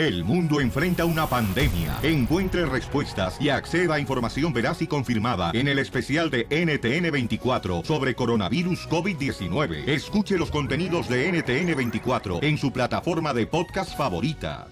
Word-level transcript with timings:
El 0.00 0.24
mundo 0.24 0.62
enfrenta 0.62 1.04
una 1.04 1.26
pandemia. 1.26 1.98
Encuentre 2.02 2.64
respuestas 2.64 3.36
y 3.38 3.50
acceda 3.50 3.96
a 3.96 4.00
información 4.00 4.50
veraz 4.50 4.80
y 4.80 4.86
confirmada 4.86 5.50
en 5.52 5.68
el 5.68 5.78
especial 5.78 6.30
de 6.30 6.48
NTN24 6.48 7.84
sobre 7.84 8.14
coronavirus 8.14 8.88
COVID-19. 8.88 9.86
Escuche 9.86 10.38
los 10.38 10.50
contenidos 10.50 11.06
de 11.10 11.30
NTN24 11.30 12.42
en 12.42 12.56
su 12.56 12.72
plataforma 12.72 13.34
de 13.34 13.46
podcast 13.46 13.94
favorita. 13.94 14.68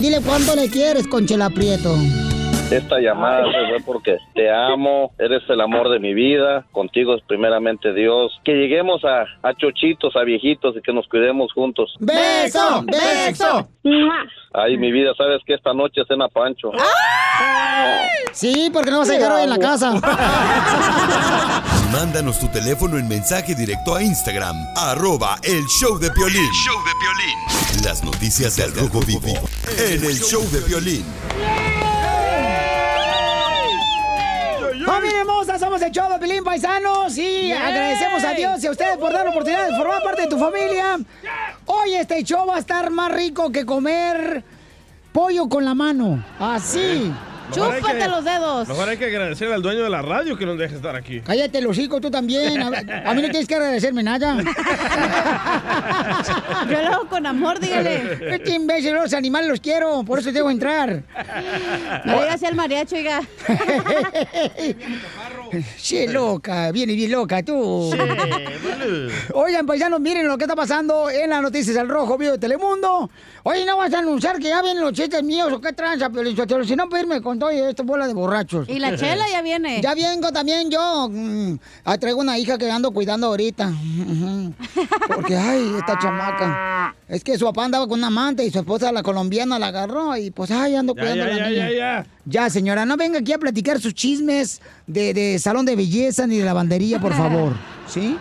Dile 0.00 0.20
cuánto 0.20 0.56
le 0.56 0.68
quieres, 0.68 1.06
Conchela 1.06 1.48
Prieto. 1.48 1.96
Esta 2.72 2.98
llamada 3.00 3.44
fue 3.44 3.80
porque 3.84 4.16
te 4.34 4.50
amo, 4.50 5.12
eres 5.18 5.42
el 5.48 5.60
amor 5.60 5.90
de 5.90 5.98
mi 5.98 6.14
vida, 6.14 6.64
contigo 6.72 7.14
es 7.14 7.22
primeramente 7.26 7.92
Dios. 7.92 8.32
Que 8.44 8.54
lleguemos 8.54 9.04
a, 9.04 9.26
a 9.46 9.54
chochitos, 9.54 10.16
a 10.16 10.24
viejitos 10.24 10.74
y 10.76 10.80
que 10.80 10.92
nos 10.92 11.06
cuidemos 11.06 11.52
juntos. 11.52 11.94
¡Beso! 12.00 12.82
¡Beso! 12.86 13.68
Ay, 14.54 14.78
mi 14.78 14.90
vida, 14.90 15.12
sabes 15.16 15.42
que 15.46 15.54
esta 15.54 15.74
noche 15.74 16.02
cena 16.08 16.28
Pancho. 16.28 16.70
Sí, 18.32 18.70
porque 18.72 18.90
no 18.90 19.00
vas 19.00 19.10
a 19.10 19.14
llegar 19.14 19.32
hoy 19.32 19.42
en 19.42 19.50
la 19.50 19.58
casa. 19.58 19.92
Mándanos 21.92 22.38
tu 22.38 22.48
teléfono 22.48 22.96
en 22.96 23.06
mensaje 23.06 23.54
directo 23.54 23.94
a 23.94 24.02
Instagram, 24.02 24.56
arroba 24.76 25.36
el 25.42 25.64
show 25.66 25.98
de 25.98 26.10
Piolín. 26.10 26.50
show 26.52 26.78
de 26.84 26.92
Piolín. 27.00 27.84
Las 27.84 28.02
noticias 28.02 28.56
del 28.56 28.74
Rojo 28.74 29.00
Vivo 29.00 29.34
en 29.78 30.04
el 30.04 30.18
show 30.18 30.42
de 30.50 30.62
Piolín. 30.62 31.04
Hermosa! 35.22 35.58
Somos 35.58 35.80
el 35.82 35.92
show 35.92 36.10
de 36.12 36.18
Pelín 36.18 36.42
Paisanos 36.42 37.16
y 37.16 37.52
agradecemos 37.52 38.24
a 38.24 38.32
Dios 38.32 38.64
y 38.64 38.66
a 38.66 38.70
ustedes 38.72 38.96
por 38.98 39.12
dar 39.12 39.24
la 39.24 39.30
oportunidad 39.30 39.68
de 39.68 39.76
formar 39.76 40.02
parte 40.02 40.22
de 40.22 40.28
tu 40.28 40.38
familia. 40.38 40.98
Hoy 41.66 41.94
este 41.94 42.22
show 42.24 42.46
va 42.46 42.56
a 42.56 42.58
estar 42.58 42.90
más 42.90 43.12
rico 43.12 43.50
que 43.52 43.64
comer 43.64 44.42
pollo 45.12 45.48
con 45.48 45.64
la 45.64 45.74
mano. 45.74 46.24
Así. 46.40 47.12
Chúpate 47.50 47.98
que- 47.98 48.08
los 48.08 48.24
dedos. 48.24 48.68
Mejor 48.68 48.88
hay 48.88 48.96
que 48.96 49.06
agradecerle 49.06 49.54
al 49.54 49.62
dueño 49.62 49.82
de 49.84 49.90
la 49.90 50.02
radio 50.02 50.36
que 50.36 50.46
nos 50.46 50.58
deje 50.58 50.76
estar 50.76 50.94
aquí. 50.96 51.20
Cállate, 51.20 51.60
los 51.60 51.72
hocico, 51.72 52.00
tú 52.00 52.10
también. 52.10 52.62
A, 52.62 52.68
a 53.10 53.14
mí 53.14 53.22
no 53.22 53.28
tienes 53.30 53.46
que 53.46 53.54
agradecerme 53.54 54.02
nada. 54.02 54.36
Yo 56.70 56.82
lo 56.82 56.88
hago 56.94 57.08
con 57.08 57.26
amor, 57.26 57.58
dígale. 57.60 58.34
Este 58.34 58.52
imbécil, 58.54 58.94
los 58.94 59.12
animales 59.14 59.48
los 59.48 59.60
quiero, 59.60 60.02
por 60.04 60.18
eso 60.18 60.32
debo 60.32 60.50
entrar. 60.50 61.02
No 62.04 62.20
digas 62.20 62.42
al 62.42 62.54
mariachi, 62.54 62.96
oiga. 62.96 63.20
Sí, 65.76 66.06
loca, 66.08 66.70
viene 66.72 66.94
bien 66.94 67.10
loca 67.12 67.42
tú. 67.42 67.92
Oigan, 69.34 69.66
paisanos, 69.66 70.00
miren 70.00 70.26
lo 70.26 70.38
que 70.38 70.44
está 70.44 70.56
pasando 70.56 71.10
en 71.10 71.28
las 71.30 71.42
noticias 71.42 71.76
del 71.76 71.88
Rojo 71.88 72.16
Vivo 72.16 72.32
de 72.32 72.38
Telemundo. 72.38 73.10
Oye, 73.44 73.66
¿no 73.66 73.76
vas 73.76 73.92
a 73.92 73.98
anunciar 73.98 74.38
que 74.38 74.48
ya 74.48 74.62
vienen 74.62 74.84
los 74.84 74.92
chistes 74.92 75.22
míos 75.24 75.52
o 75.52 75.60
qué 75.60 75.72
tranza, 75.72 76.08
Piolín 76.10 76.36
Sotelo? 76.36 76.64
Si 76.64 76.76
no, 76.76 76.88
pedirme 76.88 77.20
con 77.20 77.38
todo 77.40 77.50
esto 77.50 77.82
bola 77.82 78.06
de 78.06 78.14
borrachos. 78.14 78.68
Y 78.68 78.78
la 78.78 78.96
chela 78.96 79.24
ya 79.28 79.42
viene. 79.42 79.80
Ya 79.82 79.94
vengo 79.94 80.30
también 80.30 80.70
yo. 80.70 81.08
Mm, 81.10 81.56
ah, 81.84 81.98
traigo 81.98 82.20
una 82.20 82.38
hija 82.38 82.56
que 82.56 82.70
ando 82.70 82.92
cuidando 82.92 83.26
ahorita. 83.26 83.72
Porque, 85.08 85.36
ay, 85.36 85.74
esta 85.78 85.98
chamaca. 85.98 86.94
Es 87.08 87.24
que 87.24 87.36
su 87.36 87.44
papá 87.44 87.64
andaba 87.64 87.86
con 87.88 87.98
una 87.98 88.06
amante 88.06 88.44
y 88.44 88.50
su 88.50 88.58
esposa, 88.60 88.92
la 88.92 89.02
colombiana, 89.02 89.58
la 89.58 89.66
agarró 89.68 90.16
y 90.16 90.30
pues, 90.30 90.50
ay, 90.50 90.76
ando 90.76 90.94
Ya, 90.94 91.00
cuidando 91.02 91.24
ya, 91.26 91.30
a 91.32 91.34
la 91.36 91.42
ya, 91.42 91.48
niña. 91.50 91.70
ya, 91.70 91.76
ya. 91.76 92.06
Ya, 92.24 92.50
señora, 92.50 92.86
no 92.86 92.96
venga 92.96 93.18
aquí 93.18 93.32
a 93.32 93.38
platicar 93.38 93.80
sus 93.80 93.92
chismes 93.94 94.60
de, 94.86 95.12
de 95.14 95.38
salón 95.40 95.66
de 95.66 95.74
belleza 95.74 96.26
ni 96.28 96.38
de 96.38 96.44
lavandería, 96.44 97.00
por 97.00 97.12
favor. 97.12 97.54
¿Sí? 97.88 98.16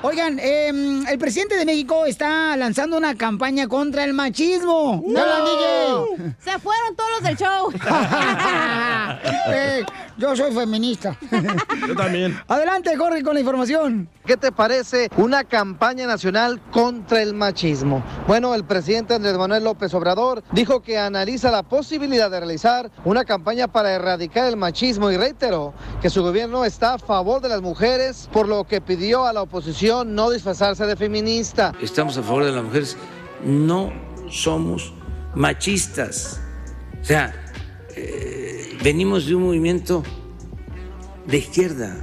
Oigan, 0.00 0.38
em, 0.38 1.04
el 1.08 1.18
presidente 1.18 1.56
de 1.56 1.64
México 1.64 2.06
está 2.06 2.56
lanzando 2.56 2.96
una 2.96 3.16
campaña 3.16 3.66
contra 3.66 4.04
el 4.04 4.14
machismo. 4.14 5.02
¡No! 5.04 6.06
Se 6.38 6.56
fueron 6.60 6.94
todos 6.96 7.10
los 7.10 7.22
del 7.22 7.36
show. 7.36 7.72
Eh, 9.50 9.84
yo 10.18 10.36
soy 10.36 10.52
feminista. 10.52 11.16
Yo 11.86 11.94
también. 11.94 12.38
Adelante, 12.48 12.96
Jorge, 12.96 13.22
con 13.22 13.34
la 13.34 13.40
información. 13.40 14.08
¿Qué 14.26 14.36
te 14.36 14.52
parece 14.52 15.08
una 15.16 15.44
campaña 15.44 16.06
nacional 16.06 16.60
contra 16.70 17.22
el 17.22 17.34
machismo? 17.34 18.02
Bueno, 18.26 18.54
el 18.54 18.64
presidente 18.64 19.14
Andrés 19.14 19.38
Manuel 19.38 19.64
López 19.64 19.94
Obrador 19.94 20.42
dijo 20.52 20.82
que 20.82 20.98
analiza 20.98 21.50
la 21.50 21.62
posibilidad 21.62 22.30
de 22.30 22.40
realizar 22.40 22.90
una 23.04 23.24
campaña 23.24 23.68
para 23.68 23.92
erradicar 23.92 24.46
el 24.46 24.56
machismo 24.56 25.10
y 25.10 25.16
reiteró 25.16 25.72
que 26.02 26.10
su 26.10 26.22
gobierno 26.22 26.64
está 26.64 26.94
a 26.94 26.98
favor 26.98 27.40
de 27.40 27.48
las 27.48 27.62
mujeres, 27.62 28.28
por 28.32 28.48
lo 28.48 28.64
que 28.64 28.80
pidió 28.80 29.24
a 29.24 29.32
la 29.32 29.42
oposición 29.42 30.14
no 30.14 30.30
disfrazarse 30.30 30.84
de 30.84 30.96
feminista. 30.96 31.72
estamos 31.80 32.18
a 32.18 32.22
favor 32.22 32.44
de 32.44 32.52
las 32.52 32.64
mujeres, 32.64 32.96
no 33.44 33.92
somos 34.28 34.92
machistas. 35.34 36.40
O 37.00 37.04
sea, 37.04 37.47
eh, 38.00 38.78
venimos 38.82 39.26
de 39.26 39.34
un 39.34 39.44
movimiento 39.44 40.02
de 41.26 41.38
izquierda, 41.38 41.96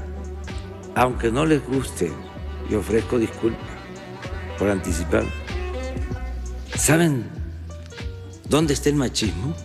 aunque 0.94 1.32
no 1.32 1.46
les 1.46 1.66
guste, 1.66 2.12
y 2.70 2.76
ofrezco 2.76 3.18
disculpas 3.18 3.70
por 4.58 4.70
anticipado. 4.70 5.28
¿Saben 6.76 7.30
dónde 8.50 8.74
está 8.74 8.90
el 8.90 8.96
machismo? 8.96 9.56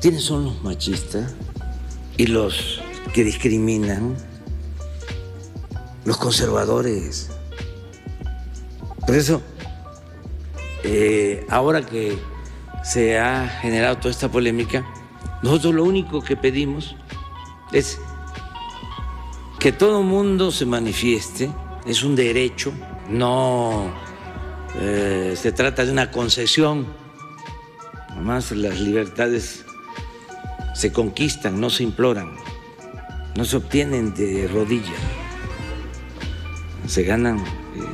¿Quiénes 0.00 0.22
son 0.22 0.44
los 0.44 0.62
machistas 0.62 1.34
y 2.16 2.26
los 2.26 2.80
que 3.12 3.24
discriminan? 3.24 4.16
Los 6.04 6.16
conservadores. 6.16 7.30
Por 9.06 9.16
eso, 9.16 9.42
eh, 10.84 11.44
ahora 11.48 11.84
que 11.84 12.18
se 12.84 13.18
ha 13.18 13.48
generado 13.48 13.98
toda 13.98 14.10
esta 14.10 14.30
polémica, 14.30 14.84
nosotros 15.42 15.74
lo 15.74 15.84
único 15.84 16.22
que 16.22 16.36
pedimos 16.36 16.94
es 17.72 18.00
que 19.58 19.72
todo 19.72 20.02
mundo 20.02 20.50
se 20.50 20.66
manifieste, 20.66 21.50
es 21.86 22.02
un 22.02 22.14
derecho, 22.14 22.72
no 23.08 23.92
eh, 24.76 25.34
se 25.36 25.52
trata 25.52 25.84
de 25.84 25.92
una 25.92 26.10
concesión, 26.10 26.86
además 28.10 28.52
las 28.52 28.80
libertades 28.80 29.64
se 30.74 30.92
conquistan, 30.92 31.60
no 31.60 31.70
se 31.70 31.82
imploran, 31.82 32.36
no 33.36 33.44
se 33.44 33.56
obtienen 33.56 34.14
de 34.14 34.48
rodillas, 34.48 35.00
se 36.86 37.02
ganan 37.02 37.38
eh, 37.38 37.44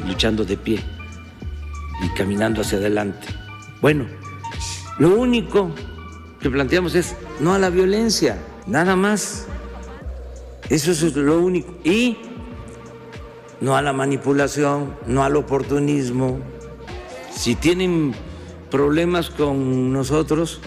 luchando 0.07 0.45
de 0.45 0.57
pie 0.57 0.81
y 2.03 2.09
caminando 2.11 2.61
hacia 2.61 2.79
adelante. 2.79 3.27
Bueno, 3.81 4.07
lo 4.99 5.17
único 5.19 5.73
que 6.41 6.51
planteamos 6.51 6.95
es 6.95 7.15
no 7.41 7.55
a 7.55 7.59
la 7.59 7.71
violencia, 7.71 8.39
nada 8.67 8.97
más. 8.97 9.47
Eso 10.69 10.91
es 10.91 11.17
lo 11.17 11.41
único. 11.41 11.75
Y 11.85 12.19
no 13.61 13.77
a 13.77 13.83
la 13.83 13.93
manipulación, 13.93 14.95
no 15.07 15.25
al 15.25 15.37
oportunismo. 15.37 16.39
Si 17.35 17.55
tienen 17.55 18.15
problemas 18.71 19.31
con 19.31 19.93
nosotros, 19.93 20.61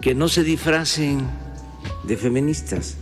que 0.00 0.14
no 0.14 0.28
se 0.28 0.44
disfracen 0.44 1.28
de 2.04 2.16
feministas. 2.16 2.96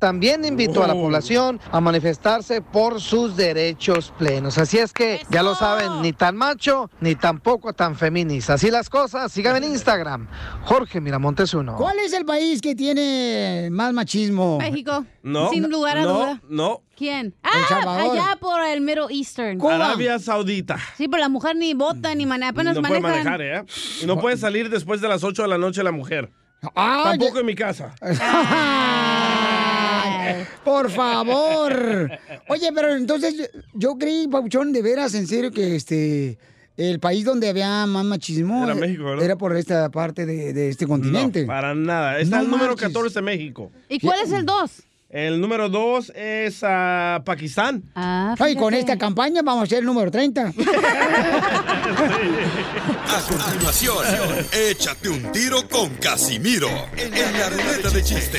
También 0.00 0.44
invitó 0.46 0.82
a 0.82 0.86
la 0.86 0.94
población 0.94 1.60
a 1.70 1.80
manifestarse 1.80 2.62
por 2.62 3.00
sus 3.00 3.36
derechos 3.36 4.12
plenos. 4.18 4.56
Así 4.56 4.78
es 4.78 4.92
que 4.94 5.20
ya 5.30 5.42
lo 5.42 5.54
saben, 5.54 6.00
ni 6.00 6.12
tan 6.14 6.36
macho 6.36 6.90
ni 7.00 7.14
tampoco 7.14 7.74
tan 7.74 7.94
feminista. 7.96 8.54
Así 8.54 8.70
las 8.70 8.88
cosas, 8.88 9.30
síganme 9.30 9.58
en 9.58 9.72
Instagram. 9.72 10.26
Jorge 10.64 11.00
Miramontes 11.00 11.52
uno. 11.52 11.76
¿Cuál 11.76 11.98
es 11.98 12.14
el 12.14 12.24
país 12.24 12.60
que 12.62 12.74
tiene 12.74 13.68
más 13.70 13.92
machismo? 13.92 14.58
México. 14.58 15.04
No. 15.22 15.50
Sin 15.50 15.68
lugar 15.70 15.98
a 15.98 16.02
no, 16.02 16.12
duda. 16.14 16.40
No. 16.48 16.82
¿Quién? 16.96 17.34
Ah, 17.42 18.00
allá 18.00 18.38
por 18.40 18.60
el 18.62 18.80
Middle 18.80 19.06
Eastern. 19.10 19.60
Arabia 19.64 20.18
Saudita. 20.18 20.78
Sí, 20.96 21.08
pero 21.08 21.20
la 21.22 21.28
mujer 21.28 21.56
ni 21.56 21.74
vota 21.74 22.14
ni 22.14 22.24
maneja, 22.26 22.50
apenas 22.50 22.76
no 22.76 22.82
puede 22.82 23.00
manejan. 23.00 23.24
manejar, 23.32 23.64
¿eh? 23.64 23.66
Y 24.02 24.06
no 24.06 24.18
puede 24.18 24.36
salir 24.38 24.70
después 24.70 25.00
de 25.00 25.08
las 25.08 25.22
8 25.24 25.42
de 25.42 25.48
la 25.48 25.58
noche 25.58 25.82
la 25.82 25.92
mujer. 25.92 26.30
Ah, 26.74 27.04
Tampoco 27.10 27.38
en 27.40 27.46
mi 27.46 27.54
casa. 27.54 27.94
Por 30.64 30.90
favor. 30.90 32.10
Oye, 32.48 32.70
pero 32.74 32.94
entonces 32.94 33.34
yo, 33.36 33.44
yo 33.74 33.98
creí, 33.98 34.28
Pauchón, 34.28 34.72
de 34.72 34.82
veras, 34.82 35.14
en 35.14 35.26
serio, 35.26 35.50
que 35.50 35.76
este 35.76 36.38
el 36.76 36.98
país 36.98 37.24
donde 37.26 37.48
había 37.50 37.84
más 37.84 38.04
machismo 38.06 38.64
Era 38.64 38.74
México, 38.74 39.04
¿verdad? 39.04 39.24
era 39.24 39.36
por 39.36 39.54
esta 39.54 39.90
parte 39.90 40.24
de, 40.24 40.54
de 40.54 40.70
este 40.70 40.86
continente. 40.86 41.42
No, 41.42 41.46
para 41.48 41.74
nada. 41.74 42.18
Está 42.18 42.36
No 42.36 42.42
el 42.44 42.50
número 42.50 42.70
marches. 42.70 42.88
14 42.88 43.14
de 43.18 43.22
México. 43.22 43.70
¿Y 43.88 43.98
cuál 44.00 44.20
es 44.24 44.32
el 44.32 44.46
2? 44.46 44.70
El 45.10 45.40
número 45.40 45.68
2 45.68 46.12
es 46.14 46.60
a 46.62 47.20
Pakistán. 47.24 47.82
Ah, 47.96 48.34
Ay, 48.38 48.54
con 48.54 48.72
esta 48.74 48.96
campaña 48.96 49.42
vamos 49.42 49.64
a 49.64 49.66
ser 49.66 49.80
el 49.80 49.84
número 49.86 50.08
30. 50.10 50.54
A 53.10 53.20
continuación, 53.28 53.96
échate 54.52 55.08
un 55.08 55.32
tiro 55.32 55.68
con 55.68 55.88
Casimiro 55.96 56.68
en 56.96 57.10
la 57.12 57.48
ruleta 57.50 57.90
de 57.90 58.02
chiste. 58.04 58.38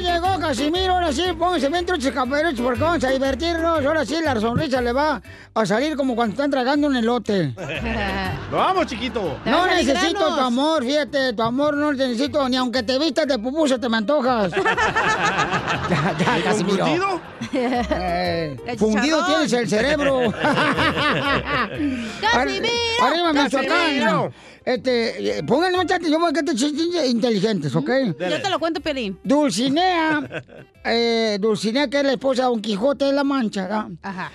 ¡Ya 0.00 0.14
llegó 0.14 0.38
Casimiro! 0.38 0.94
Ahora 0.94 1.12
sí, 1.12 1.24
pónganse 1.36 1.68
bien 1.68 1.84
truchos 1.84 2.12
caperuchos 2.12 2.60
porque 2.60 2.80
vamos 2.80 3.02
a 3.02 3.10
divertirnos. 3.10 3.84
Ahora 3.84 4.06
sí, 4.06 4.16
la 4.22 4.40
sonrisa 4.40 4.80
le 4.80 4.92
va 4.92 5.20
a 5.54 5.66
salir 5.66 5.96
como 5.96 6.14
cuando 6.14 6.34
están 6.34 6.50
tragando 6.50 6.86
un 6.86 6.96
elote. 6.96 7.52
Lo 8.50 8.56
vamos, 8.56 8.86
chiquito. 8.86 9.38
No 9.44 9.66
necesito 9.66 10.34
tu 10.34 10.40
amor, 10.40 10.84
fíjate, 10.84 11.32
tu 11.32 11.42
amor 11.42 11.76
no 11.76 11.90
te 11.96 12.06
necesito, 12.08 12.48
ni 12.48 12.56
aunque 12.56 12.82
te 12.82 12.98
vistas 12.98 13.26
de 13.26 13.38
pupusa 13.38 13.78
te 13.78 13.88
me 13.88 13.96
antojas. 13.96 14.52
ya, 15.90 16.16
ya, 16.18 16.44
Casimiro. 16.44 16.86
¿Fundido? 16.86 17.20
Eh, 17.52 18.56
fundido 18.78 19.26
tienes 19.26 19.52
el 19.52 19.68
cerebro. 19.68 20.32
¡Casimiro! 22.20 22.68
Arriba, 23.02 23.32
¡Casimiro! 23.32 23.62
Michoacán. 24.22 24.32
Este, 24.68 25.38
eh, 25.38 25.42
pónganle 25.44 25.78
mucha 25.78 25.94
atención 25.94 26.20
porque 26.20 26.40
estos 26.40 26.54
chistes 26.56 27.08
inteligentes, 27.08 27.74
¿ok? 27.74 27.88
Yo 28.18 28.42
te 28.42 28.50
lo 28.50 28.58
cuento, 28.58 28.82
Pelín. 28.82 29.18
Dulcinea, 29.24 29.87
eh, 30.84 31.38
Dulcinea, 31.40 31.88
que 31.88 31.98
es 31.98 32.04
la 32.04 32.12
esposa 32.12 32.42
de 32.42 32.48
Don 32.48 32.62
Quijote 32.62 33.06
de 33.06 33.12
la 33.12 33.24
Mancha, 33.24 33.88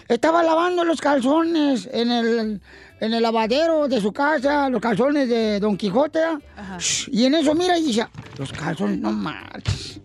estaba 0.07 0.43
lavando 0.43 0.83
los 0.83 1.01
calzones 1.01 1.89
en 1.91 2.11
el, 2.11 2.61
en 2.99 3.13
el 3.13 3.23
lavadero 3.23 3.87
de 3.87 4.01
su 4.01 4.11
casa, 4.11 4.69
los 4.69 4.81
calzones 4.81 5.29
de 5.29 5.59
Don 5.59 5.77
Quijote, 5.77 6.19
y 7.07 7.25
en 7.25 7.35
eso 7.35 7.55
mira 7.55 7.77
y 7.77 7.85
dice, 7.85 8.07
los 8.37 8.51
calzones, 8.51 8.99
no 8.99 9.11
marches, 9.11 9.99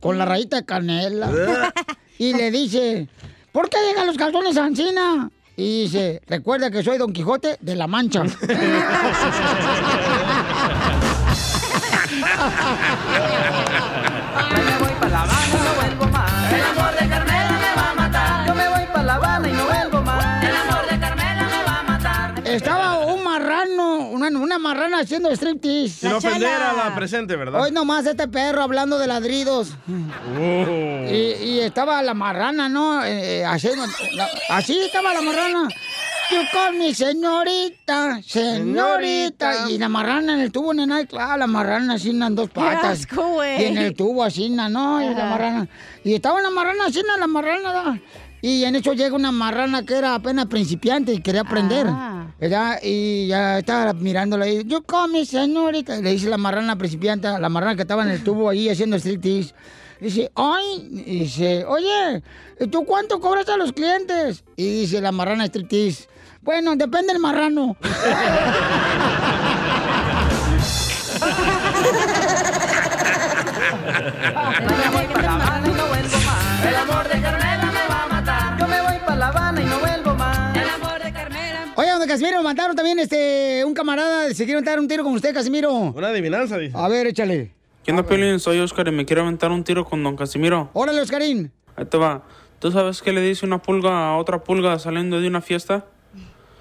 con 0.00 0.18
la 0.18 0.24
rayita 0.24 0.56
de 0.56 0.64
canela. 0.64 1.72
y 2.18 2.34
le 2.34 2.50
dice, 2.50 3.08
¿por 3.52 3.68
qué 3.68 3.78
llegan 3.88 4.06
los 4.06 4.16
calzones 4.16 4.56
a 4.56 4.64
Ancina? 4.64 5.30
Y 5.56 5.82
dice, 5.82 6.22
recuerda 6.26 6.70
que 6.70 6.82
soy 6.82 6.96
Don 6.96 7.12
Quijote 7.12 7.58
de 7.60 7.76
la 7.76 7.86
Mancha. 7.86 8.24
me 14.48 14.78
voy 14.78 14.92
para 15.00 15.10
La 15.10 15.22
Habana 15.22 15.46
y 15.46 15.52
no 15.64 15.74
vuelvo 15.74 16.06
más. 16.12 16.52
El 16.52 16.62
amor 16.62 16.92
de 17.00 17.08
Carmela 17.08 17.50
me 17.50 17.80
va 17.80 17.90
a 17.90 17.94
matar. 17.94 18.46
Yo 18.46 18.54
me 18.54 18.68
voy 18.68 18.86
para 18.92 19.02
La 19.04 19.14
Habana 19.14 19.48
y 19.48 19.52
no 19.52 19.64
vuelvo 19.64 20.02
más. 20.02 20.44
El 20.44 20.56
amor 20.56 20.90
de 20.90 20.98
Carmela 21.00 21.42
me 21.44 21.62
va 21.64 21.78
a 21.78 21.82
matar. 21.82 22.42
Estaba 22.46 22.98
un 23.06 23.22
marrano, 23.24 23.96
una, 24.08 24.28
una 24.28 24.58
marrana 24.58 25.00
haciendo 25.00 25.30
striptease. 25.30 26.00
Sin 26.00 26.12
ofender 26.12 26.48
a 26.62 26.72
la 26.72 26.94
presente, 26.94 27.36
¿verdad? 27.36 27.60
Hoy 27.62 27.70
nomás 27.72 28.06
este 28.06 28.26
perro 28.28 28.62
hablando 28.62 28.98
de 28.98 29.06
ladridos. 29.06 29.74
Oh. 29.88 31.06
Y, 31.10 31.36
y 31.42 31.60
estaba 31.60 32.02
la 32.02 32.14
marrana, 32.14 32.68
¿no? 32.68 33.04
Eh, 33.04 33.44
haciendo- 33.44 33.86
la- 34.14 34.28
así 34.50 34.78
estaba 34.80 35.12
la 35.14 35.20
marrana. 35.22 35.68
Yo 36.30 36.42
con 36.52 36.78
mi 36.78 36.94
señorita, 36.94 38.22
señorita. 38.22 39.68
Y 39.68 39.78
la 39.78 39.88
marrana 39.88 40.34
en 40.34 40.40
el 40.40 40.52
tubo, 40.52 40.72
nena, 40.72 41.00
y 41.00 41.06
claro, 41.06 41.38
la 41.38 41.46
marrana 41.46 41.94
así 41.94 42.10
en 42.10 42.34
dos 42.34 42.50
patas. 42.50 43.00
asco, 43.00 43.28
güey. 43.34 43.62
Y 43.62 43.64
en 43.66 43.78
el 43.78 43.94
tubo 43.94 44.22
así, 44.22 44.48
¿no? 44.48 45.02
Y 45.02 45.14
la 45.14 45.24
marrana. 45.26 45.68
Y 46.04 46.14
estaba 46.14 46.40
la 46.40 46.50
marrana 46.50 46.86
así, 46.86 47.02
la 47.18 47.26
marrana. 47.26 48.00
Y 48.42 48.64
en 48.64 48.76
eso 48.76 48.92
llega 48.94 49.14
una 49.14 49.32
marrana 49.32 49.84
que 49.84 49.94
era 49.94 50.14
apenas 50.14 50.46
principiante 50.46 51.12
y 51.12 51.20
quería 51.20 51.42
aprender. 51.42 51.86
Ah. 51.88 52.20
¿verdad? 52.40 52.78
Y 52.82 53.26
ya 53.26 53.58
estaba 53.58 53.92
mirándola 53.92 54.46
ahí. 54.46 54.62
Yo 54.64 54.82
con 54.82 55.12
mi 55.12 55.26
señorita. 55.26 55.98
Y 55.98 56.02
le 56.02 56.12
dice 56.12 56.28
la 56.28 56.38
marrana 56.38 56.76
principiante, 56.76 57.28
la 57.28 57.48
marrana 57.48 57.76
que 57.76 57.82
estaba 57.82 58.02
en 58.02 58.10
el 58.10 58.24
tubo 58.24 58.48
ahí 58.48 58.68
haciendo 58.68 58.96
striptease. 58.96 59.54
Dice, 60.00 60.32
ay, 60.34 60.88
y 61.04 61.18
dice, 61.20 61.64
oye, 61.66 62.22
¿y 62.58 62.66
¿tú 62.68 62.86
cuánto 62.86 63.20
cobras 63.20 63.46
a 63.50 63.58
los 63.58 63.72
clientes? 63.72 64.44
Y 64.56 64.80
dice 64.80 65.02
la 65.02 65.12
marrana 65.12 65.44
striptease, 65.44 66.08
bueno, 66.42 66.76
depende 66.76 67.12
del 67.12 67.20
marrano. 67.22 67.76
Me 74.66 74.88
voy 74.90 75.06
para 75.12 75.22
La 75.22 75.34
Habana 75.34 75.66
y 75.66 75.70
no 75.72 75.86
vuelvo 75.88 76.16
más. 76.26 76.66
El 76.66 76.74
amor 76.76 77.08
de 77.08 77.20
Carmela 77.20 77.66
me 77.66 77.88
va 77.88 78.02
a 78.04 78.06
matar. 78.08 78.58
Yo 78.58 78.68
me 78.68 78.80
voy 78.80 78.98
para 79.04 79.16
La 79.16 79.28
Habana 79.28 79.60
y 79.60 79.64
no 79.64 79.78
vuelvo 79.78 80.14
más. 80.14 80.56
El 80.56 80.68
amor 80.68 81.02
de 81.02 81.12
Carmela. 81.12 81.72
Oye, 81.76 81.90
donde 81.90 82.06
Casimiro 82.06 82.42
mataron 82.42 82.76
también 82.76 82.98
este, 82.98 83.62
un 83.64 83.74
camarada, 83.74 84.32
se 84.32 84.44
quieren 84.44 84.64
dar 84.64 84.78
un 84.78 84.88
tiro 84.88 85.04
con 85.04 85.14
usted, 85.14 85.34
Casimiro. 85.34 85.72
Una 85.72 86.08
adivinanza, 86.08 86.56
dice. 86.58 86.76
A 86.76 86.88
ver, 86.88 87.06
échale. 87.06 87.52
¿Qué 87.84 87.90
onda, 87.90 88.02
Piolín? 88.02 88.38
Soy 88.40 88.60
Oscar 88.60 88.88
y 88.88 88.92
me 88.92 89.04
quiero 89.04 89.22
aventar 89.22 89.50
un 89.50 89.64
tiro 89.64 89.84
con 89.84 90.02
don 90.02 90.16
Casimiro. 90.16 90.70
Órale, 90.72 91.00
Oscarín. 91.00 91.50
Ahí 91.76 91.84
te 91.86 91.96
va. 91.96 92.22
¿Tú 92.58 92.70
sabes 92.70 93.00
qué 93.00 93.12
le 93.12 93.22
dice 93.22 93.46
una 93.46 93.62
pulga 93.62 94.08
a 94.08 94.16
otra 94.16 94.44
pulga 94.44 94.78
saliendo 94.78 95.20
de 95.20 95.26
una 95.28 95.40
fiesta? 95.40 95.86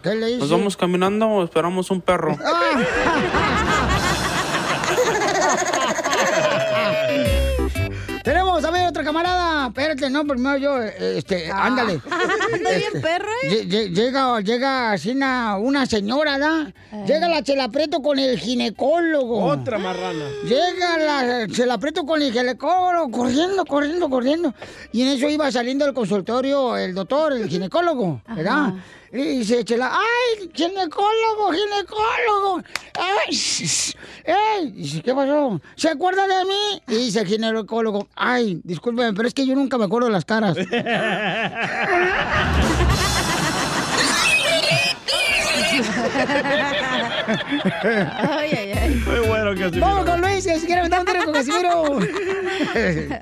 ¿Qué 0.03 0.15
le 0.15 0.27
dice? 0.27 0.39
¿Nos 0.39 0.51
vamos 0.51 0.77
caminando 0.77 1.27
o 1.27 1.43
esperamos 1.43 1.91
un 1.91 2.01
perro? 2.01 2.37
Tenemos 8.23 8.63
a 8.63 8.71
ver 8.71 8.87
otro 8.87 9.03
camarada. 9.03 9.58
Espérate, 9.69 10.09
no, 10.09 10.25
primero 10.25 10.57
yo, 10.57 10.81
eh, 10.81 11.17
este, 11.17 11.49
ándale. 11.51 12.01
Anda 12.53 12.71
bien 12.71 13.01
perro, 13.01 13.29
¿eh? 13.43 13.49
Lle- 13.49 13.67
lle- 13.67 13.89
Llega, 13.93 14.41
llega 14.41 14.91
así 14.91 15.11
una, 15.11 15.57
una 15.57 15.85
señora, 15.85 16.37
¿da? 16.37 16.71
Llega 17.05 17.27
la 17.29 17.41
Chela 17.43 17.69
Prieto 17.69 18.01
con 18.01 18.19
el 18.19 18.37
ginecólogo. 18.39 19.45
Otra 19.45 19.77
marrana. 19.77 20.25
Llega 20.43 20.97
la 20.97 21.47
Chela 21.47 21.77
Prieto 21.77 22.03
con 22.05 22.21
el 22.21 22.31
ginecólogo, 22.31 23.11
corriendo, 23.11 23.65
corriendo, 23.65 24.09
corriendo. 24.09 24.53
Y 24.91 25.01
en 25.03 25.07
eso 25.09 25.29
iba 25.29 25.51
saliendo 25.51 25.85
del 25.85 25.93
consultorio 25.93 26.75
el 26.77 26.93
doctor, 26.93 27.33
el 27.33 27.47
ginecólogo, 27.49 28.21
¿verdad? 28.35 28.73
Y 29.11 29.39
dice 29.39 29.63
Chela, 29.65 29.91
¡ay, 29.91 30.49
ginecólogo, 30.53 31.51
ginecólogo! 31.51 32.61
¡Ay! 32.93 33.35
¡Ey! 34.23 34.71
Dice, 34.71 35.01
¿qué 35.01 35.15
pasó? 35.15 35.59
¿Se 35.75 35.89
acuerda 35.89 36.27
de 36.27 36.45
mí? 36.45 36.81
Y 36.89 36.95
dice 37.05 37.21
el 37.21 37.27
ginecólogo, 37.27 38.07
¡ay, 38.15 38.61
discúlpeme, 38.63 39.13
pero 39.13 39.27
es 39.27 39.33
que 39.33 39.47
yo 39.47 39.55
nunca 39.59 39.77
me 39.77 39.85
acuerdo 39.85 40.07
de 40.07 40.13
las 40.13 40.25
caras! 40.25 40.57
Ay, 47.29 48.51
ay, 48.57 48.71
ay. 48.71 49.03
Muy 49.05 49.27
bueno, 49.27 49.51
Casimiro. 49.51 49.85
¡Vamos 49.85 50.05
con 50.05 50.21
Luis! 50.21 50.43
Si 50.43 50.65
quiere 50.65 50.79
aventar 50.79 51.01
un 51.01 51.05
tiro 51.05 51.23
con 51.25 51.33
Casimiro. 51.33 51.99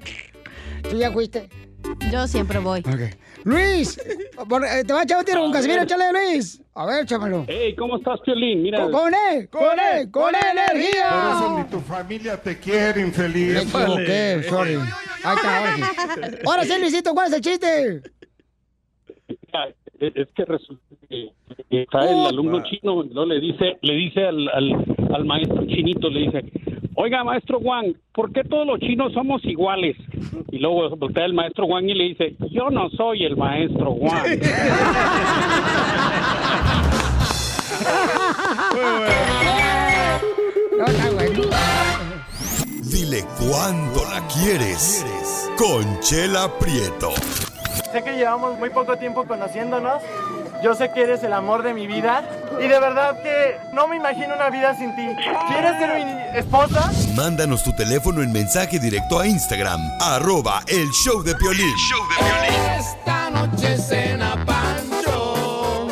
¿Tú 0.90 0.98
ya 0.98 1.12
fuiste? 1.12 1.50
Yo 2.12 2.28
siempre 2.28 2.60
voy. 2.60 2.84
Luis, 3.44 4.00
por- 4.50 4.64
eh, 4.66 4.84
te 4.86 4.94
va 4.94 5.02
a 5.02 5.04
echar 5.04 5.20
un 5.20 5.26
tiro 5.26 5.42
con 5.42 5.52
Casimiro, 5.52 5.84
échale 5.84 6.06
Luis. 6.12 6.62
A 6.76 6.86
ver, 6.86 7.04
échamelo. 7.04 7.46
Hey, 7.48 7.76
¿cómo 7.76 7.98
estás, 7.98 8.20
Piolín? 8.22 8.62
Mira, 8.64 8.84
Con, 8.84 8.92
con 8.92 9.14
él, 9.14 9.50
con 9.50 9.80
él, 9.80 10.12
con 10.12 10.34
energía. 10.36 11.10
Por 11.10 11.32
eso 11.36 11.58
ni 11.60 11.64
tu 11.66 11.80
familia 11.80 12.38
te 12.42 12.60
quiere, 12.60 13.02
Me 13.02 13.08
infeliz. 13.08 13.62
equivoqué, 13.64 14.44
sorry. 14.50 14.76
Ahí 15.24 15.36
está, 15.36 15.58
ahora 15.58 15.76
sí. 15.76 15.82
Ahora 16.46 16.64
sí, 16.66 16.74
Luisito, 16.80 17.14
¿cuál 17.14 17.28
es 17.28 17.34
el 17.34 17.42
chiste? 17.42 18.02
es 20.00 20.28
que 20.36 20.46
resulta 20.46 20.84
que 21.10 21.32
está 21.82 22.10
el 22.10 22.26
alumno 22.28 22.62
chino, 22.64 23.04
no 23.04 23.26
le 23.26 23.40
dice, 23.40 23.78
le 23.82 23.94
dice 23.96 24.24
al, 24.26 24.48
al, 24.50 24.86
al 25.16 25.26
maestro 25.26 25.66
chinito, 25.66 26.10
le 26.10 26.20
dice, 26.20 26.44
oiga, 26.98 27.24
maestro 27.24 27.60
Wang, 27.60 27.94
¿por 28.14 28.34
qué 28.34 28.44
todos 28.44 28.66
los 28.66 28.80
chinos 28.80 29.14
somos 29.14 29.46
iguales? 29.46 29.96
Y 30.52 30.58
luego 30.58 30.90
voltea 30.98 31.26
el 31.26 31.34
maestro 31.34 31.66
Wang 31.68 31.88
y 31.88 31.94
le 31.94 32.04
dice, 32.06 32.36
yo 32.52 32.70
no 32.70 32.90
soy 32.90 33.24
el 33.24 33.38
maestro 33.38 33.92
bueno. 33.92 34.42
Dile 42.92 43.24
cuándo 43.40 44.02
la 44.12 44.28
quieres. 44.28 45.06
Conchela 45.58 46.50
Prieto. 46.60 47.12
Sé 47.92 48.04
que 48.04 48.18
llevamos 48.18 48.58
muy 48.58 48.70
poco 48.70 48.98
tiempo 48.98 49.24
conociéndonos. 49.26 50.02
Yo 50.64 50.74
sé 50.76 50.92
que 50.92 51.04
eres 51.04 51.24
el 51.24 51.34
amor 51.34 51.64
de 51.64 51.74
mi 51.74 51.88
vida. 51.88 52.24
Y 52.60 52.68
de 52.68 52.80
verdad 52.80 53.22
que 53.22 53.58
no 53.74 53.88
me 53.88 53.98
imagino 53.98 54.34
una 54.36 54.50
vida 54.50 54.76
sin 54.76 54.96
ti. 54.96 55.08
¿Quieres 55.48 55.78
ser 55.78 56.04
mi 56.06 56.38
esposa? 56.38 56.92
Mándanos 57.16 57.64
tu 57.64 57.74
teléfono 57.76 58.22
en 58.24 58.32
mensaje 58.32 58.80
directo 58.80 59.20
a 59.20 59.28
Instagram, 59.28 59.80
arroba 60.02 60.64
el 60.68 60.90
show 60.92 61.22
de 61.24 61.36
Piolín. 61.36 61.74
Esta 62.80 63.30
noche 63.30 63.78
cena 63.78 64.44
Pancho. 64.46 65.88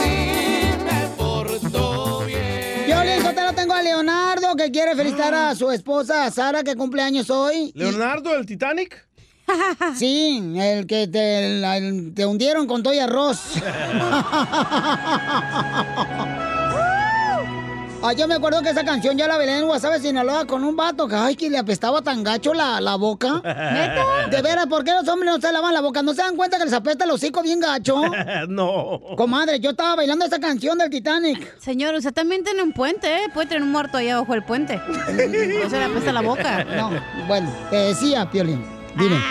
Si 0.00 0.70
me 0.84 1.06
porto 1.16 2.20
bien. 2.26 2.86
Yo, 2.88 3.04
Luis, 3.04 3.22
yo 3.22 3.34
te 3.34 3.42
lo 3.44 3.52
tengo 3.52 3.74
a 3.74 3.82
Leonardo, 3.82 4.56
que 4.56 4.70
quiere 4.70 4.96
felicitar 4.96 5.34
a 5.34 5.54
su 5.54 5.70
esposa, 5.70 6.30
Sara, 6.30 6.62
que 6.62 6.74
cumple 6.76 7.02
años 7.02 7.28
hoy. 7.30 7.72
Y- 7.74 7.78
¿Leonardo, 7.78 8.34
el 8.34 8.46
Titanic? 8.46 9.06
Sí, 9.96 10.54
el 10.58 10.86
que 10.86 11.06
te, 11.08 11.48
la- 11.60 11.80
te 12.14 12.26
hundieron 12.26 12.66
con 12.66 12.82
todo 12.82 12.94
y 12.94 12.98
arroz. 12.98 13.40
Ah, 18.06 18.12
yo 18.12 18.28
me 18.28 18.34
acuerdo 18.34 18.60
que 18.60 18.68
esa 18.68 18.84
canción 18.84 19.16
ya 19.16 19.26
la 19.26 19.38
velé 19.38 19.56
en 19.56 19.64
WhatsApp 19.64 19.94
de 19.94 20.00
Sinaloa 20.00 20.44
con 20.46 20.62
un 20.62 20.76
vato 20.76 21.08
que, 21.08 21.14
ay, 21.14 21.36
que 21.36 21.48
le 21.48 21.56
apestaba 21.56 22.02
tan 22.02 22.22
gacho 22.22 22.52
la, 22.52 22.78
la 22.78 22.96
boca. 22.96 23.36
¿Neta? 23.44 24.04
De 24.30 24.42
veras, 24.42 24.66
¿por 24.66 24.84
qué 24.84 24.90
los 24.92 25.08
hombres 25.08 25.32
no 25.32 25.40
se 25.40 25.50
lavan 25.50 25.72
la 25.72 25.80
boca? 25.80 26.02
¿No 26.02 26.12
se 26.12 26.20
dan 26.20 26.36
cuenta 26.36 26.58
que 26.58 26.64
les 26.66 26.74
apesta 26.74 27.04
el 27.06 27.12
hocico 27.12 27.40
bien 27.42 27.60
gacho? 27.60 28.02
no. 28.48 29.00
Comadre, 29.16 29.58
yo 29.58 29.70
estaba 29.70 29.96
bailando 29.96 30.26
esa 30.26 30.38
canción 30.38 30.76
del 30.76 30.90
Titanic. 30.90 31.58
Señor, 31.58 31.94
usted 31.94 32.12
también 32.12 32.44
tiene 32.44 32.62
un 32.62 32.72
puente, 32.74 33.08
¿eh? 33.10 33.28
Puede 33.32 33.46
tener 33.46 33.62
un 33.62 33.72
muerto 33.72 33.96
ahí 33.96 34.10
abajo 34.10 34.32
del 34.34 34.42
puente. 34.44 34.78
No 34.86 35.70
se 35.70 35.78
le 35.78 35.84
apesta 35.84 36.12
la 36.12 36.20
boca. 36.20 36.62
No, 36.64 36.90
bueno, 37.26 37.50
te 37.70 37.76
decía, 37.76 38.30
Piolín. 38.30 38.62
Dime. 38.98 39.18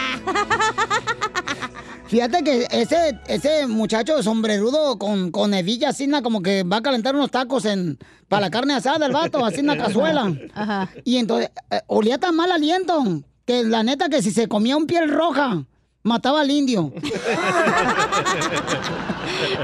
Fíjate 2.07 2.43
que 2.43 2.67
ese, 2.69 3.19
ese 3.27 3.65
muchacho 3.65 4.21
sombrerudo 4.21 4.99
con, 4.99 5.31
con 5.31 5.53
hebilla 5.53 5.89
así, 5.89 6.07
como 6.21 6.43
que 6.43 6.61
va 6.61 6.77
a 6.77 6.81
calentar 6.81 7.15
unos 7.15 7.31
tacos 7.31 7.65
en 7.65 7.97
para 8.27 8.41
la 8.41 8.51
carne 8.51 8.73
asada, 8.73 9.05
el 9.05 9.13
vato, 9.13 9.45
así 9.45 9.61
en 9.61 9.67
la 9.67 9.77
cazuela. 9.77 10.31
Ajá. 10.53 10.89
Y 11.03 11.17
entonces, 11.17 11.49
eh, 11.71 11.81
olía 11.87 12.17
tan 12.17 12.35
mal 12.35 12.51
aliento, 12.51 13.03
que 13.45 13.63
la 13.63 13.83
neta 13.83 14.09
que 14.09 14.21
si 14.21 14.31
se 14.31 14.47
comía 14.47 14.77
un 14.77 14.85
piel 14.85 15.09
roja, 15.09 15.63
mataba 16.03 16.41
al 16.41 16.51
indio. 16.51 16.93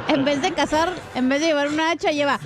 En 0.08 0.26
vez 0.26 0.42
de 0.42 0.52
cazar, 0.52 0.94
en 1.16 1.30
vez 1.30 1.40
de 1.42 1.48
llevar 1.48 1.68
una 1.68 1.92
hacha, 1.92 2.12
lleva. 2.12 2.40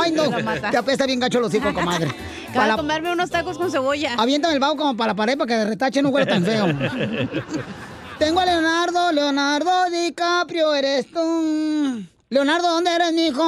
Ay, 0.00 0.12
no, 0.12 0.24
te 0.70 0.76
apesta 0.76 1.06
bien 1.06 1.20
gacho 1.20 1.40
los 1.40 1.52
hijos, 1.54 1.72
comadre. 1.72 2.08
Acaba 2.50 2.64
Para 2.64 2.72
de 2.72 2.76
comerme 2.82 3.12
unos 3.12 3.30
tacos 3.30 3.56
con 3.56 3.70
cebolla. 3.70 4.14
Aviéntame 4.18 4.54
el 4.54 4.60
vago 4.60 4.76
como 4.76 4.96
para 4.96 5.12
la 5.12 5.14
pared 5.14 5.38
para 5.38 5.46
que 5.46 5.54
de 5.54 5.64
retache 5.66 6.02
no 6.02 6.08
huele 6.08 6.26
tan 6.26 6.44
feo. 6.44 6.66
Tengo 8.18 8.40
a 8.40 8.44
Leonardo, 8.44 9.12
Leonardo 9.12 9.88
DiCaprio, 9.90 10.74
eres 10.74 11.10
tú. 11.10 12.02
Leonardo, 12.28 12.68
¿dónde 12.68 12.94
eres, 12.94 13.12
mijo? 13.12 13.44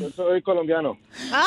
Yo 0.00 0.10
soy 0.10 0.42
colombiano. 0.42 0.98
¡Ah! 1.32 1.46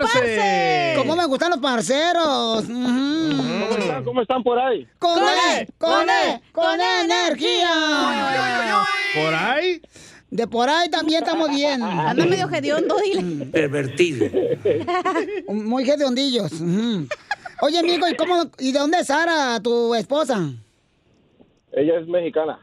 parce! 0.00 0.94
¿Cómo 0.96 1.14
me 1.14 1.26
gustan 1.26 1.50
los 1.50 1.60
parceros? 1.60 2.64
¿Cómo 2.64 3.76
están, 3.78 4.04
¿Cómo 4.04 4.22
están 4.22 4.42
por 4.42 4.58
ahí? 4.58 4.88
¡Con 4.98 5.18
E! 5.22 5.68
¡Con 5.78 6.08
E! 6.08 6.42
¡Con 6.52 6.80
energía! 6.80 7.70
¿Por 9.14 9.34
ahí? 9.34 9.80
De 10.30 10.46
por 10.46 10.68
ahí 10.68 10.88
también 10.88 11.22
estamos 11.22 11.50
bien. 11.50 11.82
Anda 11.82 12.24
medio 12.24 12.48
hediondo, 12.48 12.96
dile. 13.02 13.46
Pervertido. 13.46 14.26
Muy 15.48 15.88
hediondillos. 15.90 16.52
Oye, 17.62 17.78
amigo, 17.78 18.08
¿y, 18.08 18.14
cómo, 18.14 18.50
¿y 18.58 18.72
de 18.72 18.78
dónde 18.78 18.98
es 18.98 19.08
Sara, 19.08 19.60
tu 19.60 19.94
esposa? 19.94 20.52
Ella 21.72 21.98
es 21.98 22.06
mexicana. 22.06 22.58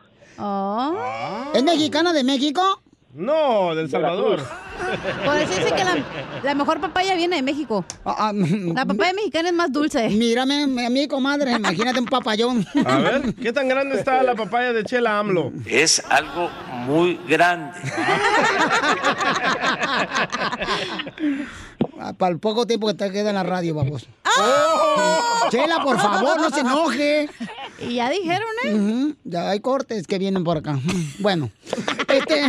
¿Es 1.53 1.63
mexicana 1.63 2.13
de 2.13 2.23
México? 2.23 2.81
No, 3.17 3.73
del 3.73 3.89
Salvador. 3.89 4.43
Por 5.25 5.37
eso 5.37 5.55
dice 5.55 5.73
que 5.75 5.83
la, 5.83 5.97
la 6.43 6.53
mejor 6.53 6.79
papaya 6.79 7.15
viene 7.15 7.37
de 7.37 7.41
México. 7.41 7.83
La 8.05 8.85
papaya 8.85 9.11
mexicana 9.13 9.49
es 9.49 9.55
más 9.55 9.71
dulce. 9.71 10.07
Mírame, 10.09 10.85
a 10.85 10.89
mi 10.91 11.07
comadre, 11.07 11.53
imagínate 11.53 11.99
un 11.99 12.05
papayón. 12.05 12.63
A 12.85 12.97
ver, 12.99 13.33
¿qué 13.33 13.51
tan 13.51 13.67
grande 13.67 13.97
está 13.97 14.21
la 14.21 14.35
papaya 14.35 14.71
de 14.71 14.83
Chela 14.83 15.17
AMLO? 15.17 15.51
Es 15.65 16.03
algo 16.09 16.51
muy 16.85 17.19
grande. 17.27 17.71
Para 22.17 22.31
el 22.31 22.39
poco 22.39 22.67
tiempo 22.67 22.87
que 22.87 22.93
te 22.93 23.11
queda 23.11 23.29
en 23.29 23.35
la 23.35 23.43
radio, 23.43 23.73
vamos. 23.73 24.07
¡Ah! 24.23 25.47
Chela, 25.49 25.81
por 25.83 25.97
favor, 25.97 26.39
no 26.39 26.49
se 26.49 26.59
enoje. 26.59 27.29
Y 27.79 27.95
ya 27.95 28.09
dijeron, 28.09 28.47
¿eh? 28.65 29.13
Ya 29.23 29.49
hay 29.49 29.59
cortes 29.59 30.05
que 30.05 30.17
vienen 30.17 30.43
por 30.43 30.57
acá. 30.57 30.77
Bueno, 31.19 31.49
este. 32.07 32.43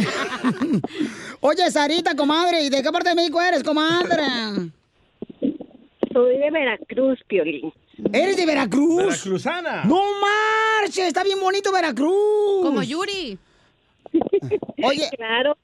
Oye, 1.40 1.70
Sarita, 1.70 2.14
comadre, 2.14 2.62
¿y 2.62 2.68
de 2.68 2.82
qué 2.82 2.90
parte 2.90 3.10
de 3.10 3.14
México 3.14 3.40
eres, 3.40 3.62
comadre? 3.62 4.22
Soy 6.12 6.38
de 6.38 6.50
Veracruz, 6.50 7.18
Piolín. 7.26 7.72
¿Eres 8.12 8.36
de 8.36 8.46
Veracruz? 8.46 9.04
Veracruzana. 9.04 9.84
¡No 9.84 10.00
marches! 10.20 11.08
Está 11.08 11.24
bien 11.24 11.40
bonito 11.40 11.72
Veracruz. 11.72 12.62
Como 12.62 12.82
Yuri. 12.82 13.38
Oye. 14.82 15.08
Claro. 15.16 15.56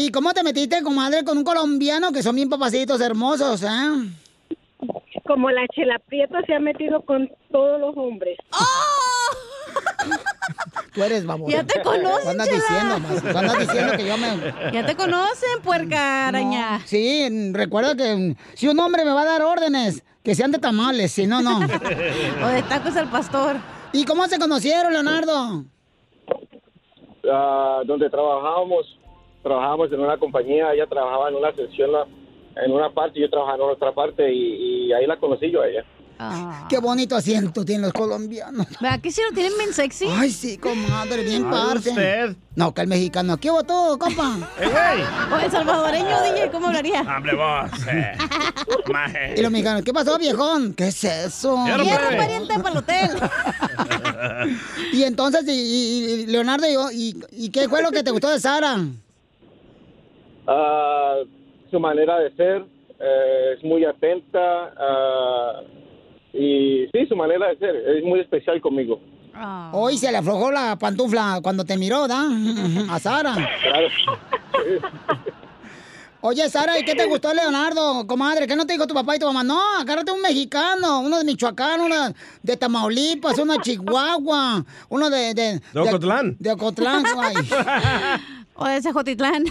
¿Y 0.00 0.12
cómo 0.12 0.32
te 0.32 0.44
metiste, 0.44 0.80
comadre, 0.84 1.24
con 1.24 1.38
un 1.38 1.42
colombiano 1.44 2.12
que 2.12 2.22
son 2.22 2.36
bien 2.36 2.48
papacitos 2.48 3.00
hermosos, 3.00 3.64
eh? 3.64 3.66
Como 5.26 5.50
la 5.50 5.66
Chela 5.74 5.98
Prieto 6.06 6.36
se 6.46 6.54
ha 6.54 6.60
metido 6.60 7.02
con 7.02 7.28
todos 7.50 7.80
los 7.80 7.96
hombres. 7.96 8.38
Tú 10.94 11.02
eres 11.02 11.26
babosa. 11.26 11.50
Ya 11.50 11.64
te 11.64 11.82
conocen, 11.82 12.22
¿Qué 12.22 12.28
andas 12.30 12.48
Chela. 12.48 12.60
diciendo, 12.60 13.00
mas? 13.00 13.22
¿Qué 13.22 13.28
andas 13.38 13.58
diciendo 13.58 13.92
que 13.96 14.06
yo 14.06 14.16
me... 14.18 14.28
Ya 14.72 14.86
te 14.86 14.94
conocen, 14.94 15.62
puerca 15.64 16.28
araña. 16.28 16.78
No, 16.78 16.86
Sí, 16.86 17.50
recuerda 17.52 17.96
que 17.96 18.36
si 18.54 18.68
un 18.68 18.78
hombre 18.78 19.04
me 19.04 19.10
va 19.10 19.22
a 19.22 19.26
dar 19.26 19.42
órdenes, 19.42 20.04
que 20.22 20.36
sean 20.36 20.52
de 20.52 20.60
tamales, 20.60 21.10
si 21.10 21.26
no, 21.26 21.42
no. 21.42 21.58
O 21.58 22.46
de 22.46 22.62
tacos 22.68 22.96
al 22.96 23.10
pastor. 23.10 23.56
¿Y 23.92 24.04
cómo 24.04 24.28
se 24.28 24.38
conocieron, 24.38 24.92
Leonardo? 24.92 25.64
Ah, 27.28 27.80
donde 27.84 28.08
trabajábamos, 28.08 28.96
trabajábamos 29.42 29.92
en 29.92 30.00
una 30.00 30.18
compañía, 30.18 30.72
ella 30.74 30.86
trabajaba 30.86 31.28
en 31.28 31.36
una 31.36 31.52
sección 31.54 31.90
en 32.56 32.72
una 32.72 32.90
parte 32.90 33.18
y 33.18 33.22
yo 33.22 33.30
trabajaba 33.30 33.64
en 33.64 33.70
otra 33.70 33.92
parte 33.94 34.32
y, 34.32 34.86
y 34.88 34.92
ahí 34.92 35.06
la 35.06 35.16
conocí 35.18 35.50
yo 35.50 35.62
a 35.62 35.68
ella. 35.68 35.84
Qué 36.68 36.78
bonito 36.78 37.14
asiento 37.14 37.64
tienen 37.64 37.82
los 37.82 37.92
colombianos. 37.92 38.66
¿Verdad 38.80 39.00
que 39.00 39.12
sí 39.12 39.20
lo 39.22 39.32
tienen 39.32 39.52
bien 39.56 39.72
sexy? 39.72 40.06
Ay, 40.10 40.30
sí, 40.30 40.58
comadre, 40.58 41.22
bien 41.22 41.44
Ay, 41.44 41.50
parce. 41.52 41.90
usted. 41.90 42.36
No, 42.56 42.74
que 42.74 42.80
el 42.80 42.88
mexicano. 42.88 43.36
¿Qué 43.36 43.48
hubo 43.52 43.62
tú, 43.62 43.96
compa? 44.00 44.36
¡Eh, 44.60 44.66
güey! 44.68 45.02
O 45.40 45.44
el 45.44 45.48
salvadoreño, 45.52 46.20
DJ, 46.24 46.50
¿cómo 46.50 46.66
hablaría? 46.66 47.00
Hable 47.02 47.34
vos. 47.36 47.70
eh. 47.88 48.16
Y 49.36 49.42
los 49.42 49.52
mexicanos, 49.52 49.82
¿qué 49.82 49.92
pasó, 49.92 50.18
viejón? 50.18 50.74
¿Qué 50.74 50.88
es 50.88 51.04
eso? 51.04 51.56
Puede. 51.64 52.16
pariente 52.16 52.54
para 52.58 52.70
el 52.70 52.76
hotel. 52.78 53.10
Y 54.92 55.04
entonces, 55.04 55.44
y, 55.46 55.50
y- 55.52 56.10
y 56.22 56.26
Leonardo, 56.26 56.66
y, 56.92 57.16
y 57.30 57.50
qué 57.50 57.68
fue 57.68 57.80
lo 57.82 57.90
que 57.92 58.02
te 58.02 58.10
gustó 58.10 58.28
de 58.30 58.40
Sara? 58.40 58.76
Ah, 60.50 61.16
su 61.70 61.78
manera 61.78 62.18
de 62.20 62.34
ser 62.34 62.64
eh, 62.98 63.54
es 63.54 63.62
muy 63.62 63.84
atenta 63.84 64.72
ah, 64.78 65.60
y 66.32 66.86
sí, 66.90 67.06
su 67.06 67.14
manera 67.14 67.48
de 67.48 67.58
ser 67.58 67.76
es 67.76 68.02
muy 68.02 68.20
especial 68.20 68.58
conmigo. 68.60 68.98
Hoy 69.72 69.98
se 69.98 70.10
le 70.10 70.18
aflojó 70.18 70.50
la 70.50 70.76
pantufla 70.76 71.40
cuando 71.42 71.64
te 71.64 71.76
miró, 71.76 72.08
¿da? 72.08 72.26
A 72.90 72.98
Sara. 72.98 73.34
Claro. 73.62 73.88
Oye, 76.20 76.48
Sara, 76.48 76.76
¿y 76.76 76.84
qué 76.84 76.96
te 76.96 77.06
gustó, 77.06 77.32
Leonardo, 77.32 78.04
comadre? 78.08 78.48
¿Qué 78.48 78.56
no 78.56 78.66
te 78.66 78.72
dijo 78.72 78.88
tu 78.88 78.94
papá 78.94 79.14
y 79.14 79.20
tu 79.20 79.26
mamá? 79.26 79.44
No, 79.44 79.60
agárrate 79.78 80.10
un 80.10 80.20
mexicano, 80.20 81.00
uno 81.00 81.18
de 81.18 81.24
Michoacán, 81.24 81.80
uno 81.80 81.94
de 82.42 82.56
Tamaulipas, 82.56 83.38
uno 83.38 83.52
de 83.52 83.60
Chihuahua, 83.60 84.64
uno 84.88 85.10
de... 85.10 85.34
De, 85.34 85.60
De 85.72 85.80
Ocotlán. 85.80 86.36
De, 86.40 86.50
Ocotlán, 86.50 87.04
ay. 87.16 87.34
O 88.56 88.66
de 88.66 88.76
ese 88.78 88.92
Jotitlán. 88.92 89.44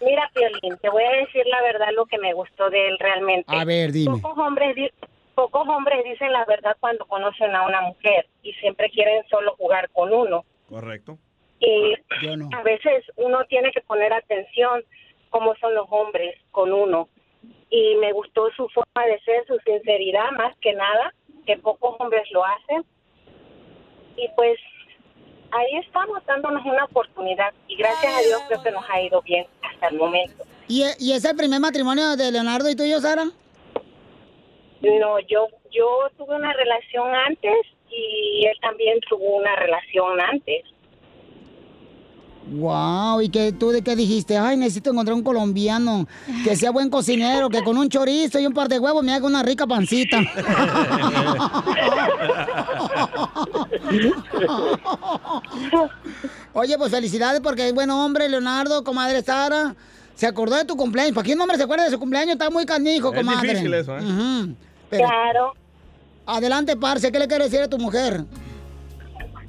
Mira, 0.00 0.30
Piolín, 0.34 0.78
te 0.78 0.88
voy 0.88 1.04
a 1.04 1.10
decir 1.12 1.46
la 1.46 1.60
verdad 1.62 1.88
lo 1.94 2.06
que 2.06 2.18
me 2.18 2.32
gustó 2.32 2.70
de 2.70 2.88
él 2.88 2.96
realmente. 2.98 3.44
A 3.54 3.64
ver, 3.64 3.92
dime. 3.92 4.18
Pocos 4.20 4.38
hombres, 4.38 4.74
di- 4.74 4.90
pocos 5.34 5.68
hombres 5.68 6.02
dicen 6.04 6.32
la 6.32 6.44
verdad 6.46 6.76
cuando 6.80 7.04
conocen 7.06 7.54
a 7.54 7.66
una 7.66 7.82
mujer 7.82 8.26
y 8.42 8.52
siempre 8.54 8.88
quieren 8.90 9.22
solo 9.28 9.54
jugar 9.56 9.90
con 9.90 10.12
uno. 10.12 10.44
Correcto. 10.68 11.18
Y 11.60 11.94
Yo 12.22 12.36
no. 12.36 12.48
a 12.56 12.62
veces 12.62 13.04
uno 13.16 13.44
tiene 13.44 13.70
que 13.72 13.82
poner 13.82 14.12
atención 14.12 14.82
cómo 15.28 15.54
son 15.56 15.74
los 15.74 15.86
hombres 15.90 16.34
con 16.50 16.72
uno. 16.72 17.08
Y 17.68 17.94
me 17.96 18.12
gustó 18.12 18.50
su 18.56 18.68
forma 18.70 19.06
de 19.06 19.20
ser, 19.20 19.46
su 19.46 19.58
sinceridad 19.64 20.30
más 20.32 20.56
que 20.58 20.72
nada, 20.72 21.14
que 21.46 21.56
pocos 21.58 21.96
hombres 22.00 22.28
lo 22.32 22.44
hacen. 22.44 22.84
Y 24.16 24.28
pues 24.36 24.58
ahí 25.52 25.76
estamos 25.78 26.24
dándonos 26.26 26.64
una 26.64 26.84
oportunidad 26.84 27.52
y 27.68 27.76
gracias 27.76 28.12
a 28.12 28.20
Dios 28.20 28.40
creo 28.48 28.62
que 28.62 28.70
nos 28.70 28.84
ha 28.88 29.00
ido 29.00 29.22
bien 29.22 29.46
hasta 29.62 29.88
el 29.88 29.96
momento. 29.96 30.44
¿Y, 30.68 30.84
¿Y 30.98 31.12
es 31.12 31.24
el 31.24 31.36
primer 31.36 31.60
matrimonio 31.60 32.16
de 32.16 32.30
Leonardo 32.30 32.70
y 32.70 32.76
tuyo, 32.76 33.00
Sara? 33.00 33.24
No, 34.82 35.18
yo 35.20 35.46
yo 35.70 36.08
tuve 36.16 36.34
una 36.34 36.52
relación 36.52 37.14
antes 37.14 37.66
y 37.90 38.46
él 38.46 38.56
también 38.60 38.98
tuvo 39.08 39.36
una 39.36 39.56
relación 39.56 40.20
antes. 40.20 40.64
Wow, 42.52 43.20
¿y 43.20 43.28
que 43.28 43.52
tú 43.52 43.70
de 43.70 43.82
qué 43.82 43.94
dijiste? 43.94 44.36
Ay, 44.38 44.56
necesito 44.56 44.90
encontrar 44.90 45.14
un 45.14 45.22
colombiano 45.22 46.08
que 46.42 46.56
sea 46.56 46.70
buen 46.70 46.88
cocinero, 46.90 47.48
que 47.50 47.62
con 47.62 47.76
un 47.76 47.88
chorizo 47.88 48.40
y 48.40 48.46
un 48.46 48.54
par 48.54 48.68
de 48.68 48.78
huevos 48.78 49.04
me 49.04 49.12
haga 49.14 49.26
una 49.26 49.42
rica 49.42 49.66
pancita. 49.66 50.18
Oye, 56.52 56.76
pues 56.78 56.90
felicidades 56.90 57.40
porque 57.40 57.68
es 57.68 57.74
buen 57.74 57.90
hombre, 57.90 58.28
Leonardo, 58.28 58.82
comadre 58.84 59.22
Sara. 59.22 59.74
Se 60.14 60.26
acordó 60.26 60.56
de 60.56 60.64
tu 60.64 60.76
cumpleaños. 60.76 61.14
¿Para 61.14 61.24
qué 61.26 61.34
un 61.34 61.40
hombre 61.40 61.56
se 61.56 61.62
acuerda 61.62 61.84
de 61.84 61.90
su 61.90 61.98
cumpleaños? 61.98 62.32
Está 62.32 62.50
muy 62.50 62.66
canijo, 62.66 63.12
Es 63.12 63.18
comadre. 63.20 63.48
difícil 63.50 63.72
eso, 63.74 63.96
¿eh? 63.96 64.02
Pero- 64.90 65.04
Claro. 65.06 65.52
Adelante, 66.26 66.76
Parce, 66.76 67.10
¿qué 67.10 67.18
le 67.18 67.26
quiere 67.26 67.44
decir 67.44 67.60
a 67.60 67.68
tu 67.68 67.78
mujer? 67.78 68.24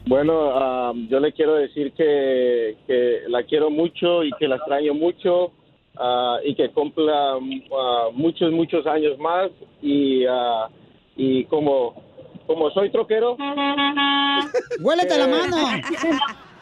Bueno, 0.06 0.52
ah, 0.54 0.94
yo 1.10 1.20
le 1.20 1.32
quiero 1.32 1.56
decir 1.56 1.94
que, 1.94 2.76
que 2.88 3.22
la 3.28 3.44
quiero 3.44 3.70
mucho 3.70 4.24
y 4.24 4.32
que 4.40 4.48
la 4.48 4.56
extraño 4.56 4.94
mucho 4.94 5.52
ah, 5.98 6.40
y 6.44 6.56
que 6.56 6.70
cumpla 6.70 7.34
ah, 7.34 8.10
muchos, 8.14 8.52
muchos 8.52 8.86
años 8.88 9.18
más. 9.20 9.52
Y, 9.82 10.26
ah, 10.26 10.68
y 11.16 11.46
como, 11.46 12.02
como 12.48 12.72
soy 12.72 12.90
troquero, 12.90 13.38
¡Huélete 14.82 15.18
la 15.18 15.28
mano! 15.28 15.58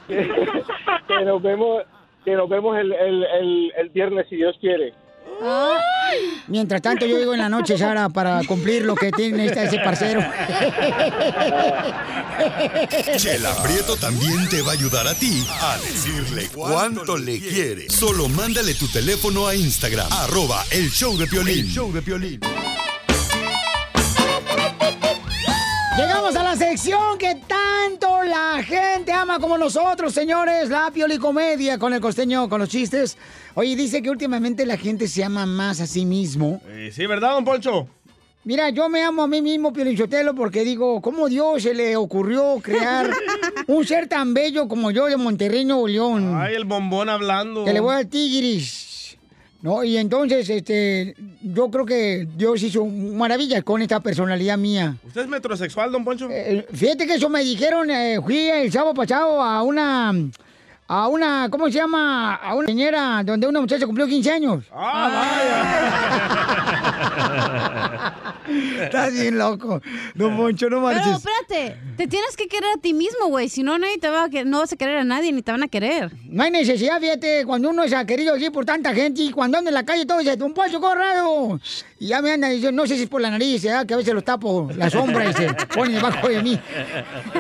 que 1.08 1.25
nos 1.25 1.41
vemos, 1.41 1.84
que 2.25 2.36
nos 2.36 2.50
vemos 2.50 2.77
el, 2.77 2.91
el, 2.91 3.24
el, 3.24 3.74
el 3.77 3.89
viernes 3.89 4.27
si 4.29 4.36
Dios 4.36 4.58
quiere. 4.60 4.93
Mientras 6.48 6.81
tanto, 6.81 7.05
yo 7.05 7.17
digo 7.17 7.34
en 7.34 7.39
la 7.39 7.50
noche, 7.50 7.77
Sara, 7.77 8.10
para 8.10 8.41
cumplir 8.48 8.84
lo 8.84 8.96
que 8.96 9.12
tiene 9.12 9.46
esta- 9.46 9.63
ese 9.63 9.77
parcero. 9.79 10.22
Chela 13.17 13.53
Prieto 13.63 13.96
también 13.98 14.48
te 14.50 14.62
va 14.62 14.72
a 14.72 14.74
ayudar 14.74 15.08
a 15.08 15.13
ti 15.15 15.46
a 15.62 15.77
decirle 15.77 16.50
cuánto 16.53 17.17
le 17.17 17.39
quiere. 17.39 17.89
Solo 17.89 18.27
mándale 18.29 18.74
tu 18.74 18.88
teléfono 18.88 19.48
a 19.48 19.55
Instagram, 19.55 20.08
arroba 20.12 20.63
el 20.72 20.89
show 20.89 21.17
de 21.17 21.27
Piolín. 21.27 21.60
El 21.60 21.72
show 21.72 21.91
de 21.93 22.01
Piolín. 22.01 22.39
Llegamos 26.00 26.34
a 26.38 26.44
la 26.44 26.56
sección 26.56 27.18
que 27.18 27.36
tanto 27.36 28.24
la 28.24 28.63
gente 28.63 29.12
ama 29.12 29.38
como 29.38 29.58
nosotros, 29.58 30.13
señores. 30.13 30.70
La 30.70 30.91
piolicomedia 30.91 31.77
con 31.77 31.94
el 31.94 32.00
costeño, 32.00 32.48
con 32.48 32.62
los 32.62 32.70
chistes. 32.70 33.18
Oye, 33.53 33.75
dice 33.75 34.01
que 34.01 34.10
últimamente 34.10 34.65
la 34.65 34.77
gente 34.77 35.10
se 35.10 35.25
ama 35.25 35.46
más 35.46 35.82
a 35.82 35.88
sí 35.88 36.06
mismo. 36.06 36.62
Eh, 36.70 36.91
sí, 36.94 37.06
¿verdad, 37.06 37.32
don 37.34 37.44
Poncho? 37.44 37.89
Mira, 38.46 38.70
yo 38.70 38.88
me 38.88 39.03
amo 39.03 39.24
a 39.24 39.27
mí 39.27 39.41
mismo, 39.41 39.74
Piolinchotelo, 39.74 40.34
porque 40.36 40.63
digo, 40.63 41.01
¿cómo 41.01 41.27
Dios 41.27 41.63
se 41.63 41.74
le 41.74 41.98
ocurrió 41.98 42.62
crear 42.63 43.10
un 43.68 43.86
ser 43.86 44.08
tan 44.08 44.34
bello 44.34 44.70
como 44.70 44.91
yo 44.91 45.08
de 45.08 45.18
Monterrey, 45.18 45.65
Nuevo 45.65 45.86
León? 45.86 46.34
Ay, 46.38 46.56
el 46.56 46.63
bombón 46.63 47.10
hablando. 47.10 47.65
Que 47.65 47.74
le 47.74 47.82
voy 47.82 47.96
al 47.96 48.08
tigris. 48.08 48.88
¿No? 49.62 49.84
Y 49.84 49.98
entonces, 49.98 50.50
este, 50.50 51.16
yo 51.42 51.70
creo 51.70 51.86
que 51.86 52.28
Dios 52.38 52.63
hizo 52.63 52.86
maravillas 52.86 53.62
con 53.63 53.82
esta 53.82 54.00
personalidad 54.00 54.58
mía. 54.58 54.96
¿Usted 55.06 55.22
es 55.22 55.28
metrosexual, 55.28 55.92
don 55.92 56.06
Poncho? 56.06 56.30
Eh, 56.32 56.66
Fíjate 56.72 57.06
que 57.06 57.16
eso 57.16 57.28
me 57.28 57.44
dijeron, 57.44 57.89
eh, 57.92 58.20
fui 58.24 58.38
el 58.38 58.72
sábado 58.72 58.94
pasado 58.94 59.42
a 59.42 59.62
una, 59.63 60.13
a 60.91 61.08
una, 61.08 61.48
¿cómo 61.51 61.67
se 61.67 61.74
llama? 61.74 62.34
A 62.34 62.55
una 62.55 62.65
señora 62.67 63.22
donde 63.24 63.46
una 63.48 63.62
muchacha 63.62 63.86
cumplió 63.86 64.08
15 64.08 64.31
años. 64.31 64.63
Estás 68.81 69.13
bien 69.13 69.38
loco. 69.38 69.81
No, 70.15 70.31
Moncho, 70.31 70.67
no 70.69 70.77
Pero 70.88 71.00
marches. 71.00 71.17
espérate, 71.17 71.77
te 71.96 72.08
tienes 72.08 72.36
que 72.36 72.48
querer 72.48 72.69
a 72.75 72.81
ti 72.81 72.96
mismo, 72.96 73.27
güey. 73.27 73.50
Si 73.50 73.62
no, 73.62 73.77
nadie 73.77 74.00
te 74.00 74.10
va 74.10 74.24
a 74.24 74.29
que- 74.29 74.43
no 74.46 74.60
vas 74.60 74.74
a 74.74 74.75
querer 74.77 74.98
a 74.98 75.03
nadie 75.03 75.31
ni 75.31 75.43
te 75.43 75.51
van 75.51 75.62
a 75.62 75.67
querer. 75.67 76.12
No 76.25 76.41
hay 76.43 76.50
necesidad, 76.50 77.00
fíjate, 77.00 77.46
cuando 77.46 77.69
uno 77.69 77.84
es 77.84 77.93
querido 78.08 78.34
así 78.34 78.50
por 78.50 78.65
tanta 78.65 78.91
gente 78.96 79.22
y 79.22 79.31
cuando 79.31 79.60
ando 79.60 79.69
en 79.69 79.75
la 79.75 79.86
calle 79.86 80.08
todo 80.08 80.17
dice, 80.17 80.36
Don 80.38 80.53
Poncho 80.55 80.81
Corrado. 80.81 81.60
Y 82.00 82.08
ya 82.08 82.22
me 82.24 82.31
andan 82.31 82.50
diciendo, 82.51 82.81
no 82.81 82.88
sé 82.88 82.96
si 82.96 83.03
es 83.03 83.10
por 83.10 83.22
la 83.22 83.29
nariz, 83.29 83.63
¿eh? 83.65 83.74
que 83.88 83.93
a 83.93 83.98
veces 83.98 84.13
los 84.13 84.24
tapo 84.24 84.69
la 84.75 84.89
sombra 84.89 85.29
y 85.29 85.34
se 85.34 85.53
pone 85.75 85.93
debajo 85.96 86.27
de 86.29 86.41
mí. 86.41 86.60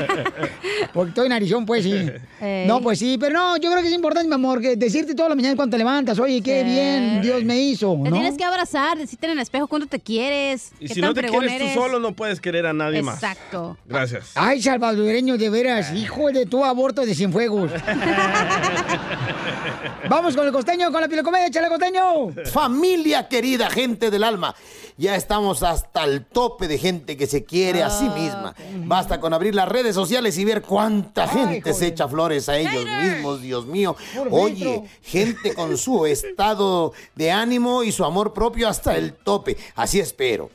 Porque 0.93 1.09
estoy 1.09 1.29
narizón, 1.29 1.65
pues 1.65 1.83
sí. 1.83 2.11
Ey. 2.41 2.67
No, 2.67 2.81
pues 2.81 2.99
sí, 2.99 3.17
pero 3.19 3.33
no, 3.38 3.38
yo 3.57 3.69
creo 3.71 3.81
que 3.81 3.87
es 3.89 3.93
importante, 3.93 4.27
mi 4.27 4.35
amor, 4.35 4.61
que 4.61 4.75
decirte 4.75 5.13
toda 5.15 5.29
la 5.29 5.35
mañana 5.35 5.55
cuando 5.55 5.75
te 5.75 5.77
levantas, 5.77 6.19
oye, 6.19 6.41
qué 6.41 6.61
Sí. 6.61 6.65
bien 6.69 7.21
Dios 7.21 7.43
me 7.43 7.59
hizo, 7.59 7.93
Te 8.03 8.09
¿no? 8.09 8.15
tienes 8.15 8.37
que 8.37 8.43
abrazar, 8.43 8.97
decirte 8.97 9.27
en 9.27 9.33
el 9.33 9.39
espejo 9.39 9.67
cuánto 9.67 9.87
te 9.87 9.99
quieres. 9.99 10.71
Y 10.79 10.87
qué 10.87 10.93
si 10.95 11.01
tan 11.01 11.09
no 11.09 11.13
te 11.13 11.27
quieres 11.27 11.73
tú 11.73 11.79
solo, 11.79 11.99
no 11.99 12.13
puedes 12.13 12.39
querer 12.41 12.65
a 12.65 12.73
nadie 12.73 13.01
más. 13.01 13.15
Exacto. 13.15 13.77
Gracias. 13.85 14.31
Ay, 14.35 14.61
salvadoreño, 14.61 15.37
de 15.37 15.49
veras, 15.49 15.93
hijo 15.93 16.31
de 16.31 16.45
tu 16.45 16.63
aborto 16.65 17.05
de 17.05 17.15
Cienfuegos. 17.15 17.71
Vamos 20.09 20.35
con 20.35 20.45
el 20.45 20.51
costeño, 20.51 20.91
con 20.91 21.01
la 21.01 21.07
pilocomedia, 21.07 21.47
échale 21.47 21.67
costeño. 21.67 22.29
Familia 22.51 23.27
querida, 23.27 23.69
gente 23.69 24.09
del 24.09 24.23
alma. 24.23 24.55
Ya 24.99 25.15
estamos 25.15 25.63
hasta 25.63 26.03
el 26.03 26.25
tope 26.25 26.67
de 26.67 26.77
gente 26.77 27.15
que 27.15 27.25
se 27.25 27.45
quiere 27.45 27.83
a 27.83 27.89
sí 27.89 28.03
misma. 28.09 28.53
Basta 28.83 29.21
con 29.21 29.33
abrir 29.33 29.55
las 29.55 29.69
redes 29.69 29.95
sociales 29.95 30.37
y 30.37 30.43
ver 30.43 30.61
cuánta 30.61 31.25
gente 31.25 31.73
se 31.73 31.87
echa 31.87 32.09
flores 32.09 32.49
a 32.49 32.57
ellos 32.57 32.85
mismos, 33.01 33.41
Dios 33.41 33.65
mío. 33.65 33.95
Oye, 34.29 34.83
gente 35.01 35.53
con 35.53 35.77
su 35.77 36.05
estado 36.05 36.91
de 37.15 37.31
ánimo 37.31 37.83
y 37.83 37.93
su 37.93 38.03
amor 38.03 38.33
propio 38.33 38.67
hasta 38.67 38.97
el 38.97 39.13
tope. 39.13 39.55
Así 39.73 40.01
espero. 40.01 40.49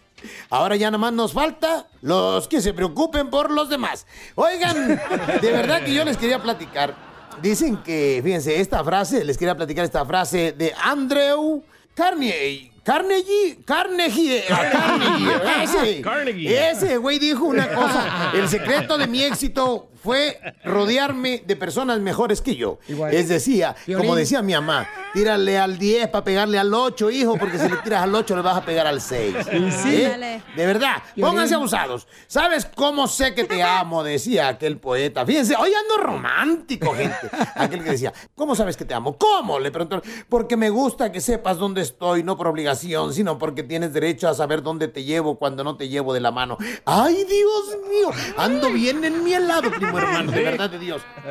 Ahora 0.50 0.76
ya 0.76 0.88
nada 0.88 0.98
más 0.98 1.14
nos 1.14 1.32
falta 1.32 1.86
los 2.02 2.46
que 2.46 2.60
se 2.60 2.74
preocupen 2.74 3.30
por 3.30 3.50
los 3.50 3.70
demás. 3.70 4.06
Oigan, 4.34 5.00
de 5.40 5.52
verdad 5.52 5.82
que 5.82 5.94
yo 5.94 6.04
les 6.04 6.18
quería 6.18 6.42
platicar. 6.42 6.94
Dicen 7.40 7.78
que, 7.78 8.20
fíjense, 8.22 8.60
esta 8.60 8.84
frase, 8.84 9.24
les 9.24 9.38
quería 9.38 9.56
platicar 9.56 9.86
esta 9.86 10.04
frase 10.04 10.52
de 10.52 10.74
Andrew 10.82 11.62
Carnegie. 11.94 12.73
Carnegie, 12.84 13.64
Carnegie, 13.64 14.44
ah, 14.50 14.70
Carnegie, 14.70 15.62
ese, 15.62 16.00
Carnegie. 16.02 16.70
ese 16.70 16.96
güey 16.98 17.18
dijo 17.18 17.46
una 17.46 17.68
cosa. 17.68 18.30
El 18.34 18.46
secreto 18.48 18.98
de 18.98 19.06
mi 19.06 19.22
éxito 19.22 19.88
fue 20.04 20.38
rodearme 20.62 21.42
de 21.46 21.56
personas 21.56 21.98
mejores 21.98 22.42
que 22.42 22.56
yo. 22.56 22.78
Es 23.10 23.30
decía, 23.30 23.74
como 23.96 24.14
decía 24.14 24.42
mi 24.42 24.52
mamá, 24.52 24.86
tírale 25.14 25.58
al 25.58 25.78
10 25.78 26.08
para 26.08 26.22
pegarle 26.22 26.58
al 26.58 26.74
8, 26.74 27.10
hijo, 27.10 27.38
porque 27.38 27.58
si 27.58 27.70
le 27.70 27.78
tiras 27.78 28.02
al 28.02 28.14
8 28.14 28.36
le 28.36 28.42
vas 28.42 28.58
a 28.58 28.64
pegar 28.66 28.86
al 28.86 29.00
6. 29.00 29.34
Y 29.50 29.70
sí. 29.72 30.02
¿Eh? 30.02 30.42
De 30.54 30.66
verdad, 30.66 31.02
Violín. 31.16 31.30
pónganse 31.32 31.54
abusados. 31.54 32.06
¿Sabes 32.26 32.66
cómo 32.74 33.08
sé 33.08 33.34
que 33.34 33.44
te 33.44 33.62
amo? 33.62 34.04
Decía 34.04 34.48
aquel 34.48 34.76
poeta. 34.76 35.24
Fíjense, 35.24 35.56
hoy 35.56 35.70
ando 35.72 36.06
romántico, 36.06 36.92
gente. 36.94 37.30
Aquel 37.54 37.82
que 37.82 37.92
decía, 37.92 38.12
¿cómo 38.34 38.54
sabes 38.54 38.76
que 38.76 38.84
te 38.84 38.92
amo? 38.92 39.16
¿Cómo? 39.16 39.58
Le 39.58 39.70
preguntó. 39.70 40.02
Porque 40.28 40.58
me 40.58 40.68
gusta 40.68 41.12
que 41.12 41.22
sepas 41.22 41.56
dónde 41.56 41.80
estoy, 41.80 42.22
no 42.22 42.36
por 42.36 42.48
obligación, 42.48 43.14
sino 43.14 43.38
porque 43.38 43.62
tienes 43.62 43.94
derecho 43.94 44.28
a 44.28 44.34
saber 44.34 44.62
dónde 44.62 44.88
te 44.88 45.04
llevo 45.04 45.38
cuando 45.38 45.64
no 45.64 45.78
te 45.78 45.88
llevo 45.88 46.12
de 46.12 46.20
la 46.20 46.30
mano. 46.30 46.58
¡Ay, 46.84 47.24
Dios 47.24 47.78
mío! 47.88 48.10
Ando 48.36 48.70
bien 48.70 49.02
en 49.02 49.24
mi 49.24 49.32
helado, 49.32 49.70
primo 49.70 49.93
hermano, 50.02 50.32
de 50.32 50.42
verdad 50.42 50.70
de 50.70 50.78
Dios. 50.78 51.02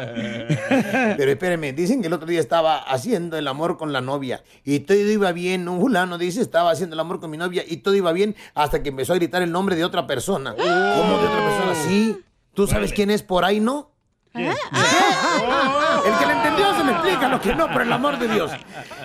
Pero 1.18 1.32
espérenme, 1.32 1.74
dicen 1.74 2.02
que 2.02 2.08
el 2.08 2.14
otro 2.14 2.28
día 2.28 2.40
estaba 2.40 2.78
haciendo 2.78 3.38
el 3.38 3.48
amor 3.48 3.78
con 3.78 3.94
la 3.94 4.02
novia 4.02 4.44
y 4.64 4.80
todo 4.80 4.98
iba 4.98 5.32
bien. 5.32 5.68
Un 5.68 5.80
fulano 5.80 6.18
dice, 6.18 6.42
estaba 6.42 6.72
haciendo 6.72 6.96
el 6.96 7.00
amor 7.00 7.20
con 7.20 7.30
mi 7.30 7.38
novia 7.38 7.64
y 7.68 7.78
todo 7.78 7.96
iba 7.96 8.12
bien 8.12 8.36
hasta 8.54 8.84
que 8.84 8.90
empezó 8.90 9.14
a 9.14 9.16
gritar 9.16 9.42
el 9.42 9.52
nombre 9.52 9.76
de 9.76 9.86
otra 9.86 10.08
persona. 10.08 10.56
¿Cómo 10.56 10.66
de 10.66 11.28
otra 11.28 11.46
persona? 11.46 11.76
Sí. 11.88 12.18
¿Tú 12.54 12.68
sabes 12.68 12.94
quién 12.94 13.10
es 13.10 13.24
por 13.24 13.46
ahí, 13.46 13.60
no? 13.60 13.93
El 14.34 16.18
que 16.18 16.26
le 16.26 16.34
entendió 16.34 16.76
se 16.76 16.84
me 16.84 16.92
explica, 16.92 17.30
lo 17.30 17.40
que 17.40 17.54
no, 17.54 17.72
por 17.72 17.84
el 17.84 17.94
amor 17.94 18.18
de 18.18 18.28
Dios. 18.28 18.52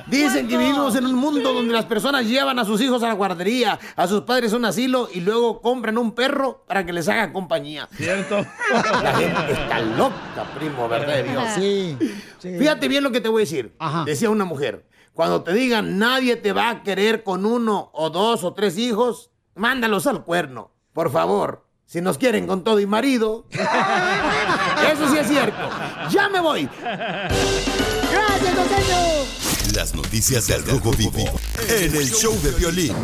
Dicen 0.07 0.49
que 0.49 0.57
vivimos 0.57 0.97
en 0.97 1.05
un 1.05 1.14
mundo 1.14 1.53
donde 1.53 1.73
las 1.73 1.85
personas 1.85 2.27
llevan 2.27 2.59
a 2.59 2.64
sus 2.64 2.81
hijos 2.81 3.03
a 3.03 3.09
la 3.09 3.12
guardería, 3.12 3.79
a 3.95 4.07
sus 4.07 4.23
padres 4.23 4.55
a 4.55 4.57
un 4.57 4.64
asilo 4.64 5.09
y 5.12 5.21
luego 5.21 5.61
compran 5.61 5.99
un 5.99 6.12
perro 6.14 6.64
para 6.67 6.87
que 6.87 6.95
les 6.95 7.09
haga 7.09 7.33
compañía. 7.33 7.88
Cierto. 7.95 8.45
La 9.03 9.12
gente 9.14 9.53
está 9.53 9.81
loca, 9.81 10.45
primo, 10.57 10.88
¿verdad 10.88 11.17
de 11.17 11.23
Dios? 11.25 11.45
Sí. 11.55 11.99
Fíjate 12.41 12.88
bien 12.88 13.05
lo 13.05 13.11
que 13.11 13.21
te 13.21 13.29
voy 13.29 13.43
a 13.43 13.45
decir. 13.45 13.77
Decía 14.07 14.31
una 14.31 14.47
mujer, 14.47 14.87
cuando 15.12 15.43
te 15.43 15.53
digan 15.53 15.99
nadie 15.99 16.37
te 16.37 16.53
va 16.53 16.71
a 16.71 16.83
querer 16.83 17.23
con 17.23 17.45
uno 17.45 17.91
o 17.93 18.09
dos 18.09 18.45
o 18.45 18.55
tres 18.55 18.79
hijos, 18.79 19.31
mándalos 19.55 20.07
al 20.07 20.25
cuerno. 20.25 20.71
Por 20.95 21.11
favor, 21.11 21.67
si 21.85 22.01
nos 22.01 22.19
quieren 22.19 22.47
con 22.47 22.64
todo 22.64 22.81
y 22.81 22.87
marido. 22.87 23.47
Eso 24.93 25.09
sí 25.11 25.19
es 25.19 25.29
cierto. 25.29 25.71
Ya 26.11 26.29
me 26.29 26.41
voy. 26.41 26.69
Gracias, 26.83 28.55
costeño. 28.55 28.99
Las 29.75 29.95
noticias 29.95 30.47
del 30.47 30.64
Rojo 30.67 30.91
Vivo 30.93 31.25
en 31.69 31.95
el 31.95 32.11
show 32.11 32.35
de 32.43 32.51
violín. 32.53 32.95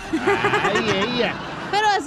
Pero 0.74 1.59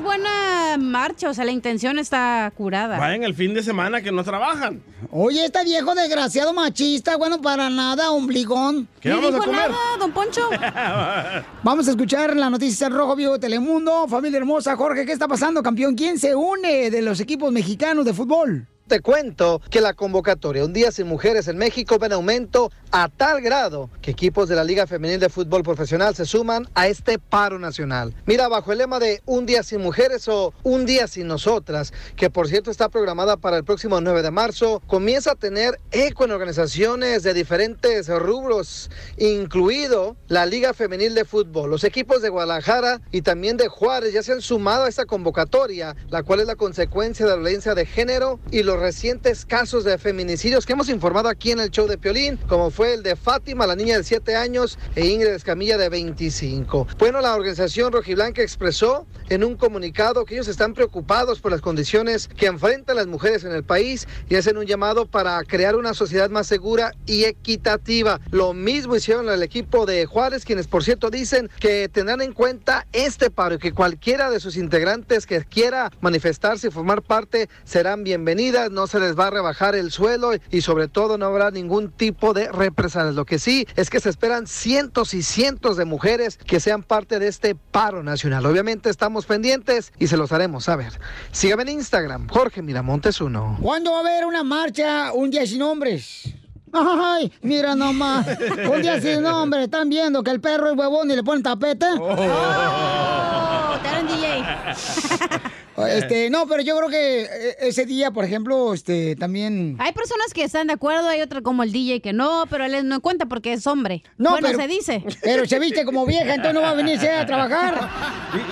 es 0.03 0.05
buena 0.05 0.77
marcha, 0.79 1.31
o 1.31 1.35
sea, 1.35 1.45
la 1.45 1.53
intención 1.53 1.99
está 1.99 2.53
curada. 2.57 2.99
Vayan 2.99 3.23
el 3.23 3.35
fin 3.35 3.55
de 3.55 3.63
semana 3.63 4.03
que 4.03 4.11
no 4.11 4.25
trabajan. 4.25 4.83
Oye, 5.11 5.45
este 5.45 5.63
viejo 5.65 5.95
desgraciado 5.95 6.53
machista, 6.53 7.17
bueno, 7.17 7.41
para 7.41 7.71
nada, 7.71 8.11
ombligón. 8.11 8.89
¿Qué 9.01 9.11
Ni 9.11 9.15
vamos 9.17 9.31
a 9.31 9.33
dijo 9.35 9.45
comer? 9.45 9.71
nada, 9.71 9.97
don 9.99 10.13
Poncho. 10.13 10.49
Vamos 11.63 11.87
a 11.87 11.91
escuchar 11.91 12.37
la 12.37 12.51
noticia 12.51 12.89
del 12.89 12.97
Rojo 12.97 13.15
Vivo 13.17 13.33
de 13.35 13.39
Telemundo. 13.39 14.07
Familia 14.09 14.39
hermosa, 14.39 14.77
Jorge, 14.77 15.07
¿qué 15.07 15.13
está 15.13 15.29
pasando, 15.29 15.63
campeón? 15.63 15.95
¿Quién 15.95 16.19
se 16.19 16.35
une 16.35 16.91
de 16.91 17.03
los 17.03 17.21
equipos 17.21 17.53
mexicanos 17.53 18.05
de 18.05 18.15
fútbol? 18.15 18.67
Te 18.93 19.01
cuento 19.01 19.63
que 19.71 19.81
la 19.81 19.95
convocatoria 19.95 20.67
Un 20.67 20.75
Día 20.75 20.93
Sin 20.93 21.07
Mujeres 21.07 21.49
en 21.49 21.57
México 21.57 21.99
va 21.99 22.09
en 22.09 22.13
aumento 22.13 22.71
a 22.91 23.09
tal 23.09 23.41
grado 23.41 23.89
que 24.03 24.11
equipos 24.11 24.51
de 24.51 24.55
la 24.55 24.65
Liga 24.65 24.87
Femenil 24.87 25.19
de 25.19 25.31
Fútbol 25.31 25.63
Profesional 25.63 26.15
se 26.15 26.27
suman 26.27 26.69
a 26.75 26.89
este 26.89 27.19
paro 27.19 27.59
nacional. 27.59 28.15
Mira, 28.27 28.49
bajo 28.49 28.71
el 28.71 28.77
lema 28.77 28.99
de 28.99 29.23
Un 29.25 29.47
Día 29.47 29.63
Sin 29.63 29.81
Mujeres 29.81 30.29
o 30.29 30.53
Un 30.63 30.85
Día 30.85 31.07
Sin 31.07 31.27
Nosotras, 31.27 31.95
que 32.17 32.29
por 32.29 32.49
cierto 32.49 32.71
está 32.71 32.91
programada 32.91 33.39
para 33.39 33.57
el 33.57 33.65
próximo 33.65 33.99
9 33.99 34.21
de 34.21 34.31
marzo, 34.31 34.83
comienza 34.87 35.33
a 35.33 35.37
tener 35.37 35.81
eco 35.91 36.27
en 36.27 36.33
organizaciones 36.33 37.23
de 37.23 37.33
diferentes 37.33 38.09
rubros, 38.09 38.91
incluido 39.17 40.17
la 40.29 40.45
Liga 40.45 40.75
Femenil 40.75 41.15
de 41.15 41.25
Fútbol. 41.25 41.71
Los 41.71 41.85
equipos 41.85 42.21
de 42.21 42.29
Guadalajara 42.29 43.01
y 43.11 43.23
también 43.23 43.57
de 43.57 43.69
Juárez 43.69 44.13
ya 44.13 44.23
se 44.23 44.33
han 44.33 44.43
sumado 44.43 44.85
a 44.85 44.91
esta 44.91 45.07
convocatoria, 45.07 45.97
la 46.11 46.23
cual 46.25 46.41
es 46.41 46.47
la 46.47 46.57
consecuencia 46.57 47.25
de 47.25 47.31
la 47.31 47.39
violencia 47.39 47.75
de 47.75 47.87
género 47.87 48.39
y 48.51 48.65
los 48.65 48.82
recientes 48.83 49.47
casos 49.47 49.85
de 49.85 49.97
feminicidios 49.97 50.67
que 50.67 50.73
hemos 50.73 50.89
informado 50.89 51.29
aquí 51.29 51.53
en 51.53 51.61
el 51.61 51.71
show 51.71 51.87
de 51.87 51.97
Piolín, 51.97 52.37
como 52.49 52.73
fue 52.73 52.95
el 52.95 53.05
de 53.05 53.15
Fátima, 53.15 53.65
la 53.65 53.77
niña 53.77 53.97
de 53.97 54.03
7 54.03 54.35
años, 54.35 54.77
e 54.97 55.07
Ingrid 55.07 55.29
Escamilla 55.29 55.79
de 55.79 55.89
25. 55.89 56.89
Bueno, 56.99 57.21
la 57.21 57.33
organización 57.33 57.93
Rojiblanca 57.93 58.43
expresó 58.43 59.07
en 59.29 59.45
un 59.45 59.55
comunicado 59.55 60.25
que 60.25 60.35
ellos 60.35 60.49
están 60.49 60.75
preocupados 60.75 61.41
por 61.41 61.53
las 61.53 61.61
condiciones 61.61 62.27
que 62.27 62.47
enfrentan 62.47 62.97
las 62.97 63.07
mujeres 63.07 63.45
en 63.45 63.53
el 63.53 63.63
país 63.63 64.09
y 64.29 64.35
hacen 64.35 64.59
un 64.59 64.67
llamado 64.67 65.07
para 65.07 65.41
crear 65.45 65.77
una 65.77 65.95
sociedad 65.95 66.29
más 66.29 66.49
segura 66.49 66.93
y 67.07 67.23
equitativa. 67.23 68.21
Lo 68.33 68.53
mismo 68.53 68.97
hicieron 68.97 69.29
el 69.29 69.45
equipo 69.45 69.87
de 69.87 70.07
Juárez, 70.07 70.45
quienes 70.45 70.67
por 70.67 70.83
cierto 70.83 71.09
dicen 71.09 71.49
que 71.61 71.89
tendrán 71.89 72.21
en 72.21 72.33
cuenta 72.33 72.89
este 72.93 73.31
paro 73.31 73.55
y 73.55 73.59
que 73.59 73.73
cualquiera 73.73 74.29
de 74.29 74.41
sus 74.41 74.57
integrantes 74.57 75.25
que 75.25 75.45
quiera 75.45 75.93
manifestarse 76.01 76.67
y 76.67 76.71
formar 76.73 77.03
parte 77.03 77.49
serán 77.63 78.03
bienvenidas, 78.03 78.72
no 78.73 78.87
se 78.87 78.99
les 78.99 79.19
va 79.19 79.29
a 79.29 79.31
rebajar 79.31 79.75
el 79.75 79.91
suelo 79.93 80.33
y 80.51 80.61
sobre 80.63 80.89
todo 80.89 81.19
no 81.19 81.27
habrá 81.27 81.51
ningún 81.51 81.91
tipo 81.91 82.33
de 82.33 82.51
represalias. 82.51 83.15
Lo 83.15 83.25
que 83.25 83.39
sí 83.39 83.67
es 83.77 83.91
que 83.91 84.01
se 84.01 84.09
esperan 84.09 84.47
cientos 84.47 85.15
y 85.15 85.23
cientos 85.23 85.77
de 85.77 85.85
mujeres 85.85 86.39
que 86.39 86.61
sean 86.61 86.83
parte 86.83 87.19
de 87.19 87.29
este 87.29 87.55
paro 87.55 88.03
nacional. 88.03 88.45
Obviamente 88.47 88.91
estamos 88.91 89.27
pendientes 89.27 89.93
y 89.99 90.07
se 90.09 90.17
los 90.17 90.33
haremos 90.33 90.65
saber. 90.65 90.99
Síganme 91.31 91.63
en 91.63 91.69
Instagram, 91.71 92.29
Jorge 92.29 92.63
Miramontes 92.63 93.21
1. 93.21 93.59
¿Cuándo 93.61 93.93
va 93.93 93.99
a 93.99 94.01
haber 94.01 94.27
una 94.27 94.43
marcha 94.43 95.13
un 95.13 95.31
día 95.31 95.47
sin 95.47 95.63
hombres? 95.63 96.35
Ay, 96.73 97.31
mira 97.43 97.75
nomás. 97.75 98.27
Un 98.73 98.81
día 98.81 99.01
sin 99.01 99.23
nombre. 99.23 99.65
Están 99.65 99.91
viendo 99.91 100.23
que 100.23 100.31
el 100.31 100.41
perro 100.41 100.71
es 100.71 100.77
huevón 100.77 101.11
y 101.11 101.17
le 101.17 101.23
ponen 101.23 101.43
tapete. 101.43 101.87
Oh, 102.01 103.77
te 103.83 103.89
harán 103.89 104.07
DJ. 104.07 104.43
Este, 105.89 106.31
no, 106.31 106.47
pero 106.47 106.63
yo 106.63 106.77
creo 106.77 106.89
que 106.89 107.23
eh, 107.23 107.57
ese 107.61 107.87
día, 107.87 108.11
por 108.11 108.25
ejemplo, 108.25 108.75
este, 108.75 109.17
también. 109.17 109.77
Hay 109.79 109.93
personas 109.93 110.33
que 110.35 110.45
están 110.45 110.67
de 110.67 110.75
acuerdo, 110.75 111.09
hay 111.09 111.21
otra 111.23 111.41
como 111.41 111.63
el 111.63 111.73
DJ 111.73 112.01
que 112.01 112.13
no, 112.13 112.45
pero 112.51 112.65
él 112.65 112.87
no 112.89 113.01
cuenta 113.01 113.27
porque 113.27 113.53
es 113.55 113.67
hombre. 113.67 114.03
No, 114.19 114.31
bueno, 114.33 114.49
pero- 114.49 114.61
se 114.61 114.69
dice. 114.69 115.05
Pero 115.23 115.47
se 115.47 115.59
viste 115.59 115.85
como 115.85 116.05
vieja, 116.05 116.35
entonces 116.35 116.55
no 116.55 116.61
va 116.61 116.71
a 116.71 116.75
venirse 116.75 117.09
a 117.11 117.25
trabajar. 117.27 117.89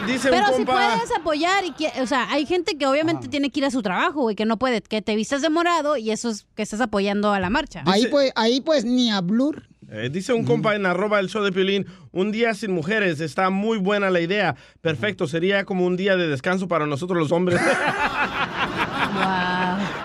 Dice 0.07 0.31
Pero 0.31 0.47
un 0.51 0.57
si 0.57 0.65
compa. 0.65 0.95
puedes 0.95 1.17
apoyar 1.17 1.65
y 1.65 1.73
que, 1.73 1.93
o 2.01 2.07
sea, 2.07 2.31
hay 2.31 2.47
gente 2.47 2.79
que 2.79 2.87
obviamente 2.87 3.29
tiene 3.29 3.51
que 3.51 3.61
ir 3.61 3.67
a 3.67 3.71
su 3.71 3.83
trabajo, 3.83 4.23
güey, 4.23 4.37
que 4.37 4.45
no 4.45 4.59
puede, 4.59 4.81
que 4.81 5.03
te 5.03 5.15
vistas 5.17 5.43
de 5.43 5.51
morado 5.51 5.97
y 5.97 6.11
eso 6.11 6.31
es 6.31 6.47
que 6.55 6.63
estás 6.63 6.81
apoyando 6.81 7.33
a 7.33 7.41
la 7.41 7.51
marcha. 7.51 7.83
Ahí 7.87 8.07
pues, 8.07 8.33
ahí 8.37 8.61
pues 8.61 8.85
ni 8.85 9.11
a 9.11 9.21
blur. 9.21 9.69
Eh, 9.93 10.09
dice 10.09 10.33
un 10.33 10.45
compa 10.45 10.77
en 10.77 10.87
arroba 10.87 11.19
el 11.19 11.29
show 11.29 11.43
de 11.43 11.51
Piolín, 11.51 11.85
un 12.13 12.31
día 12.31 12.55
sin 12.55 12.71
mujeres, 12.71 13.19
está 13.19 13.51
muy 13.51 13.77
buena 13.77 14.09
la 14.09 14.21
idea. 14.21 14.55
Perfecto, 14.81 15.27
sería 15.27 15.65
como 15.65 15.85
un 15.85 15.97
día 15.97 16.17
de 16.17 16.29
descanso 16.29 16.69
para 16.69 16.87
nosotros 16.87 17.19
los 17.19 17.33
hombres. 17.33 17.61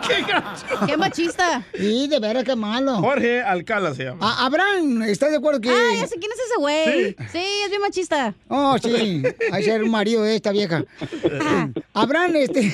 ¡Qué 0.07 0.85
¡Qué 0.87 0.97
machista! 0.97 1.63
Sí, 1.73 2.07
de 2.07 2.19
veras, 2.19 2.43
qué 2.43 2.55
malo. 2.55 2.97
Jorge 2.97 3.41
Alcala 3.41 3.93
se 3.93 4.05
llama. 4.05 4.25
A- 4.27 4.45
Abraham, 4.45 5.01
¿estás 5.03 5.31
de 5.31 5.37
acuerdo 5.37 5.61
que.? 5.61 5.69
Ah, 5.69 5.95
ya 5.97 6.07
sé 6.07 6.15
quién 6.19 6.31
es 6.31 6.39
ese 6.39 6.55
güey. 6.59 7.09
¿Sí? 7.09 7.15
Sí, 7.31 7.45
es 7.63 7.69
bien 7.69 7.81
machista. 7.81 8.33
Oh, 8.47 8.77
sí. 8.81 9.23
Hay 9.51 9.63
que 9.63 9.69
ser 9.71 9.83
un 9.83 9.91
marido 9.91 10.23
de 10.23 10.35
esta 10.35 10.51
vieja. 10.51 10.83
Abraham, 11.93 12.35
este. 12.35 12.73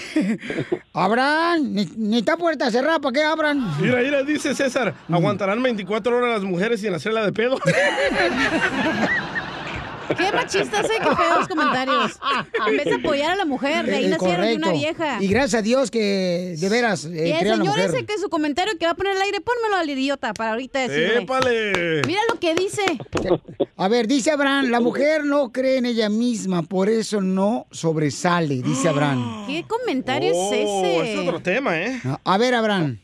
Abraham, 0.94 1.74
ni, 1.74 1.86
ni 1.98 2.18
está 2.20 2.38
puerta 2.38 2.70
cerrada, 2.72 3.00
¿para 3.00 3.14
qué 3.14 3.24
abran? 3.24 3.60
Mira, 3.80 4.00
mira, 4.02 4.24
dice 4.24 4.54
César, 4.56 4.94
¿aguantarán 5.10 5.62
24 5.64 6.18
horas 6.18 6.30
las 6.42 6.44
mujeres 6.44 6.82
sin 6.82 6.94
hacerla 6.94 7.26
de 7.26 7.32
pedo? 7.34 7.58
Qué 10.18 10.32
machistas, 10.34 10.86
eh, 10.86 10.94
qué 11.00 11.16
feos 11.16 11.48
comentarios. 11.48 12.20
En 12.68 12.78
vez 12.78 12.86
de 12.86 12.94
apoyar 12.96 13.32
a 13.32 13.36
la 13.36 13.46
mujer, 13.46 13.86
de 13.86 13.96
ahí 13.96 14.06
Eh, 14.06 14.10
nacieron 14.10 14.46
de 14.46 14.56
una 14.56 14.72
vieja. 14.72 15.18
Y 15.22 15.28
gracias 15.28 15.60
a 15.60 15.62
Dios 15.62 15.92
que 15.92 16.56
de 16.60 16.70
veras 16.70 17.06
eh, 17.06 17.28
Y 17.28 17.32
el 17.32 17.40
señor 17.40 17.60
mujer. 17.60 17.90
ese 17.90 18.06
que 18.06 18.18
su 18.18 18.30
comentario 18.30 18.74
que 18.78 18.86
va 18.86 18.92
a 18.92 18.96
poner 18.96 19.14
al 19.16 19.22
aire, 19.22 19.40
pónmelo 19.42 19.76
al 19.78 19.90
idiota 19.90 20.34
para 20.34 20.52
ahorita 20.52 20.80
decirle. 20.80 21.24
¡Épale! 21.24 22.02
Mira 22.06 22.22
lo 22.32 22.40
que 22.40 22.54
dice. 22.56 22.84
A 23.78 23.88
ver, 23.88 24.08
dice 24.08 24.32
Abraham, 24.32 24.68
la 24.70 24.80
mujer 24.80 25.24
no 25.26 25.52
cree 25.52 25.78
en 25.78 25.86
ella 25.86 26.10
misma, 26.10 26.62
por 26.64 26.90
eso 26.90 27.22
no 27.22 27.66
sobresale, 27.72 28.62
dice 28.62 28.90
Abraham. 28.90 29.46
¿Qué 29.48 29.66
comentario 29.68 30.32
Oh, 30.36 30.54
es 30.54 30.60
ese? 30.60 31.14
es 31.14 31.20
otro 31.20 31.40
tema, 31.42 31.80
¿eh? 31.80 32.00
A 32.24 32.38
ver, 32.38 32.54
Abraham, 32.56 33.00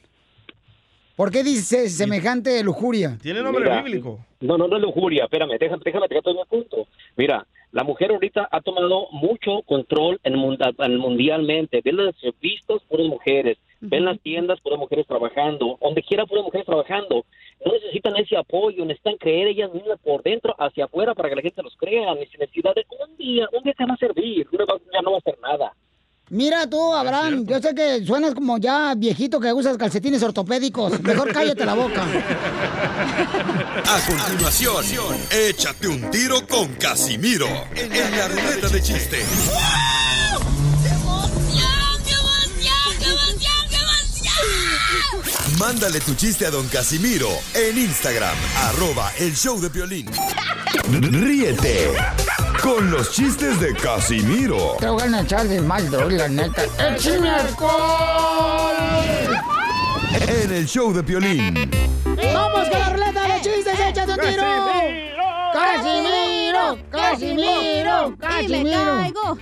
¿por 1.18 1.32
qué 1.32 1.44
dice 1.44 1.90
semejante 1.90 2.64
lujuria? 2.64 3.18
Tiene 3.22 3.42
nombre 3.42 3.66
Mira, 3.66 3.82
bíblico. 3.82 4.20
No, 4.40 4.58
no, 4.58 4.70
no 4.70 4.78
es 4.78 4.82
lujuria, 4.84 5.26
espérame, 5.26 5.58
déjame, 5.60 5.82
déjame 5.84 6.06
a 6.06 6.22
todo 6.22 6.36
mi 6.36 6.46
punto. 6.46 6.88
Mira, 7.18 7.46
la 7.74 7.84
mujer 7.84 8.12
ahorita 8.12 8.48
ha 8.50 8.62
tomado 8.62 9.08
mucho 9.12 9.62
control 9.66 10.20
en 10.24 10.36
munda- 10.36 10.72
en 10.80 10.98
mundialmente. 10.98 11.82
Ven 11.84 11.98
las 11.98 12.16
vistas 12.40 12.82
puras 12.88 13.08
mujeres, 13.08 13.58
ven 13.82 14.06
las 14.06 14.18
tiendas 14.22 14.62
puras 14.62 14.80
mujeres 14.80 15.06
trabajando, 15.06 15.78
donde 15.82 16.02
quiera 16.04 16.26
puras 16.26 16.46
mujeres 16.46 16.66
trabajando. 16.66 17.26
No 17.66 17.74
necesitan 17.74 18.16
ese 18.16 18.38
apoyo, 18.38 18.86
necesitan 18.86 19.18
creer 19.18 19.48
ellas 19.48 19.74
mismas 19.74 20.00
por 20.00 20.22
dentro 20.24 20.56
hacia 20.60 20.86
afuera 20.86 21.14
para 21.16 21.28
que 21.30 21.36
la 21.36 21.42
gente 21.42 21.62
los 21.64 21.76
crea. 21.76 22.14
Ni 22.16 22.26
sin 22.28 22.40
necesidad 22.40 22.74
de 22.76 22.86
un 23.04 23.18
día, 23.18 23.50
un 23.52 23.64
día 23.64 23.74
te 23.78 23.86
va 23.86 23.96
a 23.96 23.98
servir, 23.98 24.48
una 24.52 24.66
ya 24.94 25.02
no 25.02 25.12
va 25.12 25.18
a 25.18 25.20
hacer 25.20 25.38
nada. 25.42 25.74
Mira 26.30 26.70
tú, 26.70 26.94
Abraham, 26.94 27.46
yo 27.46 27.62
sé 27.62 27.74
que 27.74 28.06
suenas 28.06 28.34
como 28.34 28.58
ya 28.58 28.94
viejito 28.96 29.40
que 29.40 29.54
usas 29.54 29.78
calcetines 29.78 30.22
ortopédicos. 30.22 31.02
Mejor 31.02 31.32
cállate 31.32 31.66
la 31.66 31.74
boca. 31.74 32.04
A 33.86 34.00
continuación, 34.06 35.16
échate 35.32 35.88
un 35.88 36.10
tiro 36.12 36.46
con 36.46 36.74
Casimiro 36.74 37.48
en 37.76 38.18
la 38.18 38.28
ruleta 38.28 38.68
de 38.68 38.82
chiste. 38.82 39.24
Mándale 45.60 46.00
tu 46.00 46.14
chiste 46.14 46.46
a 46.46 46.52
don 46.52 46.68
Casimiro 46.68 47.30
en 47.56 47.78
Instagram, 47.78 48.36
arroba 48.70 49.12
el 49.18 49.36
show 49.36 49.60
de 49.60 49.70
violín. 49.70 50.08
Ríete 50.92 51.94
con 52.62 52.92
los 52.92 53.12
chistes 53.12 53.60
de 53.60 53.74
Casimiro 53.74 54.78
Te 54.80 54.88
voy 54.88 55.02
a 55.02 55.22
echar 55.22 55.48
de 55.48 55.62
mal, 55.62 55.90
la 55.92 56.28
neta. 56.28 56.64
¡Échame 56.80 57.30
alcohol! 57.30 58.76
en 60.28 60.54
el 60.54 60.68
show 60.68 60.94
de 60.94 61.02
violín. 61.02 61.54
¡Vamos 62.34 62.70
con 62.70 62.80
la 62.80 62.90
ruleta 62.90 63.24
de 63.24 63.42
chistes! 63.42 63.80
¡Échate 63.80 64.12
un 64.12 64.20
tiro! 64.20 64.44
¡Casimiro! 65.54 66.78
¡Casimiro! 66.92 68.10
Me 68.12 68.18
¡Casimiro! 68.18 69.38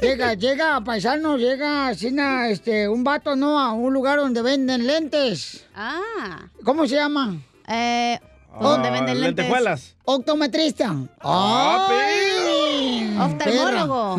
Llega, 0.00 0.34
llega, 0.34 0.80
paisano, 0.84 1.36
llega 1.36 1.88
así, 1.88 2.10
na, 2.12 2.48
este, 2.48 2.88
un 2.88 3.02
vato, 3.02 3.34
¿no? 3.34 3.58
A 3.58 3.72
un 3.72 3.92
lugar 3.92 4.18
donde 4.18 4.42
venden 4.42 4.86
lentes. 4.86 5.64
Ah. 5.74 6.48
¿Cómo 6.64 6.86
se 6.86 6.96
llama? 6.96 7.36
Eh, 7.68 8.18
¿Dónde 8.60 8.90
venden 8.90 9.20
lentes? 9.20 9.44
lentejuelas. 9.46 9.94
Optometrista. 10.04 10.94
Ah, 11.20 11.88
¡Ay! 11.90 13.16
Oftalmólogo. 13.18 14.18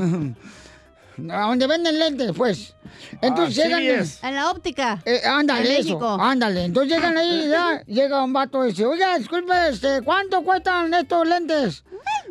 A 1.31 1.41
donde 1.47 1.67
venden 1.67 1.97
lentes, 1.99 2.31
pues. 2.35 2.73
Entonces 3.21 3.65
Ah, 3.65 3.79
llegan. 3.79 4.05
En 4.23 4.35
la 4.35 4.51
óptica. 4.51 5.01
Eh, 5.05 5.21
ándale, 5.25 5.61
En 5.61 5.71
eso, 5.81 5.89
México. 5.89 6.17
ándale. 6.19 6.65
Entonces 6.65 6.91
llegan 6.93 7.17
ahí, 7.17 7.47
ya, 7.49 7.83
llega 7.87 8.23
un 8.23 8.33
vato 8.33 8.65
y 8.65 8.69
dice, 8.69 8.85
oiga, 8.85 9.17
disculpe, 9.17 9.53
este, 9.69 10.01
¿cuánto 10.01 10.41
cuestan 10.43 10.93
estos 10.93 11.27
lentes? 11.27 11.83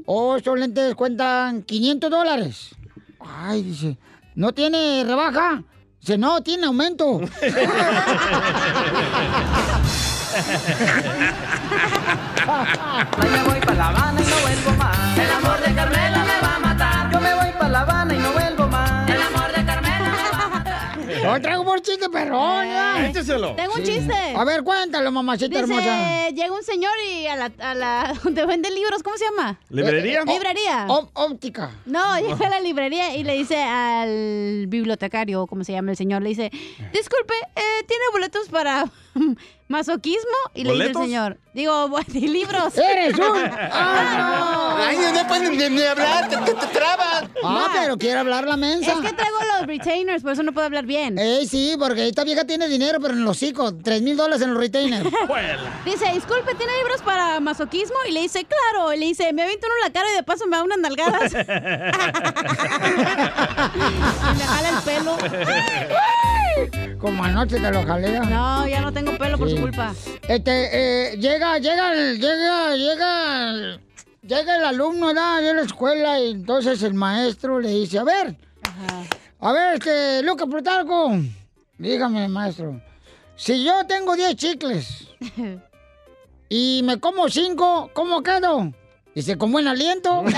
Oh, 0.04 0.36
estos 0.36 0.58
lentes 0.58 0.94
cuentan 0.94 1.62
500 1.62 2.10
dólares. 2.10 2.70
Ay, 3.20 3.62
dice, 3.62 3.98
¿no 4.34 4.52
tiene 4.52 5.04
rebaja? 5.04 5.62
Dice, 6.00 6.18
no, 6.18 6.42
tiene 6.42 6.66
aumento. 6.66 7.20
Ay, 12.46 13.30
me 13.30 13.42
voy 13.44 13.60
para 13.60 13.74
La 13.74 13.88
Habana 13.88 14.20
y 14.20 14.26
no 14.26 14.36
vuelvo 14.40 14.72
más. 14.78 15.18
El 15.18 15.30
amor 15.30 15.60
de 15.60 15.65
Hoy 21.32 21.40
traigo 21.40 21.64
por 21.64 21.80
chiste, 21.82 22.08
perrón. 22.08 22.64
Eh, 22.66 23.08
Écheselo. 23.10 23.54
Tengo 23.54 23.74
un 23.74 23.82
chiste. 23.82 24.14
A 24.36 24.44
ver, 24.44 24.62
cuéntalo, 24.62 25.10
mamacita 25.12 25.58
hermosa. 25.58 25.80
Dice, 25.80 26.32
llega 26.34 26.52
un 26.54 26.62
señor 26.62 26.92
y 27.10 27.26
a 27.26 27.36
la, 27.36 27.52
a 27.58 27.74
la 27.74 28.14
donde 28.24 28.46
vende 28.46 28.70
libros, 28.70 29.02
¿cómo 29.02 29.16
se 29.16 29.24
llama? 29.24 29.58
¿Librería? 29.68 30.20
Eh, 30.20 30.24
librería. 30.26 30.86
Ó- 30.88 31.08
óptica. 31.14 31.70
No, 31.86 32.18
llega 32.20 32.46
a 32.46 32.50
la 32.50 32.60
librería 32.60 33.14
y 33.16 33.24
le 33.24 33.34
dice 33.34 33.62
al 33.62 34.66
bibliotecario, 34.68 35.42
o 35.42 35.46
como 35.46 35.64
se 35.64 35.72
llama 35.72 35.90
el 35.92 35.96
señor, 35.96 36.22
le 36.22 36.30
dice, 36.30 36.50
disculpe, 36.92 37.34
eh, 37.56 37.84
¿tiene 37.86 38.04
boletos 38.12 38.48
para 38.48 38.84
masoquismo? 39.68 40.20
Y 40.54 40.64
le 40.64 40.72
dice 40.72 40.82
¿Boletos? 40.84 41.02
el 41.02 41.08
señor, 41.08 41.38
digo, 41.54 41.88
bu- 41.88 42.04
y 42.14 42.28
libros. 42.28 42.76
¡Eres 42.78 43.14
un- 43.18 43.50
¡Ah, 43.72 44.86
Ay, 44.88 44.98
no 45.14 45.26
puedes 45.26 45.50
ni, 45.50 45.68
ni 45.70 45.82
hablar, 45.82 46.28
te, 46.28 46.36
te- 46.36 46.54
te 46.54 46.66
trabas. 46.68 47.24
Ah, 47.42 47.68
pero 47.72 47.96
quiere 47.98 48.18
hablar 48.20 48.44
la 48.46 48.56
mensa. 48.56 48.92
Es 48.92 48.98
que 48.98 49.12
traigo 49.12 49.36
los 49.58 49.66
retainers, 49.66 50.22
por 50.22 50.32
eso 50.32 50.42
no 50.42 50.52
puedo 50.52 50.66
hablar 50.66 50.84
bien. 50.86 51.18
Ey, 51.18 51.46
sí, 51.46 51.74
porque 51.78 52.06
esta 52.08 52.24
vieja 52.24 52.44
tiene 52.44 52.68
dinero, 52.68 52.98
pero 53.00 53.14
en 53.14 53.24
los 53.24 53.36
hocico. 53.36 53.74
Tres 53.76 54.02
mil 54.02 54.16
dólares 54.16 54.42
en 54.42 54.50
los 54.54 54.60
retainers. 54.62 55.04
Dice, 55.84 56.06
disculpe, 56.14 56.54
¿tiene 56.54 56.72
libros 56.82 57.02
para 57.02 57.40
masoquismo? 57.40 57.96
Y 58.08 58.12
le 58.12 58.20
dice, 58.22 58.44
claro. 58.44 58.92
Y 58.92 58.98
le 58.98 59.06
dice, 59.06 59.32
me 59.32 59.42
aviento 59.42 59.66
uno 59.66 59.74
en 59.76 59.82
la 59.86 59.92
cara 59.92 60.08
y 60.12 60.14
de 60.16 60.22
paso 60.22 60.46
me 60.46 60.56
da 60.56 60.62
unas 60.64 60.78
nalgadas. 60.78 61.32
y 61.32 61.36
me 64.38 64.44
jala 64.44 64.68
el 64.68 64.82
pelo. 64.84 65.16
Como 66.98 67.22
anoche 67.24 67.60
te 67.60 67.70
lo 67.70 67.84
jalea. 67.84 68.20
No, 68.22 68.66
ya 68.66 68.80
no 68.80 68.92
tengo 68.92 69.16
pelo 69.18 69.38
por 69.38 69.50
su 69.50 69.56
culpa. 69.56 69.94
Este, 70.28 71.12
eh, 71.12 71.16
llega, 71.18 71.58
llega, 71.58 71.92
llega, 71.94 72.74
llega, 72.76 73.50
el- 73.50 73.80
llega 74.22 74.56
el 74.56 74.64
alumno 74.64 75.08
¿verdad? 75.08 75.40
de 75.42 75.54
la 75.54 75.62
escuela 75.62 76.18
y 76.20 76.30
entonces 76.32 76.82
el 76.82 76.94
maestro 76.94 77.60
le 77.60 77.68
dice, 77.70 77.98
a 77.98 78.04
ver, 78.04 78.36
a 79.40 79.52
ver, 79.52 79.74
este, 79.74 80.22
Lucas 80.22 80.48
Plutarco, 80.50 81.12
dígame, 81.78 82.26
maestro, 82.28 82.80
si 83.36 83.62
yo 83.64 83.84
tengo 83.86 84.16
10 84.16 84.34
chicles 84.36 85.08
y 86.48 86.80
me 86.84 86.98
como 86.98 87.28
5, 87.28 87.90
¿cómo 87.92 88.22
quedo? 88.22 88.72
Dice, 89.14 89.36
con 89.38 89.50
buen 89.52 89.66
aliento. 89.68 90.24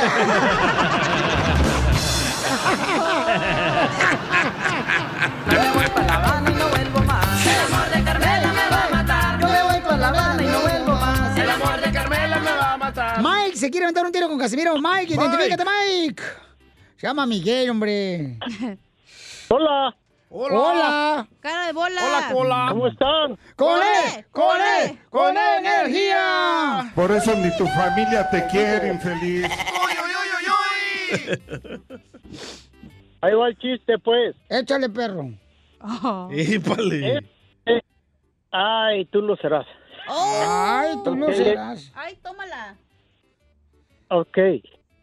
se 13.59 13.71
quiere 13.71 13.87
aventar 13.87 14.05
un 14.07 14.13
tiro 14.13 14.29
con 14.29 14.39
Casimiro. 14.39 14.75
Mike, 14.77 15.15
identifícate, 15.15 15.65
Mike. 15.65 16.23
Se 16.97 17.07
llama 17.07 17.27
Miguel, 17.27 17.71
hombre. 17.71 18.39
Hola. 19.49 19.97
Hola. 20.31 21.27
Cara 21.41 21.67
de 21.69 21.73
bola. 21.73 22.01
Hola, 22.05 22.29
cola. 22.33 22.67
¿Cómo 22.71 22.87
están? 22.87 23.39
¡Con 23.57 23.81
él! 23.81 24.27
¡Con 24.31 24.61
él! 24.61 24.99
¡Con 25.09 25.35
energía! 25.37 26.93
Por 26.95 27.11
eso 27.13 27.35
ni 27.35 27.51
tu 27.57 27.67
familia 27.69 28.29
te 28.31 28.47
quiere, 28.49 28.89
infeliz. 28.89 29.47
Ahí 33.21 33.35
va 33.35 33.49
el 33.49 33.59
chiste, 33.59 33.99
pues. 33.99 34.37
Échale, 34.51 34.89
perro. 34.91 35.31
Épale. 36.31 37.19
Eh, 37.67 37.81
Ay, 38.51 39.05
tú 39.07 39.21
lo 39.23 39.37
serás. 39.37 39.67
Ay, 40.09 40.95
tú 41.05 41.15
no 41.17 41.27
Ok. 41.27 41.35
serás. 41.35 41.91
Ay, 41.95 42.17
tómala. 42.23 42.77
Ok, 44.11 44.39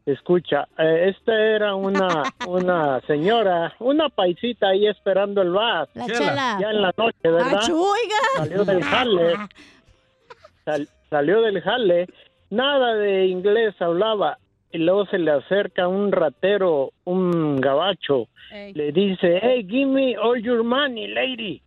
escucha, 0.06 0.68
eh, 0.78 1.10
esta 1.16 1.34
era 1.34 1.76
una, 1.76 2.24
una 2.48 3.02
señora, 3.02 3.74
una 3.80 4.10
paisita 4.10 4.70
ahí 4.70 4.88
esperando 4.88 5.42
el 5.42 5.50
bus. 5.52 5.90
La 5.94 6.06
chela. 6.08 6.58
Ya 6.60 6.70
en 6.72 6.82
la 6.82 6.92
noche, 6.98 7.18
¿verdad? 7.24 7.56
Achú, 7.58 7.80
oiga. 7.82 8.16
Salió 8.38 8.66
del 8.66 8.84
jale. 8.84 9.36
Sal- 10.64 10.88
salió 11.10 11.42
del 11.42 11.62
jale. 11.62 12.08
Nada 12.50 12.96
de 12.96 13.28
inglés 13.28 13.76
hablaba. 13.80 14.38
Y 14.72 14.80
luego 14.80 15.06
se 15.06 15.18
le 15.20 15.32
acerca 15.32 15.88
un 15.88 16.12
ratero, 16.12 16.92
un 17.06 17.62
gabacho. 17.62 18.28
Le 18.74 18.92
dice, 18.92 19.40
hey, 19.42 19.66
give 19.70 19.86
me 19.86 20.18
all 20.18 20.42
your 20.42 20.64
money, 20.64 21.08
lady. 21.08 21.62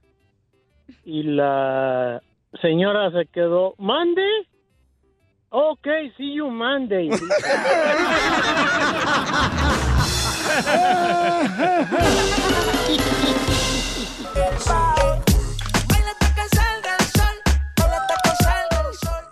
Y 1.05 1.23
la 1.23 2.21
señora 2.61 3.11
se 3.13 3.27
quedó, 3.27 3.75
¿mande? 3.79 4.27
Ok, 5.51 5.87
see 6.19 6.35
you 6.35 6.51
Monday. 6.51 7.09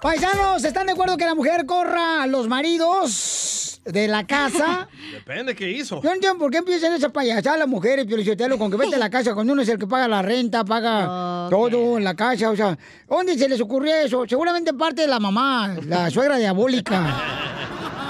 Paisanos, 0.00 0.64
¿están 0.64 0.86
de 0.86 0.92
acuerdo 0.92 1.16
que 1.18 1.26
la 1.26 1.34
mujer 1.34 1.66
corra 1.66 2.22
a 2.22 2.26
los 2.26 2.48
maridos 2.48 3.45
de 3.86 4.08
la 4.08 4.26
casa? 4.26 4.88
Depende 5.12 5.54
qué 5.54 5.70
hizo. 5.70 6.02
Yo 6.02 6.08
no 6.08 6.14
entiendo 6.14 6.38
por 6.38 6.50
qué 6.50 6.58
empiezan 6.58 6.92
esa 6.92 7.08
payasada 7.10 7.56
las 7.58 7.68
mujeres, 7.68 8.06
Piolichotelo, 8.06 8.58
con 8.58 8.70
que 8.70 8.76
vete 8.76 8.96
a 8.96 8.98
la 8.98 9.10
casa 9.10 9.34
cuando 9.34 9.52
uno 9.52 9.62
es 9.62 9.68
el 9.68 9.78
que 9.78 9.86
paga 9.86 10.08
la 10.08 10.22
renta, 10.22 10.64
paga 10.64 11.46
todo 11.50 11.96
en 11.98 12.04
la 12.04 12.14
casa, 12.14 12.50
o 12.50 12.56
sea, 12.56 12.76
¿dónde 13.08 13.36
se 13.38 13.48
les 13.48 13.60
ocurrió 13.60 13.94
eso? 13.94 14.24
Seguramente 14.28 14.72
parte 14.74 15.02
de 15.02 15.08
la 15.08 15.20
mamá, 15.20 15.76
la 15.86 16.10
suegra 16.10 16.36
diabólica. 16.36 17.16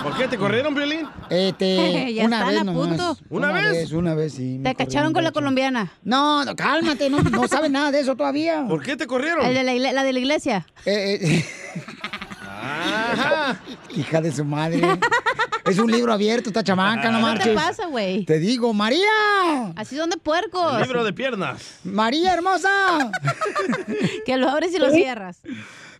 ¿Por 0.02 0.16
qué 0.16 0.28
te 0.28 0.38
corrieron, 0.38 0.72
Violín? 0.72 1.00
Este, 1.30 2.12
Ya 2.14 2.24
una 2.26 2.36
están 2.36 2.48
vez 2.52 2.60
a 2.60 2.64
nomás. 2.64 2.88
punto. 2.88 3.18
¿Una 3.28 3.50
vez? 3.50 3.90
Una 3.90 4.14
vez, 4.14 4.34
sí. 4.34 4.60
Te 4.62 4.74
cacharon 4.76 5.12
con 5.12 5.24
la 5.24 5.32
colombiana. 5.32 5.92
No, 6.04 6.44
no, 6.44 6.54
cálmate, 6.54 7.10
no, 7.10 7.20
no 7.22 7.48
sabes 7.48 7.72
nada 7.72 7.90
de 7.90 8.00
eso 8.00 8.14
todavía. 8.14 8.64
¿Por 8.68 8.84
qué 8.84 8.96
te 8.96 9.08
corrieron? 9.08 9.44
El 9.44 9.54
de 9.54 9.64
la, 9.64 9.92
la 9.92 10.04
de 10.04 10.12
la 10.12 10.18
iglesia. 10.20 10.64
Eh, 10.84 11.18
eh, 11.20 11.44
hija 13.96 14.20
de 14.20 14.32
su 14.32 14.44
madre. 14.44 14.80
Es 15.64 15.78
un 15.78 15.90
libro 15.90 16.12
abierto, 16.12 16.50
esta 16.50 16.62
chamaca, 16.62 17.10
no 17.10 17.18
¿Qué 17.18 17.22
marches. 17.22 17.46
te 17.48 17.54
pasa, 17.54 17.86
güey? 17.86 18.24
Te 18.24 18.38
digo, 18.38 18.72
María. 18.72 19.72
Así 19.74 19.96
son 19.96 20.10
de 20.10 20.16
puercos. 20.16 20.80
Libro 20.80 21.02
de 21.02 21.12
piernas. 21.12 21.80
María 21.84 22.34
hermosa. 22.34 23.10
que 24.26 24.36
lo 24.36 24.48
abres 24.48 24.72
y 24.74 24.78
lo 24.78 24.90
cierras. 24.90 25.42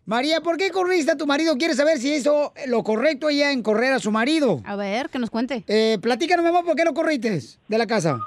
María, 0.05 0.41
¿por 0.41 0.57
qué 0.57 0.71
corriste 0.71 1.11
a 1.11 1.17
tu 1.17 1.27
marido? 1.27 1.57
¿Quieres 1.57 1.79
saber 1.79 1.99
si 1.99 2.15
hizo 2.15 2.53
lo 2.69 2.85
correcto 2.85 3.29
ella 3.29 3.51
en 3.51 3.65
correr 3.65 3.93
a 3.93 3.99
su 3.99 4.13
marido? 4.13 4.61
A 4.65 4.77
ver, 4.77 5.09
que 5.09 5.19
nos 5.19 5.31
cuente. 5.31 5.65
Eh, 5.67 5.99
platícanos, 6.01 6.45
mi 6.45 6.51
amor, 6.51 6.65
¿por 6.65 6.77
qué 6.77 6.85
lo 6.85 6.95
corriste 6.95 7.41
de 7.67 7.79
la 7.79 7.87
casa? 7.89 8.21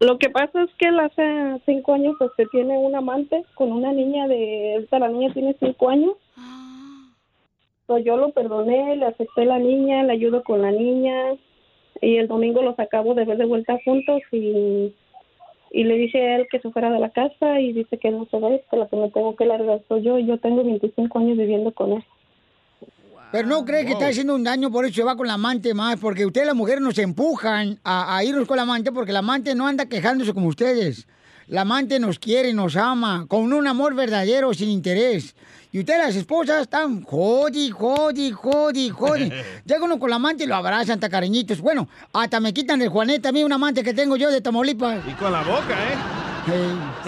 Lo 0.00 0.18
que 0.18 0.28
pasa 0.28 0.62
es 0.64 0.70
que 0.76 0.88
él 0.88 0.98
hace 0.98 1.62
cinco 1.66 1.94
años 1.94 2.16
pues 2.18 2.32
que 2.36 2.46
tiene 2.46 2.76
un 2.76 2.96
amante 2.96 3.44
con 3.54 3.70
una 3.70 3.92
niña 3.92 4.26
de, 4.26 4.74
ahorita 4.74 4.98
la 4.98 5.08
niña 5.08 5.32
tiene 5.32 5.56
cinco 5.60 5.88
años. 5.88 6.14
Pues 7.86 8.04
yo 8.04 8.16
lo 8.16 8.30
perdoné, 8.30 8.96
le 8.96 9.06
acepté 9.06 9.44
la 9.44 9.58
niña, 9.58 10.02
le 10.04 10.12
ayudo 10.12 10.42
con 10.42 10.62
la 10.62 10.70
niña 10.70 11.34
y 12.00 12.16
el 12.16 12.28
domingo 12.28 12.62
los 12.62 12.78
acabo 12.78 13.14
de 13.14 13.24
ver 13.24 13.36
de 13.36 13.44
vuelta 13.44 13.78
juntos 13.84 14.22
y, 14.32 14.94
y 15.70 15.84
le 15.84 15.94
dije 15.96 16.20
a 16.20 16.36
él 16.36 16.46
que 16.50 16.60
se 16.60 16.70
fuera 16.70 16.90
de 16.90 16.98
la 16.98 17.10
casa 17.10 17.60
y 17.60 17.72
dice 17.72 17.98
que 17.98 18.10
no 18.10 18.26
se 18.30 18.38
va, 18.38 18.48
que 18.70 18.76
la 18.76 18.86
que 18.88 18.96
me 18.96 19.10
tengo 19.10 19.36
que 19.36 19.44
largar 19.44 19.82
soy 19.88 20.02
yo 20.02 20.18
y 20.18 20.26
yo 20.26 20.38
tengo 20.38 20.64
25 20.64 21.18
años 21.18 21.36
viviendo 21.36 21.72
con 21.72 21.92
él. 21.92 22.04
Pero 23.32 23.48
no 23.48 23.64
cree 23.64 23.84
que 23.84 23.92
está 23.92 24.06
haciendo 24.06 24.36
un 24.36 24.44
daño, 24.44 24.70
por 24.70 24.84
eso 24.84 24.94
se 24.94 25.02
va 25.02 25.16
con 25.16 25.26
la 25.26 25.34
amante 25.34 25.74
más, 25.74 25.96
porque 25.98 26.24
ustedes 26.24 26.46
las 26.46 26.54
mujeres 26.54 26.80
nos 26.80 26.96
empujan 26.98 27.80
a, 27.82 28.16
a 28.16 28.22
irnos 28.22 28.46
con 28.46 28.56
la 28.56 28.62
amante, 28.62 28.92
porque 28.92 29.12
la 29.12 29.18
amante 29.18 29.56
no 29.56 29.66
anda 29.66 29.86
quejándose 29.86 30.32
como 30.32 30.46
ustedes. 30.46 31.08
La 31.46 31.62
amante 31.62 31.98
nos 32.00 32.18
quiere, 32.18 32.54
nos 32.54 32.76
ama, 32.76 33.26
con 33.28 33.52
un 33.52 33.66
amor 33.66 33.94
verdadero, 33.94 34.54
sin 34.54 34.70
interés. 34.70 35.34
Y 35.72 35.80
ustedes 35.80 35.98
las 35.98 36.16
esposas 36.16 36.62
están 36.62 37.02
jodi, 37.02 37.70
jodi, 37.70 38.30
jodi, 38.30 38.90
jodi. 38.90 39.30
Llega 39.64 39.84
uno 39.84 39.98
con 39.98 40.08
la 40.08 40.16
amante 40.16 40.44
y 40.44 40.46
lo 40.46 40.54
abrazan, 40.54 40.94
hasta 40.94 41.08
cariñitos. 41.08 41.60
Bueno, 41.60 41.88
hasta 42.12 42.40
me 42.40 42.54
quitan 42.54 42.80
el 42.80 42.88
Juanete 42.88 43.28
a 43.28 43.32
mí, 43.32 43.42
un 43.42 43.52
amante 43.52 43.82
que 43.82 43.92
tengo 43.92 44.16
yo 44.16 44.30
de 44.30 44.40
Tamaulipas. 44.40 45.00
Y 45.08 45.12
con 45.14 45.32
la 45.32 45.42
boca, 45.42 45.74
¿eh? 45.74 46.14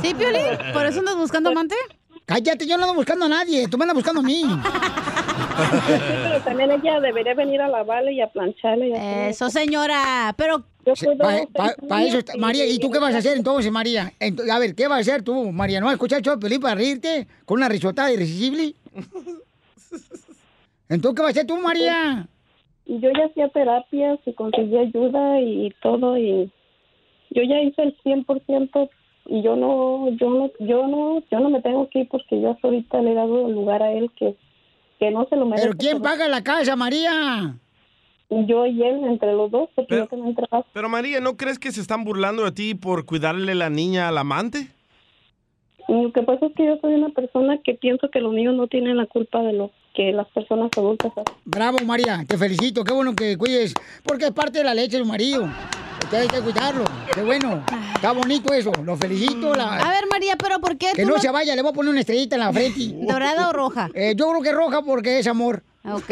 ¿Sí, 0.03 0.14
Pioli? 0.14 0.40
¿Por 0.72 0.87
eso 0.87 0.99
andas 1.01 1.16
buscando 1.16 1.51
amante? 1.51 1.77
Cállate, 2.26 2.66
yo 2.66 2.76
no 2.76 2.82
ando 2.84 2.94
buscando 2.96 3.24
a 3.26 3.28
nadie, 3.28 3.68
tú 3.68 3.78
me 3.78 3.84
andas 3.84 3.94
buscando 3.94 4.20
a 4.20 4.24
mí. 4.24 4.42
Pero 6.24 6.40
también 6.42 6.70
ella 6.72 7.00
debería 7.00 7.34
venir 7.34 7.60
a 7.60 7.68
lavarle 7.68 8.12
y 8.14 8.20
a 8.20 8.26
plancharle. 8.26 8.88
Y 8.88 8.92
a 8.94 9.28
Eso, 9.28 9.48
señora. 9.48 10.34
Pero 10.36 10.64
Para 11.18 12.04
eso, 12.04 12.18
está- 12.18 12.36
María, 12.36 12.66
¿y 12.66 12.78
tú 12.78 12.90
qué 12.90 12.98
vas 12.98 13.14
a 13.14 13.18
hacer 13.18 13.36
entonces, 13.36 13.70
María? 13.72 14.12
Ent- 14.20 14.50
a 14.50 14.58
ver, 14.58 14.74
¿qué 14.74 14.88
vas 14.88 14.98
a 14.98 15.00
hacer 15.00 15.22
tú, 15.22 15.52
María? 15.52 15.78
¿No 15.80 15.86
vas 15.86 15.92
a 15.92 15.94
escuchar 15.94 16.18
el 16.18 16.24
show 16.24 16.36
de 16.36 16.60
para 16.60 16.74
reírte 16.74 17.26
con 17.44 17.58
una 17.58 17.68
risotada 17.68 18.12
irresistible? 18.12 18.74
Entonces, 20.88 21.16
¿qué 21.16 21.22
vas 21.22 21.28
a 21.28 21.30
hacer 21.30 21.46
tú, 21.46 21.56
María? 21.58 22.28
Y 22.86 23.00
yo 23.00 23.10
ya 23.16 23.26
hacía 23.26 23.48
terapias 23.48 24.18
y 24.26 24.32
conseguí 24.34 24.76
ayuda 24.78 25.40
y 25.40 25.72
todo 25.82 26.16
y 26.16 26.50
yo 27.30 27.42
ya 27.42 27.60
hice 27.60 27.82
el 27.82 27.96
100% 28.04 28.88
y 29.28 29.42
yo 29.42 29.56
no 29.56 30.10
yo 30.10 30.30
no 30.30 30.50
yo 30.60 30.86
no 30.86 31.22
yo 31.30 31.40
no 31.40 31.50
me 31.50 31.60
tengo 31.60 31.88
que 31.90 32.00
ir 32.00 32.08
porque 32.08 32.40
yo 32.40 32.50
hasta 32.50 32.68
ahorita 32.68 33.02
le 33.02 33.12
he 33.12 33.14
dado 33.14 33.48
lugar 33.48 33.82
a 33.82 33.92
él 33.92 34.10
que 34.16 34.36
que 34.98 35.10
no 35.10 35.26
se 35.28 35.36
lo 35.36 35.46
merece. 35.46 35.68
¿Pero 35.68 35.78
quién 35.78 36.02
paga 36.02 36.28
la 36.28 36.42
casa, 36.42 36.74
María? 36.76 37.56
yo 38.28 38.66
y 38.66 38.82
él, 38.82 39.04
entre 39.04 39.32
los 39.32 39.50
dos, 39.50 39.68
porque 39.74 39.96
yo 39.96 40.06
también 40.06 40.34
trabajo. 40.34 40.66
Pero 40.72 40.88
María, 40.88 41.20
¿no 41.20 41.36
crees 41.36 41.58
que 41.58 41.70
se 41.70 41.80
están 41.80 42.04
burlando 42.04 42.44
de 42.44 42.52
ti 42.52 42.74
por 42.74 43.06
cuidarle 43.06 43.54
la 43.54 43.70
niña 43.70 44.08
al 44.08 44.18
amante? 44.18 44.68
Y 45.88 46.02
Lo 46.02 46.12
que 46.12 46.22
pasa 46.22 46.46
es 46.46 46.52
que 46.54 46.66
yo 46.66 46.76
soy 46.80 46.94
una 46.94 47.10
persona 47.10 47.58
que 47.62 47.74
pienso 47.74 48.10
que 48.10 48.20
los 48.20 48.34
niños 48.34 48.56
no 48.56 48.66
tienen 48.66 48.96
la 48.96 49.06
culpa 49.06 49.42
de 49.42 49.52
lo 49.52 49.70
que 49.94 50.12
las 50.12 50.26
personas 50.28 50.70
adultas 50.76 51.12
hacen. 51.12 51.36
Bravo, 51.44 51.78
María, 51.86 52.24
te 52.26 52.36
felicito. 52.36 52.82
Qué 52.82 52.92
bueno 52.92 53.14
que 53.14 53.38
cuides, 53.38 53.74
porque 54.02 54.26
es 54.26 54.32
parte 54.32 54.58
de 54.58 54.64
la 54.64 54.74
leche 54.74 54.96
del 54.96 55.06
marido. 55.06 55.48
Usted 56.07 56.19
hay 56.19 56.29
que 56.29 56.40
cuidarlo. 56.40 56.85
Qué 57.12 57.23
bueno. 57.23 57.64
Está 57.97 58.12
bonito 58.12 58.53
eso. 58.55 58.71
Lo 58.85 58.97
felicito. 58.97 59.55
la- 59.55 59.77
A 59.79 59.90
ver, 59.90 60.05
María, 60.11 60.37
pero 60.37 60.61
¿por 60.61 60.77
qué 60.79 60.92
Que 60.95 61.03
tú 61.03 61.09
no 61.11 61.19
se 61.19 61.31
vaya, 61.31 61.57
le 61.57 61.62
voy 61.62 61.73
a 61.73 61.75
poner 61.75 61.90
una 61.90 62.01
estrellita 62.01 62.37
en 62.37 62.40
la 62.42 62.53
frente. 62.53 62.81
¿Dorada 63.09 63.49
o 63.49 63.53
roja? 63.53 63.88
Eh, 63.95 64.14
yo 64.16 64.29
creo 64.31 64.42
que 64.42 64.53
roja 64.53 64.83
porque 64.83 65.19
es 65.19 65.27
amor. 65.27 65.64
Ok. 65.85 66.09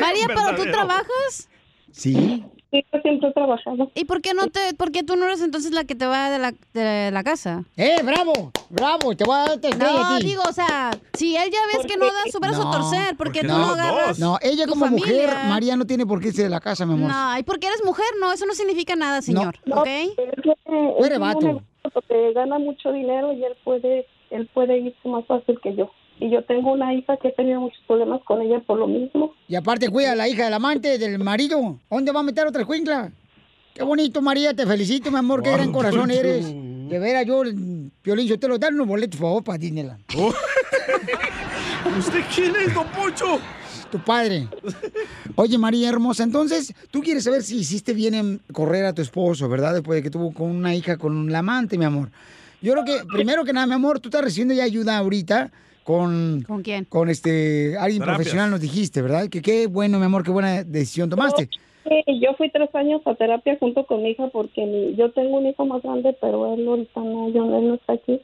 María, 0.00 0.26
pero 0.28 0.54
tú 0.56 0.62
trabajas. 0.70 1.48
Sí. 1.92 2.44
Sí, 2.70 2.82
yo 2.90 3.00
siempre 3.02 3.28
he 3.28 3.32
trabajado. 3.34 3.90
¿Y 3.94 4.06
por 4.06 4.22
qué 4.22 4.32
no 4.32 4.46
te, 4.48 4.72
por 4.74 4.92
qué 4.92 5.02
tú 5.02 5.14
no 5.14 5.26
eres 5.26 5.42
entonces 5.42 5.72
la 5.72 5.84
que 5.84 5.94
te 5.94 6.06
va 6.06 6.30
de 6.30 6.38
la, 6.38 6.54
de 6.72 7.10
la 7.12 7.22
casa? 7.22 7.64
¡Eh, 7.76 7.96
bravo! 8.02 8.50
¡Bravo! 8.70 9.14
Te 9.14 9.24
voy 9.24 9.34
a 9.34 9.38
dar 9.40 9.50
estrella 9.50 9.76
No, 9.76 9.98
a 9.98 10.18
ti. 10.18 10.24
digo, 10.24 10.42
o 10.48 10.52
sea, 10.54 10.90
si 11.12 11.36
él 11.36 11.50
ya 11.52 11.58
ves 11.76 11.86
que 11.86 11.98
no 11.98 12.06
da 12.06 12.22
su 12.32 12.40
brazo 12.40 12.66
a 12.66 12.70
torcer, 12.70 13.14
¿por 13.18 13.30
qué 13.30 13.42
tú 13.42 13.48
no 13.48 13.72
agarras? 13.72 14.18
No, 14.18 14.38
ella 14.40 14.64
tu 14.64 14.70
como 14.70 14.86
mujer, 14.86 15.28
familia? 15.28 15.48
María 15.50 15.76
no 15.76 15.84
tiene 15.86 16.06
por 16.06 16.20
qué 16.22 16.28
irse 16.28 16.44
de 16.44 16.48
la 16.48 16.60
casa, 16.60 16.86
mi 16.86 16.94
amor. 16.94 17.10
No, 17.10 17.38
y 17.38 17.42
porque 17.42 17.66
eres 17.66 17.84
mujer, 17.84 18.06
no, 18.18 18.32
eso 18.32 18.46
no 18.46 18.54
significa 18.54 18.96
nada, 18.96 19.20
señor, 19.20 19.54
¿ok? 19.70 19.88
Tú 20.42 21.04
eres 21.04 21.18
vato. 21.18 21.62
Porque 21.92 22.32
gana 22.32 22.58
mucho 22.58 22.90
dinero 22.90 23.34
y 23.34 23.44
él 23.44 23.52
puede, 23.64 24.06
él 24.30 24.48
puede 24.54 24.78
irse 24.78 25.08
más 25.10 25.26
fácil 25.26 25.60
que 25.62 25.76
yo. 25.76 25.90
Y 26.22 26.30
yo 26.30 26.44
tengo 26.44 26.72
una 26.72 26.94
hija 26.94 27.16
que 27.16 27.28
he 27.28 27.32
tenido 27.32 27.60
muchos 27.60 27.80
problemas 27.84 28.20
con 28.22 28.40
ella 28.40 28.60
por 28.60 28.78
lo 28.78 28.86
mismo. 28.86 29.34
Y 29.48 29.56
aparte 29.56 29.88
cuida 29.88 30.12
a 30.12 30.14
la 30.14 30.28
hija 30.28 30.44
del 30.44 30.54
amante, 30.54 30.96
del 30.96 31.18
marido. 31.18 31.80
¿Dónde 31.90 32.12
va 32.12 32.20
a 32.20 32.22
meter 32.22 32.46
otra 32.46 32.60
escuincla? 32.60 33.10
Qué 33.74 33.82
bonito, 33.82 34.22
María, 34.22 34.54
te 34.54 34.64
felicito, 34.64 35.10
mi 35.10 35.16
amor, 35.16 35.42
qué 35.42 35.50
gran 35.50 35.72
corazón 35.72 36.12
eres. 36.12 36.46
De 36.46 36.98
veras, 37.00 37.26
yo, 37.26 37.42
Piolín, 38.02 38.38
te 38.38 38.46
lo 38.46 38.56
dan 38.56 38.74
unos 38.74 38.86
boletos, 38.86 39.18
por 39.18 39.30
favor, 39.30 39.42
para 39.42 39.58
Disneyland. 39.58 39.98
¿Usted 41.98 42.20
quién 42.32 42.54
es, 42.54 42.72
don 42.72 42.86
Poncho? 42.88 43.40
Tu 43.90 43.98
padre. 43.98 44.46
Oye, 45.34 45.58
María 45.58 45.88
hermosa, 45.88 46.22
entonces, 46.22 46.72
tú 46.92 47.00
quieres 47.00 47.24
saber 47.24 47.42
si 47.42 47.56
hiciste 47.56 47.94
bien 47.94 48.14
en 48.14 48.40
correr 48.52 48.84
a 48.84 48.92
tu 48.92 49.02
esposo, 49.02 49.48
¿verdad? 49.48 49.74
Después 49.74 49.96
de 49.96 50.04
que 50.04 50.10
tuvo 50.10 50.32
con 50.32 50.50
una 50.50 50.72
hija 50.72 50.98
con 50.98 51.16
un 51.16 51.34
amante, 51.34 51.76
mi 51.78 51.84
amor. 51.84 52.10
Yo 52.60 52.74
creo 52.74 52.84
que, 52.84 53.04
primero 53.12 53.44
que 53.44 53.52
nada, 53.52 53.66
mi 53.66 53.74
amor, 53.74 53.98
tú 53.98 54.08
estás 54.08 54.22
recibiendo 54.22 54.54
ya 54.54 54.62
ayuda 54.62 54.98
ahorita 54.98 55.50
con... 55.82 56.42
¿Con 56.46 56.62
quién? 56.62 56.84
Con 56.84 57.08
este, 57.08 57.76
alguien 57.78 58.00
Terapias. 58.00 58.16
profesional 58.16 58.50
nos 58.50 58.60
dijiste, 58.60 59.02
¿verdad? 59.02 59.28
Que 59.28 59.42
qué 59.42 59.66
bueno, 59.66 59.98
mi 59.98 60.04
amor, 60.06 60.22
qué 60.24 60.30
buena 60.30 60.64
decisión 60.64 61.10
tomaste. 61.10 61.48
Sí, 61.84 62.20
yo 62.20 62.34
fui 62.34 62.48
tres 62.50 62.72
años 62.74 63.02
a 63.06 63.14
terapia 63.16 63.56
junto 63.58 63.84
con 63.86 64.02
mi 64.02 64.10
hija 64.10 64.28
porque 64.32 64.64
mi- 64.64 64.94
yo 64.94 65.10
tengo 65.12 65.38
un 65.38 65.46
hijo 65.46 65.66
más 65.66 65.82
grande, 65.82 66.16
pero 66.20 66.54
él 66.54 66.66
ahorita 66.66 67.00
no, 67.00 67.28
yo 67.30 67.58
él 67.58 67.68
no 67.68 67.74
está 67.74 67.94
aquí. 67.94 68.20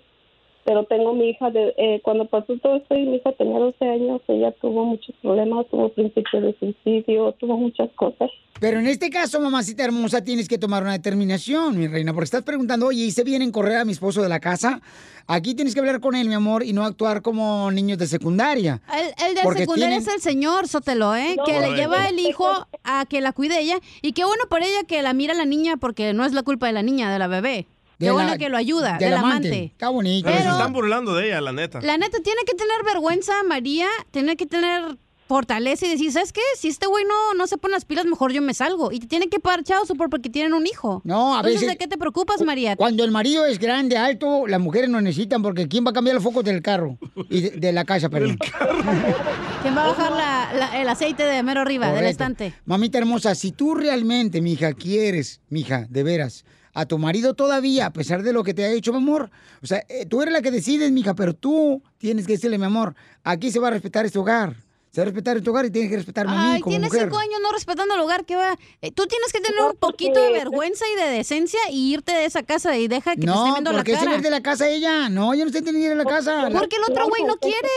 Pero 0.64 0.84
tengo 0.84 1.14
mi 1.14 1.30
hija, 1.30 1.50
de, 1.50 1.74
eh, 1.78 2.00
cuando 2.04 2.26
pasó 2.26 2.54
todo 2.62 2.76
esto 2.76 2.94
y 2.94 3.06
mi 3.06 3.16
hija 3.16 3.32
tenía 3.32 3.58
12 3.58 3.84
años, 3.88 4.20
ella 4.28 4.52
tuvo 4.60 4.84
muchos 4.84 5.14
problemas, 5.22 5.66
tuvo 5.70 5.88
principio 5.90 6.40
de 6.42 6.54
suicidio, 6.58 7.32
tuvo 7.40 7.56
muchas 7.56 7.88
cosas. 7.96 8.30
Pero 8.60 8.80
en 8.80 8.86
este 8.88 9.08
caso, 9.08 9.40
mamacita 9.40 9.84
hermosa, 9.84 10.22
tienes 10.24 10.48
que 10.48 10.58
tomar 10.58 10.82
una 10.82 10.92
determinación, 10.92 11.78
mi 11.78 11.86
reina, 11.86 12.12
porque 12.12 12.24
estás 12.24 12.42
preguntando, 12.42 12.86
oye, 12.88 13.04
¿hice 13.04 13.22
bien 13.24 13.40
en 13.40 13.52
correr 13.52 13.76
a 13.78 13.84
mi 13.84 13.92
esposo 13.92 14.20
de 14.20 14.28
la 14.28 14.40
casa? 14.40 14.82
Aquí 15.26 15.54
tienes 15.54 15.74
que 15.74 15.80
hablar 15.80 16.00
con 16.00 16.14
él, 16.16 16.28
mi 16.28 16.34
amor, 16.34 16.64
y 16.64 16.72
no 16.72 16.84
actuar 16.84 17.22
como 17.22 17.70
niños 17.70 17.98
de 17.98 18.06
secundaria. 18.06 18.82
El, 18.92 19.06
el 19.30 19.36
secundario 19.38 19.74
tienen- 19.74 19.98
es 20.00 20.08
el 20.08 20.20
señor 20.20 20.66
Sotelo, 20.68 21.14
¿eh? 21.14 21.34
No, 21.36 21.44
que 21.44 21.60
le 21.60 21.76
lleva 21.76 22.08
el 22.08 22.18
hijo 22.18 22.48
a 22.84 23.06
que 23.06 23.20
la 23.20 23.32
cuide 23.32 23.60
ella. 23.60 23.78
Y 24.02 24.12
qué 24.12 24.24
bueno 24.24 24.42
por 24.50 24.62
ella 24.62 24.82
que 24.86 25.02
la 25.02 25.12
mira 25.14 25.34
la 25.34 25.44
niña, 25.44 25.76
porque 25.76 26.12
no 26.12 26.24
es 26.24 26.32
la 26.32 26.42
culpa 26.42 26.66
de 26.66 26.72
la 26.72 26.82
niña, 26.82 27.12
de 27.12 27.18
la 27.18 27.28
bebé. 27.28 27.66
De 27.98 28.06
qué 28.06 28.06
la- 28.06 28.12
bueno 28.12 28.38
que 28.38 28.48
lo 28.48 28.56
ayuda, 28.56 28.90
del 28.92 29.10
del 29.10 29.14
amante. 29.14 29.48
amante. 29.48 29.64
Está 29.72 29.88
bonito. 29.88 30.28
Pero, 30.28 30.42
se 30.42 30.48
están 30.48 30.72
burlando 30.72 31.14
de 31.14 31.26
ella, 31.26 31.40
la 31.40 31.52
neta. 31.52 31.80
La 31.80 31.98
neta, 31.98 32.18
tiene 32.22 32.42
que 32.46 32.54
tener 32.54 32.76
vergüenza, 32.84 33.32
María, 33.46 33.86
tiene 34.12 34.36
que 34.36 34.46
tener 34.46 34.96
fortaleza 35.26 35.84
y 35.84 35.90
decir, 35.90 36.10
¿sabes 36.10 36.32
qué? 36.32 36.40
Si 36.56 36.68
este 36.68 36.86
güey 36.86 37.04
no, 37.04 37.34
no 37.34 37.46
se 37.46 37.58
pone 37.58 37.72
las 37.74 37.84
pilas, 37.84 38.06
mejor 38.06 38.32
yo 38.32 38.40
me 38.40 38.54
salgo. 38.54 38.92
Y 38.92 39.00
te 39.00 39.06
tiene 39.08 39.28
que 39.28 39.38
pagar 39.40 39.62
chao 39.62 39.84
support 39.84 40.10
porque 40.10 40.30
tienen 40.30 40.54
un 40.54 40.66
hijo. 40.66 41.02
No, 41.04 41.34
a 41.34 41.40
Entonces, 41.40 41.60
veces- 41.60 41.68
¿de 41.68 41.76
qué 41.76 41.86
te 41.86 41.98
preocupas, 41.98 42.40
María? 42.42 42.76
Cuando 42.76 43.04
el 43.04 43.10
marido 43.10 43.44
es 43.44 43.58
grande, 43.58 43.98
alto, 43.98 44.46
las 44.46 44.58
mujeres 44.60 44.88
no 44.88 45.00
necesitan, 45.02 45.42
porque 45.42 45.68
¿quién 45.68 45.84
va 45.84 45.90
a 45.90 45.92
cambiar 45.92 46.14
los 46.14 46.24
focos 46.24 46.44
del 46.44 46.62
carro? 46.62 46.96
Y 47.28 47.40
de, 47.42 47.50
de 47.50 47.72
la 47.72 47.84
casa, 47.84 48.08
perdón. 48.08 48.38
¿Quién 49.62 49.76
va 49.76 49.84
a 49.84 49.88
bajar 49.88 50.12
la- 50.12 50.52
la- 50.54 50.80
el 50.80 50.88
aceite 50.88 51.24
de 51.24 51.42
mero 51.42 51.60
arriba, 51.60 51.92
del 51.92 52.06
estante? 52.06 52.54
Mamita 52.64 52.96
hermosa, 52.98 53.34
si 53.34 53.52
tú 53.52 53.74
realmente, 53.74 54.40
mija, 54.40 54.72
quieres, 54.72 55.40
mija, 55.50 55.86
de 55.90 56.02
veras, 56.04 56.44
a 56.78 56.86
tu 56.86 56.96
marido 56.96 57.34
todavía, 57.34 57.86
a 57.86 57.92
pesar 57.92 58.22
de 58.22 58.32
lo 58.32 58.44
que 58.44 58.54
te 58.54 58.64
ha 58.64 58.70
hecho, 58.70 58.92
mi 58.92 58.98
amor, 58.98 59.32
o 59.60 59.66
sea, 59.66 59.84
eh, 59.88 60.06
tú 60.06 60.22
eres 60.22 60.32
la 60.32 60.42
que 60.42 60.52
decides, 60.52 60.92
mija, 60.92 61.12
pero 61.12 61.34
tú 61.34 61.82
tienes 61.98 62.24
que 62.24 62.34
decirle, 62.34 62.56
mi 62.56 62.66
amor, 62.66 62.94
aquí 63.24 63.50
se 63.50 63.58
va 63.58 63.66
a 63.66 63.72
respetar 63.72 64.06
este 64.06 64.20
hogar. 64.20 64.54
Se 64.98 65.02
va 65.02 65.04
a 65.04 65.12
respetar 65.12 65.36
este 65.36 65.48
hogar 65.48 65.64
y 65.64 65.70
tienes 65.70 65.90
que 65.92 65.96
respetarme 65.96 66.32
a 66.32 66.34
mí 66.34 66.48
Ay, 66.54 66.60
como 66.60 66.72
tienes 66.72 66.90
mujer. 66.90 67.04
cinco 67.04 67.18
años 67.18 67.38
no 67.40 67.52
respetando 67.52 67.94
el 67.94 68.00
hogar, 68.00 68.24
¿qué 68.24 68.34
va? 68.34 68.58
Eh, 68.82 68.90
tú 68.90 69.06
tienes 69.06 69.32
que 69.32 69.38
tener 69.40 69.60
un 69.62 69.76
poquito 69.76 70.20
de 70.20 70.32
vergüenza 70.32 70.84
y 70.92 71.00
de 71.00 71.08
decencia 71.10 71.60
y 71.70 71.92
irte 71.92 72.10
de 72.10 72.24
esa 72.24 72.42
casa 72.42 72.76
y 72.76 72.88
deja 72.88 73.14
que 73.14 73.20
te 73.20 73.30
esté 73.30 73.50
viendo 73.52 73.70
la 73.70 73.78
¿por 73.78 73.84
qué 73.86 73.92
se 73.96 74.04
cara. 74.04 74.18
de 74.18 74.30
la 74.30 74.40
casa 74.42 74.68
ella? 74.68 75.08
No, 75.08 75.34
yo 75.34 75.44
no 75.44 75.50
estoy 75.50 75.62
teniendo 75.62 75.90
de 75.90 75.94
la 75.94 76.04
casa. 76.04 76.48
Porque 76.52 76.74
el 76.84 76.90
otro 76.90 77.06
güey 77.06 77.22
no 77.22 77.36
quiere. 77.36 77.68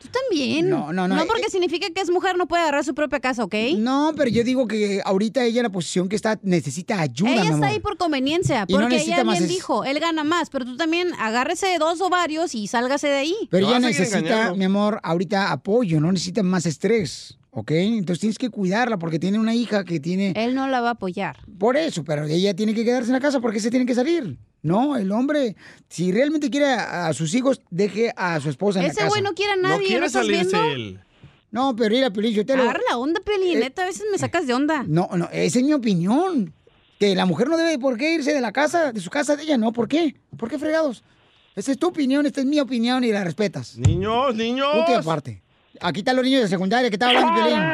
Tú 0.00 0.08
también. 0.08 0.70
No, 0.70 0.92
no, 0.92 1.08
no. 1.08 1.16
No 1.16 1.26
porque 1.26 1.50
significa 1.50 1.88
que 1.90 2.00
es 2.00 2.10
mujer, 2.10 2.36
no 2.36 2.46
puede 2.46 2.62
agarrar 2.62 2.84
su 2.84 2.94
propia 2.94 3.18
casa, 3.18 3.42
¿ok? 3.42 3.54
No, 3.78 4.12
pero 4.16 4.30
yo 4.30 4.44
digo 4.44 4.68
que 4.68 5.02
ahorita 5.04 5.42
ella 5.42 5.60
en 5.60 5.64
la 5.64 5.70
posición 5.70 6.08
que 6.08 6.14
está 6.14 6.38
necesita 6.42 7.00
ayuda, 7.00 7.32
Ella 7.32 7.40
mi 7.40 7.46
está 7.46 7.56
amor. 7.56 7.68
ahí 7.70 7.80
por 7.80 7.96
conveniencia, 7.96 8.66
no 8.68 8.78
porque 8.78 8.98
ella 8.98 9.24
bien 9.24 9.42
es- 9.42 9.48
dijo, 9.48 9.84
él 9.84 9.98
gana 9.98 10.22
más, 10.22 10.48
pero 10.50 10.64
tú 10.64 10.76
también 10.76 11.12
agárrese 11.18 11.76
dos 11.80 12.00
o 12.00 12.08
varios 12.08 12.54
y 12.54 12.68
sálgase 12.68 13.08
de 13.08 13.16
ahí. 13.16 13.34
Pero 13.50 13.66
ella 13.66 13.80
necesita, 13.80 14.54
mi 14.54 14.64
amor, 14.66 15.00
ahorita 15.02 15.50
apoyo, 15.50 16.00
no 16.00 16.12
necesita 16.12 16.35
más 16.42 16.66
estrés, 16.66 17.38
¿ok? 17.50 17.70
Entonces 17.72 18.20
tienes 18.20 18.38
que 18.38 18.50
cuidarla 18.50 18.98
porque 18.98 19.18
tiene 19.18 19.38
una 19.38 19.54
hija 19.54 19.84
que 19.84 20.00
tiene... 20.00 20.32
Él 20.36 20.54
no 20.54 20.68
la 20.68 20.80
va 20.80 20.88
a 20.88 20.92
apoyar. 20.92 21.36
Por 21.58 21.76
eso, 21.76 22.04
pero 22.04 22.24
ella 22.24 22.54
tiene 22.54 22.74
que 22.74 22.84
quedarse 22.84 23.08
en 23.08 23.14
la 23.14 23.20
casa 23.20 23.40
porque 23.40 23.60
se 23.60 23.70
tiene 23.70 23.86
que 23.86 23.94
salir. 23.94 24.36
No, 24.62 24.96
el 24.96 25.12
hombre, 25.12 25.54
si 25.88 26.10
realmente 26.12 26.50
quiere 26.50 26.66
a, 26.66 27.06
a 27.08 27.12
sus 27.12 27.34
hijos, 27.34 27.60
deje 27.70 28.12
a 28.16 28.40
su 28.40 28.50
esposa 28.50 28.80
en 28.80 28.86
la 28.86 28.90
Ese 28.92 28.98
casa. 29.00 29.08
güey 29.10 29.22
no 29.22 29.32
quiere 29.34 29.52
a 29.52 29.56
nadie, 29.56 29.98
¿no, 30.00 30.06
estás 30.06 30.26
viendo? 30.26 30.58
No, 31.50 31.74
pero 31.76 31.94
mira, 31.94 32.10
Piolín, 32.10 32.32
yo 32.34 32.44
te 32.44 32.56
lo... 32.56 32.64
Agarra 32.64 32.80
la 32.90 32.98
onda, 32.98 33.20
Peli, 33.24 33.54
Eh, 33.54 33.72
a 33.76 33.84
veces 33.84 34.04
me 34.10 34.18
sacas 34.18 34.46
de 34.46 34.52
onda. 34.54 34.84
No, 34.86 35.08
no, 35.16 35.28
esa 35.32 35.58
es 35.58 35.64
mi 35.64 35.72
opinión. 35.72 36.52
Que 36.98 37.14
la 37.14 37.26
mujer 37.26 37.48
no 37.48 37.56
debe 37.56 37.78
por 37.78 37.96
qué 37.96 38.14
irse 38.14 38.32
de 38.32 38.40
la 38.40 38.52
casa, 38.52 38.92
de 38.92 39.00
su 39.00 39.10
casa 39.10 39.36
de 39.36 39.42
ella, 39.44 39.56
¿no? 39.56 39.72
¿Por 39.72 39.86
qué? 39.86 40.16
¿Por 40.36 40.48
qué 40.50 40.58
fregados? 40.58 41.04
Esa 41.54 41.72
es 41.72 41.78
tu 41.78 41.86
opinión, 41.88 42.26
esta 42.26 42.40
es 42.40 42.46
mi 42.46 42.58
opinión 42.58 43.04
y 43.04 43.12
la 43.12 43.22
respetas. 43.22 43.78
Niños, 43.78 44.34
niños. 44.34 44.68
Punto 44.74 44.98
aparte. 44.98 45.42
Aquí 45.80 46.00
están 46.00 46.16
los 46.16 46.24
niños 46.24 46.42
de 46.42 46.48
secundaria 46.48 46.88
que 46.88 46.96
estaban 46.96 47.16
hablando 47.16 47.40
de 47.40 47.46
Piolín. 47.46 47.64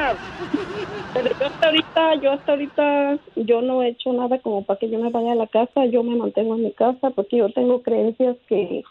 Pero 1.15 1.29
yo 1.39 1.47
hasta 1.47 1.67
ahorita, 1.67 2.15
yo 2.23 2.33
hasta 2.33 2.53
ahorita, 2.53 3.19
yo 3.37 3.63
no 3.63 3.83
he 3.83 3.89
hecho 3.89 4.13
nada 4.13 4.39
como 4.39 4.65
para 4.65 4.79
que 4.79 4.89
yo 4.89 4.99
me 4.99 5.11
vaya 5.11 5.33
a 5.33 5.37
la 5.37 5.47
casa, 5.47 5.85
yo 5.87 6.03
me 6.03 6.17
mantengo 6.17 6.55
en 6.55 6.65
mi 6.65 6.73
casa 6.73 7.11
porque 7.11 7.37
yo 7.37 7.51
tengo 7.51 7.83
creencias 7.83 8.37
que 8.49 8.83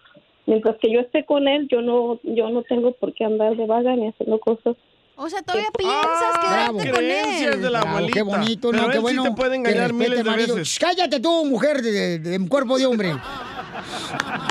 mientras 0.46 0.78
que 0.78 0.92
yo 0.92 1.00
esté 1.00 1.26
con 1.26 1.48
él, 1.48 1.68
yo 1.70 1.82
no, 1.82 2.20
yo 2.24 2.50
no 2.50 2.62
tengo 2.64 2.92
por 2.92 3.14
qué 3.14 3.26
andar 3.26 3.56
de 3.56 3.66
vaga 3.66 3.96
ni 3.96 4.08
haciendo 4.08 4.40
cosas. 4.40 4.76
O 5.24 5.30
sea, 5.30 5.42
todavía 5.44 5.70
piensas 5.78 6.40
quedarte 6.40 6.92
con 6.92 7.04
él. 7.04 7.62
de 7.62 7.70
la 7.70 7.82
Bravo, 7.82 7.88
abuelita. 7.98 8.14
qué 8.14 8.22
bonito, 8.24 8.72
Pero 8.72 8.84
no, 8.84 8.90
qué 8.90 8.94
él 8.94 8.98
sí 8.98 9.02
bueno. 9.04 9.24
te 9.24 9.32
puede 9.32 9.50
que 9.52 9.56
engañar 9.58 9.82
respete 9.90 10.04
miles 10.04 10.18
al 10.20 10.24
de 10.26 10.30
marido. 10.32 10.56
veces. 10.56 10.68
Shh, 10.74 10.80
Cállate 10.80 11.20
tú, 11.20 11.46
mujer 11.46 11.82
de, 11.82 11.92
de- 11.92 12.20
de 12.40 12.48
cuerpo 12.50 12.78
de 12.78 12.86
hombre. 12.88 13.14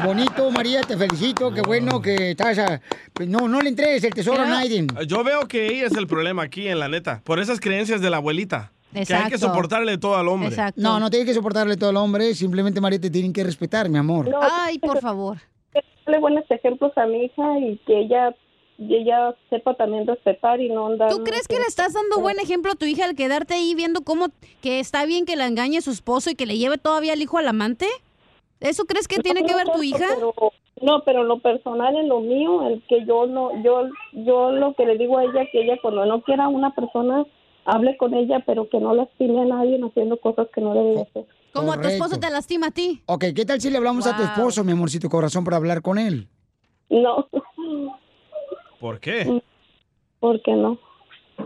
bonito, 0.05 0.51
María, 0.51 0.81
te 0.83 0.97
felicito, 0.97 1.53
qué 1.53 1.63
bueno 1.63 2.01
que 2.01 2.31
estás 2.33 2.59
a- 2.59 2.81
No, 3.27 3.49
no 3.49 3.61
le 3.61 3.69
entregues 3.71 4.03
el 4.05 4.15
tesoro 4.15 4.43
a 4.43 4.47
nadie. 4.47 4.87
Yo 5.07 5.23
veo 5.25 5.47
que 5.47 5.67
ella 5.67 5.87
es 5.87 5.97
el 5.97 6.07
problema 6.07 6.43
aquí, 6.43 6.69
en 6.69 6.79
la 6.79 6.89
neta. 6.89 7.21
Por 7.25 7.39
esas 7.41 7.61
creencias 7.61 8.01
de 8.01 8.11
la 8.11 8.19
abuelita. 8.19 8.73
Que 8.93 8.99
hay 9.01 9.05
que 9.07 9.13
Exacto. 9.15 9.39
soportarle 9.39 9.99
todo 9.99 10.17
al 10.17 10.27
hombre. 10.27 10.51
No, 10.77 10.99
no 10.99 11.11
tienes 11.11 11.29
que 11.29 11.35
soportarle 11.35 11.77
todo 11.77 11.91
al 11.91 11.97
hombre, 11.97 12.35
simplemente 12.35 12.81
María 12.81 13.01
te 13.01 13.11
tienen 13.11 13.33
que 13.33 13.45
respetar, 13.45 13.89
mi 13.89 13.99
amor. 13.99 14.29
Ay, 14.41 14.79
por 14.81 15.01
favor. 15.01 15.39
Darle 16.05 16.19
buenos 16.21 16.45
ejemplos 16.51 16.93
a 16.97 17.07
mi 17.07 17.25
hija 17.27 17.59
y 17.61 17.79
que 17.87 18.01
ella, 18.01 18.35
y 18.81 18.97
ella 18.97 19.35
sepa 19.51 19.75
también 19.75 20.07
respetar 20.07 20.61
y 20.61 20.69
no 20.71 20.87
andar. 20.87 21.11
¿Tú 21.11 21.23
crees 21.23 21.47
que 21.47 21.57
le 21.59 21.67
estás 21.69 21.93
dando 21.93 22.19
buen 22.21 22.41
ejemplo 22.41 22.73
a 22.73 22.75
tu 22.75 22.87
hija 22.87 23.05
al 23.05 23.15
quedarte 23.15 23.55
ahí 23.55 23.75
viendo 23.75 24.01
cómo 24.01 24.29
que 24.63 24.81
está 24.81 25.05
bien 25.05 25.27
que 25.27 25.37
la 25.37 25.47
engañe 25.47 25.79
a 25.79 25.83
su 25.83 25.91
esposo 25.91 26.31
y 26.31 26.35
que 26.35 26.47
le 26.47 26.57
lleve 26.57 26.79
todavía 26.79 27.13
al 27.13 27.21
hijo 27.23 27.37
al 27.39 27.47
amante? 27.47 27.87
¿Eso 28.61 28.85
crees 28.87 29.07
que 29.07 29.19
tiene 29.21 29.43
que 29.45 29.55
ver 29.55 29.69
tu 29.71 29.83
hija? 29.83 30.07
Pero- 30.15 30.35
no, 30.83 31.03
pero 31.05 31.25
lo 31.25 31.41
personal 31.41 31.95
en 31.95 32.09
lo 32.09 32.21
mío, 32.21 32.67
el 32.67 32.83
que 32.89 33.05
yo 33.05 33.27
no, 33.27 33.51
yo, 33.63 33.83
yo 34.15 34.51
lo 34.51 34.73
que 34.75 34.87
le 34.87 34.97
digo 34.97 35.19
a 35.19 35.25
ella 35.25 35.45
que 35.53 35.61
ella 35.63 35.77
cuando 35.83 36.07
no 36.07 36.23
quiera 36.23 36.45
a 36.45 36.49
una 36.49 36.75
persona 36.75 37.27
hable 37.67 37.99
con 37.99 38.15
ella, 38.15 38.43
pero 38.47 38.67
que 38.71 38.81
no 38.81 38.95
lastime 38.95 39.43
a 39.43 39.45
nadie 39.45 39.79
haciendo 39.85 40.17
cosas 40.19 40.49
que 40.55 40.63
no 40.63 40.73
debe 40.73 40.93
de 40.95 41.03
hacer. 41.03 41.27
Como 41.53 41.79
tu 41.79 41.87
esposo 41.89 42.19
te 42.19 42.31
lastima 42.31 42.69
a 42.69 42.71
ti. 42.71 43.03
Ok, 43.05 43.27
¿qué 43.37 43.45
tal 43.45 43.61
si 43.61 43.69
le 43.69 43.77
hablamos 43.77 44.07
a 44.07 44.13
tu 44.17 44.23
Wow. 44.23 44.31
esposo, 44.33 44.65
mi 44.65 44.73
amorcito 44.73 45.11
corazón, 45.11 45.45
para 45.45 45.59
hablar 45.59 45.83
con 45.83 45.99
él? 45.99 46.29
No, 46.89 47.29
¿Por 48.81 48.99
qué? 49.01 49.43
¿por 50.19 50.43
qué 50.43 50.53
no? 50.53 50.79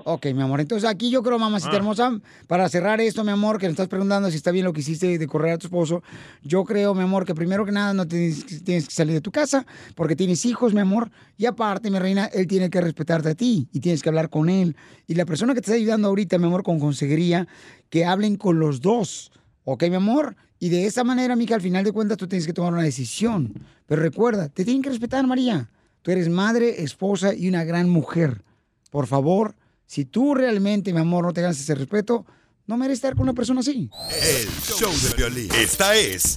Ok, 0.05 0.27
mi 0.35 0.43
amor. 0.43 0.61
Entonces 0.61 0.89
aquí 0.89 1.09
yo 1.11 1.23
creo, 1.23 1.39
mamacita 1.39 1.73
Ah. 1.75 1.77
hermosa, 1.77 2.21
para 2.49 2.69
cerrar 2.69 3.01
esto, 3.01 3.23
mi 3.23 3.31
amor, 3.31 3.59
que 3.59 3.67
me 3.67 3.71
estás 3.71 3.87
preguntando 3.87 4.29
si 4.29 4.37
está 4.37 4.51
bien 4.51 4.65
lo 4.65 4.73
que 4.73 4.81
hiciste 4.81 5.19
de 5.19 5.27
correr 5.29 5.53
a 5.53 5.59
tu 5.59 5.69
esposo, 5.69 6.03
yo 6.43 6.65
creo, 6.65 6.95
mi 6.95 7.03
amor, 7.03 7.25
que 7.25 7.35
primero 7.35 7.65
que 7.65 7.71
nada 7.71 7.95
no 7.95 8.07
tienes, 8.07 8.45
tienes 8.65 8.89
que 8.89 8.95
salir 8.95 9.15
de 9.15 9.21
tu 9.21 9.31
casa 9.31 9.65
porque 9.95 10.17
tienes 10.17 10.45
hijos, 10.47 10.75
mi 10.75 10.81
amor, 10.81 11.11
y 11.37 11.47
aparte, 11.47 11.91
mi 11.91 12.01
reina, 12.01 12.27
él 12.27 12.49
tiene 12.49 12.71
que 12.71 12.81
respetarte 12.81 13.29
a 13.31 13.35
ti 13.37 13.69
y 13.73 13.79
tienes 13.81 14.03
que 14.03 14.09
hablar 14.09 14.31
con 14.31 14.49
él. 14.49 14.77
Y 15.07 15.15
la 15.15 15.25
persona 15.27 15.55
que 15.55 15.61
te 15.61 15.67
está 15.71 15.77
ayudando 15.77 16.09
ahorita, 16.09 16.39
mi 16.39 16.47
amor, 16.47 16.65
con 16.65 16.81
consejería, 16.81 17.47
que 17.89 18.05
hablen 18.05 18.37
con 18.37 18.59
los 18.59 18.81
dos, 18.81 19.31
¿ok, 19.63 19.85
mi 19.85 19.95
amor? 19.97 20.35
Y 20.59 20.71
de 20.71 20.87
esa 20.87 21.05
manera, 21.05 21.37
mija, 21.37 21.55
al 21.55 21.61
final 21.61 21.85
de 21.85 21.93
cuentas 21.93 22.17
tú 22.19 22.27
tienes 22.27 22.47
que 22.47 22.53
tomar 22.53 22.73
una 22.73 22.83
decisión. 22.83 23.53
Pero 23.87 24.03
recuerda, 24.03 24.49
te 24.49 24.65
tienen 24.65 24.83
que 24.83 24.89
respetar, 24.91 25.25
María. 25.27 25.71
Tú 26.05 26.11
eres 26.11 26.29
madre, 26.29 26.83
esposa 26.83 27.33
y 27.33 27.49
una 27.49 27.65
gran 27.65 27.89
mujer. 27.89 28.45
Por 28.91 29.07
favor, 29.07 29.55
si 29.87 30.05
tú 30.05 30.35
realmente, 30.35 30.93
mi 30.93 31.01
amor, 31.01 31.25
no 31.25 31.33
te 31.33 31.41
ganas 31.41 31.59
ese 31.59 31.75
respeto, 31.75 32.27
no 32.67 32.77
mereces 32.77 32.99
estar 32.99 33.15
con 33.15 33.23
una 33.23 33.33
persona 33.33 33.61
así. 33.61 33.89
El 34.21 34.47
show 34.77 34.93
de 34.93 35.17
violín. 35.17 35.49
Esta 35.59 35.97
es 35.97 36.37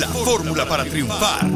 la 0.00 0.08
fórmula 0.08 0.68
para 0.68 0.84
triunfar. 0.86 1.48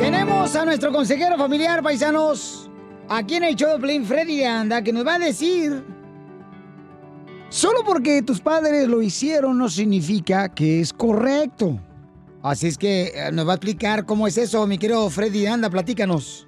Tenemos 0.00 0.56
a 0.56 0.64
nuestro 0.64 0.90
consejero 0.90 1.38
familiar, 1.38 1.84
paisanos, 1.84 2.68
aquí 3.08 3.36
en 3.36 3.44
el 3.44 3.54
show 3.54 3.74
de 3.74 3.78
Play 3.78 4.04
Freddy 4.04 4.42
Anda, 4.42 4.82
que 4.82 4.92
nos 4.92 5.06
va 5.06 5.14
a 5.14 5.18
decir... 5.20 5.84
Solo 7.48 7.84
porque 7.84 8.22
tus 8.22 8.40
padres 8.40 8.88
lo 8.88 9.02
hicieron 9.02 9.56
no 9.56 9.68
significa 9.68 10.48
que 10.48 10.80
es 10.80 10.92
correcto. 10.92 11.80
Así 12.42 12.68
es 12.68 12.78
que 12.78 13.12
eh, 13.14 13.32
nos 13.32 13.46
va 13.46 13.52
a 13.52 13.54
explicar 13.56 14.06
cómo 14.06 14.26
es 14.26 14.38
eso, 14.38 14.66
mi 14.66 14.78
querido 14.78 15.08
Freddy 15.10 15.46
Anda, 15.46 15.70
platícanos. 15.70 16.46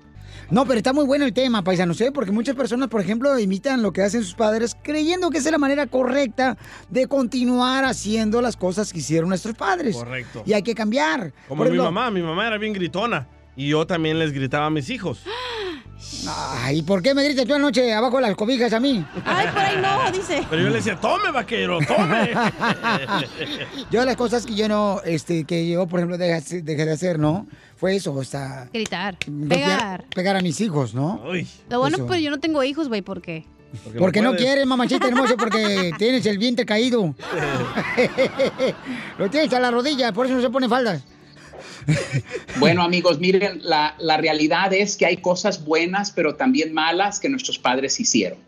No, 0.51 0.65
pero 0.67 0.79
está 0.79 0.93
muy 0.93 1.05
bueno 1.05 1.25
el 1.25 1.33
tema, 1.33 1.63
paisanos, 1.63 2.01
¿eh? 2.01 2.11
Porque 2.13 2.33
muchas 2.33 2.57
personas, 2.57 2.89
por 2.89 3.01
ejemplo, 3.01 3.39
imitan 3.39 3.83
lo 3.83 3.93
que 3.93 4.03
hacen 4.03 4.23
sus 4.23 4.35
padres 4.35 4.77
creyendo 4.83 5.31
que 5.31 5.39
esa 5.39 5.49
es 5.49 5.53
la 5.53 5.59
manera 5.59 5.87
correcta 5.87 6.57
de 6.89 7.07
continuar 7.07 7.85
haciendo 7.85 8.43
las 8.43 8.57
cosas 8.57 8.93
que 8.93 8.99
hicieron 8.99 9.29
nuestros 9.29 9.55
padres. 9.55 9.97
Correcto. 9.97 10.43
Y 10.45 10.53
hay 10.53 10.63
que 10.63 10.75
cambiar. 10.75 11.33
Como 11.47 11.61
Por 11.61 11.71
mi 11.71 11.77
ejemplo, 11.77 11.85
mamá, 11.85 12.11
mi 12.11 12.23
mamá 12.23 12.49
era 12.49 12.59
bien 12.59 12.73
gritona. 12.73 13.29
Y 13.57 13.69
yo 13.69 13.87
también 13.87 14.19
les 14.19 14.33
gritaba 14.33 14.67
a 14.67 14.71
mis 14.71 14.91
hijos. 14.91 15.23
Ay, 16.27 16.83
¿por 16.83 17.03
qué 17.03 17.15
me 17.15 17.25
gritas 17.25 17.47
tú 17.47 17.55
anoche 17.55 17.93
abajo 17.93 18.17
de 18.17 18.23
las 18.23 18.35
cobijas 18.35 18.73
a 18.73 18.81
mí? 18.81 19.05
Ay, 19.25 19.47
por 19.49 19.59
ahí 19.59 19.77
no, 19.81 20.11
dice. 20.11 20.47
Pero 20.49 20.63
yo 20.63 20.69
le 20.69 20.77
decía, 20.77 20.97
tome, 20.97 21.31
vaquero, 21.31 21.79
tome. 21.87 22.33
yo 23.91 24.05
las 24.05 24.17
cosas 24.17 24.47
que 24.47 24.55
yo 24.55 24.69
no, 24.69 25.01
este, 25.05 25.45
que 25.45 25.69
yo, 25.69 25.87
por 25.87 26.01
ejemplo, 26.01 26.19
dejé, 26.19 26.63
dejé 26.63 26.85
de 26.85 26.93
hacer, 26.93 27.19
¿no? 27.19 27.47
Fue 27.77 27.97
eso, 27.97 28.13
o 28.13 28.25
sea... 28.25 28.69
Gritar, 28.73 29.17
pegar. 29.49 30.05
Pegar 30.15 30.37
a 30.37 30.43
mis 30.43 30.61
hijos, 30.61 30.95
¿no? 30.95 31.23
Lo 31.69 31.79
bueno, 31.79 31.97
Eso. 31.97 32.07
pero 32.07 32.21
yo 32.21 32.31
no 32.31 32.39
tengo 32.39 32.63
hijos, 32.63 32.89
güey, 32.89 33.03
¿por 33.03 33.23
qué? 33.23 33.47
Porque 33.99 34.21
no 34.21 34.35
quieres, 34.35 34.67
mamachita 34.67 35.09
hermosa, 35.09 35.37
porque 35.37 35.93
tienes 35.97 36.27
el 36.27 36.39
vientre 36.39 36.67
caído. 36.67 37.15
Lo 39.19 39.31
tienes 39.31 39.53
a 39.53 39.61
la 39.61 39.71
rodilla, 39.71 40.13
por 40.13 40.27
eso 40.27 40.35
no 40.35 40.43
se 40.43 40.51
pone 40.51 40.69
faldas. 40.69 41.03
Bueno, 42.59 42.83
amigos, 42.83 43.19
miren, 43.21 43.61
la, 43.63 43.95
la 43.99 44.17
realidad 44.17 44.73
es 44.73 44.97
que 44.97 45.07
hay 45.07 45.17
cosas 45.19 45.65
buenas, 45.65 46.11
pero 46.11 46.35
también 46.35 46.73
malas 46.73 47.21
que 47.21 47.29
nuestros 47.29 47.59
padres 47.59 47.99
hicieron. 48.01 48.39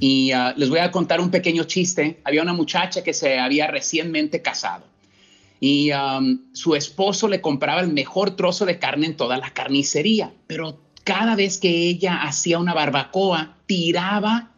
Y 0.00 0.32
ah, 0.32 0.52
les 0.56 0.68
voy 0.68 0.80
a 0.80 0.90
contar 0.90 1.20
un 1.20 1.30
pequeño 1.30 1.62
chiste. 1.62 2.18
Había 2.24 2.42
una 2.42 2.52
muchacha 2.52 3.04
que 3.04 3.14
se 3.14 3.38
había 3.38 3.68
recientemente 3.68 4.42
casado 4.42 4.84
y 5.60 5.92
um, 5.92 6.40
su 6.52 6.74
esposo 6.74 7.28
le 7.28 7.42
compraba 7.42 7.82
el 7.82 7.92
mejor 7.92 8.30
trozo 8.30 8.64
de 8.64 8.78
carne 8.78 9.06
en 9.06 9.16
toda 9.16 9.36
la 9.36 9.50
carnicería, 9.50 10.32
pero 10.46 10.80
cada 11.04 11.36
vez 11.36 11.58
que 11.58 11.68
ella 11.68 12.22
hacía 12.22 12.58
una 12.58 12.72
barbacoa, 12.72 13.56
tiraba 13.66 14.49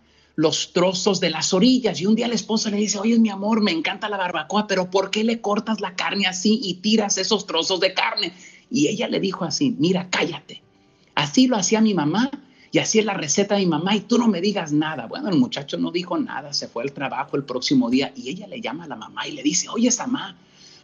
los 0.42 0.72
trozos 0.72 1.20
de 1.20 1.30
las 1.30 1.54
orillas. 1.54 2.00
Y 2.00 2.06
un 2.06 2.16
día 2.16 2.26
el 2.26 2.32
esposo 2.32 2.68
le 2.68 2.76
dice, 2.76 2.98
oye, 2.98 3.18
mi 3.18 3.30
amor, 3.30 3.62
me 3.62 3.70
encanta 3.70 4.08
la 4.08 4.16
barbacoa, 4.16 4.66
pero 4.66 4.90
¿por 4.90 5.10
qué 5.10 5.22
le 5.22 5.40
cortas 5.40 5.80
la 5.80 5.94
carne 5.94 6.26
así 6.26 6.60
y 6.62 6.74
tiras 6.74 7.16
esos 7.16 7.46
trozos 7.46 7.78
de 7.78 7.94
carne? 7.94 8.32
Y 8.68 8.88
ella 8.88 9.08
le 9.08 9.20
dijo 9.20 9.44
así, 9.44 9.74
mira, 9.78 10.08
cállate. 10.10 10.60
Así 11.14 11.46
lo 11.46 11.56
hacía 11.56 11.80
mi 11.80 11.94
mamá 11.94 12.30
y 12.72 12.78
así 12.78 12.98
es 12.98 13.04
la 13.04 13.14
receta 13.14 13.54
de 13.54 13.60
mi 13.60 13.66
mamá 13.66 13.94
y 13.94 14.00
tú 14.00 14.18
no 14.18 14.26
me 14.26 14.40
digas 14.40 14.72
nada. 14.72 15.06
Bueno, 15.06 15.28
el 15.28 15.38
muchacho 15.38 15.78
no 15.78 15.92
dijo 15.92 16.18
nada, 16.18 16.52
se 16.52 16.66
fue 16.66 16.82
al 16.82 16.92
trabajo 16.92 17.36
el 17.36 17.44
próximo 17.44 17.88
día 17.88 18.12
y 18.16 18.28
ella 18.28 18.48
le 18.48 18.60
llama 18.60 18.84
a 18.84 18.88
la 18.88 18.96
mamá 18.96 19.28
y 19.28 19.32
le 19.32 19.42
dice, 19.42 19.68
oye, 19.68 19.90
mamá, 19.96 20.36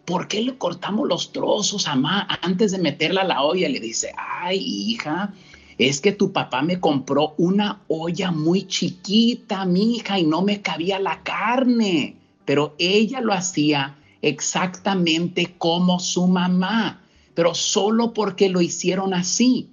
¿por 0.04 0.28
qué 0.28 0.40
le 0.40 0.56
cortamos 0.56 1.08
los 1.08 1.32
trozos 1.32 1.88
a 1.88 1.96
mamá 1.96 2.28
antes 2.42 2.70
de 2.70 2.78
meterla 2.78 3.22
a 3.22 3.24
la 3.24 3.42
olla? 3.42 3.68
Le 3.68 3.80
dice, 3.80 4.12
ay, 4.16 4.58
hija, 4.58 5.34
es 5.78 6.00
que 6.00 6.12
tu 6.12 6.32
papá 6.32 6.60
me 6.62 6.80
compró 6.80 7.34
una 7.38 7.82
olla 7.88 8.30
muy 8.30 8.66
chiquita, 8.66 9.64
mi 9.64 9.96
hija, 9.96 10.18
y 10.18 10.24
no 10.24 10.42
me 10.42 10.60
cabía 10.60 10.98
la 10.98 11.22
carne. 11.22 12.16
Pero 12.44 12.74
ella 12.78 13.20
lo 13.20 13.32
hacía 13.32 13.96
exactamente 14.20 15.54
como 15.56 16.00
su 16.00 16.26
mamá, 16.26 17.00
pero 17.34 17.54
solo 17.54 18.12
porque 18.12 18.48
lo 18.48 18.60
hicieron 18.60 19.14
así 19.14 19.70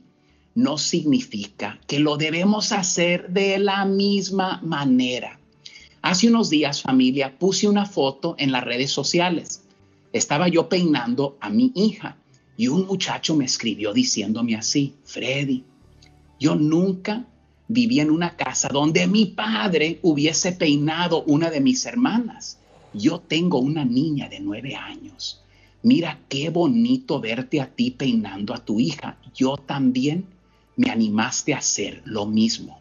no 0.55 0.77
significa 0.77 1.79
que 1.85 1.99
lo 1.99 2.15
debemos 2.15 2.71
hacer 2.71 3.29
de 3.29 3.59
la 3.59 3.85
misma 3.85 4.61
manera. 4.63 5.37
Hace 6.01 6.29
unos 6.29 6.49
días, 6.49 6.81
familia, 6.81 7.37
puse 7.37 7.67
una 7.67 7.85
foto 7.85 8.35
en 8.37 8.51
las 8.51 8.63
redes 8.63 8.89
sociales. 8.89 9.63
Estaba 10.13 10.47
yo 10.47 10.69
peinando 10.69 11.37
a 11.41 11.49
mi 11.49 11.73
hija 11.75 12.15
y 12.55 12.69
un 12.69 12.85
muchacho 12.85 13.35
me 13.35 13.45
escribió 13.45 13.91
diciéndome 13.91 14.55
así, 14.55 14.93
Freddy, 15.03 15.65
yo 16.39 16.55
nunca 16.55 17.25
viví 17.67 17.99
en 17.99 18.11
una 18.11 18.35
casa 18.35 18.69
donde 18.69 19.07
mi 19.07 19.25
padre 19.25 19.99
hubiese 20.03 20.51
peinado 20.51 21.23
una 21.23 21.49
de 21.49 21.61
mis 21.61 21.85
hermanas. 21.85 22.59
Yo 22.93 23.19
tengo 23.19 23.59
una 23.59 23.85
niña 23.85 24.29
de 24.29 24.39
nueve 24.39 24.75
años. 24.75 25.41
Mira 25.83 26.19
qué 26.29 26.49
bonito 26.49 27.19
verte 27.19 27.61
a 27.61 27.67
ti 27.67 27.91
peinando 27.91 28.53
a 28.53 28.63
tu 28.63 28.79
hija. 28.79 29.17
Yo 29.35 29.57
también 29.57 30.25
me 30.75 30.89
animaste 30.89 31.53
a 31.53 31.59
hacer 31.59 32.01
lo 32.05 32.25
mismo. 32.25 32.79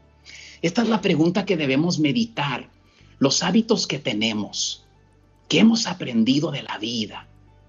Esta 0.62 0.82
es 0.82 0.88
la 0.88 1.00
pregunta 1.00 1.44
que 1.44 1.56
debemos 1.56 1.98
meditar. 1.98 2.70
Los 3.18 3.42
hábitos 3.42 3.86
que 3.86 3.98
tenemos, 3.98 4.84
que 5.48 5.60
hemos 5.60 5.86
aprendido 5.86 6.50
de 6.50 6.62
la 6.62 6.78
vida, 6.78 7.28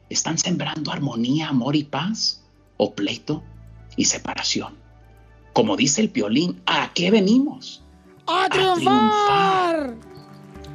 ¿están 0.10 0.38
sembrando 0.38 0.92
armonía, 0.92 1.50
amor 1.50 1.76
y 1.76 1.84
paz? 1.84 2.42
¿O 2.78 2.94
pleito 2.94 3.44
y 3.98 4.06
separación? 4.06 4.85
Como 5.56 5.78
dice 5.78 6.02
el 6.02 6.10
piolín, 6.10 6.62
¿a 6.66 6.92
qué 6.94 7.10
venimos? 7.12 7.82
¡A 8.28 8.50
triunfar! 8.50 9.96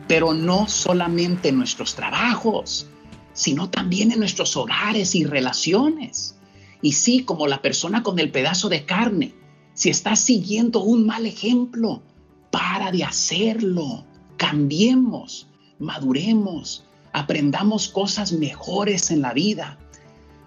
Pero 0.08 0.32
no 0.32 0.66
solamente 0.68 1.50
en 1.50 1.58
nuestros 1.58 1.94
trabajos, 1.94 2.86
sino 3.34 3.68
también 3.68 4.10
en 4.10 4.20
nuestros 4.20 4.56
hogares 4.56 5.14
y 5.14 5.24
relaciones. 5.24 6.38
Y 6.80 6.92
sí, 6.92 7.24
como 7.24 7.46
la 7.46 7.60
persona 7.60 8.02
con 8.02 8.18
el 8.18 8.30
pedazo 8.30 8.70
de 8.70 8.86
carne, 8.86 9.34
si 9.74 9.90
estás 9.90 10.18
siguiendo 10.18 10.82
un 10.82 11.04
mal 11.04 11.26
ejemplo, 11.26 12.02
para 12.50 12.90
de 12.90 13.04
hacerlo. 13.04 14.06
Cambiemos, 14.38 15.46
maduremos, 15.78 16.86
aprendamos 17.12 17.86
cosas 17.88 18.32
mejores 18.32 19.10
en 19.10 19.20
la 19.20 19.34
vida. 19.34 19.78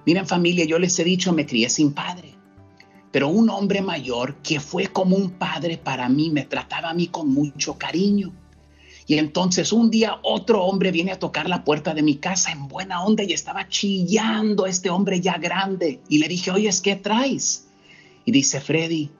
Miren 0.08 0.26
familia, 0.26 0.66
yo 0.66 0.80
les 0.80 0.98
he 0.98 1.04
dicho, 1.04 1.34
me 1.34 1.46
crié 1.46 1.70
sin 1.70 1.94
padre, 1.94 2.33
pero 3.14 3.28
un 3.28 3.48
hombre 3.52 3.84
mayor 3.84 4.38
que 4.38 4.60
fue 4.60 4.88
como 4.88 5.16
un 5.16 5.30
padre 5.30 5.78
para 5.78 6.10
mí, 6.10 6.32
me 6.32 6.46
trataba 6.46 6.90
a 6.90 6.94
mí 6.96 7.10
con 7.10 7.32
mucho 7.32 7.78
cariño. 7.78 8.34
Y 9.06 9.20
entonces 9.20 9.72
un 9.72 9.92
día 9.92 10.18
otro 10.24 10.64
hombre 10.64 10.90
viene 10.90 11.12
a 11.12 11.20
tocar 11.20 11.48
la 11.48 11.64
puerta 11.64 11.94
de 11.94 12.02
mi 12.02 12.16
casa 12.16 12.52
en 12.52 12.68
buena 12.68 13.04
onda 13.04 13.22
y 13.22 13.32
estaba 13.32 13.70
chillando 13.70 14.66
este 14.66 14.90
hombre 14.90 15.22
ya 15.22 15.38
grande. 15.38 16.02
Y 16.10 16.18
le 16.18 16.28
dije, 16.28 16.50
oye, 16.50 16.72
¿qué 16.82 16.96
traes? 16.96 17.68
Y 18.26 18.32
dice, 18.32 18.60
Freddy, 18.60 19.12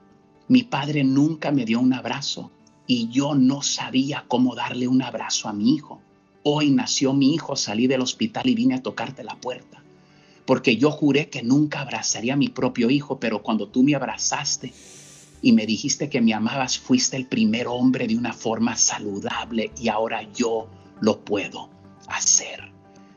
mi 0.48 0.64
padre 0.64 1.04
nunca 1.04 1.52
me 1.52 1.64
dio 1.64 1.78
un 1.78 1.92
abrazo 1.92 2.50
y 2.88 3.08
yo 3.10 3.36
no 3.36 3.62
sabía 3.62 4.24
cómo 4.26 4.56
darle 4.56 4.88
un 4.88 5.02
abrazo 5.02 5.48
a 5.48 5.52
mi 5.52 5.72
hijo. 5.72 6.00
Hoy 6.42 6.72
nació 6.72 7.12
mi 7.12 7.32
hijo, 7.32 7.54
salí 7.54 7.86
del 7.86 8.00
hospital 8.00 8.44
y 8.44 8.56
vine 8.56 8.74
a 8.74 8.82
tocarte 8.82 9.22
la 9.22 9.36
puerta. 9.36 9.83
Porque 10.46 10.76
yo 10.76 10.90
juré 10.90 11.30
que 11.30 11.42
nunca 11.42 11.80
abrazaría 11.80 12.34
a 12.34 12.36
mi 12.36 12.48
propio 12.48 12.90
hijo, 12.90 13.18
pero 13.18 13.42
cuando 13.42 13.68
tú 13.68 13.82
me 13.82 13.94
abrazaste 13.94 14.72
y 15.40 15.52
me 15.52 15.66
dijiste 15.66 16.08
que 16.08 16.20
me 16.20 16.34
amabas, 16.34 16.78
fuiste 16.78 17.16
el 17.16 17.26
primer 17.26 17.66
hombre 17.66 18.06
de 18.06 18.16
una 18.16 18.32
forma 18.32 18.76
saludable 18.76 19.72
y 19.80 19.88
ahora 19.88 20.22
yo 20.32 20.68
lo 21.00 21.24
puedo 21.24 21.70
hacer. 22.08 22.72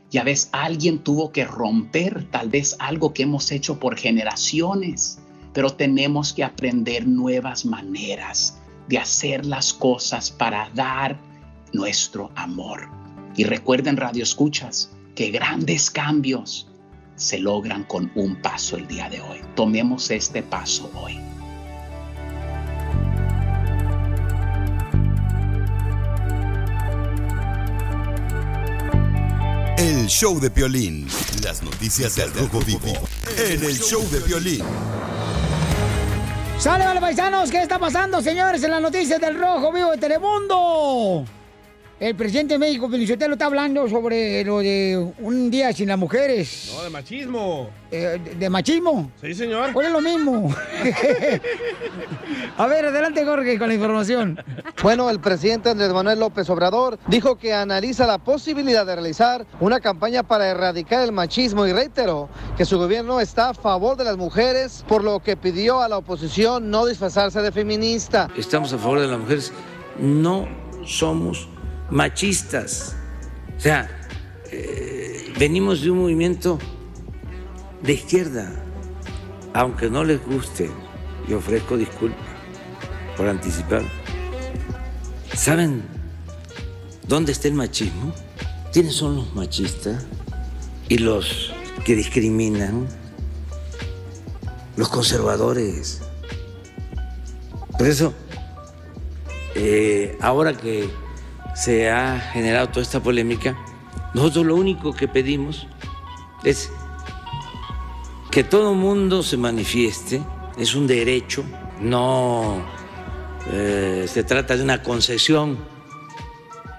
Ya 0.09 0.23
ves, 0.23 0.49
alguien 0.53 0.99
tuvo 0.99 1.31
que 1.31 1.43
romper 1.43 2.29
tal 2.31 2.49
vez 2.49 2.75
algo 2.79 3.13
que 3.13 3.23
hemos 3.23 3.51
hecho 3.51 3.79
por 3.79 3.97
generaciones, 3.97 5.19
pero 5.53 5.71
tenemos 5.71 6.31
que 6.31 6.45
aprender 6.45 7.07
nuevas 7.07 7.65
maneras 7.65 8.57
de 8.87 8.97
hacer 8.97 9.45
las 9.45 9.73
cosas 9.73 10.31
para 10.31 10.69
dar 10.73 11.19
nuestro 11.73 12.31
amor. 12.35 12.89
Y 13.35 13.43
recuerden, 13.43 13.97
Radio 13.97 14.23
Escuchas, 14.23 14.91
que 15.13 15.29
grandes 15.29 15.91
cambios 15.91 16.67
se 17.17 17.39
logran 17.39 17.83
con 17.83 18.11
un 18.15 18.35
paso 18.37 18.77
el 18.77 18.87
día 18.87 19.09
de 19.09 19.19
hoy. 19.19 19.41
Tomemos 19.55 20.09
este 20.11 20.43
paso 20.43 20.89
hoy. 20.95 21.19
El 29.77 30.07
show 30.07 30.39
de 30.39 30.49
Piolín. 30.49 31.07
Las 31.43 31.61
noticias 31.63 32.15
del 32.15 32.33
Rojo 32.33 32.59
Vivo. 32.61 32.93
En 33.37 33.63
el 33.63 33.77
show 33.77 34.01
de 34.09 34.21
Piolín. 34.21 34.63
¡Sale, 36.59 36.85
vale, 36.85 36.99
paisanos! 36.99 37.51
¿Qué 37.51 37.61
está 37.61 37.77
pasando, 37.77 38.21
señores, 38.21 38.63
en 38.63 38.71
las 38.71 38.81
noticias 38.81 39.19
del 39.21 39.37
Rojo 39.39 39.71
Vivo 39.71 39.91
de 39.91 39.97
Telemundo? 39.97 41.25
El 41.99 42.15
presidente 42.15 42.53
de 42.53 42.59
México, 42.59 42.87
Felicitelo, 42.87 43.33
está 43.33 43.47
hablando 43.47 43.89
sobre 43.89 44.43
lo 44.43 44.59
de 44.59 45.13
un 45.17 45.49
día 45.49 45.73
sin 45.73 45.87
las 45.87 45.97
mujeres. 45.97 46.71
No, 46.75 46.83
de 46.83 46.91
machismo. 46.91 47.69
Eh, 47.89 48.19
de, 48.23 48.35
de 48.35 48.49
machismo? 48.51 49.09
Sí, 49.19 49.33
señor. 49.33 49.73
Pues 49.73 49.87
es 49.87 49.93
lo 49.93 50.01
mismo. 50.01 50.53
A 52.57 52.67
ver, 52.67 52.85
adelante, 52.85 53.25
Jorge, 53.25 53.57
con 53.57 53.69
la 53.69 53.73
información. 53.73 54.39
Bueno, 54.83 55.09
el 55.09 55.19
presidente 55.19 55.71
Andrés 55.71 55.91
Manuel 55.91 56.19
López 56.19 56.47
Obrador 56.51 56.99
dijo 57.07 57.35
que 57.35 57.51
analiza 57.51 58.05
la 58.05 58.19
posibilidad 58.19 58.85
de 58.85 58.93
realizar 58.93 59.47
una 59.59 59.79
campaña 59.79 60.21
para 60.21 60.47
erradicar 60.47 61.01
el 61.03 61.11
machismo 61.11 61.65
y 61.65 61.73
reiteró 61.73 62.29
que 62.57 62.65
su 62.65 62.77
gobierno 62.77 63.19
está 63.19 63.49
a 63.49 63.53
favor 63.55 63.97
de 63.97 64.03
las 64.03 64.17
mujeres, 64.17 64.85
por 64.87 65.03
lo 65.03 65.19
que 65.19 65.35
pidió 65.35 65.81
a 65.81 65.89
la 65.89 65.97
oposición 65.97 66.69
no 66.69 66.85
disfrazarse 66.85 67.41
de 67.41 67.51
feminista. 67.51 68.29
Estamos 68.37 68.71
a 68.71 68.77
favor 68.77 68.99
de 68.99 69.07
las 69.07 69.19
mujeres. 69.19 69.51
No 69.99 70.47
somos 70.85 71.49
machistas. 71.89 72.95
O 73.57 73.59
sea, 73.59 73.89
eh, 74.51 75.33
venimos 75.39 75.81
de 75.81 75.91
un 75.91 75.99
movimiento 75.99 76.59
de 77.81 77.93
izquierda. 77.93 78.51
Aunque 79.53 79.89
no 79.89 80.03
les 80.03 80.23
guste, 80.23 80.69
y 81.27 81.33
ofrezco 81.33 81.77
disculpas 81.77 82.25
por 83.15 83.27
anticipar. 83.27 83.83
¿Saben 85.35 85.83
dónde 87.07 87.31
está 87.31 87.47
el 87.47 87.53
machismo? 87.53 88.13
¿Quiénes 88.71 88.95
son 88.95 89.15
los 89.15 89.33
machistas 89.33 90.05
y 90.87 90.99
los 90.99 91.51
que 91.85 91.95
discriminan? 91.95 92.87
Los 94.75 94.89
conservadores. 94.89 96.01
Por 97.77 97.87
eso, 97.87 98.13
eh, 99.55 100.17
ahora 100.21 100.55
que 100.55 100.89
se 101.57 101.89
ha 101.89 102.19
generado 102.19 102.69
toda 102.69 102.83
esta 102.83 103.01
polémica, 103.01 103.57
nosotros 104.13 104.45
lo 104.45 104.55
único 104.55 104.93
que 104.93 105.07
pedimos 105.07 105.67
es 106.43 106.71
que 108.29 108.43
todo 108.43 108.75
mundo 108.75 109.23
se 109.23 109.37
manifieste, 109.37 110.21
es 110.55 110.75
un 110.75 110.85
derecho, 110.85 111.43
no 111.81 112.61
eh, 113.47 114.05
se 114.07 114.23
trata 114.23 114.55
de 114.55 114.61
una 114.61 114.83
concesión, 114.83 115.57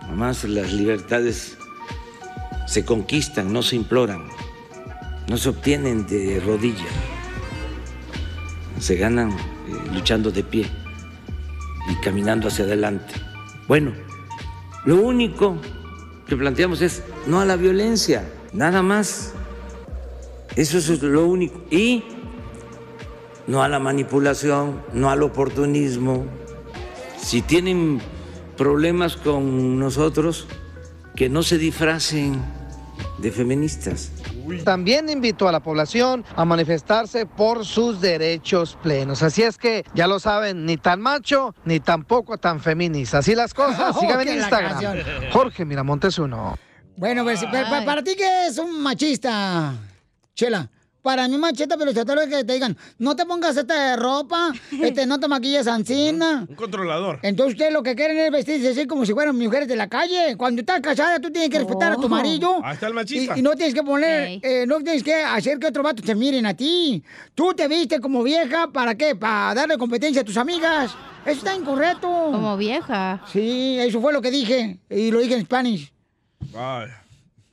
además 0.03 0.45
las 0.45 0.72
libertades 0.72 1.59
se 2.68 2.85
conquistan, 2.85 3.53
no 3.53 3.62
se 3.62 3.74
imploran, 3.74 4.29
no 5.26 5.37
se 5.39 5.49
obtienen 5.49 6.07
de 6.07 6.39
rodillas, 6.39 6.87
se 8.79 8.95
ganan 8.95 9.33
eh, 9.33 9.35
luchando 9.93 10.31
de 10.31 10.45
pie 10.45 10.66
y 11.91 11.95
caminando 11.97 12.47
hacia 12.47 12.64
adelante. 12.64 13.14
Bueno, 13.66 14.07
lo 14.85 14.97
único 14.97 15.59
que 16.26 16.37
planteamos 16.37 16.83
es 16.83 17.03
no 17.26 17.41
a 17.41 17.45
la 17.45 17.57
violencia, 17.57 18.29
nada 18.53 18.83
más. 18.83 19.33
Eso 20.57 20.79
es 20.79 21.03
lo 21.03 21.26
único. 21.26 21.61
Y 21.70 22.05
no 23.47 23.62
a 23.62 23.68
la 23.68 23.79
manipulación, 23.79 24.83
no 24.93 25.11
al 25.11 25.22
oportunismo. 25.22 26.26
Si 27.18 27.43
tienen 27.43 28.01
problemas 28.57 29.16
con 29.16 29.79
nosotros, 29.79 30.47
que 31.16 31.29
no 31.29 31.43
se 31.43 31.59
disfracen 31.59 32.41
de 33.18 33.31
feministas. 33.33 34.12
También 34.64 35.09
invitó 35.09 35.49
a 35.49 35.53
la 35.53 35.61
población 35.61 36.24
a 36.36 36.44
manifestarse 36.44 37.26
por 37.26 37.64
sus 37.64 38.01
derechos 38.01 38.76
plenos. 38.82 39.22
Así 39.22 39.42
es 39.42 39.57
que 39.59 39.84
ya 39.94 40.07
lo 40.07 40.18
saben, 40.20 40.66
ni 40.66 40.76
tan 40.76 41.01
macho 41.01 41.55
ni 41.64 41.80
tampoco 41.80 42.38
tan 42.38 42.61
feminista. 42.61 43.18
Así 43.18 43.34
las 43.34 43.55
cosas, 43.55 43.94
Oh, 43.96 44.01
síganme 44.01 44.24
que 44.24 44.32
en 44.32 44.38
Instagram. 44.38 44.96
Jorge 45.32 45.64
Miramontes 45.64 46.18
uno. 46.18 46.57
Bueno, 46.96 47.22
pues, 47.24 47.44
pa- 47.44 47.70
pa- 47.70 47.84
para 47.84 48.03
ti, 48.03 48.14
¿qué 48.16 48.46
es 48.49 48.59
un 48.59 48.82
machista, 48.82 49.72
Chela? 50.34 50.68
Para 51.09 51.26
mí, 51.26 51.38
machista, 51.38 51.78
pero 51.78 51.90
se 51.94 52.04
trata 52.04 52.26
de 52.26 52.28
que 52.28 52.44
te 52.44 52.52
digan, 52.52 52.76
no 52.98 53.16
te 53.16 53.24
pongas 53.24 53.56
esta 53.56 53.96
ropa, 53.96 54.52
este, 54.82 55.06
no 55.06 55.18
te 55.18 55.26
maquilles 55.26 55.66
ancina. 55.66 56.44
Un 56.46 56.54
controlador. 56.54 57.18
Entonces 57.22 57.54
ustedes 57.54 57.72
lo 57.72 57.82
que 57.82 57.94
quieren 57.94 58.18
es 58.18 58.30
vestirse 58.30 58.68
así 58.68 58.86
como 58.86 59.06
si 59.06 59.14
fueran 59.14 59.34
mujeres 59.38 59.66
de 59.68 59.74
la 59.76 59.88
calle. 59.88 60.36
Cuando 60.36 60.61
estás 60.61 60.82
casada, 60.82 61.18
tú 61.18 61.30
tienes 61.30 61.48
que 61.48 61.61
respetar 61.61 61.92
a 61.92 61.96
tu 61.96 62.04
Oh. 62.04 62.09
marido. 62.11 62.61
Ahí 62.62 62.74
está 62.74 62.88
el 62.88 62.92
machista. 62.92 63.36
Y, 63.36 63.38
y 63.38 63.42
no 63.42 63.52
tienes 63.56 63.72
que 63.74 63.82
poner, 63.82 64.38
eh, 64.42 64.66
no 64.66 64.80
tienes 64.82 65.02
que 65.02 65.14
hacer 65.14 65.59
que 65.59 65.68
otros 65.68 65.82
vatos 65.82 66.04
te 66.04 66.14
miren 66.14 66.44
a 66.44 66.52
ti. 66.52 67.02
Tú 67.34 67.54
te 67.54 67.66
viste 67.68 68.00
como 68.00 68.22
vieja, 68.22 68.68
¿para 68.70 68.94
qué? 68.94 69.16
Para 69.16 69.54
darle 69.54 69.78
competencia 69.78 70.20
a 70.20 70.24
tus 70.26 70.36
amigas. 70.36 70.94
Eso 71.24 71.38
está 71.38 71.54
incorrecto. 71.54 72.06
Como 72.06 72.54
vieja. 72.59 73.22
Sí, 73.32 73.78
eso 73.80 73.98
fue 74.02 74.12
lo 74.12 74.20
que 74.20 74.30
dije. 74.30 74.78
Y 74.90 75.11
lo 75.11 75.20
dije 75.20 75.36
en 75.36 75.46
Spanish. 75.46 75.90
Ay. 76.54 76.88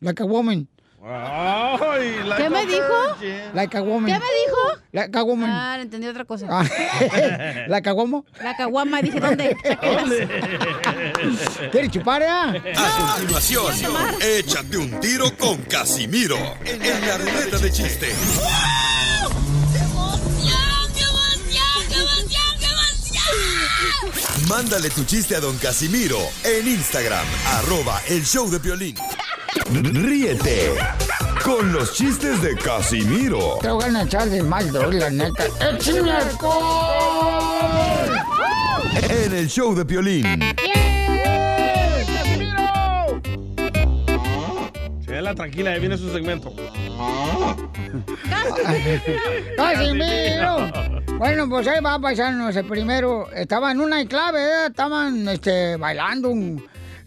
Like 0.01 0.21
a 0.21 0.25
woman. 0.25 0.67
Ay, 1.07 2.15
like 2.25 2.37
¿Qué 2.37 2.45
a 2.45 2.49
me 2.49 2.65
dijo? 2.65 3.15
Like 3.53 3.77
a 3.77 3.81
woman. 3.81 4.11
¿Qué 4.11 4.19
me 4.19 4.25
dijo? 4.25 4.81
Like 4.91 5.15
a 5.15 5.21
woman. 5.23 5.49
Ah, 5.51 5.77
entendí 5.79 6.07
otra 6.07 6.25
cosa. 6.25 6.47
Ah, 6.49 6.65
¿La 7.67 7.79
caguamo? 7.81 8.25
La 8.41 8.57
caguama, 8.57 9.03
dije, 9.03 9.19
¿dónde? 9.19 9.55
¿Quieres 11.71 11.91
chupar, 11.91 12.23
ya? 12.23 12.49
A 12.49 13.11
continuación, 13.11 13.71
échate 14.19 14.77
un 14.77 14.99
tiro 14.99 15.29
con 15.37 15.61
Casimiro 15.63 16.37
en 16.65 17.07
la 17.07 17.17
ruleta 17.19 17.59
de 17.59 17.71
chiste. 17.71 18.11
Mándale 24.49 24.89
tu 24.89 25.03
chiste 25.03 25.35
a 25.35 25.39
don 25.39 25.55
Casimiro 25.57 26.17
en 26.43 26.67
Instagram, 26.67 27.25
arroba 27.57 28.01
el 28.09 28.23
show 28.25 28.49
de 28.49 28.59
violín. 28.59 28.95
Ríete 29.71 30.73
con 31.43 31.71
los 31.71 31.93
chistes 31.93 32.41
de 32.41 32.55
Casimiro 32.55 33.59
Te 33.61 33.69
voy 33.69 33.83
a 33.83 34.03
echar 34.03 34.29
de 34.29 34.41
mal, 34.43 34.71
doy, 34.71 34.99
la 34.99 35.09
neta. 35.09 35.45
¡Échame 35.71 36.11
en 39.09 39.33
el 39.33 39.47
show 39.49 39.75
de 39.75 39.83
violín. 39.83 40.25
Chela, 45.05 45.35
tranquila, 45.35 45.71
ahí 45.71 45.79
viene 45.79 45.97
su 45.97 46.11
segmento. 46.11 46.53
¡Casimiro! 49.57 50.71
Bueno, 51.17 51.49
pues 51.49 51.67
ahí 51.67 51.81
va, 51.81 51.99
paisanos. 51.99 52.55
El 52.55 52.65
primero 52.65 53.31
estaba 53.31 53.71
en 53.71 53.81
una 53.81 54.05
clave, 54.05 54.43
¿eh? 54.43 54.67
estaban 54.67 55.27
este, 55.27 55.75
bailando. 55.77 56.33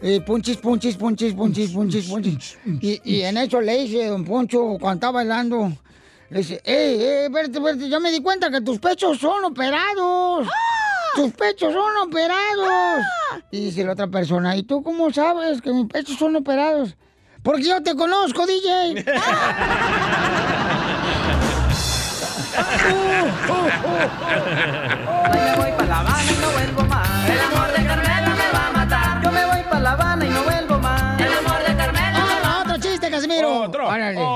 Eh, 0.00 0.20
punchis, 0.20 0.56
punchis, 0.58 0.96
punchis, 0.96 1.34
punchis, 1.34 1.72
punchis, 1.72 2.08
punchis. 2.08 2.58
Y, 2.80 3.00
y 3.04 3.22
en 3.22 3.36
eso 3.36 3.60
le 3.60 3.82
dice 3.82 4.06
don 4.06 4.24
Poncho, 4.24 4.76
cuando 4.80 4.94
estaba 4.94 5.18
bailando, 5.18 5.72
le 6.30 6.38
dice, 6.38 6.60
¡Ey, 6.64 7.00
ey, 7.00 7.26
espérate, 7.26 7.58
espérate! 7.58 7.88
Yo 7.88 8.00
me 8.00 8.12
di 8.12 8.20
cuenta 8.20 8.50
que 8.50 8.60
tus 8.60 8.78
pechos 8.78 9.18
son 9.18 9.44
operados. 9.44 10.46
¡Tus 11.14 11.32
pechos 11.32 11.72
son 11.72 12.08
operados! 12.08 13.04
Y 13.50 13.66
dice 13.66 13.84
la 13.84 13.92
otra 13.92 14.08
persona, 14.08 14.56
¿y 14.56 14.62
tú 14.62 14.82
cómo 14.82 15.12
sabes 15.12 15.62
que 15.62 15.72
mis 15.72 15.86
pechos 15.86 16.18
son 16.18 16.36
operados? 16.36 16.96
Porque 17.42 17.64
yo 17.64 17.82
te 17.82 17.94
conozco, 17.94 18.46
DJ. 18.46 19.04
Pa' 25.78 25.86
Otro, 33.62 33.88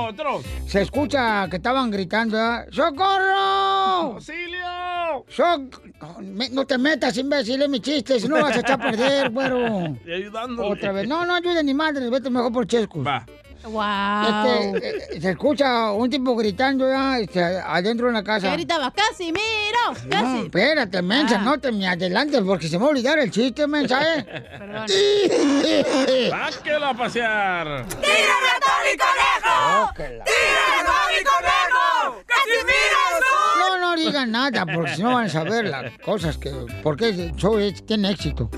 otro. 0.07 0.41
Se 0.67 0.81
escucha 0.81 1.47
que 1.49 1.57
estaban 1.57 1.89
gritando, 1.91 2.37
¿verdad? 2.37 2.67
¡Socorro! 2.71 4.13
¡Auxilio! 4.15 5.25
Soc- 5.29 5.79
No, 6.01 6.15
me- 6.21 6.49
no 6.49 6.65
te 6.65 6.77
metas, 6.77 7.17
imbécil, 7.17 7.61
es 7.61 7.69
mi 7.69 7.79
chiste, 7.79 8.19
si 8.19 8.27
no 8.27 8.41
vas 8.41 8.57
a 8.57 8.59
echar 8.59 8.79
a 8.81 8.83
perder, 8.91 9.29
güero. 9.29 9.95
Y 10.05 10.11
ayudándole. 10.11 10.69
Otra 10.69 10.91
vez. 10.91 11.07
No, 11.07 11.25
no 11.25 11.35
ayudes 11.35 11.63
ni 11.63 11.73
madre, 11.73 12.09
vete 12.09 12.29
mejor 12.29 12.51
por 12.51 12.67
Chescos. 12.67 13.05
Va. 13.05 13.25
Wow. 13.63 14.75
Este, 14.75 15.15
eh, 15.15 15.21
se 15.21 15.29
escucha 15.31 15.91
un 15.93 16.09
tipo 16.09 16.35
gritando 16.35 16.87
ya 16.89 17.19
este, 17.19 17.41
adentro 17.43 18.07
de 18.07 18.13
la 18.13 18.23
casa. 18.23 18.47
¿Qué 18.49 18.53
gritaba? 18.57 18.91
¡Casimiro! 18.91 19.39
No, 20.05 20.09
¡Casi! 20.09 20.39
espérate, 20.45 21.01
mensa, 21.01 21.37
Ah. 21.39 21.43
no 21.43 21.57
te 21.59 21.71
me 21.71 21.87
adelantes 21.87 22.41
porque 22.45 22.67
se 22.67 22.77
me 22.77 22.83
va 22.83 22.87
a 22.87 22.91
olvidar 22.91 23.19
el 23.19 23.31
chiste, 23.31 23.65
mensa, 23.67 24.01
¿eh? 24.17 24.23
Perdón. 24.23 24.87
¡Sáquelo 26.51 26.85
a 26.87 26.93
pasear! 26.93 27.85
¡Tira 27.87 28.35
ratón 28.51 28.83
y 28.93 28.97
conejo! 28.97 29.55
Oh, 29.65 29.89
que 29.95 30.03
la- 30.09 30.23
¡Tira 30.25 30.63
ratón 30.77 31.11
y 31.19 31.23
conejo! 31.23 32.23
¡Casimiro 32.25 32.99
es 33.11 33.25
un... 33.31 33.59
No, 33.59 33.77
no 33.79 33.95
digan 33.95 34.31
nada, 34.31 34.65
porque 34.65 34.95
si 34.95 35.03
no 35.03 35.13
van 35.13 35.25
a 35.25 35.29
saber 35.29 35.65
las 35.65 35.97
cosas 35.99 36.37
que. 36.37 36.51
Porque 36.83 37.09
el 37.09 37.35
show 37.35 37.57
es- 37.59 37.85
tiene 37.85 38.11
éxito. 38.11 38.49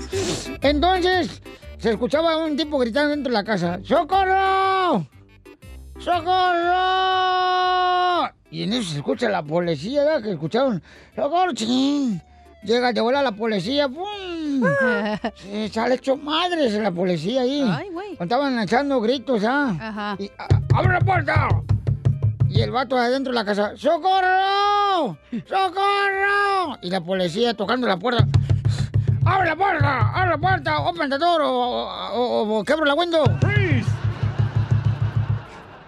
Entonces, 0.62 1.40
se 1.78 1.90
escuchaba 1.90 2.36
un 2.38 2.56
tipo 2.56 2.78
gritando 2.78 3.10
dentro 3.10 3.30
de 3.32 3.38
la 3.38 3.44
casa: 3.44 3.78
¡Socorro! 3.84 5.06
¡Socorro! 6.96 8.30
Y 8.50 8.62
en 8.62 8.72
eso 8.72 8.90
se 8.92 8.96
escucha 8.98 9.28
la 9.28 9.42
policía, 9.42 10.04
¿verdad? 10.04 10.22
Que 10.22 10.32
escucharon, 10.32 10.82
¡socorro! 11.14 11.52
Llega 12.62 12.92
de 12.92 13.00
vuela 13.00 13.22
la 13.22 13.32
policía, 13.32 13.88
¡pum! 13.88 14.62
Se 15.36 15.68
sale 15.68 15.94
hecho 15.96 16.16
madres 16.16 16.72
la 16.74 16.90
policía 16.90 17.42
ahí. 17.42 17.62
Ay, 17.68 17.88
güey. 17.90 18.16
Estaban 18.18 18.58
echando 18.58 19.00
gritos, 19.00 19.44
¿ah? 19.44 19.76
Ajá. 19.80 20.16
Y, 20.18 20.28
"A- 20.38 20.48
¡Abre 20.74 20.94
la 20.94 21.00
puerta! 21.00 21.48
Y 22.48 22.60
el 22.62 22.70
vato 22.72 22.96
adentro 22.96 23.32
de 23.32 23.38
la 23.38 23.44
casa, 23.44 23.72
¡Socorro! 23.76 25.16
¡Socorro! 25.46 26.78
Y 26.82 26.90
la 26.90 27.00
policía 27.02 27.54
tocando 27.54 27.86
la 27.86 27.98
puerta. 27.98 28.26
¡Abre 29.26 29.48
la 29.48 29.56
puerta! 29.56 30.10
¡Abre 30.14 30.30
la 30.30 30.38
puerta! 30.38 30.78
¡Open 30.80 31.10
the 31.10 31.18
door! 31.18 31.42
¡O, 31.42 31.50
o- 31.50 32.58
o 32.60 32.64
quebro 32.64 32.84
la 32.86 32.94
window! 32.94 33.24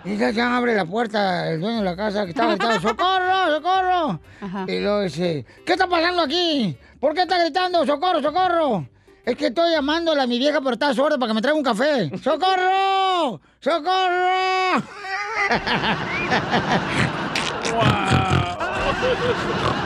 Y 0.04 0.16
ya, 0.16 0.30
ya 0.30 0.56
abre 0.56 0.74
la 0.74 0.84
puerta 0.86 1.48
el 1.50 1.60
dueño 1.60 1.78
de 1.78 1.84
la 1.84 1.94
casa 1.96 2.24
que 2.24 2.30
estaba 2.30 2.54
gritando, 2.54 2.80
¡Socorro! 2.80 3.54
¡Socorro! 3.56 4.20
Y 4.66 4.80
luego 4.80 5.00
dice, 5.02 5.44
¿qué 5.66 5.72
está 5.72 5.86
pasando 5.86 6.22
aquí? 6.22 6.76
¿Por 6.98 7.14
qué 7.14 7.22
está 7.22 7.38
gritando? 7.38 7.84
¡Socorro! 7.84 8.22
¡Socorro! 8.22 8.88
Es 9.24 9.36
que 9.36 9.48
estoy 9.48 9.70
llamándole 9.72 10.22
a 10.22 10.26
mi 10.26 10.38
vieja, 10.38 10.60
pero 10.60 10.72
está 10.72 10.94
sorda 10.94 11.18
para 11.18 11.28
que 11.30 11.34
me 11.34 11.42
traiga 11.42 11.58
un 11.58 11.64
café. 11.64 12.10
¡Socorro! 12.18 13.40
¡Socorro! 13.60 14.82
No, 18.88 19.77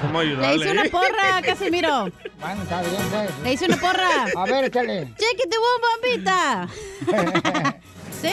cómo 0.00 0.22
Le 0.22 0.54
hice 0.56 0.70
una 0.72 0.84
porra, 0.84 1.42
Casimiro. 1.44 2.10
Bueno, 2.40 2.62
está 2.62 2.80
bien, 2.82 3.02
pues. 3.10 3.30
Le 3.42 3.52
hice 3.52 3.64
una 3.66 3.76
porra. 3.76 4.08
A 4.36 4.44
ver, 4.44 4.64
échale. 4.64 5.08
Chiquiti 5.16 5.56
bombita. 6.02 6.68
¿Sí? 8.22 8.30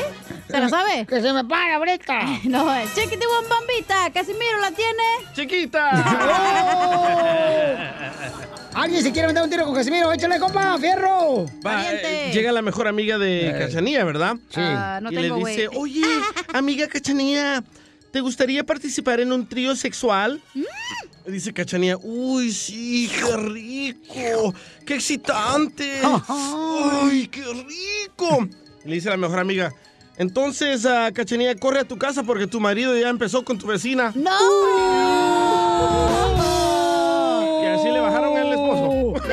¿Se 0.47 0.60
lo 0.60 0.70
sabe? 0.70 1.06
Que 1.06 1.22
se 1.22 1.34
me 1.34 1.43
para 1.43 1.76
ahorita. 1.76 2.20
No, 2.45 2.74
es 2.74 2.93
chiquiti 2.95 3.26
bombita. 3.49 4.10
Casimiro 4.14 4.60
la 4.62 4.72
tiene. 4.72 5.04
¡Chiquita! 5.34 5.89
¿Alguien 8.76 9.04
se 9.04 9.12
quiere 9.12 9.28
meter 9.28 9.43
un 9.43 9.49
tiro 9.49 9.66
con 9.66 9.76
Casimiro? 9.76 10.12
¡Échale, 10.12 10.39
compa! 10.39 10.78
¡Fierro! 10.80 11.45
Va, 11.66 11.84
eh, 11.91 12.32
llega 12.34 12.51
la 12.51 12.64
mejor 12.64 12.88
amiga 12.88 13.18
de 13.20 13.56
Cachanía, 13.58 14.04
¿verdad? 14.04 14.36
Sí. 14.49 14.60
Ah, 14.62 14.99
no 15.01 15.12
y 15.12 15.16
tengo, 15.16 15.38
le 15.38 15.51
dice, 15.51 15.68
oye, 15.76 16.01
amiga 16.54 16.88
Cachanía, 16.88 17.64
¿te 18.12 18.20
gustaría 18.22 18.64
participar 18.64 19.20
en 19.20 19.32
un 19.32 19.47
trío 19.47 19.76
sexual? 19.76 20.41
Mm. 20.56 20.64
Dice 21.26 21.54
Cachanía, 21.54 21.98
uy, 22.02 22.52
sí, 22.52 23.10
qué 23.10 23.38
rico, 23.38 24.54
qué 24.86 24.96
excitante. 24.96 26.02
¡Ay, 26.28 27.28
qué 27.28 27.44
rico! 27.44 28.48
Le 28.84 28.96
dice 28.96 29.10
la 29.10 29.16
mejor 29.16 29.40
amiga, 29.40 29.74
entonces, 30.18 30.86
ah, 30.86 31.12
Cachanía, 31.14 31.56
corre 31.56 31.80
a 31.80 31.86
tu 31.86 31.98
casa 31.98 32.24
porque 32.24 32.46
tu 32.48 32.60
marido 32.60 32.98
ya 32.98 33.10
empezó 33.10 33.44
con 33.46 33.58
tu 33.58 33.68
vecina. 33.68 34.12
¡No! 34.16 34.34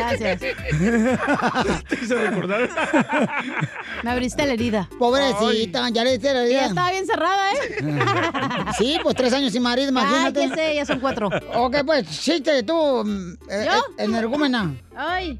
Gracias. 0.00 0.40
Te 1.88 1.94
hice 2.02 2.14
recordar. 2.14 2.68
Me 4.02 4.10
abriste 4.10 4.46
la 4.46 4.52
herida. 4.52 4.88
Pobrecita, 4.98 5.88
ya 5.90 6.04
le 6.04 6.14
hice 6.14 6.32
la 6.34 6.44
Y 6.44 6.48
idea. 6.48 6.60
ya 6.62 6.66
estaba 6.66 6.90
bien 6.90 7.06
cerrada, 7.06 7.52
¿eh? 7.52 7.58
Sí, 8.78 8.98
pues 9.02 9.14
tres 9.16 9.32
años 9.32 9.52
sin 9.52 9.62
marido, 9.62 9.88
imagínate. 9.90 10.42
Ay, 10.42 10.48
ya 10.48 10.54
sé, 10.54 10.74
ya 10.76 10.84
son 10.86 11.00
cuatro. 11.00 11.28
Ok, 11.54 11.76
pues, 11.84 12.08
chiste, 12.22 12.62
tú, 12.62 13.02
mm, 13.04 13.32
eh, 13.50 13.66
¿Yo? 13.66 13.72
eh, 13.98 14.04
energúmena. 14.04 14.74
Ay, 14.96 15.38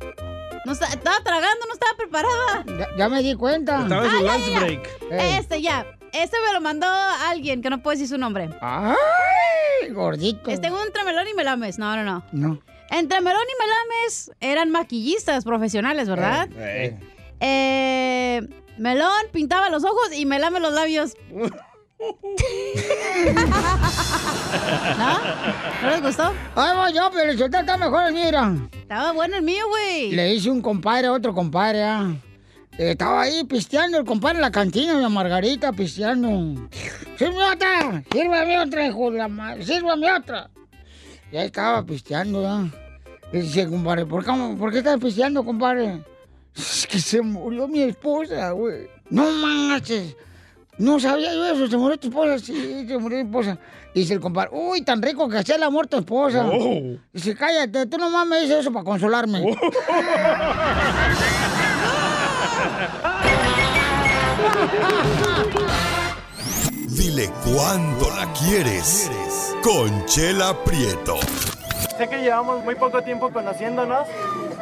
no 0.67 0.73
está- 0.73 0.87
estaba 0.89 1.17
tragando, 1.25 1.67
no 1.67 1.73
estaba 1.75 1.97
preparada. 1.97 2.65
Ya, 2.79 2.87
ya 2.99 3.09
me 3.09 3.23
di 3.23 3.35
cuenta. 3.35 3.83
Estaba 3.83 4.05
en 4.05 4.11
su 4.11 4.25
ya, 4.25 4.33
lunch 4.33 4.47
ya, 4.47 4.53
ya. 4.53 4.61
break. 4.61 4.89
Este 5.11 5.63
ya. 5.63 5.87
Este 6.13 6.37
me 6.47 6.53
lo 6.53 6.61
mandó 6.61 6.87
alguien 7.29 7.63
que 7.63 7.71
no 7.71 7.81
puedo 7.83 7.93
decir 7.95 8.09
su 8.09 8.19
nombre. 8.19 8.51
¡Ay, 8.61 9.91
gordito! 9.93 10.51
Este 10.51 10.67
entre 10.67 11.05
Melón 11.05 11.29
y 11.29 11.35
Melames. 11.35 11.79
No, 11.79 11.95
no, 11.97 12.03
no. 12.05 12.23
No. 12.33 12.59
Entre 12.91 13.21
Melón 13.21 13.43
y 13.43 13.55
Melames 13.63 14.33
eran 14.41 14.71
maquillistas 14.71 15.45
profesionales, 15.45 16.09
¿verdad? 16.09 16.49
Eh, 17.41 18.43
Melón 18.79 19.11
pintaba 19.33 19.71
los 19.71 19.85
ojos 19.85 20.11
y 20.17 20.27
Melame 20.27 20.61
los 20.61 20.73
labios. 20.73 21.13
¿No? 24.99 25.19
¿No 25.83 25.91
les 25.91 26.03
gustó? 26.03 26.33
Ay, 26.57 26.77
voy 26.77 26.93
yo, 26.95 27.11
pero 27.13 27.31
el 27.31 27.39
soltero 27.39 27.61
está 27.61 27.77
mejor 27.77 28.07
el 28.09 28.15
mío, 28.15 28.25
mira. 28.25 28.57
Estaba 28.73 29.13
bueno 29.13 29.37
el 29.37 29.43
mío, 29.43 29.69
güey. 29.69 30.11
Le 30.13 30.35
hice 30.35 30.51
un 30.51 30.61
compadre 30.63 31.07
a 31.09 31.13
otro 31.13 31.35
compadre, 31.35 31.83
ah. 31.85 32.13
Eh, 32.79 32.93
Estaba 32.93 33.23
ahí 33.23 33.45
pisteando 33.45 33.99
el 33.99 34.05
compadre 34.05 34.37
en 34.37 34.43
la 34.43 34.51
cantina, 34.51 34.95
la 34.95 35.09
Margarita, 35.09 35.73
pisteando. 35.73 36.69
¡Sírvame 37.19 37.45
otra! 37.53 38.03
¡Sírvame 38.11 38.59
otra, 38.59 38.87
hijo 38.87 39.11
de 39.11 39.19
la 39.19 39.29
madre! 39.29 39.65
¡Sírvame 39.65 40.11
otra! 40.13 40.51
Y 41.31 41.37
ahí 41.37 41.47
estaba 41.47 41.85
pisteando, 41.85 42.47
¿ah? 42.47 42.67
Y 43.33 43.39
dice, 43.39 43.69
compadre, 43.69 44.07
¿por 44.07 44.25
qué, 44.25 44.33
¿por 44.59 44.73
qué 44.73 44.79
estás 44.79 44.99
pisteando, 44.99 45.45
compadre? 45.45 46.03
Es 46.55 46.87
que 46.87 46.99
se 46.99 47.23
murió 47.23 47.69
mi 47.69 47.83
esposa, 47.83 48.51
güey. 48.51 48.89
No 49.09 49.31
manches. 49.31 50.17
No 50.79 50.99
sabía 50.99 51.33
yo 51.35 51.47
eso, 51.47 51.69
se 51.69 51.77
murió 51.77 51.99
tu 51.99 52.09
esposa, 52.09 52.39
sí, 52.39 52.87
se 52.89 52.99
murió 52.99 53.19
mi 53.19 53.25
esposa. 53.25 53.59
Dice 53.95 54.15
el 54.15 54.21
compadre, 54.21 54.51
uy, 54.53 54.81
tan 54.83 55.03
rico 55.03 55.29
que 55.29 55.37
hacía 55.39 55.57
el 55.57 55.63
amor 55.63 55.87
tu 55.87 55.99
esposa. 55.99 56.47
Oh. 56.47 56.97
Dice, 57.13 57.35
cállate, 57.35 57.87
tú 57.87 57.99
nomás 57.99 58.27
me 58.27 58.41
dices 58.41 58.61
eso 58.61 58.73
para 58.73 58.85
consolarme. 58.85 59.41
Dile 66.89 67.31
cuándo 67.45 68.11
la 68.17 68.33
quieres. 68.33 69.11
Conchela 69.63 70.57
Prieto. 70.65 71.17
Sé 71.97 72.09
que 72.09 72.19
llevamos 72.23 72.65
muy 72.65 72.75
poco 72.75 73.03
tiempo 73.03 73.31
conociéndonos. 73.31 74.07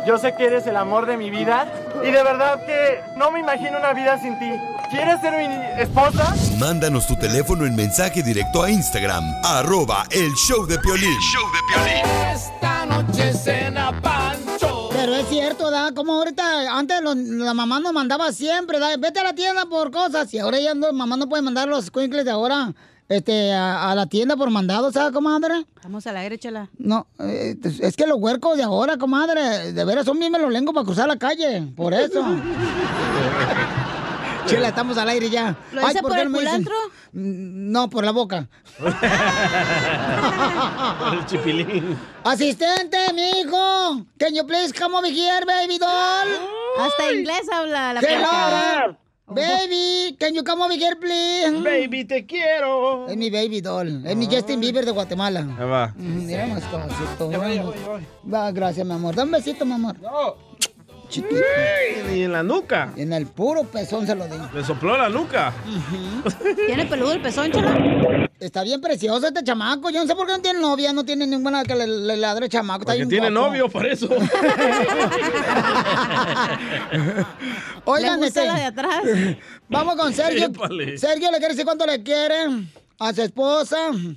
Yo 0.06 0.18
sé 0.18 0.34
que 0.34 0.46
eres 0.46 0.66
el 0.66 0.76
amor 0.76 1.06
de 1.06 1.16
mi 1.16 1.30
vida. 1.30 1.66
Y 2.02 2.10
de 2.10 2.22
verdad 2.22 2.64
que 2.66 3.00
no 3.16 3.30
me 3.30 3.40
imagino 3.40 3.78
una 3.78 3.92
vida 3.92 4.18
sin 4.20 4.38
ti. 4.38 4.50
¿Quieres 4.90 5.20
ser 5.20 5.34
mi 5.36 5.82
esposa? 5.82 6.34
Mándanos 6.58 7.06
tu 7.06 7.14
teléfono 7.16 7.66
en 7.66 7.76
mensaje 7.76 8.22
directo 8.22 8.62
a 8.62 8.70
Instagram, 8.70 9.22
arroba 9.44 10.04
el 10.10 10.32
show 10.34 10.66
de 10.66 10.78
Piolín. 10.78 11.12
Esta 12.32 12.86
noche 12.86 13.32
cena 13.34 13.92
Pancho. 14.00 14.88
Pero 14.90 15.14
es 15.14 15.28
cierto, 15.28 15.70
¿da? 15.70 15.92
Como 15.94 16.14
ahorita, 16.14 16.76
antes 16.76 17.02
lo- 17.02 17.14
la 17.14 17.52
mamá 17.54 17.80
nos 17.80 17.92
mandaba 17.92 18.32
siempre, 18.32 18.78
¿da? 18.78 18.96
Vete 18.96 19.20
a 19.20 19.24
la 19.24 19.34
tienda 19.34 19.66
por 19.66 19.90
cosas. 19.90 20.32
Y 20.32 20.38
ahora 20.38 20.58
ya 20.58 20.74
no, 20.74 20.90
mamá 20.92 21.16
no 21.16 21.28
puede 21.28 21.42
mandar 21.42 21.68
los 21.68 21.90
cuincles 21.90 22.24
de 22.24 22.30
ahora 22.30 22.72
este, 23.08 23.52
a, 23.52 23.90
a 23.90 23.94
la 23.94 24.06
tienda 24.06 24.36
por 24.36 24.50
mandado, 24.50 24.92
¿sabes, 24.92 25.12
comadre? 25.12 25.64
Vamos 25.82 26.06
al 26.06 26.16
aire, 26.18 26.38
chela. 26.38 26.68
No, 26.78 27.06
eh, 27.18 27.56
es 27.80 27.96
que 27.96 28.06
los 28.06 28.18
huercos 28.20 28.56
de 28.56 28.62
ahora, 28.62 28.96
comadre, 28.98 29.72
de 29.72 29.84
veras 29.84 30.04
son 30.04 30.18
bien 30.18 30.30
melolengos 30.32 30.74
para 30.74 30.84
cruzar 30.84 31.08
la 31.08 31.16
calle, 31.16 31.62
por 31.76 31.94
eso. 31.94 32.22
Chela, 34.46 34.68
estamos 34.68 34.96
al 34.96 35.08
aire 35.10 35.28
ya. 35.28 35.54
¿Lo 35.72 35.82
hice 35.90 36.00
¿por 36.00 36.12
por 36.12 36.18
el 36.18 36.30
me 36.30 36.38
culantro? 36.38 36.74
Mm, 37.12 37.70
No, 37.70 37.90
por 37.90 38.02
la 38.02 38.12
boca. 38.12 38.48
El 41.12 41.26
chipilín. 41.26 41.98
Asistente, 42.24 42.96
mijo. 43.12 44.06
Can 44.18 44.34
you 44.34 44.46
please 44.46 44.72
come 44.72 44.94
over 44.96 45.10
here, 45.10 45.44
baby 45.46 45.76
doll? 45.78 46.28
Hasta 46.80 47.12
inglés 47.12 47.42
habla 47.52 47.92
la 47.92 48.00
Hello. 48.00 48.96
Baby, 49.30 50.16
can 50.18 50.34
you 50.34 50.42
come 50.42 50.62
over 50.62 50.72
here, 50.74 50.96
please? 50.96 51.62
Baby, 51.62 52.04
te 52.04 52.24
quiero. 52.24 53.06
Es 53.08 53.16
mi 53.16 53.30
baby 53.30 53.60
doll. 53.60 54.06
Es 54.06 54.16
mi 54.16 54.26
Justin 54.26 54.58
Bieber 54.60 54.84
de 54.86 54.90
Guatemala. 54.92 55.40
Ahí 55.58 55.68
va. 55.68 55.92
Mm, 55.96 56.26
Mira 56.26 56.46
más 56.46 56.64
cabecito. 56.64 57.30
Va, 58.32 58.50
gracias, 58.52 58.86
mi 58.86 58.92
amor. 58.92 59.14
Dame 59.14 59.28
un 59.28 59.32
besito, 59.32 59.64
mi 59.66 59.72
amor. 59.72 59.96
Chiquito. 61.08 61.36
Y 62.14 62.22
en 62.22 62.32
la 62.32 62.42
nuca. 62.42 62.92
En 62.96 63.12
el 63.12 63.26
puro 63.26 63.64
pezón 63.64 64.06
se 64.06 64.14
lo 64.14 64.26
di. 64.26 64.36
Le 64.54 64.64
sopló 64.64 64.96
la 64.96 65.08
nuca. 65.08 65.52
¿Tiene 66.66 66.84
peludo 66.86 67.12
el 67.12 67.22
pezón, 67.22 67.50
chela? 67.50 68.28
Está 68.38 68.62
bien 68.62 68.80
precioso 68.80 69.26
este 69.26 69.42
chamaco. 69.42 69.90
Yo 69.90 70.00
no 70.00 70.06
sé 70.06 70.14
por 70.14 70.26
qué 70.26 70.32
no 70.34 70.40
tiene 70.40 70.60
novia, 70.60 70.92
no 70.92 71.04
tiene 71.04 71.26
ninguna 71.26 71.64
que 71.64 71.74
le, 71.74 71.86
le 71.86 72.16
ladre 72.16 72.44
el 72.46 72.50
chamaco. 72.52 72.82
Está 72.82 72.92
Porque 72.92 73.06
tiene 73.06 73.30
guapo. 73.30 73.46
novio, 73.48 73.68
por 73.68 73.86
eso. 73.86 74.08
Oigan, 77.84 78.20
Le 78.20 78.26
gusta 78.26 78.42
este, 78.42 78.52
la 78.52 78.54
de 78.58 78.64
atrás. 78.64 79.02
Vamos 79.68 79.96
con 79.96 80.12
Sergio. 80.12 80.46
Épale. 80.46 80.98
Sergio 80.98 81.30
le 81.30 81.38
quiere 81.38 81.54
decir 81.54 81.64
cuánto 81.64 81.86
le 81.86 82.02
quiere 82.02 82.36
a 83.00 83.12
su 83.12 83.22
esposa 83.22 83.76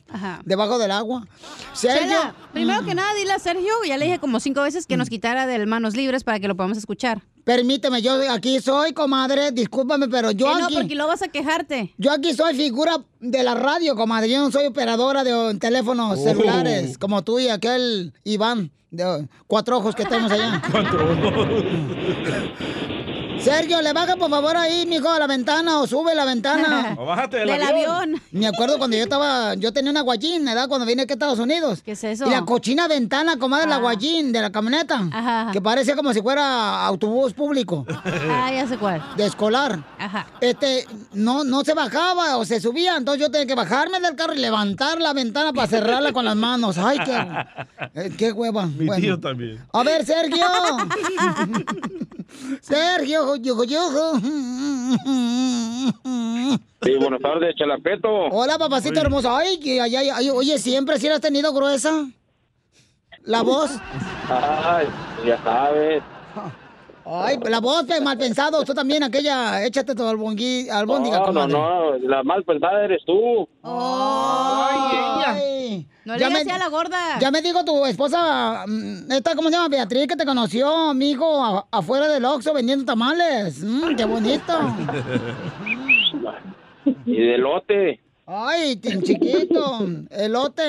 Ajá. 0.09 0.41
debajo 0.43 0.77
del 0.79 0.91
agua. 0.91 1.27
Sergio. 1.73 2.01
Chela, 2.01 2.35
primero 2.53 2.83
que 2.83 2.95
nada, 2.95 3.13
dile 3.13 3.31
a 3.33 3.39
Sergio, 3.39 3.71
ya 3.87 3.97
le 3.97 4.05
dije 4.05 4.19
como 4.19 4.39
cinco 4.39 4.61
veces 4.63 4.85
que 4.87 4.97
nos 4.97 5.09
quitara 5.09 5.45
del 5.47 5.67
manos 5.67 5.95
libres 5.95 6.23
para 6.23 6.39
que 6.39 6.47
lo 6.47 6.55
podamos 6.55 6.77
escuchar. 6.77 7.21
Permíteme, 7.43 8.01
yo 8.01 8.13
aquí 8.31 8.59
soy, 8.59 8.93
comadre, 8.93 9.51
discúlpame, 9.51 10.07
pero 10.07 10.31
yo 10.31 10.47
no, 10.57 10.65
aquí... 10.65 10.75
porque 10.75 10.95
lo 10.95 11.07
vas 11.07 11.21
a 11.21 11.27
quejarte. 11.27 11.93
Yo 11.97 12.11
aquí 12.11 12.33
soy 12.33 12.55
figura 12.55 12.97
de 13.19 13.43
la 13.43 13.55
radio, 13.55 13.95
comadre. 13.95 14.29
Yo 14.29 14.39
no 14.39 14.51
soy 14.51 14.65
operadora 14.67 15.23
de 15.23 15.57
teléfonos 15.59 16.19
Oh. 16.19 16.23
celulares, 16.23 16.97
como 16.97 17.23
tú 17.23 17.39
y 17.39 17.47
aquel 17.49 18.13
Iván, 18.23 18.71
de 18.91 19.27
cuatro 19.47 19.77
ojos 19.77 19.95
que 19.95 20.05
tenemos 20.05 20.31
allá. 20.31 20.61
Cuatro. 20.71 20.99
Sergio, 23.43 23.81
le 23.81 23.91
baja 23.93 24.15
por 24.17 24.29
favor 24.29 24.55
ahí, 24.55 24.85
mijo, 24.85 25.09
a 25.09 25.17
la 25.19 25.25
ventana 25.27 25.79
o 25.79 25.87
sube 25.87 26.13
la 26.15 26.25
ventana. 26.25 26.95
O 27.01 27.05
bájate 27.05 27.37
del 27.37 27.47
Del 27.47 27.61
avión. 27.63 27.91
avión. 27.91 28.21
Me 28.31 28.47
acuerdo 28.47 28.77
cuando 28.77 28.95
yo 28.97 29.03
estaba, 29.03 29.55
yo 29.55 29.71
tenía 29.73 29.89
una 29.91 30.01
guayín, 30.01 30.45
¿verdad? 30.45 30.67
Cuando 30.67 30.85
vine 30.85 31.03
aquí 31.03 31.13
a 31.13 31.15
Estados 31.15 31.39
Unidos. 31.39 31.81
¿Qué 31.83 31.93
es 31.93 32.03
eso? 32.03 32.27
Y 32.27 32.29
la 32.29 32.43
cochina 32.43 32.87
ventana, 32.87 33.37
comadre, 33.37 33.67
la 33.67 33.75
Ah. 33.77 33.79
guayín 33.79 34.31
de 34.31 34.41
la 34.41 34.51
camioneta. 34.51 35.49
Que 35.51 35.61
parece 35.61 35.95
como 35.95 36.13
si 36.13 36.21
fuera 36.21 36.85
autobús 36.85 37.33
público. 37.33 37.85
Ah, 38.33 38.51
ya 38.51 38.67
sé 38.67 38.77
cuál. 38.77 39.01
De 39.17 39.25
escolar. 39.25 39.83
Ajá. 39.99 40.25
Este, 40.41 40.85
no, 41.13 41.43
no 41.43 41.63
se 41.63 41.73
bajaba 41.73 42.37
o 42.37 42.45
se 42.45 42.59
subía, 42.59 42.95
entonces 42.97 43.21
yo 43.21 43.31
tenía 43.31 43.45
que 43.47 43.55
bajarme 43.55 43.99
del 43.99 44.15
carro 44.15 44.33
y 44.33 44.39
levantar 44.39 44.99
la 45.01 45.13
ventana 45.13 45.53
para 45.53 45.67
cerrarla 45.67 46.11
con 46.13 46.25
las 46.25 46.35
manos. 46.35 46.77
Ay, 46.77 46.99
qué, 47.05 47.27
eh, 47.95 48.11
qué 48.17 48.31
hueva. 48.31 48.65
Mi 48.65 48.85
Bueno. 48.85 49.01
tío 49.01 49.19
también. 49.19 49.63
A 49.73 49.83
ver, 49.83 50.05
Sergio. 50.05 50.45
Sergio, 52.61 53.35
yo, 53.35 53.63
yo. 53.63 54.13
Sí, 56.81 56.95
buenas 56.99 57.21
tardes, 57.21 57.55
Chalapeto. 57.55 58.09
Hola, 58.31 58.57
papacito 58.57 58.99
hermoso. 58.99 59.35
Ay, 59.35 59.59
que 59.59 59.79
ay, 59.81 60.29
oye, 60.29 60.57
siempre 60.57 60.97
si 60.99 61.07
la 61.07 61.15
has 61.15 61.21
tenido 61.21 61.53
gruesa. 61.53 62.07
La 63.23 63.41
voz. 63.43 63.71
Ay, 64.29 64.87
ya 65.25 65.41
sabes. 65.43 66.03
Ay, 67.13 67.37
la 67.49 67.59
voz, 67.59 67.83
pe, 67.83 67.99
mal 67.99 68.17
pensado. 68.17 68.63
Tú 68.63 68.73
también, 68.73 69.03
aquella, 69.03 69.65
échate 69.65 69.93
tu 69.95 70.03
albongui, 70.07 70.69
albóndiga, 70.69 71.17
No, 71.19 71.25
no, 71.27 71.33
comadre. 71.33 71.53
no, 71.53 71.97
la 72.09 72.23
mal 72.23 72.43
pensada 72.45 72.85
eres 72.85 73.03
tú. 73.05 73.47
Ay, 75.23 75.85
No 76.05 76.13
le 76.13 76.19
ya 76.19 76.27
digas 76.29 76.31
me- 76.31 76.39
así 76.39 76.49
a 76.49 76.57
la 76.57 76.69
gorda. 76.69 77.19
Ya 77.19 77.29
me 77.31 77.41
dijo 77.41 77.63
tu 77.65 77.85
esposa, 77.85 78.63
mm, 78.67 79.11
esta, 79.11 79.35
¿cómo 79.35 79.49
se 79.49 79.55
llama? 79.55 79.67
Beatriz, 79.67 80.07
que 80.07 80.15
te 80.15 80.25
conoció, 80.25 80.89
amigo, 80.91 81.43
a- 81.43 81.67
afuera 81.71 82.07
del 82.07 82.23
Oxxo 82.25 82.53
vendiendo 82.53 82.85
tamales. 82.85 83.61
Mm, 83.63 83.95
qué 83.95 84.05
bonito. 84.05 84.53
Y 87.05 87.15
de 87.15 87.37
lote. 87.37 87.99
Ay, 88.25 88.79
chiquito, 88.79 89.85
elote. 90.11 90.63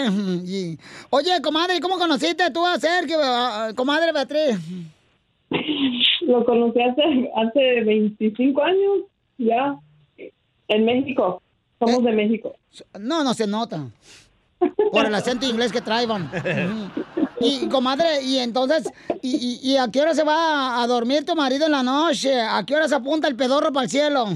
y- 0.45 0.79
Oye, 1.11 1.41
comadre, 1.41 1.79
¿cómo 1.81 1.97
conociste 1.99 2.51
tú 2.51 2.67
a 2.67 2.79
Sergio, 2.79 3.19
comadre 3.77 4.13
Beatriz? 4.13 4.59
Lo 6.27 6.45
conocí 6.45 6.81
hace, 6.81 7.31
hace 7.37 7.85
25 7.85 8.63
años, 8.63 8.99
ya, 9.39 9.77
en 10.69 10.85
México. 10.85 11.43
Somos 11.79 12.05
de 12.05 12.13
México. 12.13 12.55
No, 12.99 13.23
no 13.25 13.35
se 13.35 13.47
nota. 13.47 13.85
Por 14.93 15.07
el 15.07 15.15
acento 15.15 15.47
inglés 15.47 15.73
que 15.73 15.81
traían. 15.81 16.31
Y, 17.45 17.67
comadre, 17.69 18.23
y 18.23 18.39
entonces, 18.39 18.89
y, 19.21 19.59
y- 19.65 19.73
y 19.73 19.77
a 19.77 19.89
qué 19.89 20.01
hora 20.01 20.15
se 20.15 20.23
va 20.23 20.81
a 20.81 20.87
dormir 20.87 21.25
tu 21.27 21.35
marido 21.35 21.67
en 21.67 21.73
la 21.73 21.83
noche? 21.83 22.41
¿A 22.41 22.63
qué 22.65 22.77
hora 22.77 22.87
se 22.87 22.95
apunta 22.95 23.27
el 23.27 23.35
pedorro 23.35 23.73
para 23.73 23.83
el 23.83 23.91
cielo? 23.91 24.27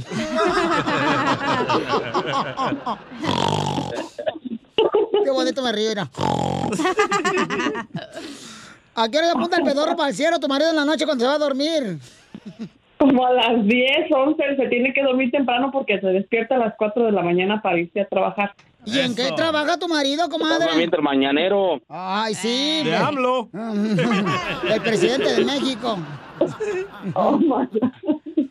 Qué 5.24 5.30
bonito 5.30 5.62
me 5.62 5.72
río. 5.72 5.90
¿A 8.96 9.08
qué 9.10 9.18
hora 9.18 9.26
se 9.28 9.32
apunta 9.32 9.56
el 9.58 9.64
pedorro 9.64 9.96
para 9.96 10.08
el 10.08 10.14
cielo 10.14 10.38
tu 10.40 10.48
marido 10.48 10.70
en 10.70 10.76
la 10.76 10.84
noche 10.84 11.04
cuando 11.04 11.24
se 11.24 11.28
va 11.28 11.34
a 11.34 11.38
dormir? 11.38 11.98
Como 12.98 13.26
a 13.26 13.32
las 13.32 13.66
10, 13.66 14.10
11, 14.10 14.56
se 14.56 14.66
tiene 14.68 14.94
que 14.94 15.02
dormir 15.02 15.30
temprano 15.30 15.70
porque 15.70 16.00
se 16.00 16.06
despierta 16.06 16.54
a 16.54 16.58
las 16.58 16.74
4 16.78 17.04
de 17.04 17.12
la 17.12 17.22
mañana 17.22 17.60
para 17.60 17.78
irse 17.78 18.00
a 18.00 18.08
trabajar. 18.08 18.54
¿Y 18.86 18.98
en 19.00 19.14
qué 19.14 19.30
trabaja 19.36 19.78
tu 19.78 19.86
marido, 19.88 20.26
Me 20.28 20.32
comadre? 20.32 20.70
avienta 20.70 20.96
el 20.96 21.02
mañanero. 21.02 21.80
Ay, 21.88 22.34
sí. 22.34 22.82
De 22.84 22.90
pues. 22.90 23.00
AMLO. 23.02 23.50
El 24.72 24.80
presidente 24.80 25.34
de 25.34 25.44
México. 25.44 25.98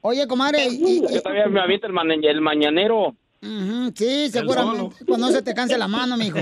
Oye, 0.00 0.26
comadre, 0.26 0.66
y, 0.66 0.84
y- 0.84 1.00
Yo 1.14 1.22
todavía 1.22 1.46
me 1.46 1.60
avienta 1.60 1.86
el, 1.86 1.92
mañanero. 2.40 3.14
Sí, 3.94 4.28
seguramente. 4.30 4.96
Cuando 5.06 5.26
no 5.28 5.32
se 5.32 5.42
te 5.42 5.54
canse 5.54 5.78
la 5.78 5.86
mano, 5.88 6.16
mijo. 6.16 6.38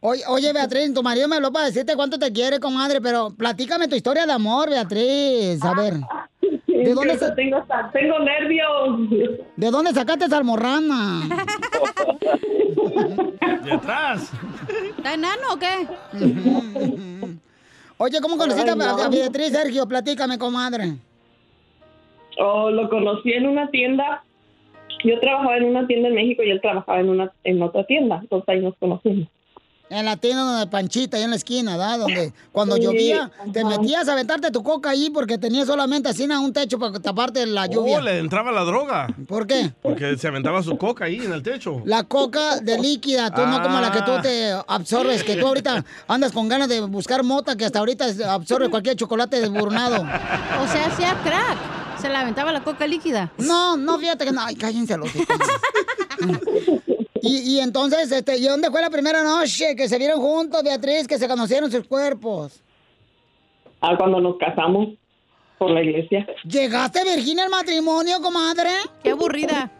Oye, 0.00 0.22
oye, 0.28 0.52
Beatriz, 0.52 0.94
tu 0.94 1.02
marido 1.02 1.28
me 1.28 1.36
habló 1.36 1.52
para 1.52 1.66
decirte 1.66 1.96
cuánto 1.96 2.18
te 2.18 2.32
quiere, 2.32 2.60
comadre, 2.60 3.00
pero 3.00 3.30
platícame 3.30 3.88
tu 3.88 3.96
historia 3.96 4.26
de 4.26 4.32
amor, 4.32 4.70
Beatriz. 4.70 5.62
A 5.64 5.74
ver. 5.74 5.94
¿De 6.66 6.94
dónde, 6.94 7.18
sa- 7.18 7.34
tengo, 7.34 7.58
tengo 7.92 8.18
nervios. 8.20 9.40
¿De 9.56 9.70
dónde 9.70 9.92
sacaste 9.92 10.26
esa 10.26 10.38
almorrana? 10.38 11.22
De 13.64 13.72
atrás. 13.72 14.30
¿Está 14.96 15.14
enano 15.14 15.54
o 15.54 15.58
qué? 15.58 15.88
Oye, 17.96 18.20
¿cómo 18.20 18.36
conociste 18.38 18.70
Ay, 18.70 18.78
a- 18.80 18.92
no. 18.92 19.02
a 19.02 19.08
Beatriz, 19.08 19.50
Sergio? 19.50 19.86
Platícame, 19.86 20.38
comadre. 20.38 20.94
Oh, 22.38 22.70
lo 22.70 22.88
conocí 22.88 23.32
en 23.32 23.48
una 23.48 23.68
tienda. 23.70 24.22
Yo 25.04 25.18
trabajaba 25.20 25.56
en 25.56 25.64
una 25.64 25.86
tienda 25.86 26.08
en 26.08 26.14
México 26.14 26.42
y 26.42 26.50
él 26.50 26.60
trabajaba 26.60 27.00
en 27.00 27.08
una 27.08 27.32
en 27.44 27.62
otra 27.62 27.84
tienda. 27.84 28.18
Entonces 28.22 28.48
ahí 28.48 28.60
nos 28.60 28.76
conocimos. 28.76 29.28
En 29.90 30.04
la 30.04 30.18
tienda 30.18 30.60
de 30.60 30.66
Panchita, 30.66 31.16
ahí 31.16 31.22
en 31.22 31.30
la 31.30 31.36
esquina, 31.36 31.78
¿verdad? 31.78 32.00
Donde 32.00 32.32
cuando 32.52 32.76
Sí, 32.76 32.82
llovía, 32.82 33.30
te 33.52 33.64
metías 33.64 34.08
a 34.08 34.12
aventarte 34.12 34.50
tu 34.50 34.62
coca 34.62 34.90
ahí 34.90 35.08
porque 35.10 35.38
tenías 35.38 35.66
solamente 35.66 36.10
así 36.10 36.24
un 36.24 36.52
techo 36.52 36.78
para 36.78 37.00
taparte 37.00 37.46
la 37.46 37.66
lluvia. 37.66 37.98
Oh, 37.98 38.02
le 38.02 38.18
entraba 38.18 38.52
la 38.52 38.64
droga. 38.64 39.06
¿Por 39.26 39.46
qué? 39.46 39.72
Porque 39.80 40.16
se 40.18 40.28
aventaba 40.28 40.62
su 40.62 40.76
coca 40.76 41.06
ahí 41.06 41.16
en 41.16 41.32
el 41.32 41.42
techo. 41.42 41.80
La 41.86 42.04
coca 42.04 42.60
de 42.60 42.78
líquida, 42.78 43.32
tú 43.32 43.40
no 43.46 43.62
como 43.62 43.80
la 43.80 43.90
que 43.90 44.02
tú 44.02 44.12
te 44.22 44.52
absorbes, 44.66 45.24
que 45.24 45.36
tú 45.36 45.46
ahorita 45.46 45.84
andas 46.06 46.32
con 46.32 46.48
ganas 46.48 46.68
de 46.68 46.80
buscar 46.82 47.22
mota 47.22 47.56
que 47.56 47.64
hasta 47.64 47.78
ahorita 47.78 48.06
absorbe 48.30 48.68
cualquier 48.68 48.96
chocolate 48.96 49.40
desburnado. 49.40 50.02
O 50.02 50.66
sea, 50.66 50.86
hacía 50.86 51.16
crack. 51.24 51.87
Se 52.00 52.08
la 52.08 52.20
aventaba 52.20 52.52
la 52.52 52.62
coca 52.62 52.86
líquida. 52.86 53.32
No, 53.38 53.76
no, 53.76 53.98
fíjate 53.98 54.24
que 54.24 54.32
no. 54.32 54.42
Ay, 54.42 54.56
cállense 54.56 54.96
los 54.96 55.14
hijos. 55.14 55.36
Y, 57.20 57.56
y 57.56 57.60
entonces, 57.60 58.10
este, 58.12 58.38
¿y 58.38 58.46
dónde 58.46 58.70
fue 58.70 58.80
la 58.80 58.90
primera 58.90 59.22
noche 59.22 59.74
que 59.76 59.88
se 59.88 59.98
vieron 59.98 60.20
juntos, 60.20 60.62
Beatriz, 60.62 61.06
que 61.08 61.18
se 61.18 61.26
conocieron 61.28 61.70
sus 61.70 61.86
cuerpos? 61.86 62.60
Ah, 63.80 63.96
cuando 63.98 64.20
nos 64.20 64.38
casamos 64.38 64.88
por 65.58 65.70
la 65.70 65.82
iglesia. 65.82 66.26
¿Llegaste 66.44 67.04
Virginia 67.04 67.44
al 67.44 67.50
matrimonio, 67.50 68.20
comadre? 68.20 68.70
Qué 69.02 69.10
aburrida. 69.10 69.70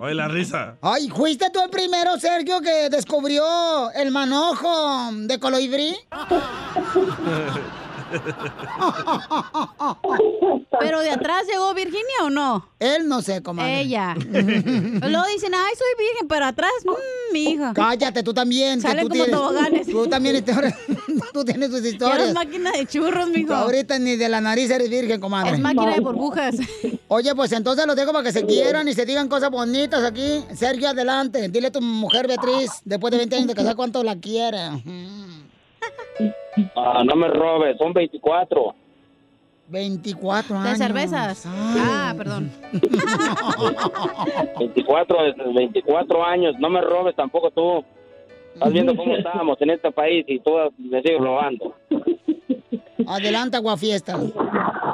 Oye, 0.00 0.14
la 0.14 0.28
risa. 0.28 0.76
Ay, 0.82 1.08
¿fuiste 1.08 1.50
tú 1.50 1.60
el 1.62 1.70
primero, 1.70 2.18
Sergio, 2.18 2.60
que 2.60 2.88
descubrió 2.90 3.90
el 3.92 4.10
manojo 4.10 5.10
de 5.12 5.38
colibrí? 5.38 5.94
¿Pero 10.80 11.00
de 11.00 11.10
atrás 11.10 11.44
llegó 11.50 11.72
Virginia 11.74 12.24
o 12.24 12.30
no? 12.30 12.68
Él 12.78 13.06
no 13.08 13.22
sé, 13.22 13.42
comadre. 13.42 13.80
Ella. 13.82 14.14
Luego 14.30 15.26
dicen, 15.32 15.52
ay, 15.54 15.72
soy 15.76 15.88
virgen, 16.06 16.28
pero 16.28 16.46
atrás, 16.46 16.72
mmm, 16.84 17.32
mi 17.32 17.50
hija. 17.50 17.72
Cállate, 17.74 18.22
tú 18.22 18.34
también. 18.34 18.80
Salen 18.80 19.04
tú 19.04 19.10
como 19.10 19.24
tienes- 19.24 19.40
toboganes. 19.40 19.86
Tú 19.86 20.06
también, 20.08 20.44
tú 21.32 21.44
tienes 21.44 21.70
tus 21.70 21.84
historias. 21.84 22.18
eres 22.20 22.34
máquina 22.34 22.72
de 22.72 22.86
churros, 22.86 23.28
mijo. 23.28 23.54
Ahorita 23.54 23.98
ni 23.98 24.16
de 24.16 24.28
la 24.28 24.40
nariz 24.40 24.70
eres 24.70 24.88
virgen, 24.90 25.20
comadre. 25.20 25.52
Es 25.52 25.60
máquina 25.60 25.94
de 25.94 26.00
burbujas. 26.00 26.56
Oye, 27.08 27.34
pues 27.34 27.52
entonces 27.52 27.86
los 27.86 27.94
dejo 27.94 28.12
para 28.12 28.24
que 28.24 28.32
se 28.32 28.44
quieran 28.46 28.88
y 28.88 28.94
se 28.94 29.04
digan 29.04 29.28
cosas 29.28 29.50
bonitas 29.50 30.02
aquí. 30.02 30.44
Sergio, 30.54 30.88
adelante. 30.88 31.48
Dile 31.48 31.68
a 31.68 31.72
tu 31.72 31.80
mujer 31.80 32.26
Beatriz, 32.26 32.70
después 32.84 33.10
de 33.12 33.18
20 33.18 33.36
años 33.36 33.48
de 33.48 33.54
casar, 33.54 33.76
cuánto 33.76 34.02
la 34.02 34.16
quiere. 34.16 34.58
Ah, 36.76 37.02
no 37.04 37.16
me 37.16 37.28
robes, 37.28 37.76
son 37.78 37.92
24. 37.92 38.74
24 39.68 40.56
años. 40.56 40.70
De 40.70 40.76
cervezas. 40.84 41.44
Ah, 41.46 42.14
perdón. 42.16 42.50
24, 44.58 45.18
24 45.54 46.24
años, 46.24 46.54
no 46.58 46.68
me 46.68 46.80
robes 46.80 47.16
tampoco 47.16 47.50
tú. 47.50 47.84
Estás 48.54 48.72
viendo 48.72 48.94
cómo 48.94 49.16
estamos 49.16 49.60
en 49.62 49.70
este 49.70 49.90
país 49.90 50.26
y 50.28 50.38
tú 50.40 50.52
me 50.78 51.00
sigues 51.00 51.18
robando. 51.18 51.74
Adelante, 53.06 53.56
aguafiesta. 53.56 54.18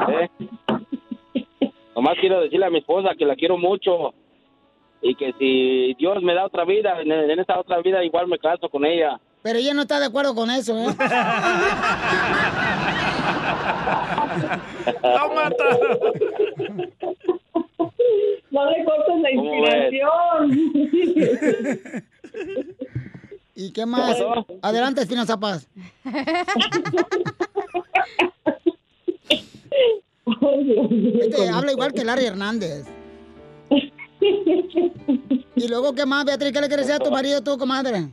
¿eh? 0.09 0.28
Nomás 1.97 2.14
quiero 2.20 2.41
decirle 2.43 2.66
a 2.66 2.70
mi 2.70 2.78
esposa 2.78 3.16
que 3.18 3.24
la 3.24 3.34
quiero 3.34 3.59
mucho 3.59 4.14
y 5.03 5.16
que 5.16 5.32
si 5.39 5.95
Dios 5.95 6.22
me 6.22 6.34
da 6.34 6.47
otra 6.47 6.64
vida, 6.64 7.01
en, 7.01 7.11
en 7.11 7.39
esta 7.41 7.59
otra 7.59 7.80
vida 7.82 8.05
igual 8.05 8.28
me 8.28 8.39
caso 8.39 8.68
con 8.68 8.84
ella. 8.84 9.18
Pero 9.43 9.59
ella 9.59 9.74
no 9.74 9.82
está 9.82 10.01
de 10.01 10.07
acuerdo 10.07 10.34
con 10.34 10.51
eso, 10.51 10.76
¿eh? 10.78 10.86
¡Lo 15.03 15.34
mata! 15.34 15.64
No 18.51 18.70
le 18.70 18.84
cortes 18.84 19.20
la 19.22 19.30
inspiración. 19.30 20.51
¿Y 23.55 23.72
qué 23.72 23.86
más? 23.86 24.16
Adelante, 24.62 25.03
Espinoza 25.03 25.39
Paz. 25.39 25.68
Este 31.20 31.49
habla 31.49 31.72
igual 31.72 31.93
que 31.93 32.05
Larry 32.05 32.26
Hernández. 32.26 32.86
Y 35.59 35.66
luego, 35.66 35.93
¿qué 35.93 36.07
más, 36.07 36.24
Beatriz? 36.24 36.53
¿Qué 36.53 36.61
le 36.61 36.68
quieres 36.68 36.86
decir 36.86 37.01
a 37.01 37.05
tu 37.05 37.11
marido 37.11 37.43
tú, 37.43 37.59
comadre? 37.59 38.11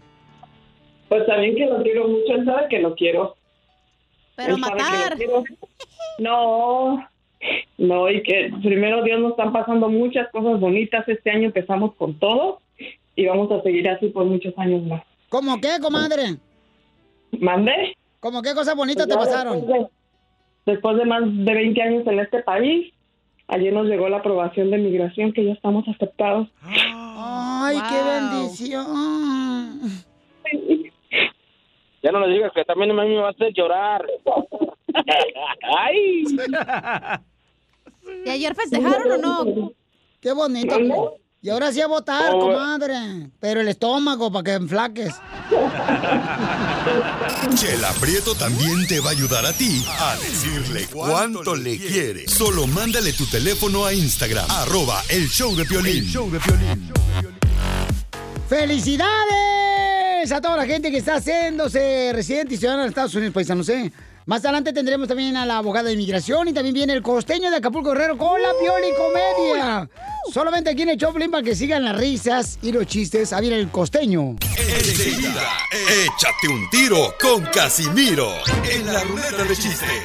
Pues 1.10 1.26
también 1.26 1.56
que 1.56 1.66
lo 1.66 1.82
quiero 1.84 2.08
mucho, 2.08 2.34
él 2.34 2.46
sabe 2.46 2.68
que 2.70 2.80
lo 2.80 2.96
quiero. 2.96 3.36
Pero 4.36 4.56
Él 4.56 4.60
matar. 4.60 5.16
quiero. 5.16 5.44
No, 6.20 7.08
no, 7.78 8.10
y 8.10 8.24
que 8.24 8.52
primero 8.64 9.04
Dios 9.04 9.20
nos 9.20 9.32
están 9.32 9.54
pasando 9.54 9.90
muchas 9.90 10.30
cosas 10.32 10.60
bonitas. 10.60 11.08
Este 11.08 11.30
año 11.30 11.46
empezamos 11.48 11.94
con 11.96 12.18
todo 12.20 12.60
y 13.16 13.26
vamos 13.26 13.52
a 13.52 13.62
seguir 13.62 13.88
así 13.90 14.08
por 14.10 14.26
muchos 14.26 14.54
años 14.58 14.84
más. 14.84 15.04
¿Cómo 15.30 15.60
qué, 15.60 15.78
comadre? 15.82 16.38
¿Mandé? 17.40 17.96
¿Cómo 18.20 18.42
qué 18.42 18.54
cosas 18.54 18.76
bonitas 18.76 19.08
te 19.08 19.16
Pues 19.16 19.28
ya 19.28 19.32
pasaron? 19.32 19.60
Después 19.60 19.82
de, 19.82 19.88
después 20.72 20.98
de 20.98 21.06
más 21.06 21.22
de 21.26 21.54
20 21.54 21.82
años 21.82 22.08
en 22.08 22.20
este 22.20 22.44
país, 22.44 22.94
ayer 23.48 23.74
nos 23.74 23.86
llegó 23.86 24.10
la 24.10 24.18
aprobación 24.18 24.72
de 24.72 24.78
migración 24.78 25.34
que 25.34 25.46
ya 25.46 25.54
estamos 25.54 25.88
aceptados. 25.88 26.48
Ay, 26.62 27.78
qué 27.90 28.04
bendición. 28.04 28.86
Ya 32.06 32.12
no 32.12 32.20
le 32.20 32.32
digas 32.36 32.52
que 32.54 32.64
también 32.66 32.92
a 32.92 33.04
mí 33.04 33.10
me 33.10 33.22
va 33.22 33.30
a 33.30 33.32
hacer 33.32 33.52
llorar. 33.52 34.06
Ay. 35.80 36.24
¿Y 38.24 38.30
ayer 38.30 38.54
festejaron 38.54 39.12
o 39.14 39.18
no? 39.18 39.72
Qué 40.22 40.32
bonito. 40.32 40.78
Y 41.42 41.50
ahora 41.50 41.72
sí 41.72 41.82
a 41.82 41.88
votar, 41.88 42.32
Oh. 42.36 42.40
comadre. 42.42 43.32
Pero 43.40 43.62
el 43.62 43.68
estómago 43.70 44.32
para 44.32 44.44
que 44.44 44.54
enflaques. 44.54 45.16
Chela 47.56 47.92
Prieto 48.00 48.36
también 48.36 48.86
te 48.88 49.00
va 49.00 49.10
a 49.10 49.14
ayudar 49.14 49.44
a 49.48 49.54
ti 49.54 49.84
a 49.88 50.16
decirle 50.18 50.86
cuánto 50.94 51.56
le 51.56 51.76
quiere. 51.80 52.28
Solo 52.28 52.68
mándale 52.68 53.14
tu 53.14 53.26
teléfono 53.26 53.84
a 53.84 53.94
Instagram, 53.94 54.46
arroba 54.52 55.02
el 55.10 55.28
show 55.28 55.56
de 55.56 55.66
Piolín. 55.66 56.04
show 56.06 56.30
de 56.30 56.40
¡Felicidades 58.48 59.65
a 60.32 60.42
toda 60.42 60.58
la 60.58 60.66
gente 60.66 60.90
que 60.90 60.98
está 60.98 61.16
haciéndose 61.16 62.12
residente 62.14 62.56
y 62.56 62.58
ciudadana 62.58 62.84
de 62.84 62.90
Estados 62.90 63.14
Unidos, 63.14 63.34
paisanos, 63.34 63.70
¿eh? 63.70 63.92
Más 64.26 64.44
adelante 64.44 64.74
tendremos 64.74 65.08
también 65.08 65.38
a 65.38 65.46
la 65.46 65.58
abogada 65.58 65.88
de 65.88 65.94
inmigración 65.94 66.48
y 66.48 66.54
también 66.54 66.74
viene 66.74 66.94
el 66.94 67.04
costeño 67.04 67.52
de 67.52 67.58
Acapulco 67.58 67.92
Guerrero 67.92 68.18
con 68.18 68.42
la 68.42 68.50
Pioli 68.60 68.88
Comedia. 68.98 69.90
Solamente 70.34 70.70
aquí 70.70 70.82
en 70.82 70.90
el 70.90 70.98
Choplin 70.98 71.32
para 71.32 71.44
que 71.44 71.56
sigan 71.56 71.84
las 71.84 71.96
risas 71.96 72.58
y 72.62 72.72
los 72.72 72.86
chistes. 72.88 73.32
Ahí 73.34 73.42
viene 73.42 73.60
el 73.60 73.70
costeño. 73.70 74.36
Enseguida, 74.58 75.58
échate 75.72 76.48
un 76.50 76.70
tiro 76.70 77.16
con 77.22 77.44
Casimiro 77.46 78.34
en 78.70 78.86
la 78.86 79.04
ruleta 79.04 79.44
de 79.44 79.56
chistes. 79.56 80.04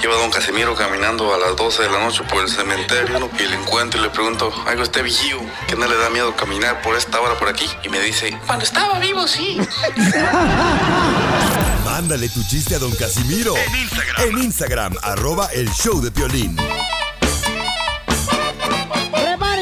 Lleva 0.00 0.16
don 0.16 0.30
Casimiro 0.30 0.74
caminando 0.74 1.34
a 1.34 1.38
las 1.38 1.56
12 1.56 1.82
de 1.82 1.90
la 1.90 1.98
noche 2.00 2.22
por 2.28 2.42
el 2.42 2.48
cementerio 2.48 3.30
y 3.38 3.42
le 3.48 3.56
encuentro 3.56 4.00
y 4.00 4.02
le 4.04 4.10
pregunto, 4.10 4.52
algo 4.66 4.82
usted 4.82 5.02
vigío, 5.02 5.38
que 5.66 5.76
no 5.76 5.86
le 5.86 5.96
da 5.96 6.10
miedo 6.10 6.34
caminar 6.36 6.82
por 6.82 6.96
esta 6.96 7.20
hora 7.20 7.38
por 7.38 7.48
aquí. 7.48 7.66
Y 7.84 7.88
me 7.88 8.00
dice, 8.00 8.38
cuando 8.46 8.64
estaba 8.64 8.98
vivo, 8.98 9.26
sí. 9.26 9.58
Mándale 11.84 12.28
tu 12.28 12.42
chiste 12.44 12.74
a 12.76 12.78
don 12.78 12.92
Casimiro 12.92 13.56
en 13.56 13.74
Instagram, 13.74 14.28
en 14.28 14.38
Instagram 14.42 14.96
arroba 15.02 15.48
el 15.52 15.68
show 15.70 16.00
de 16.00 16.10
Piolín. 16.10 16.56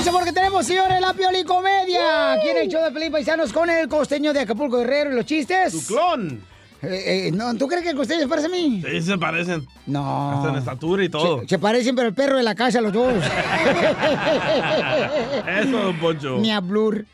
Prepárense 0.00 0.18
porque 0.18 0.32
tenemos, 0.32 0.64
señores, 0.66 0.98
la 0.98 1.12
Pioli 1.12 1.44
Comedia. 1.44 2.32
Aquí 2.32 2.48
en 2.48 2.56
el 2.56 2.68
show 2.68 2.82
de 2.82 2.90
Felipe 2.90 3.10
Paisanos 3.12 3.52
con 3.52 3.68
el 3.68 3.86
costeño 3.86 4.32
de 4.32 4.40
Acapulco 4.40 4.78
Guerrero 4.78 5.12
y 5.12 5.14
los 5.14 5.26
chistes. 5.26 5.72
Tu 5.72 5.84
clon. 5.94 6.42
Eh, 6.80 7.26
eh, 7.28 7.32
no, 7.32 7.54
¿Tú 7.56 7.68
crees 7.68 7.82
que 7.82 7.90
el 7.90 7.96
costeño 7.96 8.20
se 8.20 8.28
parece 8.28 8.46
a 8.46 8.50
mí? 8.50 8.82
Sí, 8.82 9.02
se 9.02 9.18
parecen. 9.18 9.68
No. 9.84 10.38
Hasta 10.38 10.48
en 10.48 10.56
estatura 10.56 11.04
y 11.04 11.10
todo. 11.10 11.42
Se, 11.42 11.48
se 11.48 11.58
parecen, 11.58 11.94
pero 11.94 12.08
el 12.08 12.14
perro 12.14 12.38
de 12.38 12.42
la 12.42 12.54
casa, 12.54 12.80
los 12.80 12.94
dos. 12.94 13.12
Eso, 15.60 15.76
don 15.76 15.98
Poncho. 16.00 16.38
Ni 16.38 16.50
a 16.50 16.60
Blur. 16.60 17.04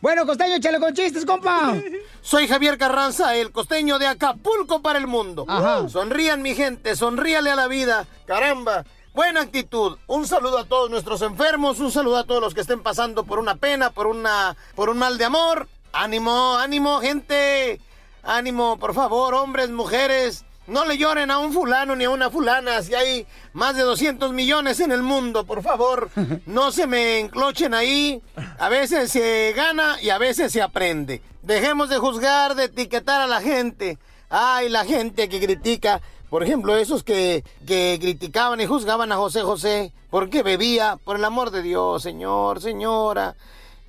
bueno, 0.00 0.26
costeño, 0.26 0.54
échale 0.54 0.78
con 0.78 0.94
chistes, 0.94 1.26
compa. 1.26 1.74
Soy 2.20 2.46
Javier 2.46 2.78
Carranza, 2.78 3.34
el 3.34 3.50
costeño 3.50 3.98
de 3.98 4.06
Acapulco 4.06 4.82
para 4.82 5.00
el 5.00 5.08
mundo. 5.08 5.46
Ajá. 5.48 5.88
Sonrían, 5.88 6.42
mi 6.42 6.54
gente, 6.54 6.94
sonríale 6.94 7.50
a 7.50 7.56
la 7.56 7.66
vida. 7.66 8.06
Caramba. 8.26 8.84
Buena 9.20 9.42
actitud. 9.42 9.98
Un 10.06 10.26
saludo 10.26 10.56
a 10.56 10.64
todos 10.64 10.88
nuestros 10.88 11.20
enfermos, 11.20 11.78
un 11.78 11.92
saludo 11.92 12.16
a 12.16 12.24
todos 12.24 12.40
los 12.40 12.54
que 12.54 12.62
estén 12.62 12.82
pasando 12.82 13.24
por 13.24 13.38
una 13.38 13.56
pena, 13.56 13.90
por 13.90 14.06
una 14.06 14.56
por 14.74 14.88
un 14.88 14.96
mal 14.96 15.18
de 15.18 15.26
amor. 15.26 15.68
Ánimo, 15.92 16.56
ánimo, 16.56 17.00
gente. 17.00 17.82
Ánimo, 18.22 18.78
por 18.78 18.94
favor, 18.94 19.34
hombres, 19.34 19.68
mujeres. 19.68 20.46
No 20.66 20.86
le 20.86 20.96
lloren 20.96 21.30
a 21.30 21.38
un 21.38 21.52
fulano 21.52 21.94
ni 21.96 22.04
a 22.04 22.10
una 22.10 22.30
fulana 22.30 22.80
si 22.80 22.94
hay 22.94 23.26
más 23.52 23.76
de 23.76 23.82
200 23.82 24.32
millones 24.32 24.80
en 24.80 24.90
el 24.90 25.02
mundo, 25.02 25.44
por 25.44 25.62
favor. 25.62 26.08
No 26.46 26.72
se 26.72 26.86
me 26.86 27.18
enclochen 27.18 27.74
ahí. 27.74 28.22
A 28.58 28.70
veces 28.70 29.12
se 29.12 29.52
gana 29.54 30.00
y 30.00 30.08
a 30.08 30.16
veces 30.16 30.50
se 30.50 30.62
aprende. 30.62 31.20
Dejemos 31.42 31.90
de 31.90 31.98
juzgar, 31.98 32.54
de 32.54 32.64
etiquetar 32.64 33.20
a 33.20 33.26
la 33.26 33.42
gente. 33.42 33.98
Ay, 34.30 34.70
la 34.70 34.86
gente 34.86 35.28
que 35.28 35.40
critica. 35.40 36.00
Por 36.30 36.42
ejemplo, 36.44 36.76
esos 36.76 37.02
que, 37.02 37.44
que 37.66 37.98
criticaban 38.00 38.60
y 38.60 38.66
juzgaban 38.66 39.10
a 39.12 39.16
José 39.16 39.42
José 39.42 39.92
porque 40.10 40.42
bebía. 40.42 40.96
Por 41.04 41.16
el 41.16 41.24
amor 41.24 41.50
de 41.50 41.60
Dios, 41.62 42.02
señor, 42.02 42.60
señora. 42.62 43.34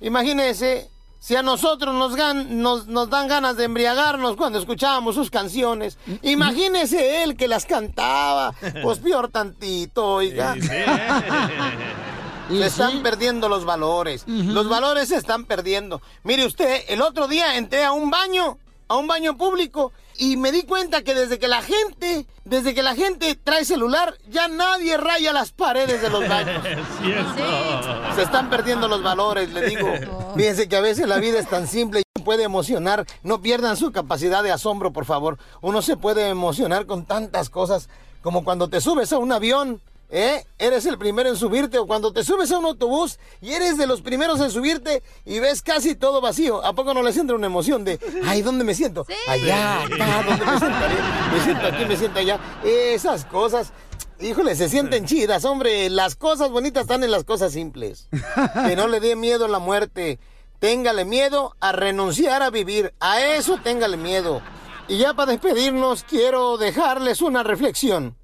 Imagínese 0.00 0.90
si 1.20 1.36
a 1.36 1.42
nosotros 1.42 1.94
nos, 1.94 2.16
gan- 2.16 2.48
nos, 2.48 2.88
nos 2.88 3.08
dan 3.08 3.28
ganas 3.28 3.56
de 3.56 3.64
embriagarnos 3.64 4.34
cuando 4.36 4.58
escuchábamos 4.58 5.14
sus 5.14 5.30
canciones. 5.30 5.96
Imagínese 6.22 7.22
él 7.22 7.36
que 7.36 7.46
las 7.46 7.64
cantaba. 7.64 8.52
Pues 8.82 8.98
peor 8.98 9.28
tantito, 9.28 10.04
oiga. 10.14 10.56
Se 12.48 12.66
están 12.66 13.02
perdiendo 13.02 13.48
los 13.48 13.64
valores. 13.64 14.24
Los 14.26 14.68
valores 14.68 15.08
se 15.08 15.16
están 15.16 15.44
perdiendo. 15.46 16.02
Mire 16.22 16.44
usted, 16.44 16.82
el 16.88 17.00
otro 17.00 17.26
día 17.28 17.56
entré 17.56 17.82
a 17.84 17.92
un 17.92 18.10
baño, 18.10 18.58
a 18.92 18.96
un 18.96 19.06
baño 19.06 19.38
público, 19.38 19.90
y 20.18 20.36
me 20.36 20.52
di 20.52 20.64
cuenta 20.64 21.02
que 21.02 21.14
desde 21.14 21.38
que 21.38 21.48
la 21.48 21.62
gente, 21.62 22.26
desde 22.44 22.74
que 22.74 22.82
la 22.82 22.94
gente 22.94 23.34
trae 23.42 23.64
celular, 23.64 24.18
ya 24.28 24.48
nadie 24.48 24.98
raya 24.98 25.32
las 25.32 25.50
paredes 25.50 26.02
de 26.02 26.10
los 26.10 26.28
baños. 26.28 26.62
Se 28.14 28.22
están 28.22 28.50
perdiendo 28.50 28.88
los 28.88 29.02
valores, 29.02 29.50
le 29.50 29.66
digo. 29.66 29.88
Fíjense 30.36 30.68
que 30.68 30.76
a 30.76 30.82
veces 30.82 31.08
la 31.08 31.16
vida 31.16 31.38
es 31.38 31.48
tan 31.48 31.66
simple 31.66 32.02
y 32.02 32.22
puede 32.22 32.42
emocionar. 32.42 33.06
No 33.22 33.40
pierdan 33.40 33.78
su 33.78 33.92
capacidad 33.92 34.42
de 34.42 34.52
asombro, 34.52 34.92
por 34.92 35.06
favor. 35.06 35.38
Uno 35.62 35.80
se 35.80 35.96
puede 35.96 36.28
emocionar 36.28 36.84
con 36.84 37.06
tantas 37.06 37.48
cosas 37.48 37.88
como 38.20 38.44
cuando 38.44 38.68
te 38.68 38.82
subes 38.82 39.10
a 39.14 39.18
un 39.18 39.32
avión. 39.32 39.80
¿Eh? 40.14 40.44
Eres 40.58 40.84
el 40.84 40.98
primero 40.98 41.30
en 41.30 41.36
subirte 41.36 41.78
o 41.78 41.86
cuando 41.86 42.12
te 42.12 42.22
subes 42.22 42.52
a 42.52 42.58
un 42.58 42.66
autobús 42.66 43.18
y 43.40 43.52
eres 43.52 43.78
de 43.78 43.86
los 43.86 44.02
primeros 44.02 44.40
en 44.42 44.50
subirte 44.50 45.02
y 45.24 45.38
ves 45.38 45.62
casi 45.62 45.94
todo 45.94 46.20
vacío. 46.20 46.62
¿A 46.62 46.74
poco 46.74 46.92
no 46.92 47.02
les 47.02 47.16
entra 47.16 47.34
una 47.34 47.46
emoción 47.46 47.82
de, 47.82 47.98
ay, 48.26 48.42
¿dónde 48.42 48.62
me 48.62 48.74
siento? 48.74 49.06
Allá, 49.26 49.84
acá, 49.84 50.22
¿dónde 50.28 50.44
me 50.44 50.58
sentaré? 50.58 50.94
Me 51.32 51.40
siento 51.42 51.66
aquí, 51.66 51.84
me 51.86 51.96
siento 51.96 52.18
allá. 52.18 52.38
Esas 52.62 53.24
cosas, 53.24 53.72
híjole, 54.20 54.54
se 54.54 54.68
sienten 54.68 55.06
chidas, 55.06 55.46
hombre. 55.46 55.88
Las 55.88 56.14
cosas 56.14 56.50
bonitas 56.50 56.82
están 56.82 57.02
en 57.04 57.10
las 57.10 57.24
cosas 57.24 57.54
simples. 57.54 58.10
Que 58.66 58.76
no 58.76 58.88
le 58.88 59.00
dé 59.00 59.16
miedo 59.16 59.48
la 59.48 59.60
muerte. 59.60 60.18
Téngale 60.58 61.06
miedo 61.06 61.56
a 61.58 61.72
renunciar 61.72 62.42
a 62.42 62.50
vivir. 62.50 62.92
A 63.00 63.22
eso 63.22 63.58
téngale 63.64 63.96
miedo. 63.96 64.42
Y 64.88 64.98
ya 64.98 65.14
para 65.14 65.32
despedirnos, 65.32 66.04
quiero 66.04 66.58
dejarles 66.58 67.22
una 67.22 67.42
reflexión. 67.42 68.14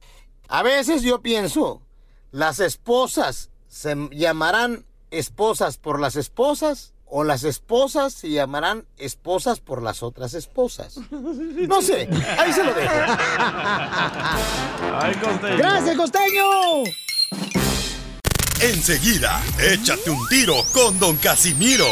A 0.51 0.63
veces 0.63 1.03
yo 1.03 1.21
pienso, 1.21 1.83
¿las 2.31 2.59
esposas 2.59 3.51
se 3.69 3.95
llamarán 4.13 4.87
esposas 5.11 5.77
por 5.77 6.01
las 6.01 6.17
esposas 6.17 6.95
o 7.05 7.23
las 7.23 7.45
esposas 7.45 8.15
se 8.15 8.31
llamarán 8.31 8.87
esposas 8.97 9.61
por 9.61 9.83
las 9.83 10.03
otras 10.03 10.33
esposas? 10.33 11.01
No 11.11 11.83
sé, 11.83 12.09
ahí 12.39 12.51
se 12.55 12.65
lo 12.65 12.73
dejo. 12.73 12.95
Ay, 14.95 15.15
costeño. 15.17 15.57
¡Gracias, 15.59 15.97
costeño! 15.97 16.45
Enseguida, 18.63 19.43
échate 19.61 20.11
un 20.11 20.27
tiro 20.29 20.55
con 20.73 20.99
don 20.99 21.17
Casimiro. 21.17 21.85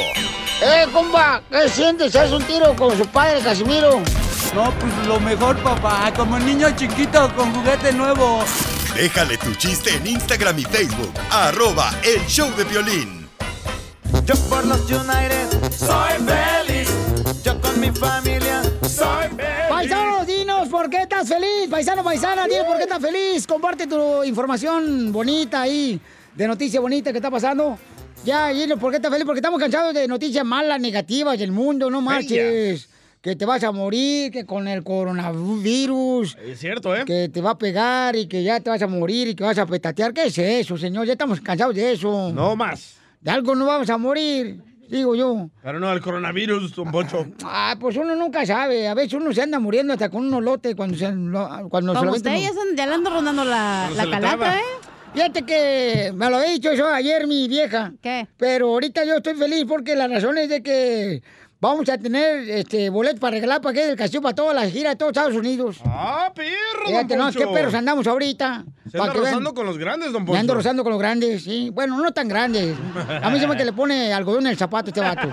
¡Eh, 0.62 0.86
compa! 0.94 1.42
¿Qué 1.50 1.68
sientes? 1.68 2.16
¿Haz 2.16 2.32
un 2.32 2.42
tiro 2.44 2.74
con 2.74 2.96
su 2.96 3.06
padre, 3.06 3.42
Casimiro? 3.42 4.00
No, 4.56 4.72
pues 4.80 5.06
lo 5.06 5.20
mejor, 5.20 5.54
papá. 5.62 6.10
Como 6.16 6.38
niño 6.38 6.74
chiquito 6.74 7.30
con 7.36 7.52
juguete 7.52 7.92
nuevo. 7.92 8.42
Déjale 8.94 9.36
tu 9.36 9.52
chiste 9.56 9.94
en 9.94 10.06
Instagram 10.06 10.58
y 10.58 10.62
Facebook, 10.62 11.12
arroba 11.30 11.90
el 12.02 12.26
show 12.26 12.50
de 12.56 12.64
violín. 12.64 13.28
Yo 14.24 14.34
por 14.48 14.64
los 14.64 14.80
United 14.90 15.70
soy 15.70 16.14
feliz. 16.24 16.88
Yo 17.44 17.60
con 17.60 17.78
mi 17.78 17.90
familia 17.90 18.62
soy 18.88 19.28
feliz. 19.36 19.68
Paisanos, 19.68 20.26
dinos 20.26 20.68
por 20.68 20.88
qué 20.88 21.02
estás 21.02 21.28
feliz. 21.28 21.68
Paisano, 21.70 22.02
paisana, 22.02 22.48
dinos 22.48 22.64
por 22.64 22.78
qué 22.78 22.84
estás 22.84 23.02
feliz. 23.02 23.46
Comparte 23.46 23.86
tu 23.86 24.24
información 24.24 25.12
bonita 25.12 25.60
ahí, 25.60 26.00
de 26.34 26.48
noticia 26.48 26.80
bonita 26.80 27.12
que 27.12 27.18
está 27.18 27.30
pasando. 27.30 27.78
Ya, 28.24 28.48
dinos 28.48 28.78
por 28.78 28.90
qué 28.90 28.96
estás 28.96 29.10
feliz, 29.10 29.26
porque 29.26 29.40
estamos 29.40 29.60
cansados 29.60 29.92
de 29.92 30.08
noticias 30.08 30.46
malas, 30.46 30.80
negativas 30.80 31.38
del 31.38 31.52
mundo, 31.52 31.90
no 31.90 32.00
marches. 32.00 32.88
Que 33.26 33.34
te 33.34 33.44
vas 33.44 33.64
a 33.64 33.72
morir, 33.72 34.30
que 34.30 34.46
con 34.46 34.68
el 34.68 34.84
coronavirus. 34.84 36.36
Es 36.44 36.60
cierto, 36.60 36.94
¿eh? 36.94 37.04
Que 37.04 37.28
te 37.28 37.40
va 37.40 37.50
a 37.50 37.58
pegar 37.58 38.14
y 38.14 38.28
que 38.28 38.44
ya 38.44 38.60
te 38.60 38.70
vas 38.70 38.80
a 38.82 38.86
morir 38.86 39.26
y 39.26 39.34
que 39.34 39.42
vas 39.42 39.58
a 39.58 39.66
petatear. 39.66 40.12
¿Qué 40.14 40.26
es 40.26 40.38
eso, 40.38 40.76
señor? 40.78 41.06
Ya 41.06 41.14
estamos 41.14 41.40
cansados 41.40 41.74
de 41.74 41.90
eso. 41.92 42.30
No 42.32 42.54
más. 42.54 42.96
De 43.20 43.32
algo 43.32 43.56
no 43.56 43.66
vamos 43.66 43.90
a 43.90 43.98
morir. 43.98 44.60
digo 44.88 45.16
yo. 45.16 45.50
Pero 45.60 45.80
no, 45.80 45.92
el 45.92 46.00
coronavirus, 46.00 46.72
don 46.76 46.92
Poncho. 46.92 47.26
Ah, 47.42 47.74
pues 47.80 47.96
uno 47.96 48.14
nunca 48.14 48.46
sabe. 48.46 48.86
A 48.86 48.94
veces 48.94 49.14
uno 49.14 49.32
se 49.32 49.42
anda 49.42 49.58
muriendo 49.58 49.92
hasta 49.92 50.08
con 50.08 50.24
un 50.24 50.32
olote 50.34 50.76
cuando 50.76 50.96
se, 50.96 51.06
cuando 51.06 51.92
se 51.94 51.98
Como 51.98 52.04
lo 52.04 52.12
usted 52.16 52.30
ya, 52.36 52.50
se- 52.50 52.76
ya 52.76 52.86
le 52.86 52.94
ando 52.94 53.10
rondando 53.10 53.44
la, 53.44 53.90
la 53.96 54.08
calata, 54.08 54.56
¿eh? 54.56 54.62
Fíjate 55.14 55.42
que 55.44 56.12
me 56.14 56.28
lo 56.30 56.36
había 56.36 56.50
dicho 56.50 56.70
eso 56.70 56.86
ayer 56.86 57.26
mi 57.26 57.48
vieja. 57.48 57.92
¿Qué? 58.02 58.28
Pero 58.36 58.68
ahorita 58.68 59.04
yo 59.04 59.16
estoy 59.16 59.34
feliz 59.34 59.64
porque 59.66 59.96
la 59.96 60.06
razón 60.06 60.38
es 60.38 60.48
de 60.48 60.62
que 60.62 61.22
vamos 61.60 61.88
a 61.88 61.98
tener 61.98 62.48
este 62.50 62.90
boleto 62.90 63.18
para 63.20 63.32
regalar 63.32 63.60
para 63.60 63.74
que 63.74 63.86
del 63.86 63.96
castillo 63.96 64.22
para 64.22 64.34
toda 64.34 64.54
la 64.54 64.68
gira 64.68 64.90
de 64.90 64.96
todos 64.96 65.10
Estados 65.10 65.34
Unidos. 65.34 65.78
¡Ah, 65.84 66.32
perro, 66.34 66.86
Fíjate, 66.86 67.16
don 67.16 67.26
no, 67.26 67.32
qué 67.32 67.46
perros 67.46 67.74
andamos 67.74 68.06
ahorita. 68.06 68.64
Se 68.90 68.98
anda 68.98 69.12
rozando 69.12 69.52
con 69.54 69.66
los 69.66 69.78
grandes, 69.78 70.12
don 70.12 70.22
Me 70.22 70.26
Poncho. 70.26 70.40
ando 70.40 70.54
rozando 70.54 70.82
con 70.84 70.92
los 70.92 71.00
grandes, 71.00 71.42
sí. 71.44 71.70
Bueno, 71.70 71.96
no 71.98 72.12
tan 72.12 72.28
grandes. 72.28 72.76
A 73.22 73.30
mí 73.30 73.40
se 73.40 73.46
me 73.46 73.56
que 73.56 73.64
le 73.64 73.72
pone 73.72 74.12
algodón 74.12 74.42
en 74.46 74.52
el 74.52 74.56
zapato 74.58 74.90
este 74.90 75.00
vato. 75.00 75.28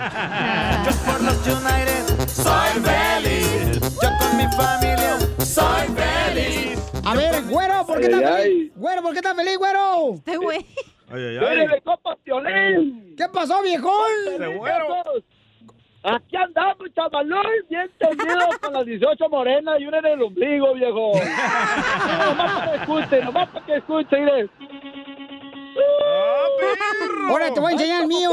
Por 1.06 1.22
los 1.22 1.36
United 1.46 2.28
soy 2.28 2.82
feliz. 2.82 3.80
Yo 3.80 4.08
con 4.18 4.36
mi 4.36 4.44
familia 4.56 5.18
soy 5.38 5.86
feliz. 5.94 6.78
A 7.04 7.14
ver, 7.14 7.42
güero, 7.44 7.86
¿por 7.86 8.00
qué 8.00 8.06
Ay, 8.06 8.12
estás 8.14 8.30
ay. 8.34 8.42
feliz? 8.42 8.72
Güero, 8.76 9.02
¿por 9.02 9.12
qué 9.12 9.18
estás 9.18 9.36
feliz, 9.36 9.58
güero? 9.58 10.14
Este 10.14 10.36
güey. 10.36 10.66
Ay, 11.12 11.22
ay, 11.22 11.36
¡Dale, 11.36 11.82
copa, 11.82 12.16
Piolín! 12.24 13.14
¿Qué 13.16 13.28
pasó, 13.28 13.62
viejón? 13.62 13.92
Aquí 16.06 16.36
andamos, 16.36 16.92
chavalón, 16.94 17.46
bien 17.70 17.90
tendidos 17.98 18.58
con 18.60 18.74
las 18.74 18.84
18 18.84 19.26
morenas 19.30 19.80
y 19.80 19.86
una 19.86 20.00
en 20.00 20.06
el 20.06 20.22
ombligo, 20.22 20.74
viejo. 20.74 21.12
Nomás 22.26 22.52
para 22.52 22.70
que 22.70 22.76
escuche, 22.76 23.24
nomás 23.24 23.48
para 23.48 23.66
que 23.66 23.76
escuche, 23.76 24.20
mire. 24.20 24.50
Ahora 27.26 27.54
te 27.54 27.60
voy 27.60 27.70
a 27.70 27.72
enseñar 27.72 28.02
el 28.02 28.08
mío. 28.08 28.30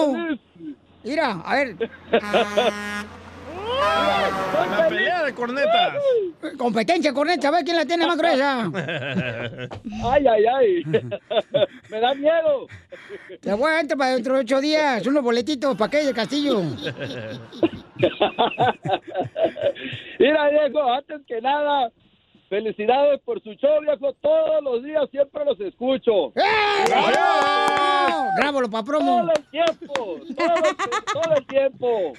Mira, 1.03 1.41
a 1.45 1.55
ver. 1.55 1.89
La 3.81 4.87
pelea 4.87 5.23
de 5.23 5.33
cornetas. 5.33 5.93
Competencia, 6.57 7.13
corneta, 7.13 7.47
a 7.47 7.51
ver 7.51 7.63
quién 7.63 7.77
la 7.77 7.85
tiene 7.85 8.05
más 8.07 8.17
gruesa. 8.17 8.69
Ay, 10.03 10.25
ay, 10.27 10.45
ay. 10.45 10.83
Me 11.89 11.99
da 11.99 12.13
miedo. 12.15 12.67
Te 13.39 13.53
voy 13.53 13.71
a 13.71 13.79
entrar 13.81 13.97
para 13.97 14.13
dentro 14.15 14.35
de 14.35 14.41
ocho 14.41 14.61
días. 14.61 15.05
Unos 15.05 15.23
boletitos 15.23 15.75
para 15.77 15.91
qué 15.91 16.05
de 16.05 16.13
Castillo. 16.13 16.61
Mira, 20.19 20.49
viejo, 20.49 20.93
antes 20.93 21.21
que 21.27 21.41
nada, 21.41 21.91
felicidades 22.51 23.21
por 23.21 23.41
su 23.41 23.53
show, 23.53 23.79
viejo. 23.79 24.13
Todos 24.15 24.61
los 24.61 24.83
días 24.83 25.09
siempre 25.09 25.45
los 25.45 25.57
escucho. 25.61 26.33
¡Eh! 26.35 26.83
¡Bravo! 26.85 28.27
Grábalo 28.37 28.69
para 28.69 28.83
promo. 28.83 29.21
Todo 29.21 29.31
el 29.31 29.49
tiempo, 29.49 29.93
todo 29.93 30.15
el, 30.17 31.05
todo 31.13 31.35
el 31.37 31.47
tiempo. 31.47 32.13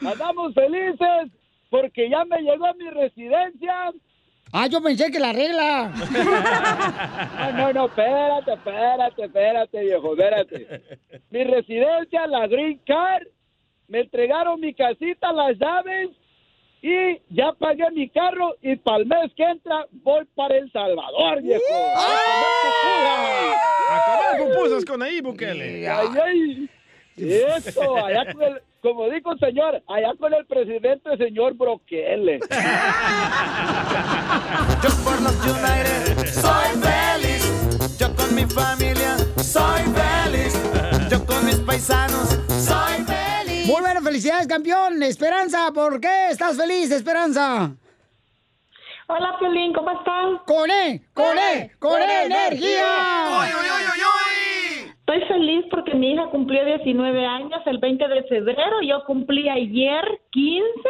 Andamos 0.10 0.52
felices 0.54 1.30
porque 1.70 2.10
ya 2.10 2.24
me 2.24 2.40
llegó 2.42 2.66
a 2.66 2.74
mi 2.74 2.90
residencia. 2.90 3.92
Ah, 4.52 4.66
yo 4.66 4.82
pensé 4.82 5.12
que 5.12 5.20
la 5.20 5.32
regla. 5.32 5.92
No, 7.38 7.52
no, 7.52 7.72
no, 7.72 7.86
espérate, 7.86 8.52
espérate, 8.52 9.24
espérate, 9.24 9.80
viejo, 9.80 10.12
espérate. 10.12 10.82
Mi 11.30 11.44
residencia, 11.44 12.26
la 12.26 12.46
Green 12.48 12.80
Card, 12.84 13.26
me 13.86 14.00
entregaron 14.00 14.60
mi 14.60 14.74
casita, 14.74 15.32
las 15.32 15.56
llaves 15.56 16.10
y 16.80 17.20
ya 17.30 17.52
pagué 17.52 17.90
mi 17.92 18.08
carro 18.08 18.54
y 18.62 18.76
para 18.76 18.98
el 18.98 19.06
mes 19.06 19.32
que 19.36 19.42
entra 19.42 19.86
voy 19.90 20.24
para 20.34 20.56
El 20.56 20.70
Salvador, 20.70 21.42
viejo. 21.42 21.62
A 23.90 24.36
comer 24.36 24.54
pupusas 24.54 24.84
con 24.84 25.02
ahí, 25.02 25.20
Bukele. 25.20 25.88
Ay, 25.88 26.08
ay. 26.24 26.68
Eso, 27.16 27.96
allá 27.96 28.32
con 28.32 28.42
el, 28.42 28.62
como 28.80 29.08
dijo 29.10 29.32
el 29.32 29.40
señor, 29.40 29.82
allá 29.88 30.14
con 30.18 30.32
el 30.32 30.46
presidente, 30.46 31.16
señor 31.16 31.54
Broquele. 31.54 32.38
Yo 34.82 34.90
por 35.04 35.20
los 35.20 35.34
United 35.44 36.26
soy 36.28 36.68
feliz. 36.80 37.98
Yo 37.98 38.14
con 38.14 38.34
mi 38.36 38.44
familia 38.46 39.16
soy 39.42 39.82
feliz. 39.82 40.54
Yo 41.10 41.26
con 41.26 41.44
mis 41.44 41.56
paisanos 41.56 42.38
soy 42.48 43.04
feliz. 43.04 43.27
Muy 43.68 43.82
buenas 43.82 44.02
felicidades, 44.02 44.48
campeón. 44.48 45.02
Esperanza, 45.02 45.70
¿por 45.74 46.00
qué 46.00 46.30
estás 46.30 46.56
feliz, 46.56 46.90
Esperanza? 46.90 47.70
Hola, 49.08 49.36
Piolín, 49.38 49.74
¿cómo 49.74 49.90
están? 49.90 50.38
¡Con 50.46 50.70
E! 50.70 51.02
¡Con 51.12 51.36
E! 51.36 51.72
¡Con 51.78 52.00
E 52.00 52.24
energía! 52.24 53.44
Estoy 55.00 55.20
feliz 55.28 55.66
porque 55.70 55.94
mi 55.94 56.12
hija 56.14 56.30
cumplió 56.30 56.64
19 56.64 57.26
años 57.26 57.60
el 57.66 57.76
20 57.76 58.08
de 58.08 58.22
febrero. 58.22 58.80
Yo 58.80 59.04
cumplí 59.04 59.50
ayer 59.50 60.18
15 60.30 60.88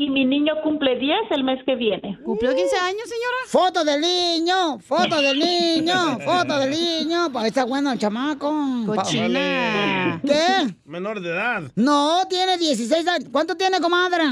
y 0.00 0.10
mi 0.10 0.24
niño 0.24 0.54
cumple 0.62 0.96
10 0.96 1.12
el 1.32 1.42
mes 1.42 1.58
que 1.66 1.74
viene. 1.74 2.20
¿Cumplió 2.24 2.54
15 2.54 2.76
años, 2.76 3.02
señora? 3.02 3.36
Foto 3.48 3.84
del 3.84 4.00
niño, 4.00 4.78
foto 4.78 5.20
del 5.20 5.38
niño, 5.40 6.18
foto 6.20 6.56
del 6.60 6.70
niño. 6.70 7.32
Para 7.32 7.48
está 7.48 7.64
bueno 7.64 7.90
el 7.90 7.98
chamaco. 7.98 8.48
Cochina. 8.86 10.20
¿Qué? 10.24 10.72
Menor 10.84 11.20
de 11.20 11.30
edad. 11.30 11.62
No, 11.74 12.22
tiene 12.28 12.56
16 12.56 13.08
años. 13.08 13.28
¿Cuánto 13.32 13.56
tiene, 13.56 13.80
comadre? 13.80 14.22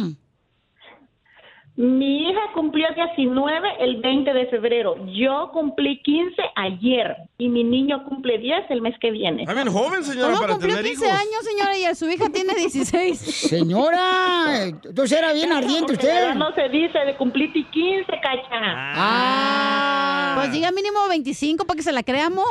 Mi 1.77 2.31
hija 2.31 2.41
cumplió 2.55 2.87
19 2.95 3.69
el 3.81 4.01
20 4.01 4.33
de 4.33 4.47
febrero. 4.47 4.95
Yo 5.13 5.51
cumplí 5.53 6.01
15 6.03 6.35
ayer 6.55 7.15
y 7.37 7.51
mi 7.51 7.65
niño 7.65 8.03
cumple 8.09 8.39
10 8.39 8.71
el 8.71 8.81
mes 8.81 8.95
que 8.99 9.11
viene. 9.11 9.43
Está 9.43 9.53
bien 9.53 9.71
joven, 9.71 10.03
señora, 10.03 10.29
¿Cómo 10.29 10.41
para 10.41 10.53
cumplió 10.55 10.77
tener 10.77 10.91
15 10.91 11.05
hijos. 11.07 11.19
años, 11.21 11.45
señora, 11.45 11.77
y 11.77 11.95
su 11.95 12.09
hija 12.09 12.31
tiene 12.31 12.55
16? 12.55 13.19
Señora, 13.19 14.65
entonces 14.65 15.19
era 15.19 15.35
bien 15.35 15.53
ardiente 15.53 15.93
usted. 15.93 16.35
No 16.35 16.55
se 16.55 16.67
dice 16.71 16.99
de 16.99 17.15
cumplir 17.17 17.53
15, 17.53 18.07
cacha. 18.23 18.49
Ah. 18.53 20.33
Pues 20.37 20.53
diga 20.53 20.73
mínimo 20.73 21.07
25 21.11 21.67
para 21.67 21.77
que 21.77 21.83
se 21.83 21.93
la 21.93 22.03
creamos. 22.03 22.47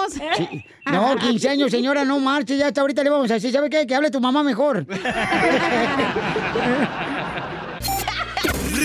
No, 0.92 1.16
15 1.20 1.50
años, 1.50 1.72
señora, 1.72 2.06
no 2.06 2.20
marche. 2.20 2.58
Ya 2.58 2.68
hasta 2.68 2.82
ahorita 2.82 3.04
le 3.04 3.10
vamos 3.10 3.32
a 3.32 3.36
decir, 3.36 3.52
¿sabe 3.52 3.72
qué? 3.72 3.88
Que 3.88 3.96
hable 3.96 4.12
tu 4.12 4.22
mamá 4.22 4.44
mejor. 4.44 4.86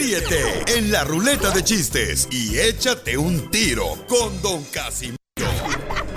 Ríete 0.01 0.64
en 0.78 0.90
la 0.90 1.05
ruleta 1.05 1.51
de 1.51 1.62
chistes 1.62 2.26
y 2.30 2.59
échate 2.59 3.18
un 3.18 3.51
tiro 3.51 3.84
con 4.09 4.40
Don 4.40 4.64
Casimiro. 4.72 5.18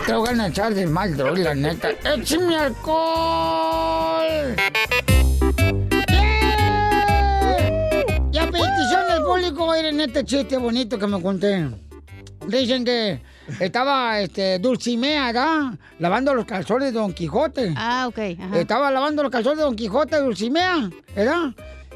Te 0.05 0.13
voy 0.13 0.39
a 0.39 0.47
echar 0.47 0.73
de 0.73 0.87
mal, 0.87 1.17
droga, 1.17 1.37
la 1.37 1.53
neta. 1.53 1.89
¡Échame 2.05 2.55
alcohol! 2.55 4.55
¡Yeah! 6.07 8.05
Y 8.31 8.37
a 8.37 8.49
petición 8.49 9.07
del 9.09 9.23
público, 9.25 9.69
miren 9.73 9.99
este 9.99 10.23
chiste 10.23 10.55
bonito 10.55 10.97
que 10.97 11.07
me 11.07 11.21
conté. 11.21 11.69
Dicen 12.47 12.85
que 12.85 13.21
estaba 13.59 14.21
este, 14.21 14.59
Dulcimea, 14.59 15.25
¿verdad? 15.25 15.73
Lavando 15.99 16.33
los 16.33 16.45
calzones 16.45 16.93
de 16.93 16.99
Don 16.99 17.11
Quijote. 17.11 17.73
Ah, 17.75 18.05
ok. 18.07 18.19
ajá. 18.39 18.59
Estaba 18.59 18.89
lavando 18.91 19.23
los 19.23 19.31
calzones 19.31 19.57
de 19.57 19.65
Don 19.65 19.75
Quijote, 19.75 20.19
Dulcimea, 20.19 20.89
¿verdad? 21.13 21.53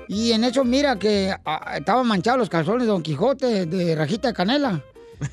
Y 0.07 0.31
en 0.31 0.43
eso 0.43 0.63
mira 0.63 0.97
que 0.97 1.35
ah, 1.45 1.77
estaban 1.77 2.07
manchados 2.07 2.39
los 2.39 2.49
calzones 2.49 2.83
de 2.83 2.87
Don 2.87 3.03
Quijote 3.03 3.65
de 3.65 3.95
rajita 3.95 4.29
de 4.29 4.33
canela. 4.33 4.83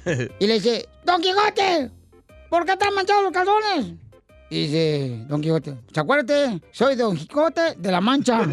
Y 0.38 0.46
le 0.46 0.54
dice, 0.54 0.88
Don 1.04 1.20
Quijote, 1.20 1.90
¿por 2.48 2.64
qué 2.64 2.72
están 2.72 2.94
manchados 2.94 3.24
los 3.24 3.32
calzones? 3.32 3.94
Y 4.50 4.66
dice 4.66 5.24
Don 5.28 5.40
Quijote, 5.40 5.76
¿se 5.92 6.00
acuérdate? 6.00 6.60
Soy 6.72 6.96
Don 6.96 7.16
Quijote 7.16 7.74
de 7.76 7.90
la 7.90 8.00
Mancha. 8.00 8.40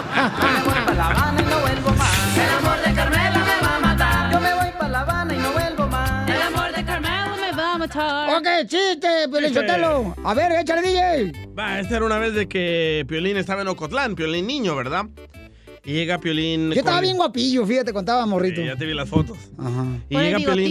ok, 8.62 8.66
chiste, 8.68 9.08
Pelichotelo. 9.30 10.14
A 10.24 10.34
ver, 10.34 10.52
échale, 10.52 10.82
DJ. 10.82 11.32
Va, 11.58 11.80
esta 11.80 11.96
era 11.96 12.04
una 12.04 12.18
vez 12.18 12.34
de 12.34 12.48
que 12.48 13.04
Piolín 13.08 13.36
estaba 13.36 13.62
en 13.62 13.68
Ocotlán, 13.68 14.14
Piolín 14.14 14.46
niño, 14.46 14.74
¿verdad? 14.76 15.06
Y 15.84 15.92
llega 15.94 16.18
Piolín... 16.18 16.68
Yo 16.70 16.78
estaba 16.80 16.96
con- 16.98 17.02
bien 17.02 17.16
guapillo, 17.16 17.66
fíjate, 17.66 17.92
contaba 17.92 18.26
morrito. 18.26 18.60
Sí, 18.60 18.66
ya 18.66 18.76
te 18.76 18.84
vi 18.84 18.94
las 18.94 19.08
fotos. 19.08 19.38
Ajá. 19.58 19.84
Y 20.08 20.16
el 20.16 20.22
llega 20.24 20.38
Piolín, 20.38 20.66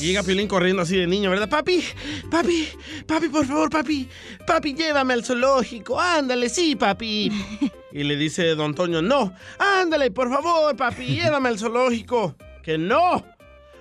y 0.00 0.04
llega 0.06 0.22
Piolín 0.24 0.48
corriendo 0.48 0.82
así 0.82 0.96
de 0.96 1.06
niño, 1.06 1.30
¿verdad? 1.30 1.48
Papi, 1.48 1.82
papi, 2.30 2.68
papi, 3.06 3.28
por 3.28 3.46
favor, 3.46 3.70
papi. 3.70 4.08
Papi, 4.46 4.74
llévame 4.74 5.14
al 5.14 5.24
zoológico. 5.24 6.00
Ándale, 6.00 6.48
sí, 6.48 6.74
papi. 6.74 7.30
Y 7.92 8.02
le 8.02 8.16
dice 8.16 8.54
don 8.56 8.74
Toño, 8.74 9.02
no. 9.02 9.32
Ándale, 9.58 10.10
por 10.10 10.28
favor, 10.30 10.76
papi, 10.76 11.06
llévame 11.06 11.48
al 11.48 11.58
zoológico. 11.58 12.34
Que 12.64 12.76
no. 12.76 13.24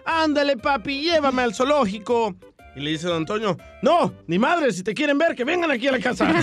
Ándale, 0.05 0.55
papi, 0.57 1.01
llévame 1.01 1.41
al 1.41 1.55
zoológico. 1.55 2.35
Y 2.75 2.81
le 2.81 2.89
dice 2.91 3.07
don 3.07 3.25
Toño, 3.25 3.55
no, 3.81 4.13
ni 4.27 4.37
madre, 4.37 4.71
si 4.73 4.83
te 4.83 4.93
quieren 4.93 5.17
ver, 5.17 5.33
que 5.35 5.43
vengan 5.45 5.71
aquí 5.71 5.87
a 5.87 5.91
la 5.93 5.99
casa. 5.99 6.27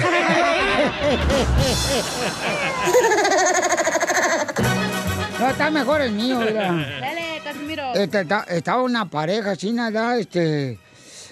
No, 5.38 5.48
está 5.48 5.70
mejor 5.70 6.00
el 6.02 6.12
mío, 6.12 6.38
mira. 6.38 6.72
Dale, 7.00 7.40
Casimiro. 7.42 7.94
Este, 7.94 8.24
ta- 8.24 8.44
estaba 8.48 8.82
una 8.82 9.08
pareja 9.10 9.52
así, 9.52 9.72
nada, 9.72 10.16
este. 10.16 10.78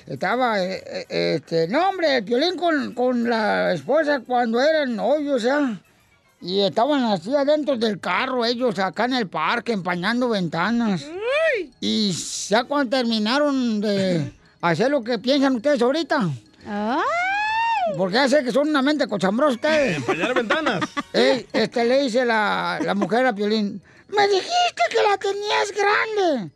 Estaba, 0.07 0.61
eh, 0.61 0.83
eh, 1.09 1.35
este, 1.37 1.69
no, 1.69 1.89
hombre, 1.91 2.17
el 2.17 2.23
violín 2.25 2.57
con, 2.57 2.93
con 2.95 3.29
la 3.31 3.73
esposa 3.73 4.21
cuando 4.27 4.61
eran 4.61 4.97
novios, 4.97 5.43
¿ya? 5.45 5.81
Y 6.41 6.61
estaban 6.63 7.05
así 7.05 7.33
adentro 7.37 7.77
del 7.77 8.01
carro, 8.01 8.45
ellos 8.45 8.77
acá 8.81 9.05
en 9.05 9.15
el 9.15 9.29
parque, 9.29 9.73
empañando 9.73 10.29
ventanas. 10.29 11.07
Y 11.81 12.11
ya 12.49 12.65
cuando 12.65 12.97
terminaron 12.97 13.81
de 13.81 14.33
hacer 14.61 14.91
lo 14.91 15.03
que 15.03 15.19
piensan 15.19 15.57
ustedes 15.57 15.81
ahorita. 15.83 16.29
Porque 17.97 18.15
ya 18.15 18.29
sé 18.29 18.45
que 18.45 18.53
son 18.53 18.69
una 18.69 18.83
mente 18.83 19.09
cochambrosa 19.09 19.55
ustedes. 19.55 19.97
Empañar 19.99 20.35
ventanas. 20.35 20.81
Ey, 21.13 21.47
este 21.53 21.85
le 21.85 22.03
dice 22.03 22.25
la, 22.25 22.79
la 22.83 22.95
mujer 22.95 23.27
a 23.27 23.35
Piolín, 23.35 23.83
me 24.09 24.29
dijiste 24.29 24.83
que 24.91 25.03
la 25.09 25.17
tenías 25.19 25.73
grande. 25.73 26.51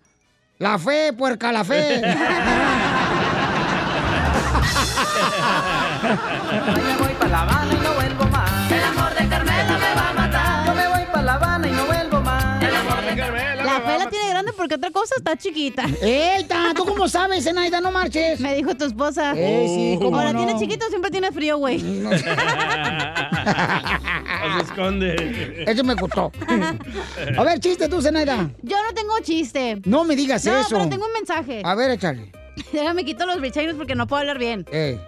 La 0.58 0.78
fe, 0.78 1.12
puerca, 1.12 1.50
la 1.52 1.64
fe. 1.64 2.00
porque 14.64 14.76
otra 14.76 14.90
cosa 14.90 15.14
está 15.18 15.36
chiquita. 15.36 15.84
¡Eita! 16.00 16.72
¿Tú 16.74 16.86
cómo 16.86 17.06
sabes, 17.06 17.44
Zenaida? 17.44 17.82
No 17.82 17.92
marches. 17.92 18.40
Me 18.40 18.54
dijo 18.54 18.74
tu 18.74 18.86
esposa. 18.86 19.34
Eh, 19.36 19.66
sí, 19.68 19.98
cómo 20.02 20.16
O 20.16 20.22
la 20.24 20.32
no. 20.32 20.42
tiene 20.46 20.58
chiquita 20.58 20.86
o 20.86 20.88
siempre 20.88 21.10
tiene 21.10 21.30
frío, 21.32 21.58
güey. 21.58 21.82
O 24.44 24.56
se 24.58 24.64
esconde. 24.64 25.64
Eso 25.66 25.84
me 25.84 25.94
gustó. 25.94 26.32
A 27.36 27.44
ver, 27.44 27.60
chiste 27.60 27.88
tú, 27.90 28.00
Zenaida. 28.00 28.50
Yo 28.62 28.76
no 28.82 28.94
tengo 28.94 29.12
chiste. 29.22 29.82
No 29.84 30.04
me 30.04 30.16
digas 30.16 30.44
No, 30.46 30.56
eso. 30.58 30.68
pero 30.70 30.88
tengo 30.88 31.04
un 31.06 31.12
mensaje. 31.12 31.60
A 31.62 31.74
ver, 31.74 31.90
échale. 31.90 32.32
Déjame 32.72 33.04
quito 33.04 33.26
los 33.26 33.38
brichairos 33.40 33.74
porque 33.76 33.94
no 33.94 34.06
puedo 34.06 34.20
hablar 34.20 34.38
bien. 34.38 34.64
Eh. 34.72 34.98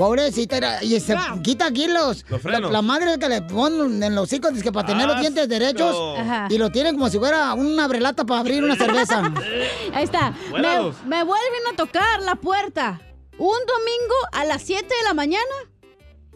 Pobrecita, 0.00 0.56
era- 0.56 0.82
y 0.82 0.98
se 0.98 1.14
quita 1.42 1.66
aquí 1.66 1.86
los. 1.86 2.22
Los 2.22 2.30
la, 2.30 2.38
frenos. 2.38 2.72
la 2.72 2.80
madre 2.80 3.18
que 3.18 3.28
le 3.28 3.42
ponen 3.42 4.02
en 4.02 4.14
los 4.14 4.32
hijos 4.32 4.50
que 4.62 4.72
para 4.72 4.86
tener 4.86 5.06
los 5.06 5.20
dientes 5.20 5.46
derechos. 5.46 5.94
Ajá. 6.18 6.46
Y 6.48 6.56
lo 6.56 6.70
tienen 6.70 6.94
como 6.94 7.10
si 7.10 7.18
fuera 7.18 7.52
una 7.52 7.86
brelata 7.86 8.24
para 8.24 8.40
abrir 8.40 8.64
una 8.64 8.76
cerveza. 8.76 9.30
Ahí 9.92 10.04
está. 10.04 10.32
Me, 10.52 10.90
me 11.06 11.22
vuelven 11.22 11.66
a 11.70 11.76
tocar 11.76 12.22
la 12.22 12.34
puerta 12.36 12.98
un 13.36 13.58
domingo 13.66 14.14
a 14.32 14.46
las 14.46 14.62
7 14.62 14.86
de 14.86 15.04
la 15.04 15.12
mañana. 15.12 15.44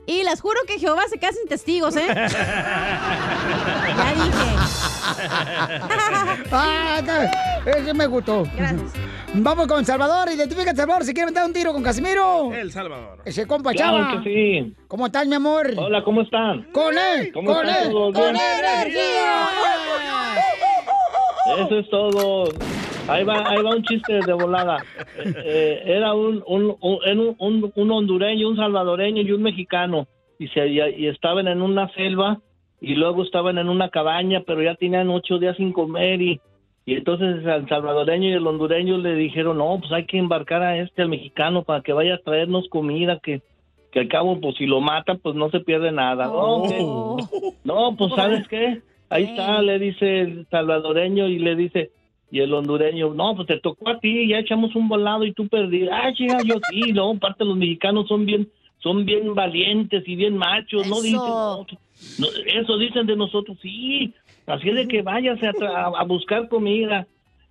Y 0.07 0.25
les 0.25 0.43
juro 0.43 0.61
que 0.67 0.79
Jehová 0.79 1.05
se 1.11 1.19
queda 1.19 1.33
sin 1.33 1.49
testigos, 1.49 1.97
¿eh? 1.97 2.07
ya 2.15 2.29
dije. 4.15 4.57
ah, 6.53 6.97
está- 6.99 7.31
ese 7.65 7.95
me 7.95 8.07
gustó. 8.09 8.43
Gracias. 8.59 8.93
Vamos 9.37 9.67
con 9.67 9.85
Salvador. 9.85 10.29
Identifica 10.33 10.75
Salvador 10.75 11.05
si 11.05 11.13
quiere 11.13 11.31
meter 11.31 11.45
un 11.45 11.53
tiro 11.53 11.73
con 11.73 11.83
Casimiro. 11.83 12.53
El 12.53 12.71
Salvador. 12.71 13.19
Ese 13.25 13.47
compa 13.47 13.73
Claro 13.73 13.99
Chava. 13.99 14.23
que 14.23 14.31
sí. 14.31 14.75
¿Cómo 14.87 15.07
estás, 15.07 15.27
mi 15.27 15.35
amor? 15.35 15.67
Hola, 15.77 16.03
¿cómo 16.05 16.23
están? 16.23 16.65
Con 16.73 16.95
él, 16.97 17.33
¿Cómo 17.33 17.53
con 17.55 17.67
están 17.69 17.87
él, 17.87 17.91
todos? 17.93 18.15
con 18.15 18.33
Bien. 18.33 18.37
energía. 18.59 19.49
Eso 21.59 21.79
es 21.79 21.91
todo. 21.91 22.45
Ahí 23.09 23.23
va, 23.25 23.45
ahí 23.51 23.63
va 23.63 23.71
un 23.77 23.83
chiste 23.83 24.21
de 24.25 24.33
volada. 24.33 24.83
Eh, 25.19 25.35
eh, 25.45 25.83
era 25.85 26.15
un, 26.15 26.43
un, 26.47 26.75
un, 26.81 26.99
un- 27.11 27.37
un- 27.39 27.73
un 27.75 27.91
hondureño, 27.91 28.49
un 28.49 28.57
salvadoreño 28.57 29.23
y 29.23 29.33
un 29.33 29.43
mexicano. 29.43 30.07
Y, 30.39 30.49
se, 30.49 30.67
y, 30.69 30.81
y 30.81 31.07
estaban 31.09 31.47
en 31.49 31.61
una 31.61 31.89
selva 31.93 32.41
y 32.81 32.95
luego 32.95 33.23
estaban 33.25 33.59
en 33.59 33.69
una 33.69 33.91
cabaña, 33.91 34.43
pero 34.47 34.63
ya 34.63 34.75
tenían 34.77 35.11
ocho 35.11 35.39
días 35.39 35.57
sin 35.57 35.73
comer. 35.73 36.23
Y, 36.23 36.41
y 36.87 36.95
entonces 36.95 37.45
el 37.45 37.69
salvadoreño 37.69 38.29
y 38.29 38.33
el 38.33 38.47
hondureño 38.47 38.99
le 38.99 39.15
dijeron, 39.15 39.59
no, 39.59 39.79
pues 39.81 39.91
hay 39.93 40.05
que 40.05 40.19
embarcar 40.19 40.63
a 40.63 40.79
este, 40.79 41.03
al 41.03 41.09
mexicano, 41.09 41.63
para 41.63 41.83
que 41.83 41.93
vaya 41.93 42.17
a 42.17 42.19
traernos 42.19 42.69
comida, 42.69 43.21
que, 43.21 43.41
que 43.91 44.01
al 44.01 44.09
cabo, 44.09 44.39
pues 44.41 44.57
si 44.57 44.67
lo 44.67 44.81
matan, 44.81 45.19
pues 45.19 45.35
no 45.35 45.51
se 45.51 45.61
pierde 45.61 45.93
nada. 45.93 46.27
No, 47.65 47.97
pues 47.97 48.13
¿sabes 48.15 48.47
qué? 48.49 48.83
Ahí 49.09 49.25
está, 49.25 49.63
le 49.63 49.79
dice 49.79 50.21
el 50.21 50.47
salvadoreño 50.51 51.29
y 51.29 51.39
le 51.39 51.55
dice, 51.57 51.91
y 52.31 52.41
el 52.41 52.53
hondureño, 52.53 53.15
no, 53.15 53.37
pues 53.37 53.47
te 53.47 53.61
tocó 53.61 53.89
a 53.89 54.01
ti, 54.01 54.29
ya 54.29 54.39
echamos 54.39 54.75
un 54.75 54.89
volado 54.89 55.25
y 55.25 55.33
tú 55.33 55.47
perdí. 55.49 55.89
Ah, 55.89 56.13
chica, 56.13 56.39
yo 56.45 56.57
sí, 56.69 56.93
no, 56.93 57.17
parte 57.19 57.45
los 57.45 57.57
mexicanos 57.57 58.09
son 58.09 58.27
bien, 58.27 58.49
son 58.79 59.05
bien 59.05 59.35
valientes 59.35 60.03
y 60.07 60.17
bien 60.17 60.37
machos, 60.37 60.87
¿no? 60.87 61.01
Dicen, 61.01 61.19
no, 61.19 61.67
no, 62.19 62.27
eso 62.45 62.77
dicen 62.77 63.07
de 63.07 63.17
nosotros, 63.17 63.57
sí. 63.63 64.13
Así 64.47 64.69
es 64.69 64.75
de 64.75 64.89
que 64.89 65.03
váyase 65.03 65.47
a, 65.47 66.05
buscar 66.05 66.49
comida. 66.49 67.07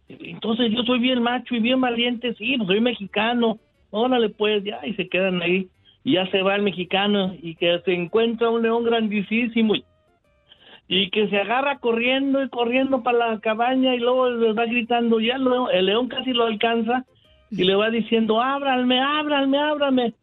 Entonces 0.08 0.72
yo 0.72 0.84
soy 0.84 1.00
bien 1.00 1.22
macho 1.24 1.56
y 1.56 1.60
bien 1.60 1.82
valiente, 1.82 2.34
sí, 2.36 2.56
pues 2.58 2.68
soy 2.68 2.82
mexicano. 2.82 3.58
Órale, 3.90 4.30
pues, 4.30 4.64
ya, 4.64 4.80
y 4.86 4.94
se 4.94 5.08
quedan 5.08 5.42
ahí. 5.42 5.68
Y 6.04 6.14
ya 6.14 6.28
se 6.28 6.42
va 6.42 6.56
el 6.56 6.62
mexicano 6.64 7.34
y 7.42 7.56
que 7.56 7.80
se 7.86 7.94
encuentra 7.94 8.50
un 8.50 8.62
león 8.62 8.84
grandísimo 8.84 9.76
y, 9.76 9.86
y 10.88 11.10
que 11.10 11.30
se 11.30 11.38
agarra 11.38 11.80
corriendo 11.80 12.44
y 12.44 12.50
corriendo 12.50 13.02
para 13.04 13.30
la 13.30 13.40
cabaña 13.40 13.96
y 13.96 14.00
luego 14.00 14.30
les 14.30 14.58
va 14.58 14.66
gritando, 14.66 15.20
ya 15.22 15.36
el 15.36 15.46
león, 15.46 15.68
el 15.72 15.86
león 15.86 16.08
casi 16.10 16.34
lo 16.34 16.46
alcanza 16.46 17.06
y 17.50 17.64
le 17.64 17.76
va 17.76 17.90
diciendo, 17.90 18.42
ábranme, 18.42 19.00
ábranme, 19.00 19.58
ábranme. 19.58 20.14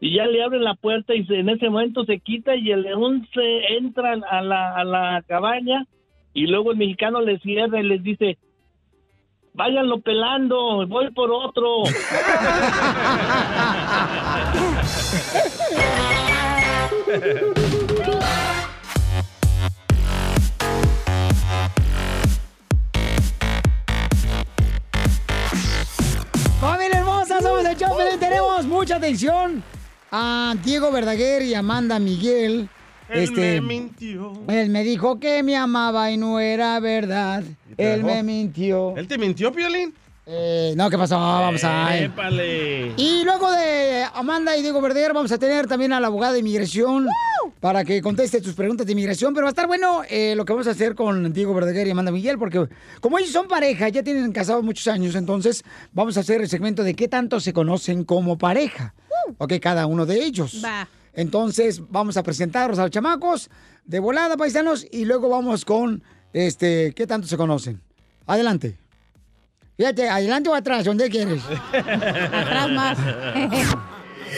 Y 0.00 0.14
ya 0.16 0.26
le 0.26 0.42
abren 0.42 0.64
la 0.64 0.74
puerta 0.74 1.14
y 1.14 1.24
se- 1.24 1.38
en 1.38 1.48
ese 1.48 1.70
momento 1.70 2.04
se 2.04 2.18
quita 2.18 2.56
y 2.56 2.70
el 2.72 2.82
león 2.82 3.26
se 3.32 3.76
entra 3.76 4.14
a 4.28 4.42
la, 4.42 4.74
a 4.74 4.84
la 4.84 5.22
cabaña 5.26 5.86
y 6.38 6.46
luego 6.46 6.70
el 6.70 6.78
mexicano 6.78 7.20
le 7.20 7.40
cierra 7.40 7.80
y 7.80 7.82
les 7.82 8.00
dice, 8.00 8.38
váyanlo 9.54 10.00
pelando, 10.00 10.86
voy 10.86 11.10
por 11.10 11.32
otro. 11.32 11.82
Familia 26.60 26.98
hermosa, 26.98 27.40
somos 27.40 27.64
el 27.64 27.76
Chopelín. 27.76 28.20
Tenemos 28.20 28.64
mucha 28.64 28.94
atención 28.96 29.64
a 30.12 30.54
Diego 30.62 30.92
Verdaguer 30.92 31.42
y 31.42 31.54
Amanda 31.54 31.98
Miguel. 31.98 32.68
Él 33.08 33.32
me 33.32 33.60
mintió. 33.60 34.32
Él 34.48 34.70
me 34.70 34.84
dijo 34.84 35.18
que 35.18 35.42
me 35.42 35.56
amaba 35.56 36.10
y 36.10 36.16
no 36.16 36.40
era 36.40 36.78
verdad. 36.80 37.42
Él 37.76 38.04
me 38.04 38.22
mintió. 38.22 38.94
¿Él 38.96 39.08
te 39.08 39.18
mintió, 39.18 39.52
Piolín? 39.52 39.94
Eh, 40.30 40.74
no, 40.76 40.90
¿qué 40.90 40.98
pasó? 40.98 41.16
Vamos 41.16 41.64
a... 41.64 41.96
Épale. 41.96 42.92
Y 42.98 43.24
luego 43.24 43.50
de 43.50 44.04
Amanda 44.12 44.54
y 44.58 44.60
Diego 44.60 44.82
Verdaguer 44.82 45.14
vamos 45.14 45.32
a 45.32 45.38
tener 45.38 45.66
también 45.66 45.94
a 45.94 46.00
la 46.00 46.08
abogada 46.08 46.34
de 46.34 46.40
inmigración 46.40 47.06
para 47.60 47.82
que 47.82 48.02
conteste 48.02 48.42
tus 48.42 48.52
preguntas 48.52 48.84
de 48.84 48.92
inmigración. 48.92 49.32
Pero 49.32 49.44
va 49.44 49.48
a 49.48 49.52
estar 49.52 49.66
bueno 49.66 50.02
eh, 50.10 50.34
lo 50.36 50.44
que 50.44 50.52
vamos 50.52 50.66
a 50.66 50.72
hacer 50.72 50.94
con 50.94 51.32
Diego 51.32 51.54
Verdaguer 51.54 51.86
y 51.86 51.92
Amanda 51.92 52.12
Miguel, 52.12 52.38
porque 52.38 52.68
como 53.00 53.18
ellos 53.18 53.30
son 53.30 53.48
pareja, 53.48 53.88
ya 53.88 54.02
tienen 54.02 54.30
casados 54.32 54.62
muchos 54.62 54.86
años, 54.88 55.14
entonces 55.14 55.64
vamos 55.92 56.18
a 56.18 56.20
hacer 56.20 56.42
el 56.42 56.48
segmento 56.50 56.82
de 56.82 56.92
qué 56.92 57.08
tanto 57.08 57.40
se 57.40 57.54
conocen 57.54 58.04
como 58.04 58.36
pareja. 58.36 58.92
Ok, 59.38 59.54
cada 59.62 59.86
uno 59.86 60.04
de 60.04 60.22
ellos. 60.22 60.62
Va. 60.62 60.86
Entonces 61.18 61.82
vamos 61.90 62.16
a 62.16 62.22
presentarlos 62.22 62.78
a 62.78 62.82
los 62.82 62.92
chamacos 62.92 63.50
de 63.84 63.98
volada, 63.98 64.36
paisanos, 64.36 64.86
y 64.88 65.04
luego 65.04 65.28
vamos 65.28 65.64
con 65.64 66.00
este, 66.32 66.92
qué 66.94 67.08
tanto 67.08 67.26
se 67.26 67.36
conocen. 67.36 67.82
Adelante. 68.24 68.78
Fíjate, 69.76 70.08
adelante 70.08 70.48
o 70.48 70.54
atrás, 70.54 70.84
donde 70.84 71.10
quieres. 71.10 71.42
Atrás 71.72 72.70
más. 72.70 72.98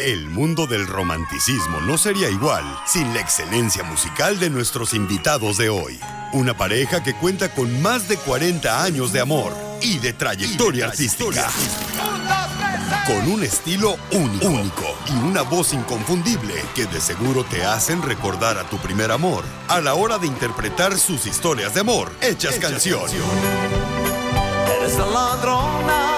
El 0.07 0.25
mundo 0.31 0.67
del 0.67 0.87
romanticismo 0.87 1.83
no 1.83 1.99
sería 1.99 2.31
igual 2.31 2.65
sin 2.87 3.13
la 3.13 3.21
excelencia 3.21 3.83
musical 3.83 4.41
de 4.41 4.49
nuestros 4.49 4.95
invitados 4.95 5.59
de 5.59 5.69
hoy. 5.69 6.01
Una 6.33 6.57
pareja 6.57 7.03
que 7.03 7.13
cuenta 7.13 7.51
con 7.55 7.83
más 7.83 8.09
de 8.09 8.17
40 8.17 8.83
años 8.83 9.13
de 9.13 9.21
amor 9.21 9.55
y 9.83 9.99
de 9.99 10.15
trayectoria 10.15 10.87
artística. 10.87 11.51
Con 13.07 13.31
un 13.31 13.43
estilo 13.43 13.97
único, 14.13 14.47
único. 14.47 14.97
Y 15.09 15.13
una 15.29 15.43
voz 15.43 15.73
inconfundible 15.73 16.55
que 16.75 16.87
de 16.87 17.01
seguro 17.01 17.45
te 17.45 17.65
hacen 17.65 18.03
recordar 18.03 18.59
a 18.59 18.65
tu 18.65 18.79
primer 18.79 19.11
amor 19.11 19.45
a 19.69 19.81
la 19.81 19.95
hora 19.95 20.19
de 20.19 20.27
interpretar 20.27 20.99
sus 20.99 21.27
historias 21.27 21.75
de 21.75 21.81
amor. 21.81 22.11
Hechas 22.21 22.59
canción. 22.59 23.01
Eres 24.77 24.97
la 24.97 25.07
ladrona 25.07 26.10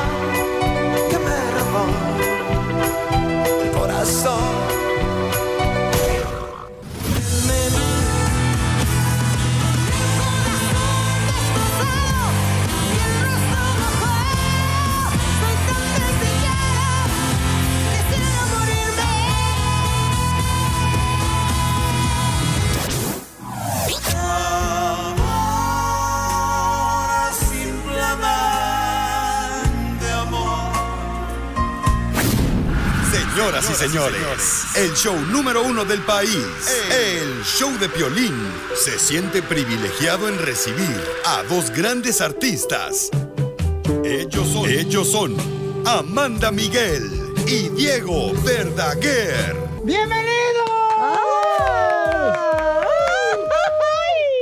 Señoras 33.42 33.70
y 33.70 33.74
señores, 33.74 34.64
el 34.76 34.94
show 34.94 35.18
número 35.18 35.64
uno 35.64 35.84
del 35.84 36.00
país, 36.02 36.30
el 36.92 37.42
show 37.42 37.76
de 37.80 37.88
Piolín, 37.88 38.32
se 38.76 39.00
siente 39.00 39.42
privilegiado 39.42 40.28
en 40.28 40.38
recibir 40.38 41.02
a 41.26 41.42
dos 41.42 41.70
grandes 41.70 42.20
artistas. 42.20 43.10
Ellos 44.04 44.46
son, 44.46 44.70
ellos 44.70 45.10
son 45.10 45.36
Amanda 45.84 46.52
Miguel 46.52 47.34
y 47.48 47.68
Diego 47.70 48.32
Verdaguer. 48.44 49.56
¡Bienvenidos! 49.82 50.70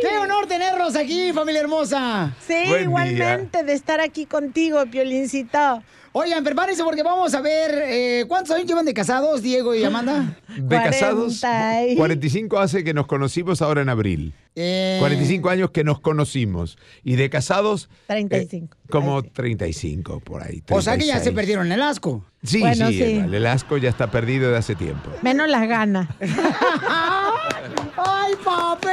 ¡Qué 0.03 0.19
honor 0.19 0.47
tenerlos 0.47 0.95
aquí, 0.95 1.33
familia 1.33 1.63
hermosa! 1.63 2.37
Sí, 2.47 2.65
igualmente 2.83 3.63
de 3.63 3.73
estar 3.73 3.99
aquí 4.03 4.27
contigo, 4.27 4.85
Piolincito. 4.91 5.83
Oigan, 6.13 6.43
prepárense 6.43 6.83
porque 6.83 7.05
vamos 7.05 7.33
a 7.35 7.41
ver 7.41 7.71
eh, 7.87 8.25
cuántos 8.27 8.57
años 8.57 8.67
llevan 8.67 8.85
de 8.85 8.93
casados, 8.93 9.43
Diego 9.43 9.77
y 9.77 9.85
Amanda. 9.85 10.37
De 10.57 10.77
casados, 10.77 11.39
40 11.41 11.87
y- 11.87 11.97
45 11.97 12.59
hace 12.59 12.83
que 12.83 12.93
nos 12.93 13.07
conocimos 13.07 13.63
ahora 13.63 13.83
en 13.83 13.89
abril. 13.89 14.35
Eh, 14.57 14.97
45 14.99 15.49
años 15.49 15.71
que 15.71 15.85
nos 15.85 16.01
conocimos. 16.01 16.77
Y 17.05 17.15
de 17.15 17.31
casados, 17.31 17.89
35. 18.09 18.77
como 18.91 19.23
35 19.23 20.19
por 20.19 20.43
ahí. 20.43 20.65
o 20.71 20.83
sea 20.83 20.99
que 20.99 21.07
ya 21.07 21.15
se 21.21 21.31
36. 21.31 21.35
perdieron 21.37 21.71
el 21.71 21.81
asco. 21.81 22.25
Sí, 22.43 22.59
Bueno, 22.59 22.89
sí, 22.89 22.95
sí. 22.95 23.03
El, 23.03 23.33
el 23.33 23.47
asco 23.47 23.77
ya 23.77 23.89
está 23.91 24.11
perdido 24.11 24.51
de 24.51 24.57
hace 24.59 24.75
tiempo. 24.75 25.11
Menos 25.23 25.49
las 25.49 25.69
ganas. 25.69 26.09
¡Ay, 27.97 28.33
papel! 28.45 28.91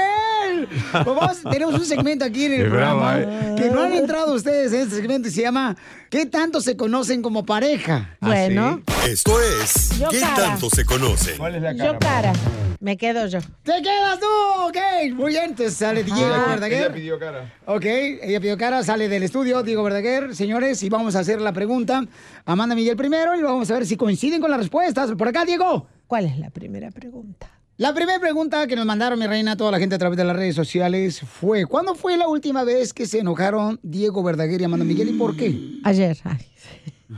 Pues 0.91 1.05
vamos, 1.05 1.41
tenemos 1.51 1.73
un 1.75 1.85
segmento 1.85 2.25
aquí 2.25 2.45
en 2.45 2.53
el 2.53 2.63
Qué 2.63 2.69
programa 2.69 3.17
brava, 3.17 3.55
que 3.55 3.69
no 3.69 3.81
han 3.83 3.93
entrado 3.93 4.33
ustedes 4.33 4.73
en 4.73 4.81
este 4.81 4.95
segmento 4.95 5.27
y 5.27 5.31
se 5.31 5.41
llama 5.41 5.75
¿Qué 6.09 6.25
tanto 6.25 6.61
se 6.61 6.75
conocen 6.77 7.21
como 7.21 7.45
pareja? 7.45 8.17
Bueno. 8.21 8.81
Esto 9.07 9.39
es 9.41 9.97
Yo 9.99 10.09
¿Qué 10.09 10.19
cara. 10.19 10.35
tanto 10.35 10.69
se 10.69 10.85
conocen? 10.85 11.37
¿Cuál 11.37 11.55
es 11.55 11.61
la 11.61 11.71
Yo 11.73 11.97
cara. 11.99 12.33
Me 12.79 12.95
quedo 12.95 13.25
yo. 13.25 13.39
¡Te 13.63 13.81
quedas 13.81 14.19
tú! 14.19 14.25
Ok, 14.67 14.77
muy 15.15 15.31
bien, 15.31 15.45
entonces 15.45 15.73
sale 15.75 16.03
Diego 16.03 16.21
Ah, 16.31 16.45
Verdaguer. 16.49 16.83
Ella 16.83 16.93
pidió 16.93 17.17
cara. 17.19 17.51
Ok, 17.65 17.85
ella 17.85 18.39
pidió 18.39 18.55
cara, 18.55 18.83
sale 18.83 19.09
del 19.09 19.23
estudio, 19.23 19.63
Diego 19.63 19.81
Verdaguer, 19.83 20.35
señores, 20.35 20.83
y 20.83 20.89
vamos 20.89 21.15
a 21.15 21.19
hacer 21.21 21.41
la 21.41 21.53
pregunta. 21.53 22.05
Amanda 22.45 22.75
Miguel 22.75 22.95
primero 22.95 23.35
y 23.35 23.41
vamos 23.41 23.71
a 23.71 23.73
ver 23.73 23.87
si 23.87 23.97
coinciden 23.97 24.39
con 24.41 24.51
las 24.51 24.59
respuestas. 24.59 25.11
Por 25.17 25.27
acá, 25.27 25.43
Diego. 25.43 25.87
¿Cuál 26.05 26.25
es 26.27 26.37
la 26.37 26.51
primera 26.51 26.91
pregunta? 26.91 27.49
La 27.79 27.93
primera 27.93 28.19
pregunta 28.19 28.65
que 28.65 28.75
nos 28.75 28.87
mandaron, 28.87 29.19
mi 29.19 29.27
reina, 29.27 29.55
toda 29.55 29.69
la 29.69 29.77
gente 29.77 29.93
a 29.93 29.99
través 29.99 30.17
de 30.17 30.23
las 30.23 30.35
redes 30.35 30.55
sociales 30.55 31.21
fue, 31.21 31.67
¿cuándo 31.67 31.93
fue 31.93 32.17
la 32.17 32.27
última 32.27 32.63
vez 32.63 32.91
que 32.91 33.05
se 33.05 33.19
enojaron 33.19 33.79
Diego 33.83 34.23
Verdaguer 34.23 34.59
y 34.59 34.63
Amanda 34.63 34.83
Miguel 34.83 35.09
y 35.09 35.13
por 35.13 35.37
qué? 35.37 35.77
Ayer. 35.83 36.17
Ay, 36.23 36.43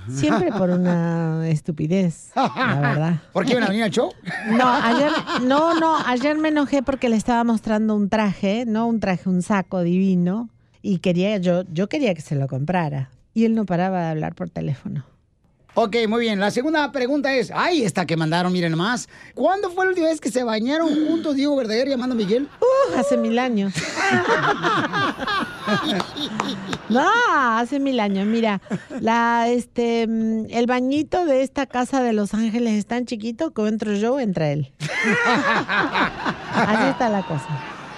Siempre 0.09 0.51
por 0.51 0.69
una 0.69 1.47
estupidez, 1.47 2.31
la 2.35 2.81
verdad. 2.81 3.21
¿Por 3.31 3.45
qué 3.45 3.53
iban 3.53 3.63
a 3.63 3.67
venir 3.69 3.83
al 3.83 3.91
show? 3.91 4.11
No, 4.51 4.67
ayer, 4.67 5.11
no, 5.43 5.79
no, 5.79 5.97
ayer 6.05 6.37
me 6.37 6.49
enojé 6.49 6.83
porque 6.83 7.07
le 7.07 7.15
estaba 7.15 7.45
mostrando 7.45 7.95
un 7.95 8.09
traje, 8.09 8.65
no 8.67 8.85
un 8.85 8.99
traje, 8.99 9.29
un 9.29 9.41
saco 9.41 9.81
divino, 9.81 10.49
y 10.81 10.97
quería, 10.97 11.37
yo, 11.37 11.63
yo 11.71 11.87
quería 11.87 12.13
que 12.13 12.21
se 12.21 12.35
lo 12.35 12.49
comprara. 12.49 13.11
Y 13.33 13.45
él 13.45 13.55
no 13.55 13.65
paraba 13.65 14.01
de 14.01 14.07
hablar 14.09 14.35
por 14.35 14.49
teléfono. 14.49 15.05
Ok, 15.81 15.95
muy 16.09 16.19
bien. 16.19 16.41
La 16.41 16.51
segunda 16.51 16.91
pregunta 16.91 17.33
es, 17.33 17.53
ay, 17.55 17.83
esta 17.83 18.05
que 18.05 18.17
mandaron, 18.17 18.51
miren 18.51 18.75
más. 18.75 19.07
¿Cuándo 19.33 19.69
fue 19.71 19.85
la 19.85 19.91
última 19.91 20.07
vez 20.07 20.19
que 20.19 20.29
se 20.29 20.43
bañaron 20.43 20.89
juntos 21.07 21.37
Diego 21.37 21.55
Verdaguer 21.55 21.87
y 21.87 21.93
Amanda 21.93 22.15
Miguel? 22.15 22.49
Uh, 22.59 22.99
hace 22.99 23.15
mil 23.15 23.39
años. 23.39 23.73
No, 26.89 27.07
hace 27.29 27.79
mil 27.79 27.99
años. 27.99 28.25
Mira, 28.25 28.59
la, 28.99 29.47
este, 29.47 30.07
mm, 30.07 30.47
el 30.49 30.65
bañito 30.65 31.23
de 31.25 31.43
esta 31.43 31.67
casa 31.67 32.01
de 32.01 32.11
Los 32.11 32.33
Ángeles 32.33 32.73
es 32.73 32.87
tan 32.87 33.05
chiquito 33.05 33.53
que 33.53 33.67
entro 33.67 33.93
yo, 33.93 34.19
entra 34.19 34.49
él. 34.51 34.73
Así 36.55 36.89
está 36.89 37.07
la 37.09 37.21
cosa. 37.21 37.47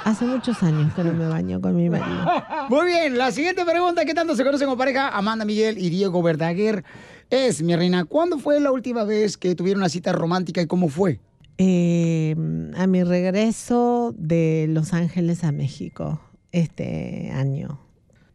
Hace 0.03 0.25
muchos 0.25 0.61
años 0.63 0.93
que 0.93 1.03
no 1.05 1.13
me 1.13 1.27
baño 1.29 1.61
con 1.61 1.75
mi 1.75 1.89
marido. 1.89 2.25
Muy 2.69 2.87
bien, 2.87 3.17
la 3.17 3.31
siguiente 3.31 3.63
pregunta, 3.63 4.03
¿qué 4.03 4.13
tanto 4.13 4.35
se 4.35 4.43
conocen 4.43 4.67
como 4.67 4.77
pareja? 4.77 5.07
Amanda 5.07 5.45
Miguel 5.45 5.77
y 5.77 5.89
Diego 5.89 6.21
Verdaguer. 6.21 6.83
Es, 7.31 7.63
mi 7.63 7.73
reina, 7.77 8.03
¿cuándo 8.03 8.37
fue 8.39 8.59
la 8.59 8.73
última 8.73 9.05
vez 9.05 9.37
que 9.37 9.55
tuvieron 9.55 9.79
una 9.79 9.87
cita 9.87 10.11
romántica 10.11 10.61
y 10.61 10.67
cómo 10.67 10.89
fue? 10.89 11.21
Eh, 11.57 12.35
a 12.75 12.87
mi 12.87 13.03
regreso 13.05 14.13
de 14.17 14.65
Los 14.67 14.91
Ángeles 14.93 15.45
a 15.45 15.53
México 15.53 16.19
este 16.51 17.31
año, 17.33 17.79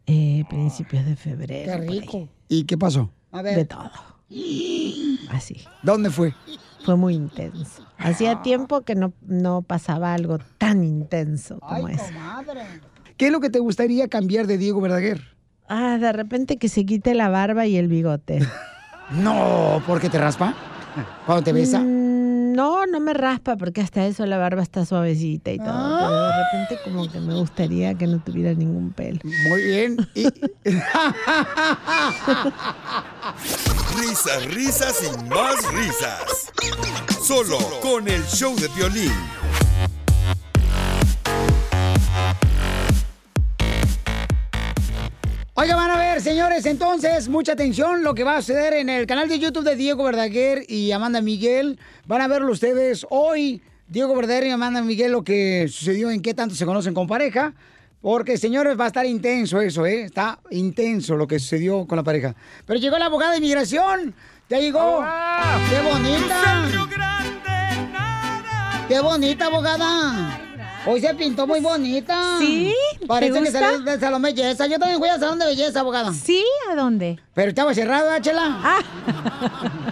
eh, 0.07 0.45
principios 0.49 1.05
de 1.05 1.15
febrero. 1.15 1.73
Qué 1.73 1.87
rico. 1.87 2.29
¿Y 2.49 2.65
qué 2.65 2.79
pasó? 2.79 3.11
A 3.33 3.43
De 3.43 3.67
todo. 3.67 3.91
Así. 5.29 5.63
¿Dónde 5.83 6.09
fue? 6.09 6.33
Fue 6.83 6.97
muy 6.97 7.17
intenso. 7.17 7.87
Hacía 7.99 8.41
tiempo 8.41 8.81
que 8.81 8.95
no, 8.95 9.13
no 9.21 9.61
pasaba 9.61 10.15
algo 10.15 10.39
tan 10.57 10.83
intenso 10.83 11.61
como 11.61 11.89
eso. 11.89 12.03
¿Qué 13.19 13.27
es 13.27 13.33
lo 13.33 13.41
que 13.41 13.51
te 13.51 13.59
gustaría 13.59 14.09
cambiar 14.09 14.47
de 14.47 14.57
Diego 14.57 14.81
Verdaguer? 14.81 15.21
Ah, 15.69 15.99
de 15.99 16.13
repente 16.15 16.57
que 16.57 16.71
se 16.71 16.87
quite 16.87 17.13
la 17.13 17.29
barba 17.29 17.67
y 17.67 17.77
el 17.77 17.89
bigote. 17.89 18.39
No, 19.11 19.83
¿porque 19.87 20.09
te 20.11 20.19
raspa? 20.19 20.55
¿Cuando 21.27 21.45
te 21.45 21.53
besa? 21.53 21.79
Mm, 21.81 22.53
No, 22.55 22.87
no 22.87 23.01
me 23.01 23.13
raspa 23.13 23.57
porque 23.57 23.83
hasta 23.83 24.07
eso 24.07 24.25
la 24.25 24.39
barba 24.39 24.63
está 24.63 24.87
suavecita 24.87 25.51
y 25.53 25.59
todo. 25.59 25.67
Pero 25.99 26.23
de 26.23 26.33
repente 26.45 26.79
como 26.85 27.11
que 27.11 27.21
me 27.21 27.35
gustaría 27.35 27.95
que 27.95 28.07
no 28.07 28.19
tuviera 28.21 28.55
ningún 28.55 28.93
pelo. 28.93 29.21
Muy 29.51 29.63
bien. 29.63 29.97
Risas, 33.99 34.47
risas 34.55 35.03
y 35.03 35.09
más 35.29 35.57
risas. 35.73 36.53
Solo 37.23 37.59
con 37.83 38.09
el 38.09 38.25
show 38.27 38.55
de 38.57 38.69
violín. 38.69 39.13
Oiga, 45.59 45.75
van 45.75 45.91
a 45.91 45.97
ver, 45.97 46.21
señores, 46.21 46.67
entonces, 46.67 47.31
mucha 47.31 47.53
atención 47.53 48.05
lo 48.05 48.15
que 48.15 48.25
va 48.25 48.37
a 48.37 48.43
suceder 48.43 48.75
en 48.75 48.91
el 48.91 49.07
canal 49.07 49.27
de 49.27 49.39
YouTube 49.39 49.65
de 49.65 49.75
Diego 49.75 50.05
Verdaguer 50.05 50.67
y 50.69 50.93
Amanda 50.93 51.23
Miguel. 51.23 51.79
Van 52.05 52.21
a 52.21 52.29
verlo 52.29 52.53
ustedes 52.53 53.07
hoy, 53.09 53.63
Diego 53.89 54.15
Verdaguer 54.15 54.49
y 54.49 54.51
Amanda 54.51 54.83
Miguel, 54.83 55.13
lo 55.13 55.25
que 55.25 55.67
sucedió 55.71 56.11
en 56.11 56.21
qué 56.21 56.35
tanto 56.35 56.55
se 56.55 56.67
conocen 56.67 56.93
con 56.93 57.07
pareja. 57.07 57.55
Porque, 58.03 58.37
señores, 58.37 58.79
va 58.79 58.85
a 58.85 58.89
estar 58.89 59.07
intenso 59.07 59.59
eso, 59.63 59.87
¿eh? 59.87 60.03
Está 60.03 60.41
intenso 60.51 61.17
lo 61.17 61.27
que 61.27 61.39
sucedió 61.39 61.87
con 61.87 61.97
la 61.97 62.05
pareja. 62.05 62.35
Pero 62.67 62.79
llegó 62.79 62.99
la 62.99 63.07
abogada 63.07 63.33
de 63.33 63.39
inmigración. 63.39 64.15
Ya 64.51 64.59
llegó. 64.59 65.03
¡Qué 65.71 65.81
bonita! 65.81 66.69
¡Qué 68.89 69.01
bonita, 69.01 69.47
abogada! 69.47 70.46
Hoy 70.89 71.01
se 71.01 71.15
pintó 71.15 71.47
muy 71.47 71.61
bonita. 71.61 72.37
¿Sí? 72.39 72.73
Parece 73.07 73.33
¿Te 73.33 73.39
que 73.39 73.45
gusta? 73.47 73.61
salió 73.61 73.81
del 73.81 74.01
salón 74.01 74.23
de 74.23 74.33
belleza. 74.33 74.67
Yo 74.67 74.79
también 74.79 74.99
fui 75.01 75.09
al 75.09 75.19
salón 75.21 75.39
de 75.39 75.47
belleza, 75.47 75.81
abogada. 75.81 76.13
¿Sí? 76.13 76.45
¿A 76.71 76.75
dónde? 76.77 77.19
Pero 77.35 77.49
estaba 77.49 77.75
cerrado, 77.75 78.15
¿eh, 78.15 78.21
Chela? 78.21 78.61
Ah. 78.63 78.81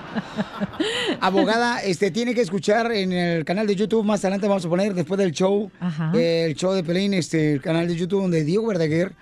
Abogada, 1.21 1.81
este, 1.83 2.11
tiene 2.11 2.35
que 2.35 2.41
escuchar 2.43 2.93
en 2.93 3.13
el 3.13 3.45
canal 3.45 3.67
de 3.67 3.75
YouTube, 3.75 4.05
más 4.05 4.21
adelante 4.25 4.47
vamos 4.49 4.65
a 4.65 4.69
poner, 4.69 4.95
después 4.95 5.19
del 5.19 5.33
show, 5.33 5.71
Ajá. 5.81 6.13
eh, 6.15 6.45
el 6.47 6.55
show 6.55 6.73
de 6.73 6.85
Pelín, 6.85 7.15
este, 7.15 7.55
el 7.55 7.61
canal 7.63 7.89
de 7.89 7.97
YouTube 7.97 8.23
donde 8.23 8.45
Diego 8.45 8.67
Verdaguer 8.67 9.13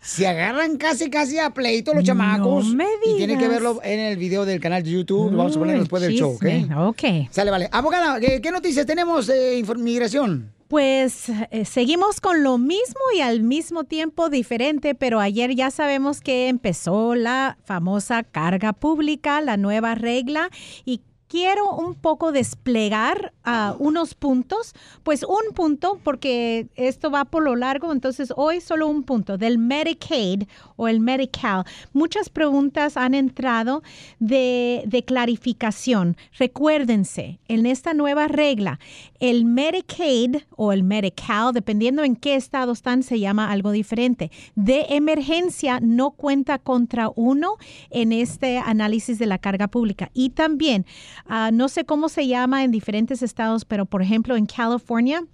se 0.00 0.26
agarran 0.26 0.76
casi, 0.76 1.10
casi 1.10 1.38
a 1.38 1.50
pleito 1.50 1.94
los 1.94 2.04
chamacos. 2.04 2.66
me 2.74 2.86
Y 3.04 3.16
tiene 3.16 3.34
que 3.34 3.40
digas. 3.44 3.50
verlo 3.50 3.80
en 3.84 4.00
el 4.00 4.16
video 4.16 4.44
del 4.44 4.60
canal 4.60 4.82
de 4.82 4.90
YouTube, 4.90 5.30
lo 5.32 5.38
vamos 5.38 5.56
a 5.56 5.58
poner 5.58 5.78
después 5.78 6.02
del 6.02 6.14
show, 6.14 6.34
¿ok? 6.34 6.46
Ok. 6.88 7.02
Sale, 7.30 7.50
vale. 7.50 7.68
Abogada, 7.72 8.18
¿qué, 8.20 8.40
qué 8.40 8.50
noticias 8.50 8.86
tenemos 8.86 9.26
de 9.26 9.64
migración? 9.78 10.52
Pues 10.68 11.28
eh, 11.28 11.64
seguimos 11.64 12.20
con 12.20 12.42
lo 12.42 12.58
mismo 12.58 13.00
y 13.16 13.20
al 13.20 13.42
mismo 13.42 13.84
tiempo 13.84 14.28
diferente, 14.28 14.96
pero 14.96 15.20
ayer 15.20 15.54
ya 15.54 15.70
sabemos 15.70 16.20
que 16.20 16.48
empezó 16.48 17.14
la 17.14 17.56
famosa 17.64 18.24
carga 18.24 18.72
pública, 18.72 19.40
la 19.40 19.56
nueva 19.56 19.94
regla, 19.94 20.50
y 20.84 21.02
quiero 21.28 21.70
un 21.70 21.94
poco 21.94 22.32
desplegar 22.32 23.32
unos 23.78 24.14
puntos, 24.14 24.74
pues 25.02 25.22
un 25.22 25.54
punto, 25.54 26.00
porque 26.02 26.66
esto 26.74 27.10
va 27.10 27.24
por 27.24 27.42
lo 27.44 27.54
largo, 27.54 27.92
entonces 27.92 28.32
hoy 28.36 28.60
solo 28.60 28.88
un 28.88 29.04
punto 29.04 29.38
del 29.38 29.58
Medicaid 29.58 30.44
o 30.76 30.88
el 30.88 31.00
Medical. 31.00 31.64
Muchas 31.92 32.28
preguntas 32.28 32.96
han 32.96 33.14
entrado 33.14 33.82
de, 34.18 34.82
de 34.86 35.04
clarificación. 35.04 36.16
Recuérdense, 36.38 37.38
en 37.48 37.66
esta 37.66 37.94
nueva 37.94 38.26
regla, 38.26 38.80
el 39.20 39.44
Medicaid 39.44 40.36
o 40.56 40.72
el 40.72 40.82
Medical, 40.82 41.52
dependiendo 41.52 42.02
en 42.02 42.16
qué 42.16 42.34
estado 42.34 42.72
están, 42.72 43.02
se 43.02 43.20
llama 43.20 43.50
algo 43.50 43.70
diferente. 43.70 44.30
De 44.54 44.86
emergencia 44.90 45.80
no 45.80 46.10
cuenta 46.10 46.58
contra 46.58 47.10
uno 47.14 47.56
en 47.90 48.12
este 48.12 48.58
análisis 48.58 49.18
de 49.18 49.26
la 49.26 49.38
carga 49.38 49.68
pública. 49.68 50.10
Y 50.12 50.30
también, 50.30 50.84
ah, 51.26 51.50
no 51.52 51.68
sé 51.68 51.84
cómo 51.84 52.08
se 52.08 52.26
llama 52.26 52.64
en 52.64 52.70
diferentes 52.70 53.22
estados, 53.22 53.64
pero 53.64 53.86
por 53.86 54.02
ejemplo 54.02 54.36
en 54.36 54.46
California, 54.46 55.24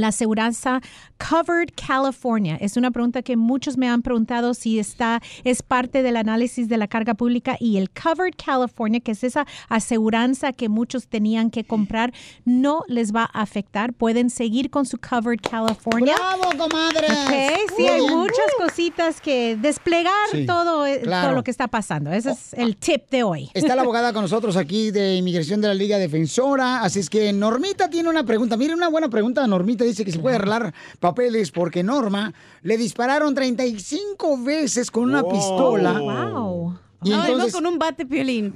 la 0.00 0.08
aseguranza 0.08 0.80
Covered 1.18 1.70
California. 1.74 2.56
Es 2.60 2.76
una 2.76 2.90
pregunta 2.90 3.22
que 3.22 3.36
muchos 3.36 3.76
me 3.76 3.88
han 3.88 4.02
preguntado 4.02 4.54
si 4.54 4.78
está, 4.78 5.20
es 5.44 5.62
parte 5.62 6.02
del 6.02 6.16
análisis 6.16 6.68
de 6.68 6.76
la 6.76 6.88
carga 6.88 7.14
pública 7.14 7.56
y 7.58 7.78
el 7.78 7.90
Covered 7.90 8.34
California, 8.36 9.00
que 9.00 9.12
es 9.12 9.24
esa 9.24 9.46
aseguranza 9.68 10.52
que 10.52 10.68
muchos 10.68 11.08
tenían 11.08 11.50
que 11.50 11.64
comprar, 11.64 12.12
no 12.44 12.84
les 12.88 13.14
va 13.14 13.30
a 13.32 13.42
afectar. 13.42 13.92
Pueden 13.92 14.30
seguir 14.30 14.70
con 14.70 14.86
su 14.86 14.98
Covered 14.98 15.40
California. 15.40 16.14
¡Bravo, 16.16 16.56
comadre! 16.58 17.06
Ok, 17.06 17.70
sí, 17.76 17.86
hay 17.86 18.02
muchas 18.02 18.46
cositas 18.58 19.20
que 19.20 19.56
desplegar 19.56 20.12
Sí, 20.30 20.46
todo, 20.46 20.86
eh, 20.86 21.00
claro. 21.02 21.28
todo 21.28 21.36
lo 21.36 21.44
que 21.44 21.50
está 21.50 21.68
pasando. 21.68 22.12
Ese 22.12 22.30
es 22.32 22.54
el 22.54 22.76
tip 22.76 23.08
de 23.10 23.22
hoy. 23.22 23.50
Está 23.54 23.74
la 23.74 23.82
abogada 23.86 24.12
con 24.12 24.22
nosotros 24.22 24.56
aquí 24.56 24.90
de 24.90 25.16
inmigración 25.16 25.60
de 25.60 25.68
la 25.68 25.74
Liga 25.74 25.98
Defensora. 25.98 26.82
Así 26.82 27.00
es 27.00 27.08
que 27.08 27.32
Normita 27.32 27.88
tiene 27.88 28.08
una 28.08 28.24
pregunta. 28.24 28.56
Mire, 28.56 28.74
una 28.74 28.88
buena 28.88 29.08
pregunta. 29.08 29.46
Normita 29.46 29.84
dice 29.86 30.04
que 30.04 30.12
se 30.12 30.18
puede 30.18 30.36
arreglar 30.36 30.72
papeles 31.00 31.50
porque 31.50 31.82
Norma 31.82 32.32
le 32.62 32.76
dispararon 32.76 33.34
35 33.34 34.42
veces 34.42 34.90
con 34.90 35.04
una 35.04 35.22
pistola. 35.22 35.92
Wow. 35.98 36.78
Y 37.02 37.10
no, 37.10 37.24
entonces- 37.24 37.52
con 37.54 37.66
un 37.66 37.78
bate, 37.78 38.04
Piolín. 38.06 38.52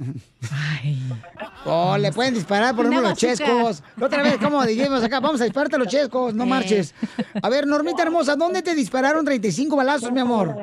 Oh, 1.65 1.95
le 1.97 2.11
pueden 2.11 2.33
disparar, 2.33 2.75
por 2.75 2.85
ejemplo, 2.85 3.07
los 3.09 3.17
chescos. 3.17 3.83
Otra 4.01 4.23
vez, 4.23 4.37
como 4.39 4.65
dijimos 4.65 5.03
acá, 5.03 5.19
vamos 5.19 5.39
a 5.41 5.43
dispararte 5.43 5.75
a 5.75 5.79
los 5.79 5.87
chescos, 5.87 6.33
no 6.33 6.43
Eh. 6.43 6.47
marches. 6.47 6.95
A 7.41 7.49
ver, 7.49 7.67
Normita 7.67 8.01
hermosa, 8.03 8.35
¿dónde 8.35 8.61
te 8.61 8.73
dispararon 8.75 9.23
35 9.23 9.75
balazos, 9.75 10.11
mi 10.11 10.19
amor? 10.19 10.55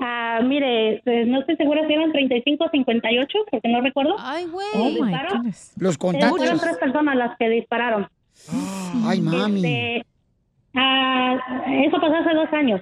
Ah, 0.00 0.40
mire, 0.42 0.96
eh, 1.06 1.24
no 1.26 1.40
estoy 1.40 1.56
segura 1.56 1.86
si 1.86 1.92
eran 1.92 2.10
35 2.10 2.64
o 2.64 2.70
58, 2.70 3.38
porque 3.50 3.68
no 3.68 3.80
recuerdo. 3.80 4.16
Ay, 4.18 4.46
güey. 4.46 4.66
Oh, 4.74 4.90
Los 5.76 5.96
contactos. 5.96 6.38
Fueron 6.38 6.58
tres 6.58 6.76
personas 6.78 7.16
las 7.16 7.36
que 7.38 7.48
dispararon. 7.48 8.08
Ay, 9.06 9.20
mami. 9.20 9.58
Este, 9.58 10.06
ah, 10.74 11.36
eso 11.84 12.00
pasó 12.00 12.14
hace 12.16 12.34
dos 12.34 12.52
años. 12.52 12.80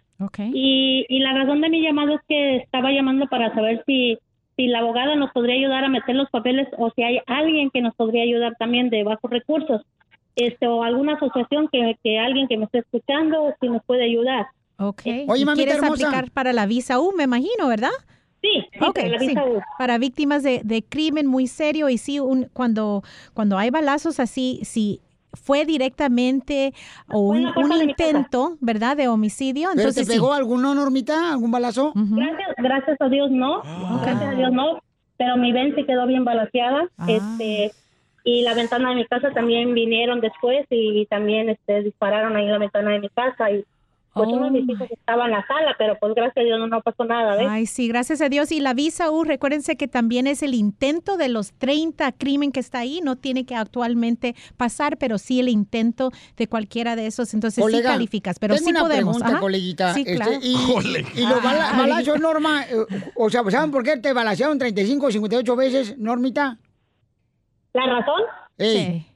Y, 0.53 1.07
y 1.09 1.19
la 1.21 1.33
razón 1.35 1.61
de 1.61 1.71
mi 1.71 1.83
llamado 1.83 2.15
es 2.15 2.21
que 2.29 2.57
estaba 2.57 2.91
llamando 2.93 3.27
para 3.27 3.55
saber 3.55 3.83
si, 3.87 4.19
si 4.57 4.67
la 4.67 4.81
abogada 4.81 5.17
nos 5.17 5.31
podría 5.33 5.55
ayudar 5.57 5.85
a 5.85 5.89
meter 5.89 6.15
los 6.15 6.29
papeles 6.31 6.69
o 6.77 6.91
si 6.95 7.03
hay 7.03 7.21
alguien 7.27 7.71
que 7.71 7.81
nos 7.81 7.95
podría 7.95 8.23
ayudar 8.23 8.55
también 8.59 8.91
de 8.91 9.03
bajos 9.03 9.31
recursos. 9.31 9.83
Este, 10.37 10.67
o 10.67 10.83
alguna 10.85 11.15
asociación 11.15 11.69
que, 11.73 11.97
que 12.03 12.19
alguien 12.19 12.47
que 12.49 12.57
me 12.57 12.65
esté 12.65 12.79
escuchando, 12.79 13.53
si 13.61 13.69
nos 13.69 13.83
puede 13.85 14.05
ayudar. 14.05 14.47
Ok. 14.79 15.03
Oye, 15.27 15.43
¿Y 15.43 15.45
mamita 15.45 15.55
quieres 15.55 15.75
hermosa. 15.83 16.07
aplicar 16.09 16.31
para 16.31 16.53
la 16.53 16.67
visa 16.67 16.99
U, 17.01 17.13
me 17.17 17.25
imagino, 17.25 17.69
¿verdad? 17.69 17.91
Sí, 18.41 18.65
sí, 18.73 18.79
Ok, 18.81 18.95
para 18.95 19.09
la 19.09 19.19
visa 19.19 19.43
sí. 19.45 19.51
U. 19.51 19.61
Para 19.79 19.99
víctimas 19.99 20.43
de, 20.43 20.63
de 20.65 20.83
crimen 20.83 21.27
muy 21.27 21.47
serio 21.47 21.89
y 21.91 21.99
sí, 21.99 22.21
un, 22.21 22.45
cuando, 22.53 23.03
cuando 23.35 23.59
hay 23.59 23.71
balazos 23.71 24.21
así, 24.21 24.61
si 24.63 25.01
fue 25.35 25.65
directamente 25.65 26.73
o 27.09 27.21
un, 27.21 27.53
intento, 27.83 28.57
¿verdad? 28.61 28.97
De 28.97 29.09
homicidio. 29.09 29.69
¿Pero 29.71 29.81
Entonces 29.81 30.07
te 30.07 30.13
sí. 30.13 30.19
pegó 30.19 30.33
alguno, 30.33 30.75
Normita? 30.75 31.33
¿Algún 31.33 31.51
balazo? 31.51 31.93
Gracias, 31.95 32.55
gracias 32.57 32.97
a 33.01 33.09
Dios 33.09 33.31
no, 33.31 33.63
gracias 34.03 34.33
a 34.33 34.35
Dios 34.35 34.53
no, 34.53 34.81
pero 35.17 35.37
mi 35.37 35.53
ven 35.53 35.75
se 35.75 35.85
quedó 35.85 36.07
bien 36.07 36.25
balaseada, 36.25 36.89
este, 37.07 37.73
y 38.25 38.43
la 38.43 38.55
ventana 38.55 38.91
de 38.91 38.97
mi 38.97 39.07
casa 39.07 39.31
también 39.33 39.75
vinieron 39.75 40.21
después 40.21 40.67
y 40.71 41.07
también 41.07 41.49
este 41.49 41.83
dispararon 41.83 42.37
ahí 42.37 42.45
en 42.45 42.53
la 42.53 42.59
ventana 42.59 42.91
de 42.91 43.01
mi 43.01 43.09
casa 43.09 43.51
y 43.51 43.65
pues 44.13 44.29
uno 44.29 44.47
de 44.47 44.51
mis 44.51 44.69
hijos 44.69 44.89
estaba 44.91 45.27
en 45.27 45.31
la 45.31 45.47
sala, 45.47 45.75
pero 45.79 45.97
pues 46.01 46.15
gracias 46.15 46.37
a 46.39 46.41
Dios 46.41 46.59
no, 46.59 46.67
no 46.67 46.81
pasó 46.81 47.05
nada, 47.05 47.37
¿ves? 47.37 47.47
Ay, 47.49 47.67
sí, 47.67 47.87
gracias 47.89 48.21
a 48.21 48.29
Dios. 48.29 48.51
Y 48.51 48.59
la 48.61 48.75
visa 48.75 49.11
U, 49.11 49.23
recuérdense 49.25 49.77
que 49.77 49.87
también 49.87 50.27
es 50.27 50.43
el 50.43 50.55
intento 50.55 51.17
de 51.17 51.29
los 51.29 51.53
30 51.53 52.11
crimen 52.13 52.51
que 52.51 52.59
está 52.61 52.81
ahí. 52.81 53.01
No 53.05 53.17
tiene 53.17 53.47
que 53.47 53.55
actualmente 53.55 54.35
pasar, 54.57 54.97
pero 54.97 55.17
sí 55.19 55.39
el 55.39 55.49
intento 55.49 56.11
de 56.37 56.49
cualquiera 56.49 56.97
de 56.97 57.07
esos. 57.07 57.33
Entonces 57.35 57.57
sí 57.57 57.61
Colega, 57.63 57.91
calificas, 57.91 58.39
pero 58.41 58.55
tengo 58.57 58.65
sí 58.67 58.71
una 58.73 58.81
podemos. 58.81 59.17
pregunta, 59.19 59.41
coleguita. 59.41 59.95
Sí, 59.95 60.01
Este, 60.01 60.17
claro. 60.17 60.33
y, 60.43 60.57
y 61.21 61.27
los 61.27 61.43
bala- 61.43 61.73
balazos, 61.77 62.19
Norma, 62.21 62.65
eh, 62.65 62.75
o 63.15 63.31
sea, 63.31 63.49
¿saben 63.51 63.71
por 63.71 63.85
qué 63.85 63.97
te 63.99 64.13
balacearon 64.13 64.59
35 64.59 65.07
o 65.07 65.11
58 65.13 65.57
veces, 65.57 65.99
Normita? 65.99 66.59
¿La 67.73 67.87
razón? 67.87 68.23
Ey. 68.59 69.07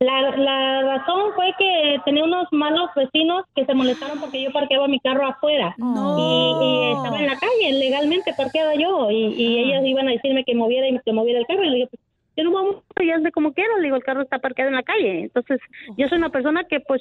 La, 0.00 0.22
la 0.36 0.82
razón 0.82 1.32
fue 1.36 1.52
que 1.58 1.98
tenía 2.04 2.24
unos 2.24 2.48
malos 2.50 2.90
vecinos 2.96 3.44
que 3.54 3.64
se 3.64 3.74
molestaron 3.74 4.18
porque 4.20 4.42
yo 4.42 4.52
parqueaba 4.52 4.88
mi 4.88 4.98
carro 5.00 5.26
afuera. 5.26 5.74
Y, 5.78 5.82
y 5.82 6.92
estaba 6.92 7.18
en 7.18 7.26
la 7.26 7.38
calle, 7.38 7.72
legalmente 7.78 8.34
parqueada 8.36 8.74
yo. 8.74 9.10
Y, 9.10 9.34
y 9.34 9.58
ellos 9.58 9.84
iban 9.86 10.08
a 10.08 10.12
decirme 10.12 10.44
que 10.44 10.54
moviera 10.54 10.88
y 10.88 10.98
que 10.98 11.12
moviera 11.12 11.38
el 11.38 11.46
carro. 11.46 11.64
Y 11.64 11.70
le 11.70 11.76
dije, 11.76 11.88
pues, 11.88 12.02
yo 12.36 12.44
no 12.44 12.52
vamos 12.52 12.76
ya 13.06 13.18
de 13.18 13.30
como 13.32 13.52
quiero. 13.52 13.76
Le 13.78 13.84
digo, 13.84 13.96
el 13.96 14.04
carro 14.04 14.22
está 14.22 14.38
parqueado 14.38 14.68
en 14.70 14.76
la 14.76 14.82
calle. 14.82 15.22
Entonces, 15.24 15.60
yo 15.96 16.08
soy 16.08 16.18
una 16.18 16.30
persona 16.30 16.64
que, 16.64 16.80
pues, 16.80 17.00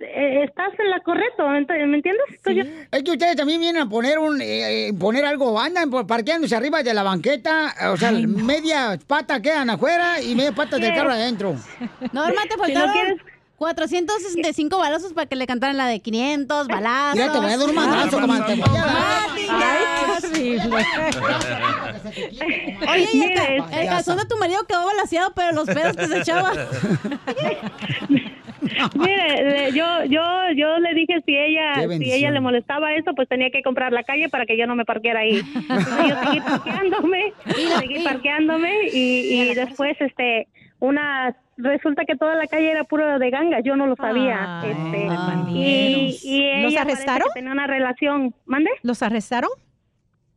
eh, 0.00 0.42
estás 0.44 0.70
en 0.78 0.90
la 0.90 1.00
correcto. 1.00 1.44
ent- 1.44 1.68
¿Me 1.86 1.96
entiendes? 1.96 2.24
Yo- 2.44 2.62
Es 2.90 3.02
que 3.04 3.12
ustedes 3.12 3.36
también 3.36 3.60
vienen 3.60 3.82
a 3.82 3.88
poner 3.88 4.18
un 4.18 4.40
eh, 4.42 4.88
eh, 4.88 4.92
poner 4.98 5.24
algo, 5.24 5.58
andan 5.60 5.90
parqueándose 6.06 6.56
arriba 6.56 6.82
de 6.82 6.92
la 6.94 7.02
banqueta, 7.04 7.72
o 7.92 7.96
sea, 7.96 8.10
media 8.12 8.98
pata 9.06 9.40
quedan 9.40 9.70
afuera 9.70 10.20
y 10.20 10.34
media 10.34 10.52
pata 10.52 10.78
del 10.78 10.94
carro 10.94 11.10
adentro. 11.12 11.54
Norma, 12.12 12.42
te 12.42 12.48
Si 12.48 12.56
no 12.56 12.58
faltaron 12.58 12.92
quieres- 12.92 13.16
465 13.56 14.76
balazos 14.78 15.12
para 15.12 15.26
que 15.26 15.36
le 15.36 15.46
cantaran 15.46 15.76
la 15.76 15.86
de 15.86 16.00
500 16.00 16.66
balazos. 16.68 17.14
Mira, 17.14 17.32
te 17.32 17.38
voy 17.38 17.50
a 17.52 17.56
dar 17.56 17.68
un 17.68 17.74
madrazo, 17.74 18.20
comadre, 18.20 18.54
te 18.56 18.60
voy 18.60 18.76
a 18.78 18.84
dar. 18.84 19.28
Ay, 19.50 19.84
qué 20.20 20.26
horrible. 20.28 20.84
Oye, 22.92 23.08
y 23.12 23.22
el, 23.22 23.34
ca- 23.34 23.80
el 23.80 23.86
calzón 23.88 24.18
de 24.18 24.26
tu 24.26 24.36
marido 24.36 24.64
quedó 24.66 24.84
balaseado, 24.86 25.32
pero 25.34 25.52
los 25.52 25.66
pedos 25.66 25.96
que 25.96 26.06
se 26.06 26.18
echaba. 26.18 26.52
Mire, 28.94 29.72
yo, 29.72 30.04
yo, 30.06 30.22
yo 30.56 30.78
le 30.78 30.94
dije 30.94 31.20
si 31.26 31.36
ella, 31.36 31.74
si 31.98 32.12
ella 32.12 32.30
le 32.30 32.40
molestaba 32.40 32.92
eso, 32.94 33.12
pues 33.14 33.28
tenía 33.28 33.50
que 33.50 33.62
comprar 33.62 33.92
la 33.92 34.02
calle 34.04 34.28
para 34.28 34.46
que 34.46 34.56
yo 34.58 34.66
no 34.66 34.74
me 34.74 34.84
parqueara 34.84 35.20
ahí. 35.20 35.42
Entonces, 35.54 35.94
yo 36.08 36.16
seguí 36.24 36.40
parqueándome, 36.40 37.32
seguí 37.78 38.02
parqueándome 38.04 38.88
y, 38.92 39.42
y 39.42 39.54
después, 39.54 39.96
este, 40.00 40.48
una, 40.80 41.36
resulta 41.56 42.04
que 42.04 42.16
toda 42.16 42.34
la 42.34 42.46
calle 42.46 42.70
era 42.70 42.84
puro 42.84 43.18
de 43.18 43.30
gangas, 43.30 43.62
yo 43.64 43.76
no 43.76 43.86
lo 43.86 43.96
sabía. 43.96 44.62
este, 44.64 45.08
y, 45.50 46.18
y 46.22 46.62
¿Los 46.62 46.72
ella 46.72 46.80
parece 46.82 47.02
arrestaron? 47.02 47.28
tenía 47.34 47.52
una 47.52 47.66
relación, 47.66 48.34
¿mande? 48.46 48.70
¿Los 48.82 49.02
arrestaron? 49.02 49.50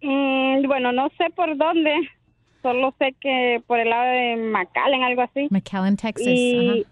Mm, 0.00 0.66
bueno, 0.66 0.92
no 0.92 1.10
sé 1.18 1.26
por 1.36 1.54
dónde. 1.58 2.08
Solo 2.62 2.94
sé 2.98 3.14
que 3.20 3.60
por 3.66 3.78
el 3.80 3.90
lado 3.90 4.10
de 4.10 4.36
McAllen, 4.36 5.02
algo 5.02 5.22
así. 5.22 5.48
McAllen, 5.50 5.96
Texas. 5.96 6.26
Y, 6.26 6.84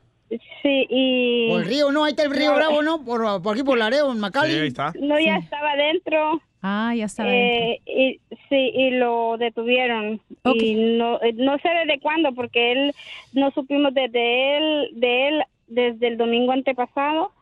sí, 0.62 0.86
y... 0.88 1.48
Por 1.51 1.60
el 1.62 1.66
río, 1.66 1.92
no, 1.92 2.05
ahí 2.05 2.10
está 2.10 2.24
el 2.24 2.30
río 2.30 2.55
Bravo, 2.55 2.82
¿no? 2.82 3.05
Por, 3.05 3.42
por 3.42 3.55
aquí 3.55 3.62
por 3.64 3.78
Laredo, 3.78 4.12
en 4.12 4.18
McAllen. 4.20 4.56
No, 5.01 5.18
ya 5.20 5.36
estaba 5.36 5.72
adentro. 5.72 6.40
Ah, 6.62 6.92
ya 6.94 7.06
estaba 7.06 7.30
Eh, 7.32 7.78
y, 7.86 8.20
sí, 8.48 8.70
y 8.74 8.90
lo 8.90 9.36
detuvieron. 9.38 10.20
Y 10.55 10.74
no, 10.74 11.20
eh, 11.22 11.32
no 11.34 11.56
sé 11.59 11.68
desde 11.84 12.01
cuándo, 12.01 12.32
porque 12.34 12.72
él, 12.72 12.92
no 13.32 13.51
supimos 13.52 13.94
desde 13.94 14.56
él, 14.59 14.88
de 14.94 15.28
él 15.28 15.42
desde 15.68 16.09
el 16.09 16.16
domingo 16.18 16.52
antepasado. 16.52 17.32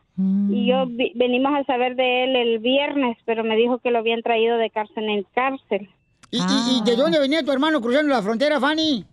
Y 0.51 0.65
yo 0.65 0.85
vi- 0.85 1.13
venimos 1.15 1.53
a 1.57 1.63
saber 1.63 1.95
de 1.95 2.25
él 2.25 2.35
el 2.35 2.59
viernes, 2.59 3.17
pero 3.23 3.45
me 3.45 3.55
dijo 3.55 3.77
que 3.79 3.89
lo 3.89 3.99
habían 3.99 4.21
traído 4.21 4.57
de 4.57 4.69
cárcel 4.69 5.07
en 5.09 5.23
cárcel. 5.33 5.87
¿Y, 6.31 6.37
y- 6.37 6.77
y 6.77 6.83
de 6.83 6.95
dónde 6.95 7.19
venía 7.19 7.43
tu 7.43 7.51
hermano 7.51 7.81
cruzando 7.81 8.13
la 8.13 8.21
frontera, 8.21 8.59
Fanny? 8.59 9.05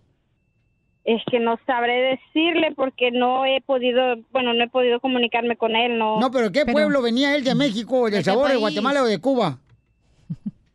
Es 1.03 1.21
que 1.31 1.39
no 1.39 1.57
sabré 1.65 2.17
decirle 2.19 2.73
porque 2.75 3.11
no 3.11 3.45
he 3.45 3.61
podido, 3.61 4.17
bueno, 4.31 4.53
no 4.53 4.63
he 4.65 4.69
podido 4.69 4.99
comunicarme 4.99 5.55
con 5.55 5.75
él, 5.75 5.97
no. 5.97 6.19
No, 6.19 6.29
pero 6.31 6.51
¿qué 6.51 6.65
pueblo 6.65 7.01
venía 7.01 7.33
él 7.35 7.43
de 7.45 7.55
México, 7.55 8.09
de 8.09 8.21
Sabor, 8.23 8.49
de? 8.49 8.57
Guatemala 8.57 9.03
o 9.03 9.05
de 9.05 9.19
Cuba? 9.19 9.57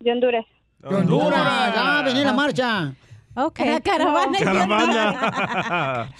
De 0.00 0.10
Honduras. 0.10 0.46
De 0.78 0.94
Honduras, 0.96 1.74
ya 1.74 2.02
venía 2.02 2.24
la 2.24 2.32
marcha. 2.32 2.94
Ok. 3.34 3.60
La 3.60 3.80
caravana. 3.80 4.38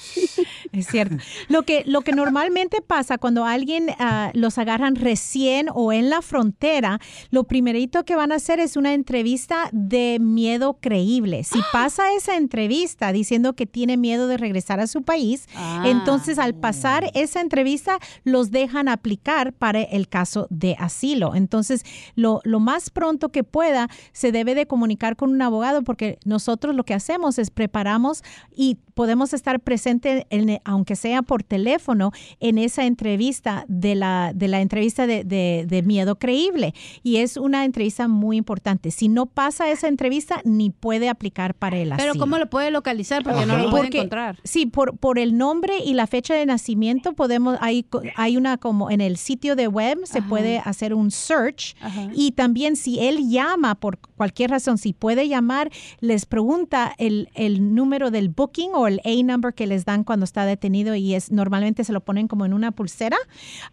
Es 0.73 0.87
cierto. 0.87 1.17
Lo 1.49 1.65
que, 1.65 1.83
lo 1.87 2.01
que 2.01 2.13
normalmente 2.13 2.81
pasa 2.81 3.19
cuando 3.19 3.45
alguien 3.45 3.89
ah, 3.99 4.31
los 4.33 4.57
agarran 4.57 4.97
recién 4.97 5.67
o 5.75 5.93
en 5.93 6.09
la 6.09 6.23
frontera, 6.23 6.99
lo 7.31 7.45
primerito 7.45 8.07
que 8.07 8.17
van 8.17 8.33
a 8.33 8.37
hacer 8.37 8.59
es 8.59 8.79
una 8.79 8.95
entrevista 8.95 9.69
de 9.73 10.17
miedo 10.19 10.79
creíble. 10.81 11.45
Si 11.45 11.61
pasa 11.73 12.15
esa 12.15 12.37
entrevista 12.37 13.13
diciendo 13.13 13.53
que 13.53 13.67
tiene 13.67 13.99
miedo 13.99 14.29
de 14.29 14.39
regresar 14.39 14.81
a 14.81 14.87
su 14.87 15.03
país, 15.03 15.47
Ah. 15.55 15.83
entonces 15.85 16.39
al 16.39 16.55
pasar 16.55 17.11
esa 17.13 17.43
entrevista 17.43 17.99
los 18.25 18.51
dejan 18.51 18.89
aplicar 18.89 19.53
para 19.53 19.83
el 19.83 20.09
caso 20.09 20.47
de 20.49 20.75
asilo. 20.79 21.35
Entonces, 21.35 21.85
lo, 22.15 22.41
lo 22.45 22.61
más 22.61 22.89
pronto 22.89 23.29
que 23.29 23.45
pueda, 23.45 23.89
se 24.13 24.33
debe 24.33 24.55
de 24.55 24.67
comunicar 24.67 25.17
con 25.17 25.31
un 25.31 25.43
abogado 25.43 25.83
porque 25.83 26.19
nosotros 26.25 26.75
lo 26.75 26.85
que 26.85 26.95
hacemos 26.95 27.02
es 27.11 27.51
preparamos 27.51 28.23
y 28.55 28.77
podemos 28.95 29.33
estar 29.33 29.59
presente, 29.61 30.27
en- 30.31 30.61
aunque 30.65 30.97
sea 30.97 31.23
por 31.23 31.43
teléfono, 31.43 32.13
en 32.41 32.59
esa 32.59 32.85
entrevista 32.85 33.65
de 33.69 33.95
la, 33.95 34.33
de 34.35 34.49
la 34.49 34.61
entrevista 34.61 35.07
de, 35.07 35.25
de- 35.25 35.65
de 35.67 35.83
miedo 35.83 36.19
creíble. 36.19 36.75
Y 37.03 37.17
es 37.17 37.37
una 37.37 37.65
entrevista 37.65 38.07
muy 38.09 38.37
importante. 38.37 38.91
Si 38.91 39.09
no 39.09 39.27
pasa 39.27 39.71
esa 39.71 39.89
entrevista, 39.89 40.41
ni 40.45 40.71
puede 40.71 41.09
aplicar 41.09 41.55
para 41.55 41.79
el 41.79 41.93
asilo. 41.93 42.13
Pero 42.13 42.21
¿cómo 42.21 42.39
lo 42.39 42.51
puede 42.51 42.71
localizar? 42.71 43.23
Porque 43.23 43.47
no 43.47 43.57
lo 43.57 43.71
puede 43.71 43.85
Porque- 43.85 43.99
encontrar. 43.99 44.39
Sí, 44.45 44.67
por, 44.67 44.97
por 44.99 45.19
el 45.19 45.39
nombre 45.39 45.79
y 45.85 45.95
la 45.95 46.07
fecha 46.07 46.35
de 46.35 46.45
nacimiento 46.47 47.15
podemos, 47.15 47.57
hay, 47.61 47.85
co- 47.85 48.03
hay 48.17 48.37
una 48.37 48.59
como 48.59 48.91
en 48.91 49.01
el 49.01 49.17
sitio 49.17 49.57
de 49.57 49.69
web 49.69 49.99
se 50.05 50.21
puede 50.23 50.59
hacer 50.59 50.93
un 50.95 51.11
search 51.11 51.75
y 52.15 52.33
también 52.33 52.77
si 52.77 53.01
él 53.01 53.29
llama 53.31 53.75
por 53.75 53.99
cualquier 54.17 54.51
razón, 54.51 54.79
si 54.79 54.93
puede 54.93 55.29
llamar, 55.29 55.71
les 56.01 56.27
pregunta 56.27 56.92
el, 56.99 57.29
el 57.35 57.75
número 57.75 58.11
del 58.11 58.29
booking 58.29 58.71
o 58.75 58.87
el 58.87 59.01
A-number 59.05 59.55
que 59.55 59.67
les 59.67 59.85
dan 59.85 60.05
cuando 60.05 60.25
está 60.25 60.45
detenido 60.47 60.95
y 60.95 61.15
es 61.15 61.31
normalmente 61.33 61.85
se 61.85 61.93
lo 61.93 62.01
ponen 62.01 62.29
como 62.29 62.45
en 62.47 62.53
una 62.53 62.73
pulsera 62.73 63.17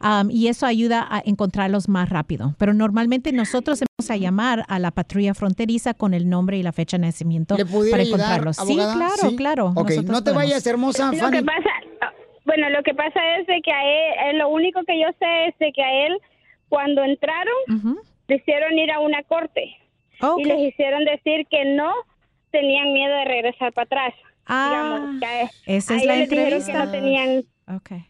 um, 0.02 0.30
y 0.30 0.48
eso 0.48 0.66
ayuda 0.66 1.08
a 1.10 1.22
encontrarlos 1.26 1.90
más 1.90 2.10
rápido. 2.10 2.56
Pero 2.58 2.74
normalmente 2.74 3.32
nosotros 3.32 3.82
vamos 3.98 4.12
a 4.12 4.18
llamar 4.18 4.66
a 4.68 4.80
la 4.80 4.92
patrulla 4.92 5.34
fronteriza 5.34 5.94
con 5.94 6.14
el 6.14 6.30
nombre 6.30 6.58
y 6.58 6.64
la 6.64 6.72
fecha 6.72 6.98
de 6.98 7.02
nacimiento 7.08 7.56
¿Le 7.58 7.66
pudiera 7.66 7.92
para 7.98 8.04
ayudar, 8.04 8.20
encontrarlos. 8.20 8.60
abogada? 8.60 8.92
Sí, 8.94 8.98
claro, 8.98 9.30
Sí. 9.30 9.36
claro. 9.36 9.66
Ok, 9.76 9.90
Nosotros 9.90 10.06
no 10.06 10.18
te 10.24 10.32
podemos. 10.32 10.44
vayas, 10.44 10.68
hermosa 10.68 11.12
Lo 11.12 11.18
Fanny. 11.18 11.38
que 11.40 11.44
pasa, 11.44 11.70
bueno, 12.46 12.70
lo 12.70 12.82
que 12.84 12.94
pasa 12.94 13.20
es 13.40 13.48
de 13.48 13.62
que 13.62 13.72
a 13.72 13.84
él, 13.84 14.36
eh, 14.36 14.38
lo 14.38 14.50
único 14.50 14.82
que 14.84 15.00
yo 15.00 15.08
sé 15.20 15.46
es 15.48 15.58
de 15.60 15.72
que 15.72 15.84
a 15.84 16.06
él, 16.08 16.18
cuando 16.70 17.04
entraron, 17.04 17.54
le 18.28 18.36
hicieron 18.36 18.78
ir 18.78 18.92
a 18.92 19.00
una 19.00 19.24
corte 19.24 19.76
y 20.38 20.44
les 20.44 20.60
hicieron 20.74 21.04
decir 21.06 21.46
que 21.50 21.66
no 21.76 21.92
tenían 22.52 22.94
miedo 22.94 23.14
de 23.16 23.26
regresar 23.26 23.74
para 23.74 23.86
atrás. 23.86 24.14
Digamos, 24.48 25.22
Ah, 25.24 25.50
esa 25.68 25.96
es 25.96 26.06
la 26.06 26.14
que 26.16 26.24
entrevista. 26.24 26.86
no 26.86 26.92
tenían 26.92 27.44